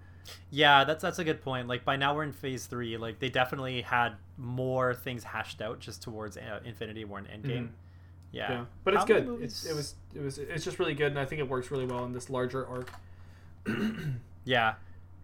Yeah, 0.51 0.84
that's 0.84 1.02
that's 1.02 1.18
a 1.18 1.24
good 1.24 1.42
point. 1.42 1.68
Like 1.68 1.84
by 1.84 1.96
now 1.96 2.14
we're 2.14 2.24
in 2.24 2.32
phase 2.32 2.66
three. 2.66 2.96
Like 2.96 3.18
they 3.18 3.28
definitely 3.28 3.82
had 3.82 4.14
more 4.38 4.94
things 4.94 5.24
hashed 5.24 5.60
out 5.62 5.80
just 5.80 6.02
towards 6.02 6.36
uh, 6.36 6.60
Infinity 6.64 7.05
War 7.05 7.18
and 7.18 7.26
Endgame. 7.28 7.62
Mhm. 7.64 7.68
Yeah. 8.32 8.51
Yeah, 8.51 8.64
but 8.82 8.94
it's 8.94 9.02
How 9.02 9.06
many 9.09 9.20
good. 9.20 9.28
movies- 9.28 9.52
It's, 9.64 9.66
it 9.70 9.74
was 9.76 9.94
it 10.14 10.20
was 10.22 10.38
it's 10.38 10.64
just 10.64 10.78
really 10.80 10.94
good, 10.94 11.09
and 11.12 11.18
I 11.18 11.24
think 11.24 11.40
it 11.40 11.48
works 11.48 11.70
really 11.70 11.86
well 11.86 12.05
in 12.05 12.12
this 12.12 12.28
larger 12.30 12.66
arc. 12.66 12.90
Yeah. 14.44 14.74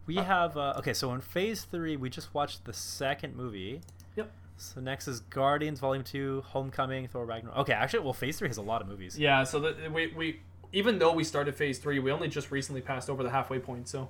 We 0.06 0.16
have 0.16 0.56
uh, 0.56 0.74
okay. 0.78 0.92
So 0.94 1.12
in 1.14 1.20
Phase 1.20 1.62
Three, 1.64 1.96
we 1.96 2.10
just 2.10 2.32
watched 2.34 2.64
the 2.64 2.72
second 2.72 3.36
movie. 3.36 3.80
Yep. 4.16 4.30
So 4.56 4.80
next 4.80 5.06
is 5.08 5.20
Guardians 5.20 5.78
Volume 5.78 6.02
Two, 6.02 6.42
Homecoming, 6.46 7.06
Thor 7.06 7.24
Ragnarok. 7.24 7.58
Okay, 7.58 7.72
actually, 7.74 8.00
well, 8.00 8.12
Phase 8.12 8.38
Three 8.38 8.48
has 8.48 8.56
a 8.56 8.62
lot 8.62 8.82
of 8.82 8.88
movies. 8.88 9.18
Yeah, 9.18 9.44
so 9.44 9.60
that 9.60 9.92
we 9.92 10.08
we 10.16 10.40
even 10.72 10.98
though 10.98 11.12
we 11.12 11.22
started 11.24 11.54
phase 11.54 11.78
three, 11.78 11.98
we 11.98 12.10
only 12.10 12.28
just 12.28 12.50
recently 12.50 12.80
passed 12.80 13.10
over 13.10 13.22
the 13.22 13.30
halfway 13.30 13.58
point. 13.58 13.88
So 13.88 14.08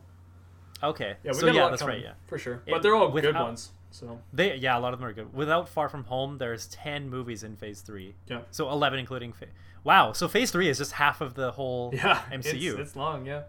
Okay. 0.83 1.17
yeah, 1.23 1.33
we 1.33 1.35
so 1.35 1.47
got 1.47 1.53
a 1.53 1.55
yeah, 1.55 1.63
lot 1.63 1.71
that's 1.71 1.83
coming, 1.83 1.97
right. 1.97 2.05
Yeah. 2.05 2.13
for 2.27 2.39
sure. 2.39 2.63
It- 2.67 2.71
but 2.71 2.83
they're 2.83 2.95
all 2.95 3.11
good 3.11 3.35
ones. 3.35 3.71
So 3.93 4.21
They 4.33 4.55
yeah, 4.57 4.79
a 4.79 4.81
lot 4.81 4.93
of 4.95 5.01
them 5.01 5.09
are 5.09 5.13
good. 5.13 5.35
Without 5.35 5.69
Far 5.69 5.89
From 5.89 6.05
Home, 6.05 6.39
there's 6.39 6.69
ten 6.69 7.09
movies 7.11 7.43
in 7.43 7.57
Phase 7.57 7.81
Three. 7.81 8.15
yeah, 8.29 8.43
So 8.53 8.71
eleven, 8.71 8.99
including. 9.01 9.35
Wow. 9.83 10.13
So 10.13 10.29
Phase 10.29 10.51
Three 10.53 10.69
is 10.69 10.79
just 10.79 10.93
half 10.93 11.21
of 11.21 11.35
the 11.35 11.51
whole 11.51 11.91
yeah, 11.95 12.21
MCU. 12.31 12.73
It's, 12.79 12.79
it's 12.91 12.97
long. 12.97 13.27
Yeah. 13.27 13.43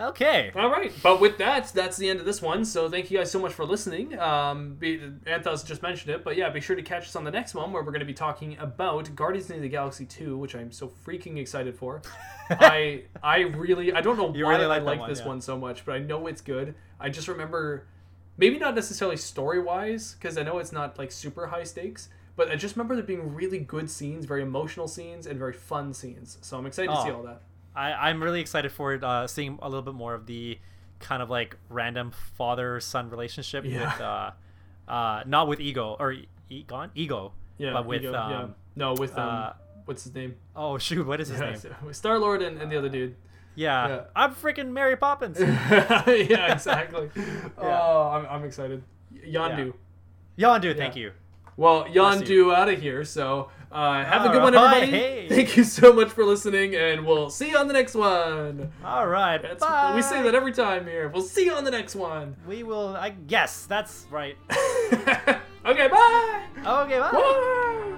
Okay. 0.00 0.50
All 0.56 0.70
right, 0.70 0.90
but 1.02 1.20
with 1.20 1.36
that, 1.38 1.68
that's 1.74 1.96
the 1.98 2.08
end 2.08 2.20
of 2.20 2.26
this 2.26 2.40
one. 2.40 2.64
So 2.64 2.88
thank 2.88 3.10
you 3.10 3.18
guys 3.18 3.30
so 3.30 3.38
much 3.38 3.52
for 3.52 3.66
listening. 3.66 4.18
Um, 4.18 4.74
be, 4.76 4.98
Anthos 5.26 5.64
just 5.66 5.82
mentioned 5.82 6.14
it, 6.14 6.24
but 6.24 6.36
yeah, 6.36 6.48
be 6.48 6.60
sure 6.60 6.74
to 6.74 6.82
catch 6.82 7.04
us 7.06 7.16
on 7.16 7.24
the 7.24 7.30
next 7.30 7.54
one 7.54 7.70
where 7.72 7.82
we're 7.82 7.92
going 7.92 8.00
to 8.00 8.06
be 8.06 8.14
talking 8.14 8.56
about 8.58 9.14
Guardians 9.14 9.50
of 9.50 9.60
the 9.60 9.68
Galaxy 9.68 10.06
2, 10.06 10.38
which 10.38 10.54
I'm 10.54 10.72
so 10.72 10.90
freaking 11.06 11.36
excited 11.36 11.74
for. 11.76 12.00
I 12.50 13.02
I 13.22 13.40
really 13.40 13.92
I 13.92 14.00
don't 14.00 14.16
know 14.16 14.34
You 14.34 14.46
why 14.46 14.52
really 14.56 14.64
I 14.64 14.78
like 14.78 15.00
one, 15.00 15.08
this 15.10 15.20
yeah. 15.20 15.28
one 15.28 15.40
so 15.40 15.58
much, 15.58 15.84
but 15.84 15.94
I 15.94 15.98
know 15.98 16.26
it's 16.26 16.40
good. 16.40 16.74
I 16.98 17.10
just 17.10 17.28
remember, 17.28 17.86
maybe 18.38 18.58
not 18.58 18.74
necessarily 18.74 19.18
story 19.18 19.60
wise, 19.60 20.14
because 20.18 20.38
I 20.38 20.42
know 20.42 20.58
it's 20.58 20.72
not 20.72 20.98
like 20.98 21.12
super 21.12 21.46
high 21.48 21.64
stakes. 21.64 22.08
But 22.36 22.50
I 22.50 22.56
just 22.56 22.74
remember 22.74 22.94
there 22.94 23.04
being 23.04 23.34
really 23.34 23.58
good 23.58 23.90
scenes, 23.90 24.24
very 24.24 24.40
emotional 24.40 24.88
scenes, 24.88 25.26
and 25.26 25.38
very 25.38 25.52
fun 25.52 25.92
scenes. 25.92 26.38
So 26.40 26.56
I'm 26.56 26.64
excited 26.64 26.90
to 26.90 27.02
see 27.02 27.10
Oh. 27.10 27.16
all 27.16 27.22
that. 27.24 27.42
I, 27.74 27.92
I'm 28.08 28.22
really 28.22 28.40
excited 28.40 28.72
for 28.72 28.94
it, 28.94 29.04
uh, 29.04 29.26
seeing 29.26 29.58
a 29.62 29.68
little 29.68 29.82
bit 29.82 29.94
more 29.94 30.14
of 30.14 30.26
the 30.26 30.58
kind 30.98 31.22
of 31.22 31.30
like 31.30 31.56
random 31.68 32.12
father 32.36 32.80
son 32.80 33.08
relationship 33.10 33.64
Yeah. 33.64 33.92
with, 33.92 34.00
uh, 34.00 34.30
uh, 34.90 35.22
not 35.26 35.48
with 35.48 35.60
Ego 35.60 35.96
or 35.98 36.14
Egon, 36.50 36.90
Ego, 36.94 37.32
Yeah, 37.58 37.72
but 37.72 37.86
with 37.86 38.02
Ego, 38.02 38.12
yeah. 38.12 38.38
um, 38.42 38.54
no, 38.76 38.94
with 38.94 39.16
um, 39.16 39.28
uh, 39.28 39.52
what's 39.84 40.04
his 40.04 40.14
name? 40.14 40.36
oh 40.56 40.78
shoot, 40.78 41.06
what 41.06 41.20
is 41.20 41.28
his 41.28 41.40
name? 41.40 41.56
Star 41.92 42.18
Lord 42.18 42.42
and, 42.42 42.60
and 42.60 42.70
the 42.70 42.76
other 42.76 42.88
dude. 42.88 43.14
Yeah, 43.54 43.88
Yeah. 43.88 44.00
I'm 44.16 44.34
freaking 44.34 44.70
Mary 44.72 44.96
Poppins. 44.96 45.38
yeah, 45.40 46.52
exactly. 46.52 47.10
Oh, 47.58 48.08
I'm, 48.10 48.26
I'm 48.26 48.44
excited. 48.44 48.82
Yandu. 49.26 49.74
Yondu, 50.38 50.76
thank 50.76 50.96
Yeah. 50.96 51.02
you. 51.02 51.12
Well, 51.56 51.82
Bless 51.92 52.22
Yandu 52.22 52.54
out 52.54 52.68
of 52.68 52.80
here. 52.80 53.04
So 53.04 53.50
uh, 53.70 54.04
have 54.04 54.24
a 54.26 54.28
good 54.30 54.42
one, 54.42 54.54
everybody. 54.54 54.90
hey. 54.90 55.28
Thank 55.28 55.56
you 55.56 55.64
so 55.64 55.92
much 55.92 56.08
for 56.10 56.24
listening, 56.24 56.74
and 56.74 57.06
we'll 57.06 57.30
see 57.30 57.50
you 57.50 57.56
on 57.56 57.68
the 57.68 57.72
next 57.72 57.94
one. 57.94 58.72
All 58.84 59.06
right, 59.06 59.40
That's, 59.40 59.60
bye. 59.60 59.94
we 59.94 60.02
say 60.02 60.22
that 60.22 60.34
every 60.34 60.52
time 60.52 60.86
here. 60.86 61.08
We'll 61.08 61.22
see 61.22 61.44
you 61.44 61.52
on 61.52 61.64
the 61.64 61.70
next 61.70 61.94
one. 61.94 62.36
We 62.46 62.62
will. 62.62 62.96
I 62.96 63.10
guess 63.10 63.66
that's 63.66 64.06
right. 64.10 64.36
okay, 64.52 65.88
bye. 65.88 66.42
Okay, 66.66 66.98
bye. 66.98 67.10
Bye. 67.12 67.96